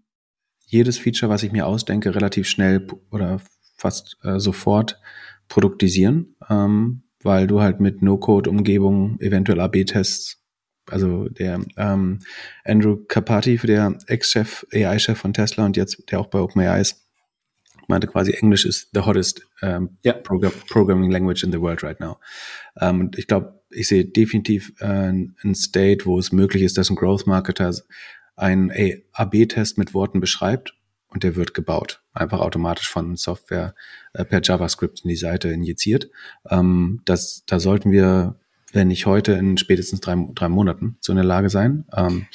jedes 0.65 0.99
Feature, 0.99 1.31
was 1.31 1.43
ich 1.43 1.53
mir 1.53 1.67
ausdenke, 1.67 2.15
relativ 2.15 2.49
schnell 2.49 2.87
oder 3.11 3.41
fast 3.77 4.17
äh, 4.23 4.39
sofort 4.39 5.01
produktisieren, 5.49 6.37
ähm, 6.49 7.03
weil 7.23 7.47
du 7.47 7.61
halt 7.61 7.81
mit 7.81 8.01
No-Code-Umgebungen, 8.01 9.21
eventuell 9.21 9.61
AB-Tests, 9.61 10.43
also 10.91 11.29
der 11.29 11.61
ähm, 11.77 12.21
Andrew 12.65 12.97
Kapati, 13.07 13.57
der 13.59 13.99
Ex-Chef, 14.07 14.67
AI-Chef 14.73 15.19
von 15.19 15.33
Tesla 15.33 15.67
und 15.67 15.77
jetzt 15.77 16.11
der 16.11 16.21
auch 16.21 16.27
bei 16.27 16.41
OpenAI 16.41 16.81
ist, 16.81 17.02
meinte 17.89 18.07
quasi, 18.07 18.33
Englisch 18.33 18.65
ist 18.65 18.91
the 18.93 19.01
hottest 19.01 19.47
ähm, 19.63 19.99
yeah. 20.05 20.15
Program 20.15 20.53
programming 20.69 21.11
language 21.11 21.43
in 21.45 21.53
the 21.53 21.61
world 21.61 21.83
right 21.83 22.01
now. 22.01 22.19
Ähm, 22.81 23.01
und 23.01 23.19
ich 23.19 23.27
glaube, 23.27 23.61
ich 23.71 23.89
sehe 23.89 24.05
definitiv 24.05 24.73
äh, 24.81 24.87
ein 24.87 25.55
State, 25.55 26.07
wo 26.07 26.19
es 26.19 26.33
möglich 26.33 26.63
ist, 26.63 26.79
dass 26.79 26.91
ein 26.91 26.97
Growth 26.97 27.27
Marketer 27.27 27.73
einen 28.37 28.73
AB-Test 29.13 29.79
mit 29.79 29.95
Worten 29.95 30.21
beschreibt 30.21 30.75
und 31.09 31.23
der 31.23 31.37
wird 31.37 31.55
gebaut. 31.55 32.03
Einfach 32.15 32.41
automatisch 32.41 32.89
von 32.89 33.17
Software 33.17 33.75
äh, 34.13 34.25
per 34.25 34.41
JavaScript 34.43 35.01
in 35.05 35.09
die 35.09 35.17
Seite 35.17 35.49
injiziert. 35.49 36.11
Ähm, 36.49 37.03
das, 37.05 37.45
da 37.47 37.61
sollten 37.61 37.93
wir, 37.93 38.37
wenn 38.73 38.89
nicht 38.89 39.07
heute, 39.07 39.33
in 39.33 39.59
spätestens 39.59 40.01
drei, 40.01 40.17
drei 40.35 40.49
Monaten 40.49 40.97
so 41.01 41.13
in 41.13 41.17
der 41.17 41.25
Lage 41.25 41.51
sein. 41.51 41.85
Ähm, 41.95 42.27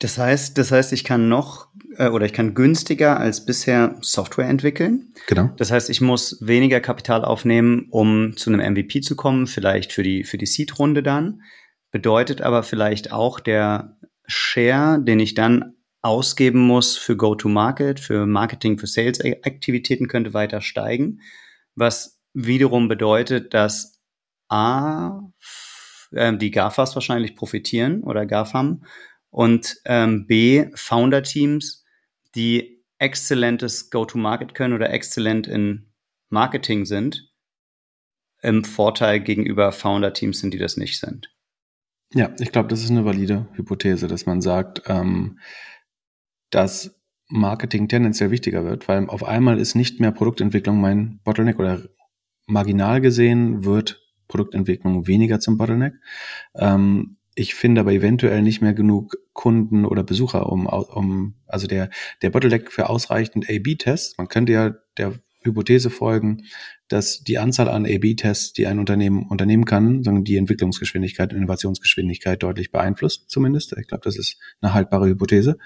das 0.00 0.16
heißt, 0.16 0.56
das 0.56 0.72
heißt, 0.72 0.92
ich 0.92 1.04
kann 1.04 1.28
noch 1.28 1.68
äh, 1.96 2.08
oder 2.08 2.24
ich 2.24 2.32
kann 2.32 2.54
günstiger 2.54 3.20
als 3.20 3.44
bisher 3.44 3.96
Software 4.00 4.48
entwickeln. 4.48 5.12
Genau. 5.26 5.50
Das 5.58 5.70
heißt, 5.70 5.90
ich 5.90 6.00
muss 6.00 6.38
weniger 6.40 6.80
Kapital 6.80 7.24
aufnehmen, 7.24 7.86
um 7.90 8.36
zu 8.36 8.50
einem 8.50 8.72
MVP 8.72 9.02
zu 9.02 9.14
kommen, 9.14 9.46
vielleicht 9.46 9.92
für 9.92 10.02
die 10.02 10.24
für 10.24 10.38
die 10.38 10.46
Seed-Runde 10.46 11.02
dann. 11.02 11.42
Bedeutet 11.90 12.40
aber 12.40 12.62
vielleicht 12.62 13.12
auch 13.12 13.40
der 13.40 13.98
Share, 14.26 14.98
den 15.02 15.20
ich 15.20 15.34
dann 15.34 15.74
ausgeben 16.02 16.60
muss 16.60 16.96
für 16.96 17.16
Go-to-Market, 17.16 18.00
für 18.00 18.24
Marketing, 18.24 18.78
für 18.78 18.86
Sales-Aktivitäten 18.86 20.08
könnte 20.08 20.32
weiter 20.32 20.62
steigen, 20.62 21.20
was 21.74 22.18
wiederum 22.32 22.88
bedeutet, 22.88 23.52
dass 23.52 24.00
A, 24.48 25.20
äh, 26.12 26.34
die 26.38 26.50
GAFAs 26.50 26.94
wahrscheinlich 26.94 27.36
profitieren 27.36 28.02
oder 28.02 28.24
GAFAM 28.24 28.82
und 29.30 29.80
ähm, 29.84 30.26
B, 30.26 30.66
Founder-Teams, 30.74 31.84
die 32.34 32.84
exzellentes 32.98 33.90
Go-to-Market 33.90 34.54
können 34.54 34.74
oder 34.74 34.90
exzellent 34.90 35.46
in 35.46 35.92
Marketing 36.28 36.84
sind, 36.84 37.32
im 38.42 38.64
Vorteil 38.64 39.20
gegenüber 39.20 39.72
Founder-Teams 39.72 40.40
sind, 40.40 40.54
die 40.54 40.58
das 40.58 40.76
nicht 40.76 40.98
sind. 40.98 41.32
Ja, 42.12 42.34
ich 42.40 42.52
glaube, 42.52 42.68
das 42.68 42.82
ist 42.82 42.90
eine 42.90 43.04
valide 43.04 43.46
Hypothese, 43.54 44.08
dass 44.08 44.26
man 44.26 44.40
sagt, 44.40 44.82
ähm, 44.86 45.38
dass 46.50 47.00
Marketing 47.28 47.86
tendenziell 47.86 48.32
wichtiger 48.32 48.64
wird, 48.64 48.88
weil 48.88 49.08
auf 49.08 49.22
einmal 49.22 49.60
ist 49.60 49.76
nicht 49.76 50.00
mehr 50.00 50.10
Produktentwicklung 50.10 50.80
mein 50.80 51.20
Bottleneck 51.22 51.58
oder 51.60 51.82
marginal 52.46 53.00
gesehen 53.00 53.64
wird 53.64 54.02
Produktentwicklung 54.26 55.06
weniger 55.06 55.38
zum 55.38 55.56
Bottleneck. 55.56 55.94
Ähm, 56.54 57.16
ich 57.34 57.54
finde 57.54 57.82
aber 57.82 57.92
eventuell 57.92 58.42
nicht 58.42 58.60
mehr 58.60 58.74
genug 58.74 59.16
Kunden 59.32 59.84
oder 59.84 60.02
Besucher, 60.02 60.50
um, 60.50 60.66
um 60.66 61.34
also 61.46 61.66
der, 61.66 61.90
der 62.22 62.30
Bottleneck 62.30 62.72
für 62.72 62.88
ausreichend 62.88 63.48
A-B-Tests. 63.48 64.18
Man 64.18 64.28
könnte 64.28 64.52
ja 64.52 64.74
der 64.96 65.14
Hypothese 65.42 65.90
folgen, 65.90 66.44
dass 66.88 67.22
die 67.22 67.38
Anzahl 67.38 67.68
an 67.68 67.86
A-B-Tests, 67.86 68.52
die 68.52 68.66
ein 68.66 68.78
Unternehmen 68.78 69.26
unternehmen 69.28 69.64
kann, 69.64 70.02
die 70.24 70.36
Entwicklungsgeschwindigkeit, 70.36 71.32
Innovationsgeschwindigkeit 71.32 72.42
deutlich 72.42 72.72
beeinflusst, 72.72 73.30
zumindest. 73.30 73.74
Ich 73.78 73.86
glaube, 73.86 74.02
das 74.04 74.18
ist 74.18 74.38
eine 74.60 74.74
haltbare 74.74 75.06
Hypothese. 75.08 75.56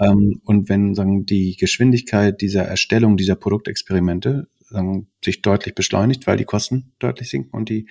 Ähm, 0.00 0.40
und 0.44 0.68
wenn 0.68 0.94
sagen, 0.94 1.26
die 1.26 1.56
Geschwindigkeit 1.56 2.40
dieser 2.40 2.62
Erstellung 2.62 3.16
dieser 3.16 3.36
Produktexperimente 3.36 4.48
sagen, 4.60 5.08
sich 5.24 5.42
deutlich 5.42 5.74
beschleunigt, 5.74 6.26
weil 6.26 6.36
die 6.36 6.44
Kosten 6.44 6.92
deutlich 6.98 7.28
sinken 7.28 7.50
und 7.50 7.68
die 7.68 7.88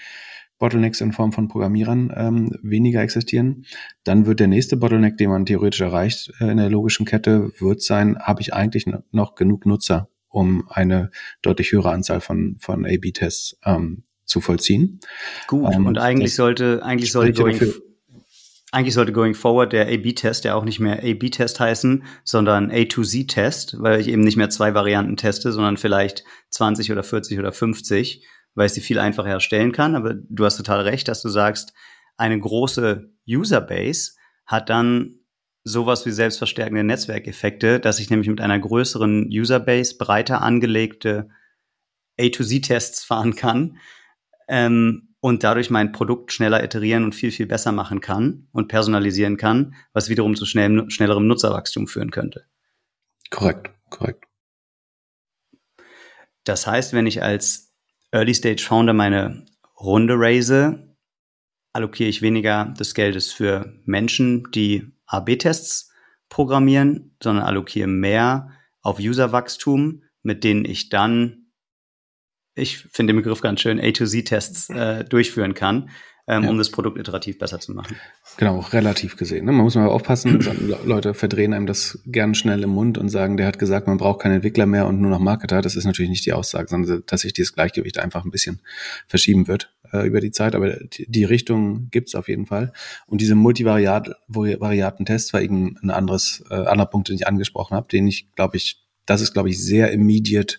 Bottlenecks 0.62 1.02
in 1.02 1.12
Form 1.12 1.34
von 1.34 1.48
Programmierern 1.48 2.14
ähm, 2.16 2.52
weniger 2.62 3.02
existieren, 3.02 3.66
dann 4.04 4.28
wird 4.28 4.40
der 4.40 4.48
nächste 4.48 4.78
Bottleneck, 4.78 5.18
den 5.18 5.32
man 5.32 5.46
theoretisch 5.46 5.82
erreicht 5.82 6.32
äh, 6.40 6.52
in 6.52 6.58
der 6.58 6.70
logischen 6.70 7.06
Kette, 7.06 7.52
wird 7.60 7.82
sein, 7.82 8.18
habe 8.20 8.42
ich 8.42 8.54
eigentlich 8.54 8.86
noch 9.12 9.36
genug 9.36 9.66
Nutzer, 9.66 10.08
um 10.30 10.70
eine 10.70 11.10
deutlich 11.42 11.72
höhere 11.72 11.92
Anzahl 11.92 12.22
von, 12.22 12.58
von 12.60 12.86
A-B-Tests 12.86 13.58
ähm, 13.66 14.04
zu 14.26 14.40
vollziehen. 14.40 15.00
Gut, 15.48 15.74
ähm, 15.74 15.88
und 15.88 15.98
eigentlich 15.98 16.36
sollte, 16.36 16.84
eigentlich 16.84 17.12
sollte 17.12 17.34
going, 17.34 17.60
eigentlich 18.72 18.94
sollte 18.94 19.14
going 19.14 19.34
forward 19.34 19.74
der 19.74 19.88
A-B-Test 19.88 20.46
ja 20.46 20.54
auch 20.54 20.64
nicht 20.64 20.80
mehr 20.80 21.00
A-B-Test 21.00 21.60
heißen, 21.60 22.04
sondern 22.24 22.70
A-to-Z-Test, 22.70 23.78
weil 23.80 24.00
ich 24.00 24.10
eben 24.10 24.22
nicht 24.22 24.38
mehr 24.38 24.52
zwei 24.52 24.76
Varianten 24.76 25.18
teste, 25.18 25.52
sondern 25.52 25.78
vielleicht 25.78 26.24
20 26.52 26.92
oder 26.92 27.02
40 27.02 27.40
oder 27.40 27.52
50 27.52 28.24
weil 28.56 28.68
ich 28.68 28.74
sie 28.74 28.82
viel 28.82 29.00
einfacher 29.00 29.30
erstellen 29.30 29.72
kann. 29.72 29.96
Aber 29.96 30.14
du 30.14 30.46
hast 30.46 30.58
total 30.58 30.82
recht, 30.82 31.08
dass 31.08 31.22
du 31.22 31.30
sagst, 31.30 31.74
eine 32.18 32.40
große 32.40 33.10
Userbase 33.28 34.14
hat 34.46 34.70
dann 34.70 35.20
sowas 35.64 36.06
wie 36.06 36.12
selbstverstärkende 36.12 36.84
Netzwerkeffekte, 36.84 37.80
dass 37.80 38.00
ich 38.00 38.10
nämlich 38.10 38.30
mit 38.30 38.42
einer 38.42 38.60
größeren 38.60 39.30
Userbase 39.32 39.98
breiter 39.98 40.42
angelegte 40.42 41.30
A-to-Z-Tests 42.20 43.04
fahren 43.04 43.36
kann 43.36 43.78
ähm, 44.48 45.16
und 45.20 45.44
dadurch 45.44 45.70
mein 45.70 45.92
Produkt 45.92 46.34
schneller 46.34 46.64
iterieren 46.64 47.04
und 47.04 47.16
viel, 47.16 47.32
viel 47.32 47.46
besser 47.46 47.72
machen 47.72 48.02
kann 48.02 48.48
und 48.52 48.68
personalisieren 48.68 49.38
kann, 49.38 49.76
was 49.94 50.10
wiederum 50.10 50.36
zu 50.36 50.46
schnell, 50.46 50.90
schnellerem 50.90 51.28
Nutzerwachstum 51.28 51.88
führen 51.88 52.12
könnte. 52.12 52.46
Korrekt, 53.30 53.72
korrekt. 53.90 54.26
Das 56.44 56.66
heißt, 56.66 56.94
wenn 56.94 57.06
ich 57.06 57.22
als 57.22 57.71
Early 58.12 58.34
Stage 58.34 58.64
Founder 58.64 58.94
meine 58.94 59.46
Runde 59.80 60.16
raise, 60.18 60.96
allokiere 61.74 62.10
ich 62.10 62.22
weniger 62.22 62.66
des 62.78 62.94
Geldes 62.94 63.32
für 63.32 63.80
Menschen, 63.86 64.52
die 64.52 64.92
AB-Tests 65.06 65.92
programmieren, 66.30 67.16
sondern 67.22 67.46
allokiere 67.46 67.88
mehr 67.88 68.52
auf 68.82 69.00
Userwachstum, 69.00 70.04
mit 70.24 70.44
denen 70.44 70.66
ich 70.66 70.90
dann, 70.90 71.52
ich 72.56 72.78
finde 72.78 73.14
den 73.14 73.22
Begriff 73.22 73.42
ganz 73.42 73.62
schön, 73.62 73.80
A-to-Z-Tests 73.80 74.70
äh, 74.70 75.06
durchführen 75.06 75.54
kann. 75.54 75.90
Ähm, 76.28 76.44
ja. 76.44 76.50
um 76.50 76.58
das 76.58 76.70
Produkt 76.70 76.98
iterativ 76.98 77.38
besser 77.40 77.60
zu 77.60 77.74
machen. 77.74 77.96
Genau, 78.38 78.60
relativ 78.60 79.18
gesehen. 79.18 79.46
Ne? 79.46 79.52
Man 79.52 79.64
muss 79.64 79.76
mal 79.76 79.88
aufpassen, 79.88 80.40
Leute 80.86 81.14
verdrehen 81.14 81.54
einem 81.54 81.66
das 81.66 82.00
gern 82.06 82.36
schnell 82.36 82.64
im 82.64 82.72
Mund 82.72 82.98
und 82.98 83.10
sagen, 83.10 83.38
der 83.38 83.48
hat 83.48 83.60
gesagt, 83.60 83.88
man 83.88 83.98
braucht 83.98 84.22
keinen 84.22 84.36
Entwickler 84.36 84.66
mehr 84.66 84.88
und 84.88 85.02
nur 85.02 85.12
noch 85.12 85.20
Marketer. 85.20 85.62
Das 85.62 85.76
ist 85.76 85.86
natürlich 85.86 86.10
nicht 86.10 86.26
die 86.26 86.34
Aussage, 86.34 86.68
sondern 86.70 87.04
dass 87.06 87.22
sich 87.22 87.34
dieses 87.34 87.54
Gleichgewicht 87.54 88.00
einfach 88.00 88.24
ein 88.26 88.32
bisschen 88.32 88.62
verschieben 89.08 89.48
wird 89.48 89.74
äh, 89.92 90.06
über 90.08 90.22
die 90.22 90.32
Zeit. 90.32 90.56
Aber 90.56 90.72
die, 90.72 91.10
die 91.10 91.24
Richtung 91.24 91.90
gibt's 91.92 92.16
auf 92.16 92.28
jeden 92.28 92.46
Fall. 92.46 92.74
Und 93.08 93.22
diese 93.22 93.36
Multivariaten-Tests 93.36 95.34
war 95.34 95.42
eben 95.42 95.78
ein 95.82 95.92
anderes, 95.92 96.44
äh, 96.50 96.56
anderer 96.56 96.88
Punkt, 96.88 97.10
den 97.10 97.16
ich 97.16 97.28
angesprochen 97.28 97.76
habe, 97.76 97.88
den 97.92 98.08
ich, 98.08 98.32
glaube 98.36 98.58
ich, 98.58 98.78
das 99.06 99.22
ist, 99.22 99.34
glaube 99.34 99.50
ich, 99.50 99.62
sehr 99.62 99.92
immediate 99.92 100.58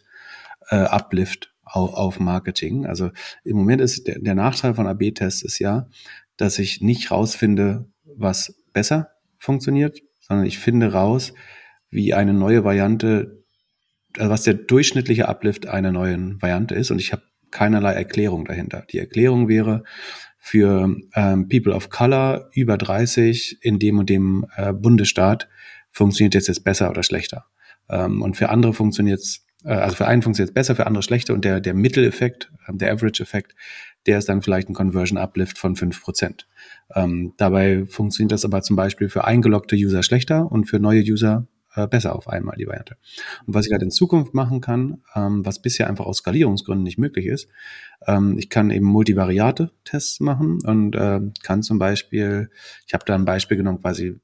äh, 0.69 0.77
Uplift 0.77 1.52
auf, 1.73 1.95
auf 1.95 2.21
Marketing. 2.21 2.87
Also 2.87 3.11
im 3.45 3.57
Moment 3.57 3.81
ist 3.81 4.07
der, 4.07 4.19
der 4.19 4.35
Nachteil 4.35 4.75
von 4.75 4.87
AB-Tests 4.87 5.43
ist 5.43 5.59
ja, 5.59 5.89
dass 6.37 6.59
ich 6.59 6.81
nicht 6.81 7.11
rausfinde, 7.11 7.87
was 8.05 8.55
besser 8.73 9.11
funktioniert, 9.39 10.01
sondern 10.21 10.47
ich 10.47 10.59
finde 10.59 10.93
raus, 10.93 11.35
wie 11.91 12.15
eine 12.15 12.35
neue 12.35 12.65
Variante, 12.65 13.45
also 14.17 14.31
was 14.31 14.43
der 14.43 14.55
durchschnittliche 14.55 15.29
Uplift 15.29 15.67
einer 15.67 15.93
neuen 15.93 16.41
Variante 16.41 16.75
ist. 16.75 16.91
Und 16.91 16.99
ich 16.99 17.13
habe 17.13 17.23
keinerlei 17.51 17.93
Erklärung 17.93 18.45
dahinter. 18.45 18.85
Die 18.91 18.99
Erklärung 18.99 19.49
wäre 19.49 19.85
für 20.39 20.97
ähm, 21.15 21.49
People 21.49 21.75
of 21.75 21.91
Color 21.91 22.51
über 22.53 22.77
30 22.77 23.59
in 23.63 23.79
dem 23.79 23.99
und 23.99 24.09
dem 24.11 24.47
äh, 24.57 24.73
Bundesstaat 24.73 25.49
funktioniert 25.91 26.35
jetzt 26.35 26.49
jetzt 26.49 26.65
besser 26.65 26.91
oder 26.91 27.03
schlechter. 27.03 27.47
Ähm, 27.89 28.23
und 28.23 28.37
für 28.37 28.49
andere 28.49 28.73
funktioniert 28.73 29.21
es 29.21 29.47
also 29.65 29.97
für 29.97 30.07
einen 30.07 30.23
funktioniert 30.23 30.51
es 30.51 30.55
besser, 30.55 30.77
für 30.77 30.87
andere 30.87 31.03
schlechter 31.03 31.35
und 31.35 31.45
der, 31.45 31.61
der 31.61 31.75
Mitteleffekt, 31.75 32.51
ähm, 32.69 32.79
der 32.79 32.93
Average-Effekt, 32.93 33.55
der 34.07 34.19
ist 34.19 34.29
dann 34.29 34.43
vielleicht 34.43 34.69
ein 34.69 34.75
Conversion-Uplift 34.75 35.59
von 35.59 35.77
fünf 35.77 36.03
Prozent. 36.03 36.49
Ähm, 36.95 37.35
dabei 37.37 37.87
funktioniert 37.87 38.33
das 38.33 38.45
aber 38.45 38.63
zum 38.63 38.77
Beispiel 38.77 39.09
für 39.09 39.25
eingeloggte 39.25 39.77
User 39.77 40.03
schlechter 40.03 40.51
und 40.51 40.65
für 40.67 40.79
neue 40.79 41.03
User 41.03 41.47
äh, 41.75 41.87
besser 41.87 42.15
auf 42.15 42.29
einmal 42.29 42.57
die 42.57 42.67
Variante. 42.67 42.97
Und 43.47 43.55
was 43.55 43.67
ich 43.67 43.73
halt 43.73 43.83
in 43.83 43.91
Zukunft 43.91 44.35
machen 44.35 44.61
kann, 44.61 45.03
ähm, 45.15 45.45
was 45.45 45.63
bisher 45.63 45.89
einfach 45.89 46.07
aus 46.07 46.19
Skalierungsgründen 46.19 46.83
nicht 46.83 46.99
möglich 46.99 47.27
ist, 47.27 47.49
ähm, 48.07 48.37
ich 48.39 48.51
kann 48.51 48.71
eben 48.71 48.87
Multivariate-Tests 48.87 50.21
machen 50.21 50.59
und 50.65 50.95
äh, 50.97 51.21
kann 51.43 51.63
zum 51.63 51.79
Beispiel, 51.79 52.51
ich 52.87 52.95
habe 52.95 53.05
da 53.07 53.15
ein 53.15 53.25
Beispiel 53.25 53.57
genommen, 53.57 53.81
quasi 53.81 54.21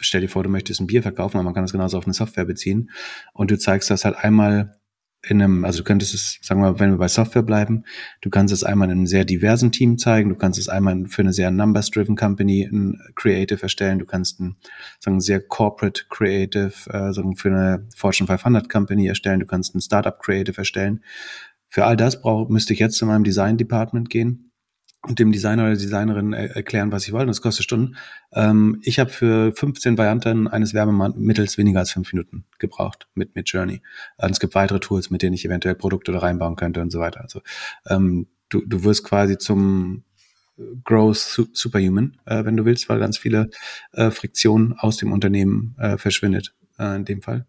stell 0.00 0.20
dir 0.20 0.28
vor, 0.28 0.42
du 0.42 0.48
möchtest 0.48 0.80
ein 0.80 0.86
Bier 0.86 1.02
verkaufen, 1.02 1.36
aber 1.36 1.44
man 1.44 1.54
kann 1.54 1.64
das 1.64 1.72
genauso 1.72 1.98
auf 1.98 2.04
eine 2.04 2.14
Software 2.14 2.44
beziehen 2.44 2.90
und 3.32 3.50
du 3.50 3.58
zeigst 3.58 3.90
das 3.90 4.04
halt 4.04 4.16
einmal 4.16 4.77
in 5.22 5.42
einem, 5.42 5.64
also 5.64 5.78
du 5.78 5.84
könntest 5.84 6.14
es, 6.14 6.38
sagen 6.42 6.60
wir 6.60 6.72
mal, 6.72 6.80
wenn 6.80 6.90
wir 6.90 6.98
bei 6.98 7.08
Software 7.08 7.42
bleiben, 7.42 7.84
du 8.20 8.30
kannst 8.30 8.54
es 8.54 8.62
einmal 8.62 8.88
in 8.88 8.98
einem 8.98 9.06
sehr 9.06 9.24
diversen 9.24 9.72
Team 9.72 9.98
zeigen, 9.98 10.28
du 10.28 10.36
kannst 10.36 10.58
es 10.58 10.68
einmal 10.68 11.06
für 11.08 11.22
eine 11.22 11.32
sehr 11.32 11.50
numbers-driven 11.50 12.16
Company 12.16 12.68
ein 12.70 13.00
Creative 13.16 13.60
erstellen, 13.60 13.98
du 13.98 14.06
kannst 14.06 14.40
ein, 14.40 14.56
sagen, 15.00 15.20
sehr 15.20 15.40
corporate 15.40 16.04
Creative, 16.08 16.72
äh, 16.90 17.12
sagen, 17.12 17.36
für 17.36 17.48
eine 17.48 17.86
Fortune 17.96 18.28
500 18.28 18.68
Company 18.68 19.08
erstellen, 19.08 19.40
du 19.40 19.46
kannst 19.46 19.74
ein 19.74 19.80
Startup 19.80 20.18
Creative 20.18 20.56
erstellen. 20.56 21.02
Für 21.68 21.84
all 21.84 21.96
das 21.96 22.22
brauch, 22.22 22.48
müsste 22.48 22.72
ich 22.72 22.78
jetzt 22.78 22.96
zu 22.96 23.04
meinem 23.04 23.24
Design 23.24 23.58
Department 23.58 24.08
gehen 24.10 24.47
und 25.02 25.18
dem 25.18 25.30
Designer 25.32 25.64
oder 25.64 25.74
Designerin 25.74 26.32
erklären, 26.32 26.90
was 26.90 27.06
ich 27.06 27.12
wollte. 27.12 27.28
Das 27.28 27.40
kostet 27.40 27.64
Stunden. 27.64 27.96
Ähm, 28.32 28.80
ich 28.82 28.98
habe 28.98 29.10
für 29.10 29.52
15 29.52 29.96
Varianten 29.96 30.48
eines 30.48 30.74
Werbemittels 30.74 31.56
weniger 31.56 31.78
als 31.80 31.92
fünf 31.92 32.12
Minuten 32.12 32.44
gebraucht 32.58 33.06
mit, 33.14 33.34
mit 33.34 33.48
Journey. 33.48 33.80
Und 34.16 34.30
es 34.30 34.40
gibt 34.40 34.54
weitere 34.54 34.80
Tools, 34.80 35.10
mit 35.10 35.22
denen 35.22 35.34
ich 35.34 35.44
eventuell 35.44 35.76
Produkte 35.76 36.12
da 36.12 36.18
reinbauen 36.18 36.56
könnte 36.56 36.80
und 36.80 36.90
so 36.90 36.98
weiter. 36.98 37.20
Also 37.20 37.42
ähm, 37.88 38.26
du, 38.48 38.62
du 38.66 38.82
wirst 38.82 39.04
quasi 39.04 39.38
zum 39.38 40.02
Growth 40.84 41.48
Superhuman, 41.52 42.16
äh, 42.26 42.44
wenn 42.44 42.56
du 42.56 42.64
willst, 42.64 42.88
weil 42.88 42.98
ganz 42.98 43.18
viele 43.18 43.50
äh, 43.92 44.10
Friktionen 44.10 44.72
aus 44.72 44.96
dem 44.96 45.12
Unternehmen 45.12 45.76
äh, 45.78 45.96
verschwindet 45.96 46.54
äh, 46.78 46.96
in 46.96 47.04
dem 47.04 47.22
Fall. 47.22 47.46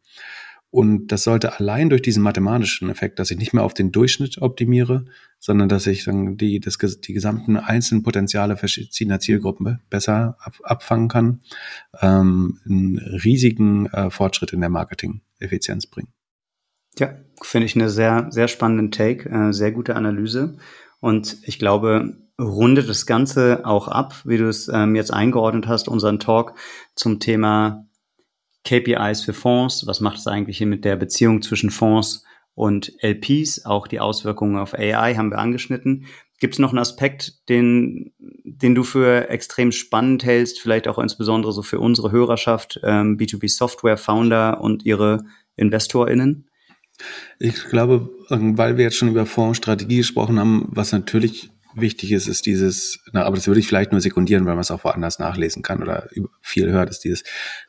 Und 0.72 1.08
das 1.08 1.24
sollte 1.24 1.58
allein 1.58 1.90
durch 1.90 2.04
diesen 2.04 2.22
mathematischen 2.22 2.90
Effekt, 2.90 3.18
dass 3.18 3.32
ich 3.32 3.38
nicht 3.38 3.54
mehr 3.54 3.64
auf 3.64 3.74
den 3.74 3.92
Durchschnitt 3.92 4.40
optimiere, 4.40 5.06
sondern 5.40 5.70
dass 5.70 5.88
ich 5.88 6.04
dann 6.04 6.38
die, 6.38 6.60
das, 6.60 6.78
die 6.78 7.14
gesamten 7.14 7.58
einzelnen 7.58 8.04
Potenziale 8.04 8.58
verschiedener 8.58 9.20
Zielgruppen 9.20 9.80
besser 9.90 10.38
ab, 10.40 10.56
abfangen 10.64 11.08
kann, 11.08 11.42
ähm, 12.02 12.60
einen 12.66 12.98
riesigen 12.98 13.88
äh, 13.88 14.10
Fortschritt 14.10 14.54
in 14.54 14.60
der 14.60 14.70
Marketing-Effizienz 14.70 15.88
bringen. 15.88 16.10
Ja, 16.98 17.14
finde 17.42 17.66
ich 17.66 17.76
eine 17.76 17.90
sehr, 17.90 18.28
sehr 18.30 18.50
spannende 18.50 18.90
Take, 18.90 19.30
äh, 19.30 19.54
sehr 19.54 19.72
gute 19.72 19.96
Analyse. 19.96 20.58
Und 21.00 21.38
ich 21.44 21.58
glaube, 21.58 22.18
rundet 22.40 22.90
das 22.90 23.06
Ganze 23.06 23.66
auch 23.66 23.88
ab, 23.88 24.16
wie 24.26 24.38
du 24.38 24.50
es 24.50 24.68
ähm, 24.68 24.96
jetzt 24.96 25.14
eingeordnet 25.14 25.68
hast, 25.68 25.88
unseren 25.88 26.20
Talk 26.20 26.56
zum 26.96 27.20
Thema 27.20 27.86
KPIs 28.66 29.22
für 29.22 29.34
Fonds, 29.34 29.88
was 29.88 30.02
macht 30.02 30.18
es 30.18 30.28
eigentlich 30.28 30.58
hier 30.58 30.68
mit 30.68 30.84
der 30.84 30.98
Beziehung 30.98 31.42
zwischen 31.42 31.70
Fonds 31.70 32.26
und 32.56 32.94
LPs, 33.02 33.66
auch 33.66 33.88
die 33.88 34.00
Auswirkungen 34.00 34.58
auf 34.58 34.74
AI 34.74 35.16
haben 35.16 35.32
wir 35.32 35.40
angeschnitten. 35.40 36.06
Gibt 36.40 36.56
es 36.56 36.60
noch 36.60 36.70
einen 36.70 36.80
Aspekt, 36.80 37.50
den, 37.50 38.14
den 38.20 38.76
du 38.76 38.84
für 38.84 39.30
extrem 39.30 39.72
spannend 39.72 40.24
hältst, 40.24 40.60
vielleicht 40.60 40.88
auch 40.88 40.98
insbesondere 40.98 41.52
so 41.52 41.62
für 41.62 41.80
unsere 41.80 42.12
Hörerschaft, 42.12 42.80
ähm, 42.84 43.18
B2B 43.18 43.50
Software 43.50 43.98
Founder 43.98 44.62
und 44.62 44.86
ihre 44.86 45.26
InvestorInnen? 45.58 46.50
Ich 47.40 47.66
glaube, 47.66 48.10
weil 48.30 48.78
wir 48.78 48.86
jetzt 48.86 48.98
schon 48.98 49.10
über 49.10 49.26
Fondsstrategie 49.26 49.98
gesprochen 49.98 50.40
haben, 50.40 50.68
was 50.70 50.92
natürlich 50.92 51.50
wichtig 51.74 52.12
ist, 52.12 52.28
ist 52.28 52.46
dieses, 52.46 53.00
na, 53.12 53.24
aber 53.24 53.36
das 53.36 53.48
würde 53.48 53.60
ich 53.60 53.68
vielleicht 53.68 53.92
nur 53.92 54.02
sekundieren, 54.02 54.46
weil 54.46 54.56
man 54.56 54.62
es 54.62 54.72
auch 54.72 54.84
woanders 54.84 55.20
nachlesen 55.20 55.62
kann 55.62 55.82
oder 55.82 56.10
viel 56.42 56.72
hört, 56.72 56.90
ist 56.90 57.04
dieses, 57.04 57.24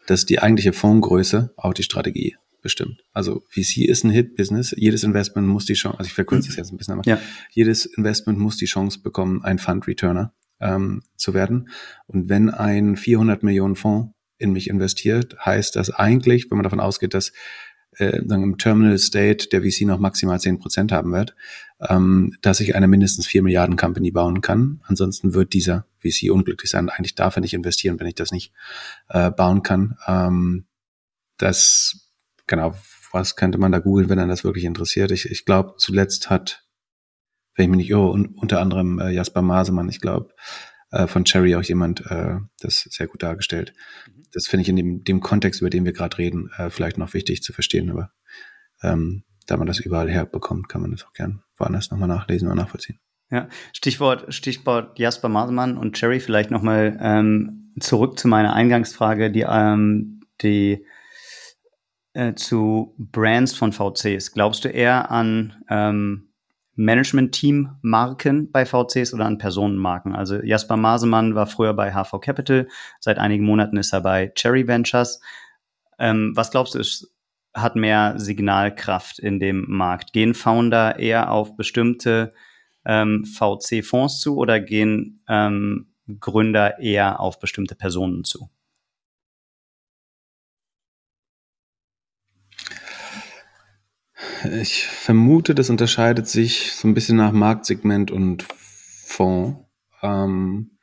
dass 0.06 0.26
die 0.26 0.40
eigentliche 0.40 0.72
Fondsgröße 0.72 1.52
auch 1.56 1.74
die 1.74 1.82
Strategie 1.82 2.36
bestimmt. 2.60 3.04
Also 3.12 3.42
VC 3.48 3.88
ist 3.88 4.04
ein 4.04 4.10
Hit-Business. 4.10 4.74
Jedes 4.76 5.04
Investment 5.04 5.46
muss 5.48 5.66
die 5.66 5.74
Chance, 5.74 5.98
also 5.98 6.08
ich 6.08 6.14
verkürze 6.14 6.48
es 6.48 6.56
jetzt 6.56 6.72
ein 6.72 6.76
bisschen, 6.76 6.94
aber 6.94 7.02
ja. 7.04 7.18
jedes 7.50 7.86
Investment 7.86 8.38
muss 8.38 8.56
die 8.56 8.66
Chance 8.66 9.00
bekommen, 9.00 9.42
ein 9.42 9.58
Fund-Returner 9.58 10.32
ähm, 10.60 11.02
zu 11.16 11.34
werden. 11.34 11.68
Und 12.06 12.28
wenn 12.28 12.50
ein 12.50 12.96
400 12.96 13.42
Millionen 13.42 13.76
Fonds 13.76 14.12
in 14.38 14.52
mich 14.52 14.68
investiert, 14.68 15.36
heißt 15.44 15.76
das 15.76 15.90
eigentlich, 15.90 16.50
wenn 16.50 16.56
man 16.56 16.64
davon 16.64 16.80
ausgeht, 16.80 17.14
dass 17.14 17.32
äh, 17.98 18.18
im 18.18 18.58
Terminal 18.58 18.98
State 18.98 19.48
der 19.48 19.62
VC 19.62 19.82
noch 19.82 19.98
maximal 19.98 20.40
10 20.40 20.58
Prozent 20.58 20.92
haben 20.92 21.12
wird, 21.12 21.34
ähm, 21.80 22.36
dass 22.40 22.60
ich 22.60 22.74
eine 22.74 22.88
mindestens 22.88 23.26
4 23.26 23.42
Milliarden 23.42 23.76
Company 23.76 24.10
bauen 24.10 24.40
kann. 24.40 24.80
Ansonsten 24.84 25.34
wird 25.34 25.52
dieser 25.52 25.86
VC 25.98 26.30
unglücklich 26.30 26.70
sein. 26.70 26.88
Eigentlich 26.88 27.14
darf 27.14 27.36
er 27.36 27.42
nicht 27.42 27.54
investieren, 27.54 27.98
wenn 27.98 28.06
ich 28.06 28.14
das 28.14 28.32
nicht 28.32 28.52
äh, 29.08 29.30
bauen 29.30 29.62
kann. 29.62 29.96
Ähm, 30.06 30.66
das, 31.36 32.09
genau, 32.50 32.74
was 33.12 33.36
könnte 33.36 33.56
man 33.56 33.72
da 33.72 33.78
googeln, 33.78 34.10
wenn 34.10 34.18
er 34.18 34.26
das 34.26 34.44
wirklich 34.44 34.64
interessiert? 34.64 35.10
Ich, 35.10 35.30
ich 35.30 35.46
glaube, 35.46 35.74
zuletzt 35.78 36.28
hat, 36.28 36.66
wenn 37.54 37.64
ich 37.64 37.70
mich 37.70 37.78
nicht 37.78 37.90
irre, 37.90 38.10
un, 38.10 38.34
unter 38.36 38.60
anderem 38.60 38.98
äh, 38.98 39.10
Jasper 39.10 39.40
Masemann, 39.40 39.88
ich 39.88 40.00
glaube, 40.00 40.34
äh, 40.90 41.06
von 41.06 41.24
Cherry 41.24 41.54
auch 41.54 41.62
jemand 41.62 42.04
äh, 42.10 42.36
das 42.60 42.80
sehr 42.90 43.06
gut 43.06 43.22
dargestellt. 43.22 43.72
Mhm. 44.06 44.24
Das 44.32 44.46
finde 44.46 44.62
ich 44.62 44.68
in 44.68 44.76
dem, 44.76 45.04
dem 45.04 45.20
Kontext, 45.20 45.60
über 45.60 45.70
den 45.70 45.84
wir 45.84 45.92
gerade 45.92 46.18
reden, 46.18 46.50
äh, 46.58 46.68
vielleicht 46.68 46.98
noch 46.98 47.14
wichtig 47.14 47.42
zu 47.42 47.52
verstehen. 47.52 47.90
Aber 47.90 48.12
ähm, 48.82 49.24
da 49.46 49.56
man 49.56 49.66
das 49.66 49.80
überall 49.80 50.10
herbekommt, 50.10 50.68
kann 50.68 50.82
man 50.82 50.90
das 50.90 51.04
auch 51.04 51.12
gern 51.12 51.42
woanders 51.56 51.90
nochmal 51.90 52.08
nachlesen 52.08 52.48
oder 52.48 52.56
nachvollziehen. 52.56 52.98
Ja, 53.30 53.48
Stichwort, 53.72 54.34
Stichwort 54.34 54.98
Jasper 54.98 55.28
Masemann 55.28 55.78
und 55.78 55.96
Cherry 55.96 56.18
vielleicht 56.18 56.50
nochmal 56.50 56.98
ähm, 57.00 57.72
zurück 57.78 58.18
zu 58.18 58.26
meiner 58.26 58.54
Eingangsfrage, 58.54 59.30
die, 59.30 59.46
ähm, 59.48 60.20
die 60.42 60.84
äh, 62.12 62.34
zu 62.34 62.94
Brands 62.98 63.54
von 63.54 63.72
VCs. 63.72 64.32
Glaubst 64.32 64.64
du 64.64 64.68
eher 64.68 65.10
an 65.10 65.62
ähm, 65.68 66.30
Management-Team-Marken 66.80 68.50
bei 68.50 68.64
VCs 68.64 69.12
oder 69.12 69.26
an 69.26 69.38
Personenmarken. 69.38 70.14
Also 70.14 70.42
Jasper 70.42 70.76
Masemann 70.76 71.34
war 71.34 71.46
früher 71.46 71.74
bei 71.74 71.92
HV 71.92 72.20
Capital, 72.20 72.68
seit 73.00 73.18
einigen 73.18 73.44
Monaten 73.44 73.76
ist 73.76 73.92
er 73.92 74.00
bei 74.00 74.32
Cherry 74.34 74.66
Ventures. 74.66 75.20
Ähm, 75.98 76.32
was 76.34 76.50
glaubst 76.50 76.74
du, 76.74 76.78
ist, 76.78 77.14
hat 77.52 77.76
mehr 77.76 78.14
Signalkraft 78.16 79.18
in 79.18 79.38
dem 79.40 79.66
Markt? 79.68 80.12
Gehen 80.12 80.34
Founder 80.34 80.98
eher 80.98 81.30
auf 81.30 81.56
bestimmte 81.56 82.32
ähm, 82.86 83.24
VC-Fonds 83.26 84.20
zu 84.20 84.36
oder 84.36 84.58
gehen 84.58 85.22
ähm, 85.28 85.92
Gründer 86.18 86.78
eher 86.78 87.20
auf 87.20 87.38
bestimmte 87.38 87.74
Personen 87.74 88.24
zu? 88.24 88.48
Ich 94.60 94.86
vermute, 94.86 95.54
das 95.54 95.70
unterscheidet 95.70 96.28
sich 96.28 96.72
so 96.72 96.88
ein 96.88 96.94
bisschen 96.94 97.16
nach 97.16 97.32
Marktsegment 97.32 98.10
und 98.10 98.46
Fonds. 99.04 99.58
Ähm, 100.02 100.78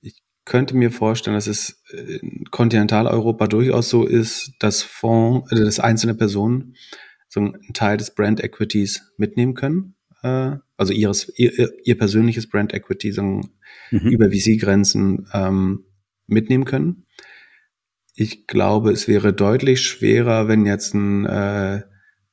ich 0.00 0.22
könnte 0.44 0.76
mir 0.76 0.90
vorstellen, 0.90 1.36
dass 1.36 1.46
es 1.46 1.82
in 1.92 2.44
Kontinentaleuropa 2.50 3.46
durchaus 3.46 3.88
so 3.88 4.04
ist, 4.04 4.52
dass 4.58 4.82
Fonds, 4.82 5.50
also 5.50 5.64
dass 5.64 5.80
einzelne 5.80 6.14
Personen 6.14 6.74
so 7.28 7.40
einen 7.40 7.72
Teil 7.72 7.96
des 7.96 8.14
Brand 8.14 8.42
Equities 8.42 9.12
mitnehmen 9.16 9.54
können. 9.54 9.94
äh, 10.22 10.56
also 10.76 10.92
ihres, 10.92 11.32
ihr, 11.38 11.72
ihr 11.84 11.96
persönliches 11.96 12.48
Brand 12.48 12.74
Equity 12.74 13.12
sagen, 13.12 13.52
mhm. 13.90 14.08
über 14.08 14.30
VC-Grenzen 14.30 15.28
ähm, 15.32 15.84
mitnehmen 16.26 16.64
können. 16.64 17.06
Ich 18.14 18.46
glaube, 18.46 18.90
es 18.90 19.08
wäre 19.08 19.32
deutlich 19.32 19.80
schwerer, 19.80 20.48
wenn 20.48 20.66
jetzt 20.66 20.94
ein 20.94 21.24
äh, 21.24 21.82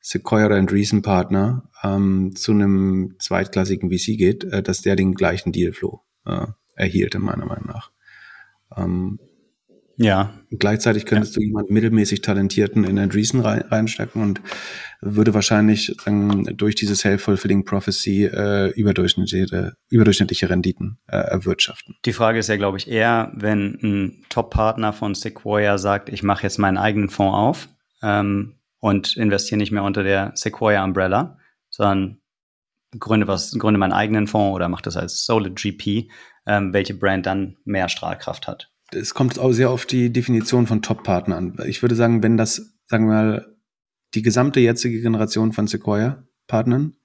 Sequoia 0.01 0.45
oder 0.47 0.55
Andreessen 0.55 1.01
Partner 1.01 1.69
ähm, 1.84 2.35
zu 2.35 2.51
einem 2.51 3.15
zweitklassigen 3.19 3.89
VC 3.89 4.17
geht, 4.17 4.43
äh, 4.45 4.63
dass 4.63 4.81
der 4.81 4.95
den 4.95 5.13
gleichen 5.13 5.51
Dealflow 5.51 6.01
äh, 6.26 6.47
erhielt, 6.76 7.17
meiner 7.19 7.45
Meinung 7.45 7.67
nach. 7.67 7.91
Ähm, 8.76 9.19
ja. 10.01 10.34
Gleichzeitig 10.49 11.05
könntest 11.05 11.35
ja. 11.35 11.41
du 11.41 11.45
jemanden 11.45 11.73
mittelmäßig 11.73 12.21
Talentierten 12.21 12.85
in 12.85 12.97
Andreessen 12.97 13.41
rein, 13.41 13.63
reinstecken 13.63 14.21
und 14.21 14.41
würde 15.01 15.34
wahrscheinlich 15.34 15.93
ähm, 16.07 16.45
durch 16.55 16.76
diese 16.76 16.95
Self-Fulfilling 16.95 17.65
Prophecy 17.65 18.23
äh, 18.26 18.69
überdurchschnittliche, 18.71 19.73
überdurchschnittliche 19.89 20.49
Renditen 20.49 20.99
äh, 21.07 21.17
erwirtschaften. 21.17 21.95
Die 22.05 22.13
Frage 22.13 22.39
ist 22.39 22.47
ja, 22.47 22.55
glaube 22.55 22.77
ich, 22.77 22.89
eher, 22.89 23.34
wenn 23.35 23.77
ein 23.84 24.26
Top-Partner 24.30 24.93
von 24.93 25.15
Sequoia 25.15 25.77
sagt, 25.77 26.07
ich 26.07 26.23
mache 26.23 26.43
jetzt 26.43 26.59
meinen 26.59 26.77
eigenen 26.77 27.09
Fonds 27.09 27.35
auf 27.35 27.69
ähm, 28.01 28.55
und 28.80 29.18
investiere 29.18 29.57
nicht 29.57 29.72
mehr 29.72 29.84
unter 29.84 30.03
der 30.03 30.31
Sequoia 30.35 30.84
Umbrella, 30.84 31.38
sondern 31.69 32.22
gründe 32.97 33.27
was, 33.27 33.51
gründe 33.51 33.77
meinen 33.77 33.93
eigenen 33.93 34.27
Fonds 34.27 34.56
oder 34.56 34.69
mache 34.69 34.84
das 34.84 34.97
als 34.97 35.26
Solid 35.26 35.56
GP, 35.56 36.10
ähm, 36.45 36.73
welche 36.73 36.95
Brand 36.95 37.26
dann 37.26 37.57
mehr 37.65 37.89
Strahlkraft 37.89 38.47
hat 38.47 38.72
es 38.91 39.14
kommt 39.14 39.39
auch 39.39 39.51
sehr 39.51 39.69
auf 39.69 39.85
die 39.85 40.11
Definition 40.11 40.68
von 40.68 40.81
Top-Partner 40.81 41.38
an. 41.38 41.57
Ich 41.65 41.81
würde 41.81 41.95
sagen, 41.95 42.23
wenn 42.23 42.38
das, 42.38 42.77
sagen 42.88 43.07
wir 43.07 43.14
mal, 43.14 43.56
die 44.15 44.22
gesamte 44.22 44.60
jetzige 44.60 45.01
Generation 45.01 45.53
von 45.53 45.68
Sequoia-Partnern 45.68 46.95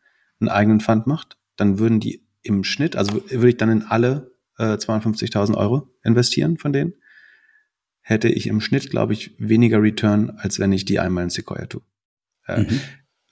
einen 0.41 0.49
eigenen 0.49 0.81
Fund 0.81 1.07
macht, 1.07 1.37
dann 1.57 1.79
würden 1.79 2.01
die 2.01 2.27
im 2.43 2.65
Schnitt, 2.65 2.97
also 2.97 3.15
würde 3.31 3.49
ich 3.49 3.57
dann 3.57 3.71
in 3.71 3.83
alle 3.83 4.33
äh, 4.59 4.75
250.000 4.75 5.57
Euro 5.57 5.91
investieren 6.03 6.57
von 6.59 6.73
denen, 6.73 6.95
hätte 8.05 8.29
ich 8.29 8.47
im 8.47 8.61
Schnitt, 8.61 8.91
glaube 8.91 9.15
ich, 9.15 9.35
weniger 9.39 9.83
Return, 9.83 10.31
als 10.37 10.61
wenn 10.61 10.73
ich 10.73 10.85
die 10.85 11.01
einmal 11.01 11.25
in 11.25 11.31
Sequoia 11.31 11.67
tue. 11.67 11.83
Äh, 12.47 12.61
mhm. 12.61 12.81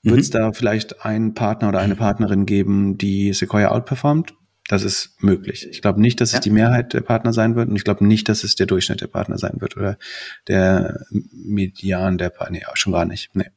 Wird 0.02 0.20
es 0.20 0.28
mhm. 0.30 0.38
da 0.38 0.52
vielleicht 0.52 1.04
einen 1.04 1.34
Partner 1.34 1.68
oder 1.68 1.78
eine 1.78 1.94
Partnerin 1.94 2.46
geben, 2.46 2.98
die 2.98 3.32
Sequoia 3.34 3.70
outperformt? 3.70 4.34
Das 4.68 4.82
ist 4.82 5.22
möglich. 5.22 5.68
Ich 5.70 5.82
glaube 5.82 6.00
nicht, 6.00 6.20
dass 6.20 6.32
ja. 6.32 6.38
es 6.38 6.42
die 6.42 6.50
Mehrheit 6.50 6.94
der 6.94 7.02
Partner 7.02 7.32
sein 7.32 7.54
wird 7.54 7.68
und 7.68 7.76
ich 7.76 7.84
glaube 7.84 8.06
nicht, 8.06 8.28
dass 8.28 8.44
es 8.44 8.54
der 8.54 8.66
Durchschnitt 8.66 9.02
der 9.02 9.08
Partner 9.08 9.36
sein 9.36 9.60
wird 9.60 9.76
oder 9.76 9.98
der 10.48 11.04
Median 11.10 12.16
der 12.16 12.30
Partner. 12.30 12.58
Nee, 12.58 12.64
schon 12.74 12.92
gar 12.92 13.04
nicht. 13.04 13.30
Nee. 13.34 13.50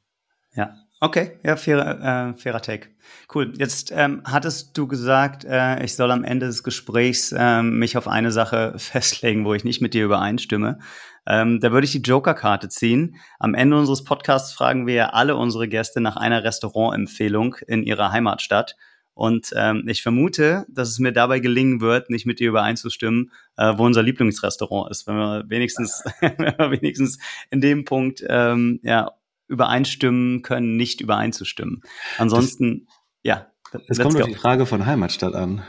Okay. 1.05 1.33
Ja, 1.43 1.55
fairer, 1.55 2.31
äh, 2.31 2.33
fairer 2.33 2.63
Take. 2.63 2.87
Cool. 3.31 3.53
Jetzt 3.59 3.93
ähm, 3.95 4.23
hattest 4.25 4.75
du 4.75 4.87
gesagt, 4.87 5.45
äh, 5.45 5.83
ich 5.83 5.95
soll 5.95 6.09
am 6.09 6.23
Ende 6.23 6.47
des 6.47 6.63
Gesprächs 6.63 7.31
äh, 7.31 7.61
mich 7.61 7.95
auf 7.95 8.07
eine 8.07 8.31
Sache 8.31 8.73
festlegen, 8.77 9.45
wo 9.45 9.53
ich 9.53 9.63
nicht 9.63 9.81
mit 9.81 9.93
dir 9.93 10.03
übereinstimme. 10.03 10.79
Ähm, 11.27 11.59
da 11.59 11.71
würde 11.71 11.85
ich 11.85 11.91
die 11.91 12.01
Joker-Karte 12.01 12.69
ziehen. 12.69 13.17
Am 13.37 13.53
Ende 13.53 13.77
unseres 13.77 14.03
Podcasts 14.03 14.51
fragen 14.53 14.87
wir 14.87 15.13
alle 15.13 15.35
unsere 15.35 15.67
Gäste 15.67 16.01
nach 16.01 16.15
einer 16.15 16.43
Restaurantempfehlung 16.43 17.57
in 17.67 17.83
ihrer 17.83 18.11
Heimatstadt. 18.11 18.75
Und 19.13 19.53
ähm, 19.55 19.87
ich 19.87 20.01
vermute, 20.01 20.65
dass 20.69 20.89
es 20.89 20.97
mir 20.97 21.13
dabei 21.13 21.37
gelingen 21.39 21.81
wird, 21.81 22.09
nicht 22.09 22.25
mit 22.25 22.39
dir 22.39 22.49
übereinzustimmen, 22.49 23.31
äh, 23.57 23.73
wo 23.77 23.85
unser 23.85 24.01
Lieblingsrestaurant 24.01 24.89
ist, 24.89 25.05
wenn 25.05 25.17
wir 25.17 25.43
wenigstens, 25.49 26.03
wenn 26.19 26.57
wir 26.57 26.71
wenigstens 26.71 27.19
in 27.51 27.61
dem 27.61 27.85
Punkt 27.85 28.25
ähm, 28.27 28.79
ja, 28.81 29.11
übereinstimmen 29.47 30.41
können, 30.41 30.75
nicht 30.75 31.01
übereinzustimmen. 31.01 31.81
Ansonsten, 32.17 32.85
das, 32.85 32.95
ja. 33.23 33.47
Es 33.87 33.99
kommt 33.99 34.19
doch 34.19 34.27
die 34.27 34.35
Frage 34.35 34.65
von 34.65 34.85
Heimatstadt 34.85 35.35
an. 35.35 35.63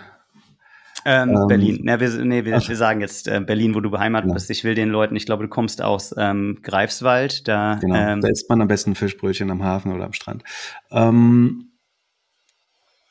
Ähm, 1.04 1.30
ähm, 1.30 1.46
Berlin. 1.46 1.84
Ja, 1.86 2.00
wir, 2.00 2.08
nee, 2.24 2.44
wir, 2.44 2.60
wir 2.60 2.76
sagen 2.76 3.00
jetzt 3.00 3.28
äh, 3.28 3.40
Berlin, 3.40 3.76
wo 3.76 3.80
du 3.80 3.90
beheimatet 3.90 4.30
ja. 4.30 4.34
bist. 4.34 4.50
Ich 4.50 4.64
will 4.64 4.74
den 4.74 4.88
Leuten, 4.88 5.14
ich 5.14 5.24
glaube, 5.24 5.44
du 5.44 5.48
kommst 5.48 5.80
aus 5.80 6.12
ähm, 6.18 6.58
Greifswald. 6.62 7.46
Da, 7.46 7.78
genau, 7.80 7.94
ähm, 7.94 8.20
da 8.20 8.28
isst 8.28 8.50
man 8.50 8.60
am 8.60 8.66
besten 8.66 8.96
Fischbrötchen 8.96 9.50
am 9.50 9.62
Hafen 9.62 9.92
oder 9.92 10.04
am 10.04 10.12
Strand. 10.12 10.42
Ähm, 10.90 11.70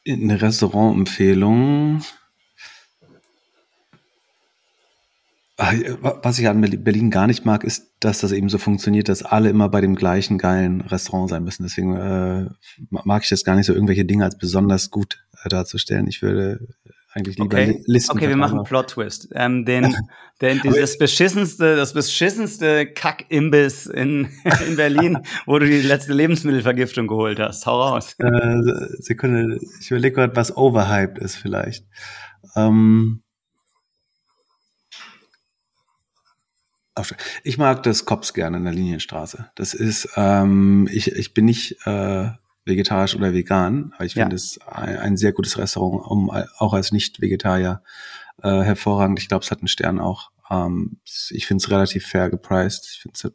eine 0.08 0.42
Restaurantempfehlung. 0.42 2.02
Ah, 2.02 2.24
was 5.57 6.38
ich 6.38 6.49
an 6.49 6.60
Berlin 6.60 7.11
gar 7.11 7.27
nicht 7.27 7.45
mag, 7.45 7.64
ist, 7.64 7.94
dass 8.02 8.19
das 8.19 8.34
eben 8.34 8.49
so 8.49 8.57
funktioniert, 8.57 9.07
dass 9.07 9.23
alle 9.23 9.49
immer 9.49 9.69
bei 9.69 9.80
dem 9.80 9.95
gleichen 9.95 10.38
geilen 10.38 10.82
Restaurant 10.82 11.30
sein 11.30 11.44
müssen. 11.44 11.64
Deswegen 11.64 11.95
äh, 11.95 12.49
mag 12.90 13.23
ich 13.23 13.30
das 13.30 13.45
gar 13.45 13.56
nicht 13.56 13.65
so, 13.65 13.73
irgendwelche 13.73 14.03
Dinge 14.03 14.26
als 14.26 14.38
besonders 14.38 14.91
gut 14.91 15.23
äh, 15.44 15.49
darzustellen. 15.49 16.07
Ich 16.07 16.22
würde 16.22 16.68
eigentlich 17.14 17.38
lieber 17.38 17.56
okay. 17.56 17.82
Listen. 17.86 18.11
Okay, 18.11 18.27
wir 18.27 18.36
machen 18.36 18.64
Plot-Twist. 18.64 19.30
Ähm, 19.34 19.64
den, 19.64 19.95
den, 20.41 20.60
das 20.61 20.98
beschissenste, 20.98 21.77
das 21.77 21.94
beschissenste 21.94 22.86
Kack-Imbiss 22.88 23.86
in, 23.86 24.27
in 24.68 24.76
Berlin, 24.76 25.19
wo 25.45 25.57
du 25.57 25.65
die 25.65 25.82
letzte 25.82 26.11
Lebensmittelvergiftung 26.11 27.07
geholt 27.07 27.40
hast. 27.40 27.65
Hau 27.65 27.82
raus. 27.82 28.15
Äh, 28.19 28.61
Sekunde, 28.99 29.60
ich 29.80 29.90
überlege 29.90 30.15
gerade, 30.15 30.36
was 30.36 30.56
overhyped 30.57 31.18
ist 31.18 31.38
vielleicht. 31.38 31.86
Ähm, 32.57 33.22
ich 37.44 37.58
mag 37.58 37.84
das 37.84 38.06
Cops 38.06 38.34
gerne 38.34 38.58
in 38.58 38.64
der 38.64 38.74
Linienstraße. 38.74 39.50
Das 39.56 39.74
ist, 39.74 40.10
ähm, 40.16 40.88
ich, 40.92 41.12
ich 41.12 41.34
bin 41.34 41.46
nicht 41.46 41.78
äh, 41.86 42.30
vegetarisch 42.66 43.16
oder 43.16 43.34
vegan, 43.34 43.94
aber 43.96 44.06
ich 44.06 44.14
finde 44.14 44.30
ja. 44.30 44.36
es 44.36 44.60
ein, 44.68 44.98
ein, 44.98 45.18
sehr 45.18 45.34
gutes 45.34 45.58
Restaurant, 45.58 46.06
um 46.10 46.30
auch 46.30 46.74
als 46.74 46.92
Nicht-Vegetarier 46.92 47.82
äh, 48.42 48.62
hervorragend. 48.62 49.20
Ich 49.20 49.28
glaube, 49.28 49.44
es 49.44 49.52
hat 49.52 49.60
einen 49.60 49.68
Stern 49.68 50.00
auch. 50.00 50.32
Ähm, 50.50 51.00
ich 51.30 51.46
finde 51.46 51.64
es 51.64 51.70
relativ 51.70 52.08
fair 52.08 52.30
gepriced. 52.30 52.88
Ich 52.92 53.02
finde 53.02 53.16
es 53.16 53.34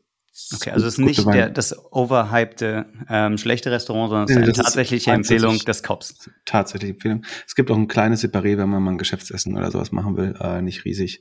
Okay, 0.52 0.70
also 0.70 0.86
es 0.86 0.94
ist 0.94 0.98
nicht 0.98 1.26
der, 1.26 1.50
das 1.50 1.76
overhypte 1.92 2.86
ähm, 3.08 3.36
schlechte 3.36 3.70
Restaurant, 3.70 4.10
sondern 4.10 4.24
es 4.24 4.30
ist 4.30 4.42
eine 4.42 4.52
tatsächliche 4.52 5.10
Empfehlung 5.10 5.58
des 5.58 5.82
Cops. 5.82 6.30
Tatsächliche 6.46 6.94
Empfehlung. 6.94 7.24
Es 7.46 7.54
gibt 7.54 7.70
auch 7.70 7.76
ein 7.76 7.88
kleines 7.88 8.24
Separé, 8.24 8.56
wenn 8.56 8.68
man 8.68 8.82
mal 8.82 8.92
ein 8.92 8.98
Geschäftsessen 8.98 9.56
oder 9.56 9.70
sowas 9.70 9.92
machen 9.92 10.16
will, 10.16 10.34
äh, 10.40 10.62
nicht 10.62 10.84
riesig. 10.84 11.20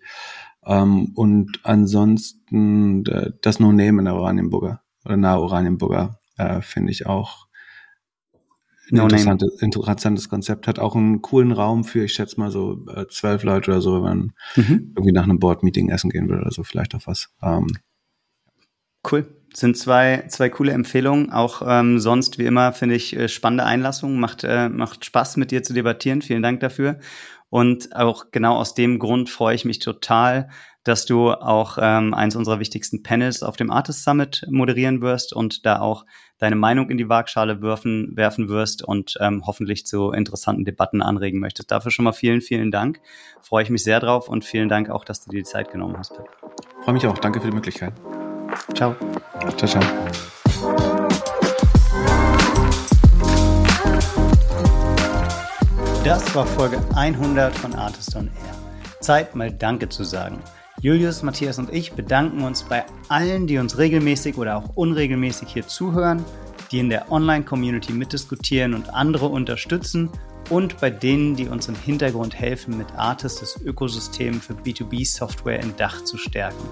Ähm, 0.65 1.11
und 1.15 1.60
ansonsten 1.64 3.03
das 3.41 3.60
No-Name 3.60 3.99
in 3.99 4.06
der 4.06 4.15
Oranienburger 4.15 4.81
oder 5.06 5.18
nahe 5.18 5.40
Oranienburger 5.40 6.19
äh, 6.38 6.61
finde 6.61 6.91
ich 6.91 7.06
auch 7.06 7.49
No 8.91 9.03
interessante, 9.03 9.48
interessantes 9.60 10.30
Konzept. 10.30 10.68
Hat 10.68 10.80
auch 10.80 10.95
einen 10.95 11.22
coolen 11.22 11.52
Raum 11.52 11.84
für, 11.84 12.03
ich 12.03 12.14
schätze 12.14 12.40
mal 12.40 12.52
so 12.52 12.86
äh, 12.94 13.06
zwölf 13.07 13.44
Leute 13.44 13.72
oder 13.72 13.81
so, 13.81 13.95
wenn 13.95 14.02
man 14.02 14.34
mhm. 14.56 14.94
irgendwie 14.95 15.11
nach 15.11 15.23
einem 15.23 15.40
Board-Meeting 15.40 15.90
essen 15.90 16.10
gehen 16.10 16.27
will 16.30 16.40
oder 16.40 16.52
so, 16.52 16.64
vielleicht 16.64 16.95
auch 16.95 17.06
was. 17.06 17.30
Ähm, 17.41 17.68
cool. 19.11 19.27
Sind 19.52 19.77
zwei, 19.77 20.26
zwei 20.27 20.49
coole 20.49 20.73
Empfehlungen. 20.73 21.31
Auch 21.31 21.64
ähm, 21.65 21.99
sonst, 21.99 22.38
wie 22.38 22.45
immer, 22.45 22.72
finde 22.72 22.95
ich 22.95 23.15
äh, 23.15 23.27
spannende 23.27 23.65
Einlassungen. 23.65 24.19
Macht, 24.19 24.44
äh, 24.44 24.69
macht 24.69 25.06
Spaß, 25.06 25.38
mit 25.38 25.49
dir 25.49 25.64
zu 25.64 25.73
debattieren. 25.73 26.22
Vielen 26.22 26.44
Dank 26.44 26.60
dafür. 26.60 26.99
Und 27.49 27.95
auch 27.95 28.26
genau 28.31 28.55
aus 28.55 28.73
dem 28.76 28.99
Grund 28.99 29.30
freue 29.30 29.55
ich 29.55 29.65
mich 29.65 29.80
total, 29.80 30.49
dass 30.84 31.05
du 31.05 31.31
auch 31.31 31.77
ähm, 31.81 32.13
eins 32.13 32.35
unserer 32.35 32.59
wichtigsten 32.59 33.03
Panels 33.03 33.43
auf 33.43 33.57
dem 33.57 33.69
Artist 33.69 34.03
Summit 34.03 34.45
moderieren 34.49 35.01
wirst 35.01 35.34
und 35.34 35.65
da 35.65 35.80
auch 35.80 36.05
deine 36.38 36.55
Meinung 36.55 36.89
in 36.89 36.97
die 36.97 37.09
Waagschale 37.09 37.61
werfen, 37.61 38.15
werfen 38.15 38.47
wirst 38.49 38.84
und 38.84 39.15
ähm, 39.19 39.43
hoffentlich 39.45 39.85
zu 39.85 40.11
interessanten 40.11 40.63
Debatten 40.63 41.01
anregen 41.01 41.39
möchtest. 41.39 41.69
Dafür 41.69 41.91
schon 41.91 42.05
mal 42.05 42.13
vielen, 42.13 42.41
vielen 42.41 42.71
Dank. 42.71 43.01
Freue 43.41 43.63
ich 43.63 43.69
mich 43.69 43.84
sehr 43.84 43.99
drauf 43.99 44.30
und 44.30 44.45
vielen 44.45 44.69
Dank 44.69 44.89
auch, 44.89 45.03
dass 45.03 45.23
du 45.23 45.31
dir 45.31 45.38
die 45.38 45.43
Zeit 45.43 45.69
genommen 45.69 45.97
hast. 45.97 46.13
Freue 46.81 46.93
mich 46.93 47.05
auch. 47.05 47.17
Danke 47.17 47.41
für 47.41 47.47
die 47.47 47.55
Möglichkeit. 47.55 47.93
Ciao. 48.73 48.95
Ciao, 49.57 49.67
ciao. 49.67 50.39
Das 56.05 56.34
war 56.34 56.47
Folge 56.47 56.81
100 56.95 57.53
von 57.53 57.76
Artist 57.76 58.15
on 58.15 58.27
Air. 58.27 58.55
Zeit 59.01 59.35
mal 59.35 59.51
Danke 59.51 59.89
zu 59.89 60.05
sagen. 60.05 60.41
Julius, 60.81 61.23
Matthias 61.23 61.59
und 61.59 61.73
ich 61.73 61.91
bedanken 61.91 62.43
uns 62.43 62.63
bei 62.63 62.85
allen, 63.09 63.47
die 63.47 63.57
uns 63.57 63.77
regelmäßig 63.77 64.38
oder 64.38 64.55
auch 64.55 64.77
unregelmäßig 64.77 65.49
hier 65.49 65.67
zuhören, 65.67 66.23
die 66.71 66.80
in 66.80 66.89
der 66.89 67.11
Online-Community 67.11 67.91
mitdiskutieren 67.91 68.76
und 68.76 68.93
andere 68.93 69.26
unterstützen 69.26 70.09
und 70.49 70.80
bei 70.80 70.89
denen, 70.89 71.35
die 71.35 71.49
uns 71.49 71.67
im 71.67 71.76
Hintergrund 71.76 72.34
helfen, 72.34 72.77
mit 72.77 72.88
Artist 72.95 73.41
das 73.41 73.61
Ökosystem 73.61 74.39
für 74.39 74.53
B2B-Software 74.53 75.59
in 75.59 75.76
Dach 75.76 76.05
zu 76.05 76.17
stärken. 76.17 76.63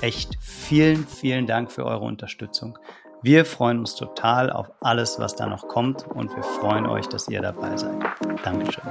Echt 0.00 0.36
vielen, 0.40 1.06
vielen 1.06 1.46
Dank 1.46 1.70
für 1.70 1.86
eure 1.86 2.04
Unterstützung. 2.04 2.76
Wir 3.24 3.46
freuen 3.46 3.78
uns 3.78 3.94
total 3.94 4.50
auf 4.50 4.70
alles, 4.80 5.18
was 5.18 5.34
da 5.34 5.46
noch 5.46 5.66
kommt 5.66 6.06
und 6.08 6.36
wir 6.36 6.42
freuen 6.42 6.84
euch, 6.84 7.06
dass 7.06 7.26
ihr 7.26 7.40
dabei 7.40 7.74
seid. 7.74 7.96
Dankeschön. 8.44 8.82